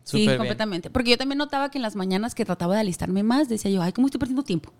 Sí, 0.04 0.26
completamente. 0.36 0.90
Porque 0.90 1.10
yo 1.10 1.18
también 1.18 1.38
notaba 1.38 1.70
que 1.70 1.78
en 1.78 1.82
las 1.82 1.96
mañanas 1.96 2.34
que 2.34 2.44
trataba 2.44 2.74
de 2.74 2.80
alistarme 2.80 3.22
más, 3.22 3.48
decía 3.48 3.70
yo, 3.70 3.82
ay, 3.82 3.92
¿cómo 3.92 4.06
estoy 4.06 4.18
perdiendo 4.18 4.42
tiempo? 4.42 4.72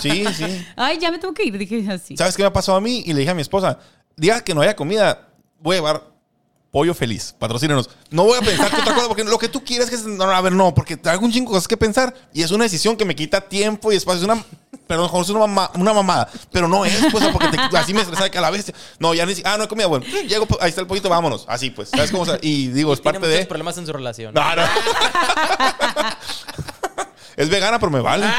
Sí, 0.00 0.24
sí. 0.34 0.44
Ay, 0.76 0.98
ya 0.98 1.10
me 1.10 1.18
tengo 1.18 1.34
que 1.34 1.44
ir. 1.44 1.56
Dije 1.56 1.84
así. 1.90 2.16
¿Sabes 2.16 2.36
qué 2.36 2.42
me 2.42 2.48
ha 2.48 2.52
pasado 2.52 2.78
a 2.78 2.80
mí? 2.80 3.02
Y 3.06 3.12
le 3.12 3.20
dije 3.20 3.30
a 3.30 3.34
mi 3.34 3.42
esposa, 3.42 3.78
diga 4.16 4.42
que 4.42 4.54
no 4.54 4.60
haya 4.60 4.76
comida, 4.76 5.28
voy 5.60 5.76
a 5.76 5.78
llevar 5.78 6.13
pollo 6.74 6.92
feliz, 6.92 7.32
patrocínenos. 7.38 7.88
No 8.10 8.24
voy 8.24 8.36
a 8.36 8.40
pensar 8.42 8.68
que 8.68 8.80
otra 8.80 8.94
cosa, 8.96 9.06
porque 9.06 9.22
lo 9.22 9.38
que 9.38 9.48
tú 9.48 9.62
quieres 9.64 9.88
que... 9.88 9.96
No, 10.08 10.24
a 10.24 10.40
ver, 10.40 10.52
no, 10.52 10.74
porque 10.74 10.96
traigo 10.96 11.24
un 11.24 11.30
chingo 11.30 11.50
de 11.50 11.54
cosas 11.54 11.68
que 11.68 11.76
pensar 11.76 12.12
y 12.32 12.42
es 12.42 12.50
una 12.50 12.64
decisión 12.64 12.96
que 12.96 13.04
me 13.04 13.14
quita 13.14 13.40
tiempo 13.42 13.92
y 13.92 13.96
espacio. 13.96 14.18
Es 14.18 14.24
una... 14.24 14.44
Perdón, 14.88 15.06
Jorge, 15.08 15.22
es 15.26 15.30
una, 15.30 15.46
mama- 15.46 15.70
una 15.76 15.92
mamada. 15.94 16.28
Pero 16.50 16.66
no 16.66 16.84
es, 16.84 16.98
pues, 17.12 17.24
porque 17.28 17.46
te- 17.46 17.76
así 17.78 17.94
me 17.94 18.00
estresa 18.00 18.28
que 18.28 18.38
a 18.38 18.40
la 18.40 18.50
vez... 18.50 18.72
No, 18.98 19.14
ya 19.14 19.24
ni... 19.24 19.34
Ah, 19.44 19.54
no 19.56 19.62
hay 19.62 19.68
comida, 19.68 19.86
bueno. 19.86 20.04
Llego, 20.26 20.48
ahí 20.60 20.68
está 20.70 20.80
el 20.80 20.88
pollito, 20.88 21.08
vámonos. 21.08 21.44
Así, 21.48 21.70
pues. 21.70 21.90
¿Sabes 21.90 22.10
cómo? 22.10 22.26
se- 22.26 22.40
Y 22.42 22.66
digo, 22.66 22.92
es 22.92 23.00
Tiene 23.00 23.20
parte 23.20 23.28
muchos 23.28 23.40
de... 23.42 23.46
problemas 23.46 23.78
en 23.78 23.86
su 23.86 23.92
relación. 23.92 24.34
No, 24.34 24.56
no. 24.56 24.62
es 27.36 27.48
vegana, 27.48 27.78
pero 27.78 27.90
me 27.92 28.00
vale. 28.00 28.26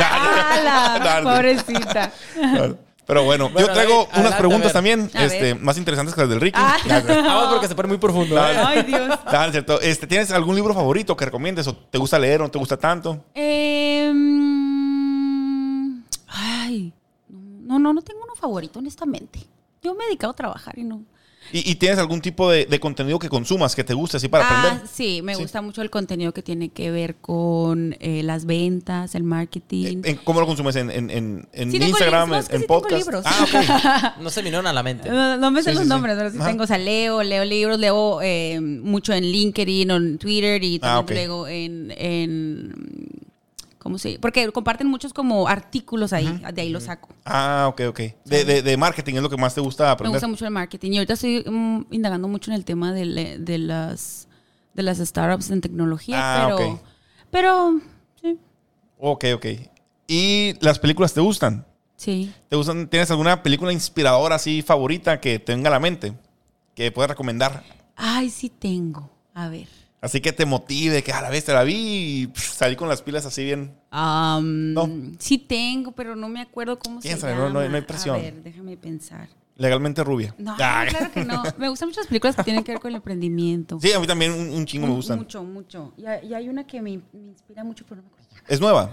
No. 1.24 1.32
Pobrecita. 1.32 2.12
Claro. 2.34 2.78
Pero 3.06 3.24
bueno, 3.24 3.50
Bueno, 3.50 3.68
yo 3.68 3.74
traigo 3.74 4.08
unas 4.18 4.34
preguntas 4.36 4.74
también, 4.74 5.12
este, 5.14 5.54
más 5.56 5.78
interesantes 5.78 6.16
que 6.16 6.22
las 6.22 6.30
del 6.30 6.42
Ricky. 6.42 6.60
Ah. 6.62 6.78
Vamos 7.08 7.54
porque 7.54 7.68
se 7.68 7.76
pone 7.76 7.88
muy 7.88 7.98
profundo. 7.98 8.36
¿eh? 8.38 8.58
Ay, 8.58 8.82
Dios. 8.84 9.14
Es 9.14 9.52
cierto. 9.52 9.80
Este, 9.82 10.08
¿Tienes 10.08 10.32
algún 10.32 10.56
libro 10.56 10.74
favorito 10.74 11.16
que 11.16 11.26
recomiendes 11.26 11.68
o 11.68 11.76
te 11.76 11.98
gusta 12.00 12.18
leer 12.18 12.42
o 12.42 12.46
no 12.46 12.52
te 12.52 12.58
gusta 12.58 12.78
tanto? 12.78 13.24
Em, 13.36 14.16
ay, 16.28 16.92
no, 17.30 17.78
no, 17.78 17.94
no 17.94 18.02
tengo 18.02 18.22
uno 18.24 18.36
favorito, 18.36 18.80
honestamente. 18.80 19.40
Yo 19.84 19.94
me 19.94 20.04
he 20.06 20.08
dedicado 20.08 20.32
a 20.32 20.36
trabajar 20.36 20.78
y 20.80 20.84
no. 20.84 21.04
¿Y, 21.54 21.70
y 21.72 21.76
tienes 21.76 22.00
algún 22.00 22.22
tipo 22.22 22.50
de, 22.50 22.66
de 22.66 22.80
contenido 22.80 23.20
que 23.20 23.30
consumas 23.30 23.76
que 23.76 23.84
te 23.84 23.94
guste 23.94 24.18
así 24.18 24.28
para 24.28 24.48
ah, 24.48 24.60
aprender? 24.62 24.88
sí, 24.92 25.22
me 25.22 25.36
Sí. 25.36 25.42
gusta 25.42 25.62
mucho 25.62 25.82
el 25.82 25.90
contenido 25.90 26.34
que 26.34 26.42
tiene 26.42 26.70
que 26.70 26.92
ver 26.92 27.16
con 27.16 27.96
eh, 28.00 28.22
las 28.24 28.46
ventas, 28.46 29.16
el 29.16 29.24
marketing. 29.24 30.02
¿En- 30.04 30.16
¿Cómo 30.18 30.40
lo 30.42 30.48
consumes? 30.48 30.76
¿En, 30.76 30.90
en, 30.90 31.10
en, 31.10 31.48
en 31.54 31.72
Sí 31.72 31.78
tengo 31.80 31.90
Instagram? 31.92 32.30
libros, 32.30 32.46
¿En, 32.46 32.50
que 32.50 32.56
en 32.56 32.62
sí 32.62 32.68
tengo 32.68 32.82
podcast? 32.82 33.06
libros. 33.06 33.24
Ah, 33.26 34.14
ok. 34.16 34.20
No 34.24 34.30
se 34.30 34.42
vinieron 34.42 34.68
a 34.68 34.74
la 34.74 34.82
mente. 34.84 35.10
No, 35.10 35.38
no 35.38 35.52
me 35.52 35.62
sé 35.62 35.70
Sí, 35.72 35.76
los 35.76 35.84
sí, 35.84 35.86
sí. 35.86 35.90
nombres, 35.90 36.16
pero 36.18 36.32
sí 36.32 36.38
Ajá. 36.40 36.48
tengo. 36.48 36.64
O 36.64 36.68
sea, 36.68 36.78
leo, 36.78 37.22
leo 37.24 37.46
libros, 37.46 37.80
leo 37.80 38.22
eh, 38.22 38.60
mucho 38.60 39.14
en 39.14 39.24
LinkedIn 39.26 39.92
o 39.92 39.96
en 39.98 40.18
Twitter 40.18 40.64
y 40.64 40.78
Ah, 40.82 40.98
también 41.06 41.20
leo 41.28 41.48
en, 41.48 41.94
en. 41.96 42.74
¿Cómo 43.86 44.00
se 44.00 44.18
Porque 44.18 44.52
comparten 44.52 44.88
muchos 44.88 45.14
como 45.14 45.48
artículos 45.48 46.12
ahí, 46.12 46.42
de 46.56 46.60
ahí 46.64 46.72
los 46.72 46.86
saco. 46.86 47.10
Ah, 47.24 47.68
ok, 47.70 47.82
ok. 47.90 48.00
De, 48.26 48.44
de, 48.44 48.62
de 48.64 48.78
marketing 48.78 49.14
es 49.14 49.22
lo 49.22 49.30
que 49.30 49.38
más 49.38 49.54
te 49.54 49.62
gusta 49.62 49.84
Me 49.84 49.90
aprender. 49.92 50.16
gusta 50.16 50.28
mucho 50.28 50.44
el 50.44 50.50
marketing 50.50 50.94
y 50.94 50.98
ahorita 50.98 51.14
estoy 51.14 51.44
mm, 51.46 51.86
indagando 51.92 52.28
mucho 52.28 52.50
en 52.50 52.56
el 52.56 52.66
tema 52.66 52.92
de, 52.94 53.06
le- 53.06 53.38
de 53.38 53.60
las 53.60 54.28
de 54.74 54.82
las 54.82 54.98
startups 54.98 55.52
en 55.52 55.62
tecnología, 55.62 56.18
Ah, 56.20 56.48
pero 56.48 56.56
ok. 56.72 56.80
pero 57.30 57.80
sí, 58.20 58.40
Ok, 58.98 59.26
ok. 59.36 59.46
¿Y 60.08 60.54
las 60.62 60.80
películas 60.80 61.14
te 61.14 61.22
gustan? 61.22 61.68
sí. 61.96 62.34
¿Te 62.50 62.56
gustan? 62.56 62.88
¿Tienes 62.90 63.12
alguna 63.12 63.44
película 63.44 63.72
inspiradora 63.72 64.36
así 64.36 64.64
favorita 64.64 65.20
que 65.22 65.38
te 65.38 65.54
venga 65.54 65.70
a 65.70 65.74
la 65.74 65.80
mente? 65.80 66.14
Que 66.74 66.92
puedas 66.92 67.10
recomendar. 67.12 67.64
Ay, 67.96 68.30
sí 68.32 68.50
tengo. 68.50 69.12
A 69.36 69.48
ver. 69.50 69.68
Así 70.06 70.22
que 70.22 70.32
te 70.34 70.46
motive, 70.46 71.04
que 71.04 71.12
a 71.12 71.22
la 71.22 71.30
vez 71.30 71.46
te 71.46 71.54
la 71.54 71.64
vi 71.64 71.76
y 72.24 72.28
pff, 72.28 72.54
salí 72.58 72.76
con 72.76 72.88
las 72.88 73.02
pilas 73.02 73.26
así 73.26 73.44
bien. 73.44 73.74
No. 73.92 74.90
Sí 75.20 75.38
tengo, 75.38 75.92
pero 75.94 76.16
no 76.16 76.30
me 76.30 76.42
acuerdo 76.42 76.78
cómo 76.80 77.00
Piénsale, 77.00 77.34
se 77.34 77.40
no- 77.40 77.48
llama. 77.48 77.54
no 77.54 77.60
hay- 77.62 77.70
no 77.70 77.76
hay 77.76 77.82
presión. 77.82 78.16
A 78.16 78.20
ver, 78.20 78.44
déjame 78.44 78.78
pensar. 78.78 79.28
Legalmente 79.58 80.04
rubia. 80.04 80.36
No, 80.38 80.56
Ah. 80.60 80.86
claro 80.90 81.12
que 81.12 81.24
no. 81.24 81.42
Me 81.58 81.70
gustan 81.70 81.88
mucho 81.90 82.02
las 82.02 82.08
películas 82.08 82.36
que 82.36 82.44
tienen 82.44 82.64
que 82.64 82.74
ver 82.74 82.82
con 82.82 82.90
el 82.92 82.98
emprendimiento. 82.98 83.80
Sí, 83.82 83.92
a 83.94 84.00
mí 84.00 84.06
también 84.06 84.32
un, 84.34 84.50
un 84.50 84.66
chingo 84.66 84.86
me 84.88 84.94
gustan. 84.94 85.18
Mucho, 85.18 85.44
mucho. 85.44 85.94
Y 85.98 86.06
hay, 86.06 86.28
y 86.28 86.34
hay 86.34 86.50
una 86.50 86.68
que 86.68 86.82
me, 86.82 86.98
me 87.14 87.28
inspira 87.30 87.64
mucho, 87.64 87.86
pero 87.88 88.02
no 88.02 88.08
me 88.10 88.14
acuerdo. 88.14 88.46
Es 88.48 88.60
nueva, 88.60 88.92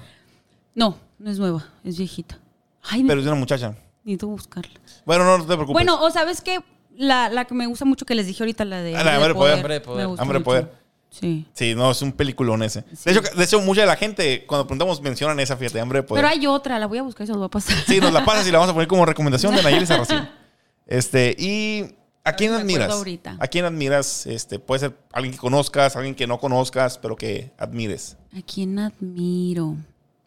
No, 0.75 0.97
no 1.19 1.31
es 1.31 1.39
nueva, 1.39 1.69
es 1.85 1.99
viejita. 1.99 2.39
Ay, 2.83 3.03
me 3.03 3.09
pero 3.09 3.21
es 3.21 3.25
de 3.27 3.31
una 3.33 3.41
muchacha. 3.41 3.75
necesito 4.05 4.29
buscarla. 4.29 4.81
Bueno, 5.05 5.25
no, 5.25 5.37
no 5.39 5.43
te 5.45 5.49
preocupes. 5.55 5.73
Bueno, 5.75 6.01
o 6.01 6.11
sabes 6.11 6.41
qué, 6.41 6.61
la, 6.97 7.29
la 7.29 7.45
que 7.45 7.55
me 7.55 7.67
gusta 7.67 7.85
mucho 7.85 8.07
que 8.07 8.15
les 8.15 8.27
dije 8.27 8.43
ahorita, 8.43 8.65
la 8.65 8.81
de 8.83 8.97
Ah, 8.97 9.05
la 9.05 9.11
de 9.11 9.17
Hambre 9.17 9.29
de 9.29 9.35
Poder. 9.35 9.55
Hambre 9.59 9.75
de 9.75 9.81
Poder. 9.81 9.99
Me 9.99 10.07
gusta 10.07 10.23
Hambre 10.23 10.39
de 10.39 10.45
mucho. 10.45 10.45
Poder. 10.45 10.82
Sí. 11.13 11.47
Sí, 11.53 11.75
no, 11.75 11.91
es 11.91 12.01
un 12.01 12.13
peliculón 12.13 12.63
ese. 12.63 12.83
De, 13.05 13.13
hecho, 13.13 13.21
de 13.21 13.45
hecho, 13.45 13.61
mucha 13.61 13.83
de 13.83 13.87
la 13.87 13.97
gente, 13.97 14.47
cuando 14.47 14.67
preguntamos, 14.67 15.01
mencionan 15.03 15.39
esa, 15.41 15.57
fíjate, 15.57 15.79
hambre 15.79 16.01
de 16.01 16.03
poder. 16.05 16.25
Pero 16.25 16.33
hay 16.33 16.47
otra, 16.47 16.79
la 16.79 16.87
voy 16.87 16.99
a 16.99 17.03
buscar 17.03 17.25
y 17.25 17.27
se 17.27 17.33
los 17.33 17.39
voy 17.39 17.47
a 17.47 17.51
pasar. 17.51 17.77
Sí, 17.87 18.01
nos 18.01 18.13
la 18.13 18.25
pasas 18.25 18.47
y 18.47 18.51
la 18.51 18.59
vamos 18.59 18.71
a 18.71 18.75
poner 18.75 18.89
como 18.89 19.05
recomendación 19.05 19.55
de 19.55 19.63
Nayeli 19.63 19.87
Sarracín. 19.87 20.29
Este, 20.85 21.37
y 21.39 21.95
¿a 22.25 22.33
quién 22.33 22.53
admiras? 22.53 22.91
ahorita. 22.91 23.37
¿A 23.39 23.47
quién 23.47 23.65
admiras? 23.65 24.27
Este, 24.27 24.59
puede 24.59 24.81
ser 24.81 24.99
alguien 25.13 25.33
que 25.33 25.39
conozcas, 25.39 25.95
alguien 25.97 26.15
que 26.15 26.27
no 26.27 26.39
conozcas, 26.39 26.99
pero 26.99 27.15
que 27.17 27.53
admires. 27.57 28.17
¿A 28.37 28.43
quién 28.43 28.79
admiro? 28.79 29.77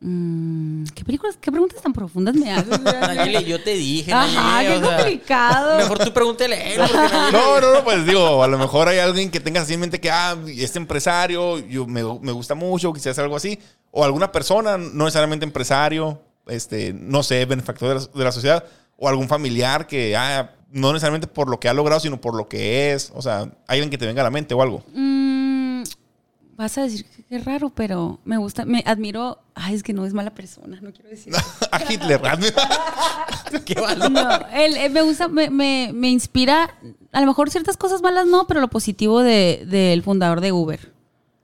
Mm, 0.07 0.84
¿qué, 0.94 1.03
películas, 1.03 1.36
¿Qué 1.41 1.52
preguntas 1.52 1.82
tan 1.82 1.91
profundas 1.91 2.36
me 2.36 2.53
haces? 2.53 2.80
Nayeli, 2.84 3.44
yo 3.45 3.61
te 3.64 3.72
dije, 3.73 4.14
Ajá, 4.14 4.27
Nayeli, 4.61 4.76
qué 4.76 4.77
o 4.86 4.88
sea, 4.88 4.98
complicado. 4.98 5.77
Mejor 5.77 5.98
tú 5.99 6.14
pregúntele 6.14 6.56
a 6.56 6.68
él. 6.73 6.77
porque 6.82 6.94
Nayeli- 7.15 7.32
No, 7.32 7.60
no, 7.61 7.73
no, 7.73 7.84
pues 7.84 8.06
digo, 8.06 8.44
a 8.44 8.48
lo 8.48 8.60
mejor 8.60 8.88
hay 8.88 8.99
alguien 8.99 9.32
que 9.32 9.40
tengas 9.40 9.64
así 9.64 9.73
en 9.73 9.80
mente 9.80 9.99
que, 9.99 10.11
ah, 10.11 10.38
este 10.48 10.77
empresario, 10.77 11.57
yo 11.57 11.88
me, 11.88 12.03
me 12.22 12.32
gusta 12.32 12.53
mucho, 12.53 12.94
quizás 12.94 13.18
algo 13.18 13.36
así. 13.36 13.57
O 13.90 14.03
alguna 14.06 14.32
persona, 14.32 14.77
no 14.77 15.06
necesariamente 15.06 15.44
empresario, 15.44 16.22
este, 16.48 16.94
no 16.94 17.23
sé, 17.23 17.45
benefactor 17.45 17.90
de 17.90 17.95
la, 17.95 18.02
de 18.19 18.23
la 18.26 18.32
sociedad. 18.32 18.64
O 18.98 19.10
algún 19.10 19.27
familiar 19.27 19.88
que, 19.88 20.15
ah, 20.15 20.52
no 20.72 20.94
necesariamente 20.94 21.27
por 21.27 21.49
lo 21.49 21.60
que 21.60 21.68
ha 21.68 21.73
logrado, 21.73 21.99
sino 21.99 22.22
por 22.22 22.36
lo 22.36 22.48
que 22.48 22.94
es. 22.94 23.11
O 23.15 23.22
sea, 23.23 23.49
alguien 23.68 23.90
que 23.90 23.98
te 23.98 24.06
venga 24.06 24.22
a 24.22 24.26
la 24.26 24.30
mente 24.30 24.53
o 24.53 24.61
algo. 24.61 24.84
Mm, 24.94 25.24
vas 26.57 26.77
a 26.77 26.84
decir 26.84 27.06
que 27.06 27.23
qué 27.23 27.40
raro, 27.40 27.69
pero 27.69 28.19
me 28.26 28.38
gusta, 28.38 28.65
me 28.65 28.84
admiro. 28.86 29.40
Ay, 29.56 29.76
es 29.76 29.84
que 29.84 29.94
no 29.94 30.06
es 30.06 30.14
mala 30.14 30.34
persona, 30.34 30.80
no 30.82 30.91
quiero 30.91 31.10
decir. 31.10 31.34
a 31.72 31.82
Hitler. 31.91 32.22
Qué 33.65 33.76
valor. 33.80 34.11
No, 34.11 34.30
él, 34.53 34.76
él 34.77 34.91
me 34.91 35.02
gusta, 35.02 35.27
me, 35.27 35.49
me, 35.49 35.91
me 35.94 36.10
inspira, 36.10 36.76
a 37.11 37.22
lo 37.22 37.27
mejor 37.27 37.49
ciertas 37.49 37.77
cosas 37.77 38.02
malas 38.02 38.26
no, 38.27 38.48
pero 38.48 38.60
lo 38.60 38.69
positivo 38.69 39.22
de- 39.22 39.64
del 39.68 40.03
fundador 40.03 40.41
de 40.41 40.52
Uber. 40.52 40.91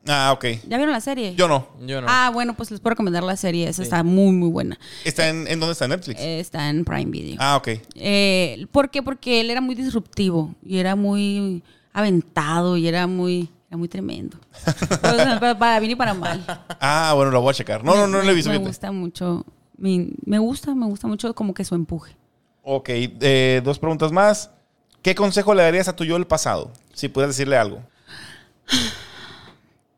ah, 0.08 0.32
ok. 0.34 0.46
¿Ya 0.68 0.78
vieron 0.78 0.92
la 0.92 1.00
serie? 1.02 1.36
Yo 1.36 1.48
no. 1.48 1.68
Yo 1.86 2.02
no. 2.02 2.08
Ah, 2.10 2.30
bueno, 2.34 2.56
pues 2.56 2.70
les 2.72 2.80
puedo 2.80 2.92
recomendar 2.92 3.24
la 3.24 3.38
serie, 3.38 3.68
esa 3.70 3.82
está 3.84 4.04
muy, 4.04 4.32
muy 4.34 4.50
buena. 4.50 4.78
¿Está 5.06 5.30
en, 5.30 5.48
en 5.48 5.60
dónde 5.60 5.74
está 5.74 5.88
Netflix? 5.88 6.20
Eh, 6.20 6.40
Está 6.40 6.70
en 6.70 6.84
Prime 6.84 7.10
Video. 7.12 7.38
ah, 7.40 7.56
ok. 7.58 7.70
Eh, 7.96 8.66
¿Por 8.72 8.90
qué? 8.90 9.02
Porque 9.04 9.40
él 9.42 9.50
era 9.50 9.62
muy 9.62 9.76
disruptivo 9.76 10.54
y 10.66 10.80
era 10.80 10.96
muy 10.96 11.64
aventado 11.94 12.78
y 12.78 12.88
era 12.88 13.08
muy, 13.08 13.50
era 13.72 13.78
muy 13.78 13.88
tremendo. 13.88 14.38
Para, 15.58 15.80
bien 15.80 15.94
y 15.94 15.96
para 15.96 16.14
mal. 16.14 16.44
Ah, 16.82 17.14
bueno, 17.16 17.32
lo 17.32 17.40
voy 17.40 17.52
a 17.52 17.54
checar. 17.54 17.86
No, 17.86 17.96
no, 17.96 18.06
no 18.06 18.18
me, 18.18 18.26
lo 18.26 18.32
he 18.32 18.34
visto. 18.34 18.52
Me 18.52 18.58
gusta 18.58 18.92
mucho. 18.92 19.46
Me, 19.78 20.10
me 20.26 20.40
gusta, 20.40 20.76
me 20.76 20.86
gusta 20.88 21.08
mucho 21.08 21.34
como 21.34 21.54
que 21.54 21.64
su 21.64 21.74
empuje. 21.76 22.18
Ok, 22.64 22.90
eh, 22.90 23.62
dos 23.64 23.80
preguntas 23.80 24.12
más. 24.12 24.52
¿Qué 25.02 25.16
consejo 25.16 25.54
le 25.54 25.64
darías 25.64 25.88
a 25.88 25.96
tu 25.96 26.04
yo 26.04 26.16
del 26.16 26.28
pasado? 26.28 26.70
Si 26.94 27.08
pudieras 27.08 27.34
decirle 27.38 27.56
algo, 27.56 27.82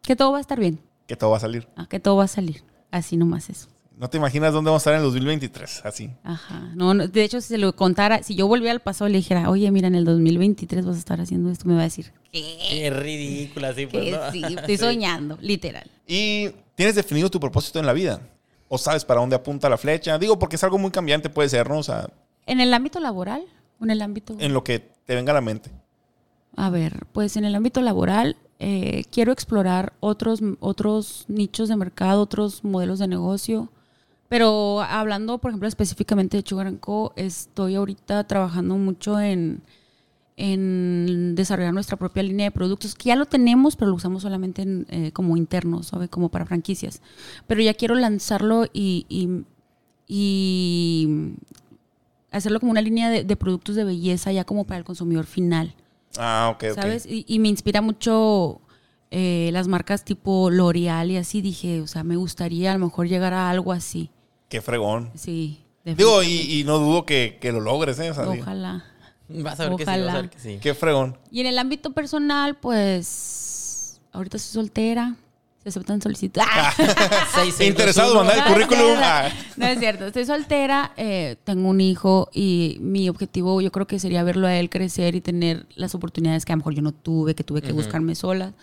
Que 0.04 0.16
todo 0.16 0.32
va 0.34 0.38
a 0.38 0.42
estar 0.42 0.60
bien. 0.60 0.80
que 1.08 1.16
todo 1.16 1.32
va 1.32 1.38
a 1.38 1.40
salir. 1.40 1.68
ah, 1.76 1.88
Que 1.90 2.00
todo 2.00 2.18
va 2.18 2.26
a 2.26 2.28
salir. 2.28 2.64
Así 2.92 3.18
nomás 3.18 3.50
eso. 3.50 3.70
No 4.04 4.10
te 4.10 4.18
imaginas 4.18 4.52
dónde 4.52 4.70
vamos 4.70 4.82
a 4.82 4.84
estar 4.84 4.94
en 4.96 5.00
el 5.00 5.06
2023, 5.06 5.86
así. 5.86 6.10
Ajá. 6.26 6.74
No, 6.76 6.94
no, 6.94 7.08
de 7.08 7.24
hecho, 7.24 7.40
si 7.40 7.48
se 7.48 7.58
lo 7.58 7.74
contara, 7.74 8.22
si 8.22 8.36
yo 8.36 8.48
volviera 8.48 8.74
al 8.74 8.82
pasado 8.82 9.08
y 9.08 9.14
le 9.14 9.20
dijera, 9.20 9.50
oye, 9.50 9.72
mira, 9.72 9.88
en 9.88 9.96
el 9.96 10.04
2023 10.04 10.86
vas 10.86 10.98
a 10.98 11.00
estar 11.00 11.22
haciendo 11.22 11.50
esto, 11.50 11.70
me 11.70 11.76
va 11.76 11.80
a 11.80 11.84
decir, 11.86 12.12
Qué 12.30 12.90
ridícula, 12.94 13.74
sí, 13.74 13.86
pues, 13.86 14.14
sí, 14.34 14.44
estoy 14.58 14.76
soñando, 14.76 15.38
literal. 15.40 15.90
¿Y 16.06 16.50
tienes 16.76 16.96
definido 16.96 17.32
tu 17.32 17.40
propósito 17.40 17.80
en 17.80 17.86
la 17.86 17.94
vida? 17.94 18.20
¿O 18.68 18.78
sabes 18.78 19.06
para 19.06 19.22
dónde 19.22 19.38
apunta 19.38 19.70
la 19.70 19.78
flecha? 19.78 20.18
Digo, 20.18 20.38
porque 20.38 20.58
es 20.58 20.64
algo 20.66 20.78
muy 20.78 20.92
cambiante, 20.92 21.30
puede 21.30 21.48
ser, 21.48 21.70
¿no? 21.70 21.78
O 21.78 21.84
sea, 21.84 22.10
¿En 22.46 22.60
el 22.60 22.74
ámbito 22.74 23.00
laboral 23.00 23.46
o 23.80 23.86
en 23.86 23.92
el 23.92 24.02
ámbito...? 24.02 24.36
en 24.38 24.54
lo 24.54 24.66
que 24.66 24.80
te 24.80 25.16
venga 25.16 25.32
a 25.32 25.36
la 25.36 25.40
mente. 25.40 25.72
A 26.58 26.70
ver, 26.70 27.06
pues 27.14 27.38
en 27.38 27.46
el 27.46 27.56
ámbito 27.56 27.80
laboral 27.80 28.36
eh, 28.60 29.06
quiero 29.14 29.32
explorar 29.32 29.94
otros, 30.02 30.42
otros 30.60 31.24
nichos 31.30 31.70
de 31.70 31.78
mercado, 31.78 32.22
otros 32.22 32.66
modelos 32.66 33.00
de 33.00 33.08
negocio. 33.08 33.70
Pero 34.34 34.82
hablando, 34.82 35.38
por 35.38 35.52
ejemplo, 35.52 35.68
específicamente 35.68 36.38
de 36.38 36.44
Sugar 36.44 36.76
Co., 36.80 37.14
estoy 37.16 37.76
ahorita 37.76 38.24
trabajando 38.24 38.76
mucho 38.78 39.20
en, 39.20 39.62
en 40.38 41.36
desarrollar 41.36 41.72
nuestra 41.72 41.98
propia 41.98 42.24
línea 42.24 42.46
de 42.48 42.52
productos, 42.52 42.96
que 42.96 43.10
ya 43.10 43.16
lo 43.16 43.28
tenemos, 43.28 43.76
pero 43.76 43.92
lo 43.92 43.96
usamos 43.98 44.24
solamente 44.24 44.64
en, 44.64 44.88
eh, 44.90 45.12
como 45.12 45.38
internos, 45.38 45.86
¿sabe? 45.86 46.10
Como 46.10 46.30
para 46.30 46.48
franquicias. 46.48 47.00
Pero 47.46 47.62
ya 47.62 47.76
quiero 47.76 47.94
lanzarlo 47.94 48.66
y, 48.74 49.06
y- 49.08 49.44
y 50.08 51.36
hacerlo 52.32 52.60
como 52.60 52.72
una 52.72 52.82
línea 52.82 53.12
de, 53.12 53.24
de 53.24 53.36
productos 53.36 53.76
de 53.76 53.84
belleza 53.84 54.32
ya 54.32 54.46
como 54.46 54.64
para 54.66 54.80
el 54.80 54.84
consumidor 54.84 55.26
final. 55.28 55.76
Ah, 56.18 56.50
ok, 56.56 56.64
ok. 56.72 56.76
¿Sabes? 56.76 57.06
Y, 57.06 57.24
y 57.28 57.38
me 57.38 57.50
inspira 57.50 57.82
mucho 57.82 58.62
eh, 59.12 59.52
las 59.54 59.68
marcas 59.68 60.04
tipo 60.04 60.50
L'Oreal 60.50 61.12
y 61.12 61.18
así. 61.18 61.44
Dije, 61.44 61.82
o 61.82 61.88
sea, 61.88 62.04
me 62.04 62.16
gustaría 62.16 62.72
a 62.72 62.78
lo 62.80 62.86
mejor 62.88 63.08
llegar 63.08 63.34
a 63.34 63.52
algo 63.52 63.72
así. 63.72 64.10
Qué 64.54 64.62
fregón. 64.62 65.10
Sí. 65.16 65.64
Digo, 65.84 66.22
y, 66.22 66.60
y 66.60 66.64
no 66.64 66.78
dudo 66.78 67.06
que, 67.08 67.40
que 67.42 67.52
lo 67.52 67.60
logres, 67.60 67.98
¿eh? 67.98 68.12
O 68.12 68.14
sea, 68.14 68.26
digo, 68.26 68.44
Ojalá. 68.44 68.86
Vas 69.30 69.60
a 69.60 69.68
ver 69.70 69.78
que 69.78 69.84
sí, 69.84 69.86
vas 69.86 69.98
a 69.98 70.02
Ojalá. 70.04 70.14
ver 70.22 70.30
que 70.30 70.38
sí. 70.40 70.60
Qué 70.62 70.76
fregón. 70.76 71.18
Y 71.32 71.42
en 71.42 71.48
el 71.48 71.58
ámbito 71.58 71.92
personal, 71.92 72.56
pues, 72.56 74.00
ahorita 74.12 74.38
soy 74.38 74.54
soltera. 74.62 75.16
Se 75.64 75.70
aceptan 75.70 76.02
solicitudes. 76.04 76.46
¡Ah! 76.52 76.72
Seis, 77.34 77.56
seis, 77.58 77.68
Interesado, 77.70 78.14
mandar 78.14 78.38
el 78.38 78.44
No, 78.44 78.50
currículum. 78.54 78.94
no, 78.94 79.00
Ah. 79.02 79.30
No 79.58 79.66
es 79.66 79.80
cierto, 79.80 80.06
estoy 80.06 80.26
soltera, 80.26 80.92
eh, 80.98 81.38
tengo 81.46 81.68
un 81.70 81.82
hijo 81.82 82.30
y 82.34 82.78
mi 82.82 83.10
objetivo 83.10 83.60
yo 83.60 83.72
creo 83.72 83.88
que 83.88 83.98
sería 83.98 84.22
verlo 84.24 84.46
a 84.46 84.56
él 84.56 84.70
crecer 84.70 85.16
y 85.16 85.22
tener 85.22 85.66
las 85.76 85.96
oportunidades 85.96 86.46
que 86.46 86.52
a 86.52 86.56
lo 86.56 86.58
mejor 86.58 86.76
yo 86.76 86.82
no 86.84 86.92
tuve, 86.92 87.34
que 87.34 87.44
tuve 87.44 87.62
que 87.64 87.72
buscarme 87.72 88.14
sola. 88.14 88.54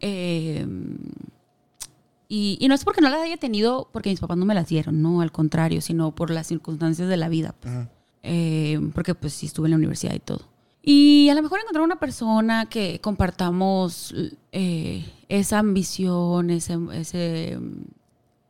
Eh, 0.00 0.66
y, 2.28 2.56
y 2.60 2.68
no 2.68 2.74
es 2.74 2.84
porque 2.84 3.00
no 3.00 3.08
las 3.10 3.20
haya 3.22 3.36
tenido 3.36 3.88
porque 3.92 4.10
mis 4.10 4.20
papás 4.20 4.36
no 4.36 4.44
me 4.46 4.54
las 4.54 4.68
dieron, 4.68 5.02
no, 5.02 5.20
al 5.20 5.30
contrario, 5.32 5.80
sino 5.80 6.14
por 6.14 6.30
las 6.30 6.46
circunstancias 6.46 7.08
de 7.08 7.16
la 7.16 7.28
vida. 7.28 7.54
pues. 7.60 7.74
Eh, 8.22 8.80
porque 8.94 9.14
pues 9.14 9.34
sí 9.34 9.46
estuve 9.46 9.66
en 9.66 9.72
la 9.72 9.76
universidad 9.76 10.14
y 10.14 10.18
todo. 10.20 10.40
Y 10.82 11.28
a 11.30 11.34
lo 11.34 11.42
mejor 11.42 11.60
encontrar 11.60 11.84
una 11.84 11.98
persona 12.00 12.66
que 12.66 13.00
compartamos 13.00 14.14
eh, 14.52 15.04
esa 15.28 15.58
ambición, 15.58 16.50
ese, 16.50 16.78
ese, 16.92 17.58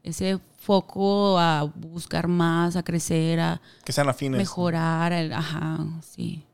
ese 0.02 0.38
foco 0.58 1.38
a 1.38 1.62
buscar 1.64 2.26
más, 2.28 2.76
a 2.76 2.82
crecer, 2.82 3.38
a 3.40 3.60
Que 3.84 3.92
sean 3.92 4.08
afines. 4.08 4.38
mejorar. 4.38 5.12
el- 5.12 5.32
ajá, 5.32 5.84
sí. 6.02 6.44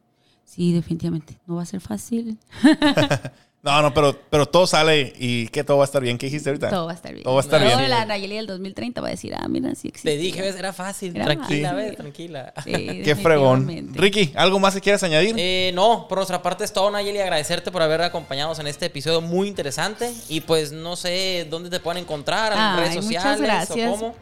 Sí, 0.44 0.72
definitivamente. 0.72 1.38
No 1.46 1.56
va 1.56 1.62
a 1.62 1.66
ser 1.66 1.80
fácil. 1.80 2.38
No, 3.62 3.82
no, 3.82 3.92
pero, 3.92 4.18
pero 4.30 4.46
todo 4.46 4.66
sale 4.66 5.12
y 5.18 5.48
que 5.48 5.62
todo 5.64 5.76
va 5.76 5.84
a 5.84 5.86
estar 5.86 6.00
bien. 6.00 6.16
¿Qué 6.16 6.26
dijiste 6.26 6.48
ahorita? 6.48 6.70
Todo 6.70 6.86
va 6.86 6.92
a 6.92 6.94
estar 6.94 7.12
bien. 7.12 7.24
Todo 7.24 7.34
va 7.34 7.40
a 7.40 7.44
estar 7.44 7.60
Luego 7.60 7.76
bien. 7.76 7.90
la 7.90 8.06
Nayeli 8.06 8.36
del 8.36 8.46
2030 8.46 9.02
va 9.02 9.08
a 9.08 9.10
decir, 9.10 9.34
ah, 9.34 9.46
mira, 9.48 9.74
sí 9.74 9.88
existe. 9.88 10.10
Te 10.10 10.16
dije, 10.16 10.40
ves, 10.40 10.56
era 10.56 10.72
fácil. 10.72 11.14
Era 11.14 11.26
tranquila, 11.26 11.70
fácil. 11.72 11.84
ves, 11.88 11.96
tranquila. 11.96 12.54
Sí, 12.64 12.72
Qué 13.04 13.16
fregón. 13.16 13.90
Ricky, 13.94 14.32
¿algo 14.34 14.58
más 14.58 14.74
que 14.74 14.80
quieras 14.80 15.02
añadir? 15.02 15.34
Eh, 15.38 15.72
no, 15.74 16.06
por 16.08 16.16
nuestra 16.16 16.40
parte 16.40 16.64
es 16.64 16.72
todo, 16.72 16.90
Nayeli. 16.90 17.18
Agradecerte 17.18 17.70
por 17.70 17.82
haber 17.82 18.00
acompañado 18.00 18.58
en 18.58 18.66
este 18.66 18.86
episodio 18.86 19.20
muy 19.20 19.48
interesante. 19.48 20.10
Y 20.30 20.40
pues 20.40 20.72
no 20.72 20.96
sé 20.96 21.46
dónde 21.50 21.68
te 21.68 21.80
pueden 21.80 22.02
encontrar, 22.04 22.52
en 22.54 22.58
Ay, 22.58 22.76
redes 22.88 23.04
muchas 23.04 23.22
sociales 23.22 23.40
gracias. 23.42 23.88
o 23.88 23.90
cómo. 23.92 24.14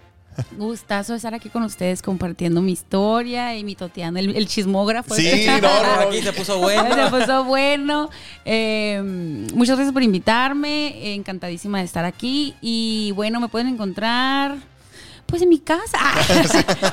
Gustazo 0.57 1.15
estar 1.15 1.35
aquí 1.35 1.49
con 1.49 1.63
ustedes 1.63 2.03
compartiendo 2.03 2.61
mi 2.63 2.73
historia 2.73 3.57
y 3.57 3.65
mi 3.65 3.75
toteando, 3.75 4.21
el, 4.21 4.37
el 4.37 4.47
chismógrafo. 4.47 5.15
Sí, 5.15 5.47
no, 5.47 5.61
no, 5.61 5.83
no. 5.83 6.01
Aquí 6.09 6.23
se 6.23 6.33
puso 6.33 6.59
bueno. 6.59 6.95
Se 6.95 7.11
puso 7.11 7.45
bueno. 7.45 8.11
Eh, 8.45 9.01
muchas 9.55 9.77
gracias 9.77 9.93
por 9.93 10.03
invitarme. 10.03 11.15
Encantadísima 11.15 11.79
de 11.79 11.85
estar 11.85 12.05
aquí. 12.05 12.55
Y 12.61 13.13
bueno, 13.15 13.41
me 13.41 13.49
pueden 13.49 13.69
encontrar 13.69 14.57
pues 15.29 15.43
en 15.43 15.51
mi 15.51 15.59
casa. 15.59 15.99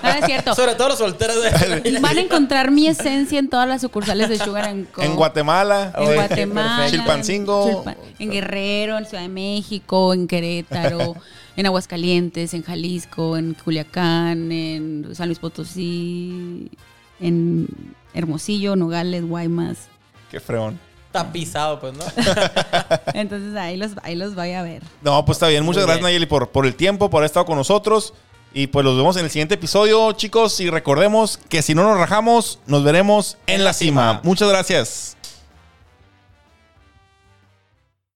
no, 0.04 0.10
no 0.10 0.10
es 0.20 0.26
cierto. 0.26 0.54
Sobre 0.56 0.76
todo 0.76 0.90
los 0.90 0.98
solteros 0.98 1.42
de 1.42 2.00
Van 2.02 2.18
a 2.18 2.22
encontrar 2.22 2.70
mi 2.70 2.86
esencia 2.88 3.40
en 3.40 3.50
todas 3.50 3.68
las 3.68 3.80
sucursales 3.80 4.28
de 4.28 4.38
Sugar 4.38 4.66
and 4.66 4.92
Co. 4.92 5.02
En 5.02 5.16
Guatemala. 5.16 5.94
En 5.98 6.14
Guatemala. 6.14 6.86
Chilpancingo. 6.90 7.84
Chilpa- 7.86 7.96
en 8.20 8.32
Guerrero, 8.32 8.98
en 8.98 9.06
Ciudad 9.06 9.24
de 9.24 9.30
México, 9.30 10.14
en 10.14 10.28
Querétaro, 10.28 11.16
en 11.56 11.66
Aguascalientes, 11.66 12.54
en 12.54 12.64
Jalisco, 12.64 13.38
en 13.38 13.54
Culiacán, 13.54 14.52
en 14.52 15.16
San 15.16 15.28
Luis 15.30 15.40
Potosí, 15.40 16.70
en 17.22 17.68
Hermosillo, 18.14 18.76
Nogales, 18.76 19.26
Guaymas. 19.26 19.88
Qué 20.30 20.42
fregón. 20.42 20.78
Tapizado, 21.16 21.80
pues, 21.80 21.94
¿no? 21.94 22.04
Entonces 23.14 23.56
ahí 23.56 23.78
los, 23.78 23.92
ahí 24.04 24.16
los 24.16 24.36
voy 24.36 24.52
a 24.52 24.62
ver. 24.62 24.84
No, 25.02 25.24
pues 25.24 25.38
está 25.38 25.48
bien. 25.48 25.64
Muchas 25.64 25.84
Muy 25.84 25.88
gracias, 25.88 26.02
bien. 26.02 26.14
Nayeli, 26.14 26.26
por, 26.26 26.50
por 26.50 26.66
el 26.66 26.76
tiempo, 26.76 27.10
por 27.10 27.20
haber 27.20 27.28
estado 27.28 27.46
con 27.46 27.56
nosotros. 27.58 28.14
Y 28.54 28.68
pues 28.68 28.84
los 28.84 28.98
vemos 28.98 29.16
en 29.16 29.24
el 29.24 29.32
siguiente 29.32 29.56
episodio, 29.56 30.12
chicos. 30.12 30.60
Y 30.60 30.70
recordemos 30.70 31.40
que 31.50 31.62
si 31.62 31.74
no 31.74 31.84
nos 31.84 31.98
rajamos, 31.98 32.60
nos 32.68 32.84
veremos 32.84 33.38
en 33.48 33.64
la 33.64 33.72
cima. 33.72 34.20
Muchas 34.24 34.50
gracias. 34.50 35.15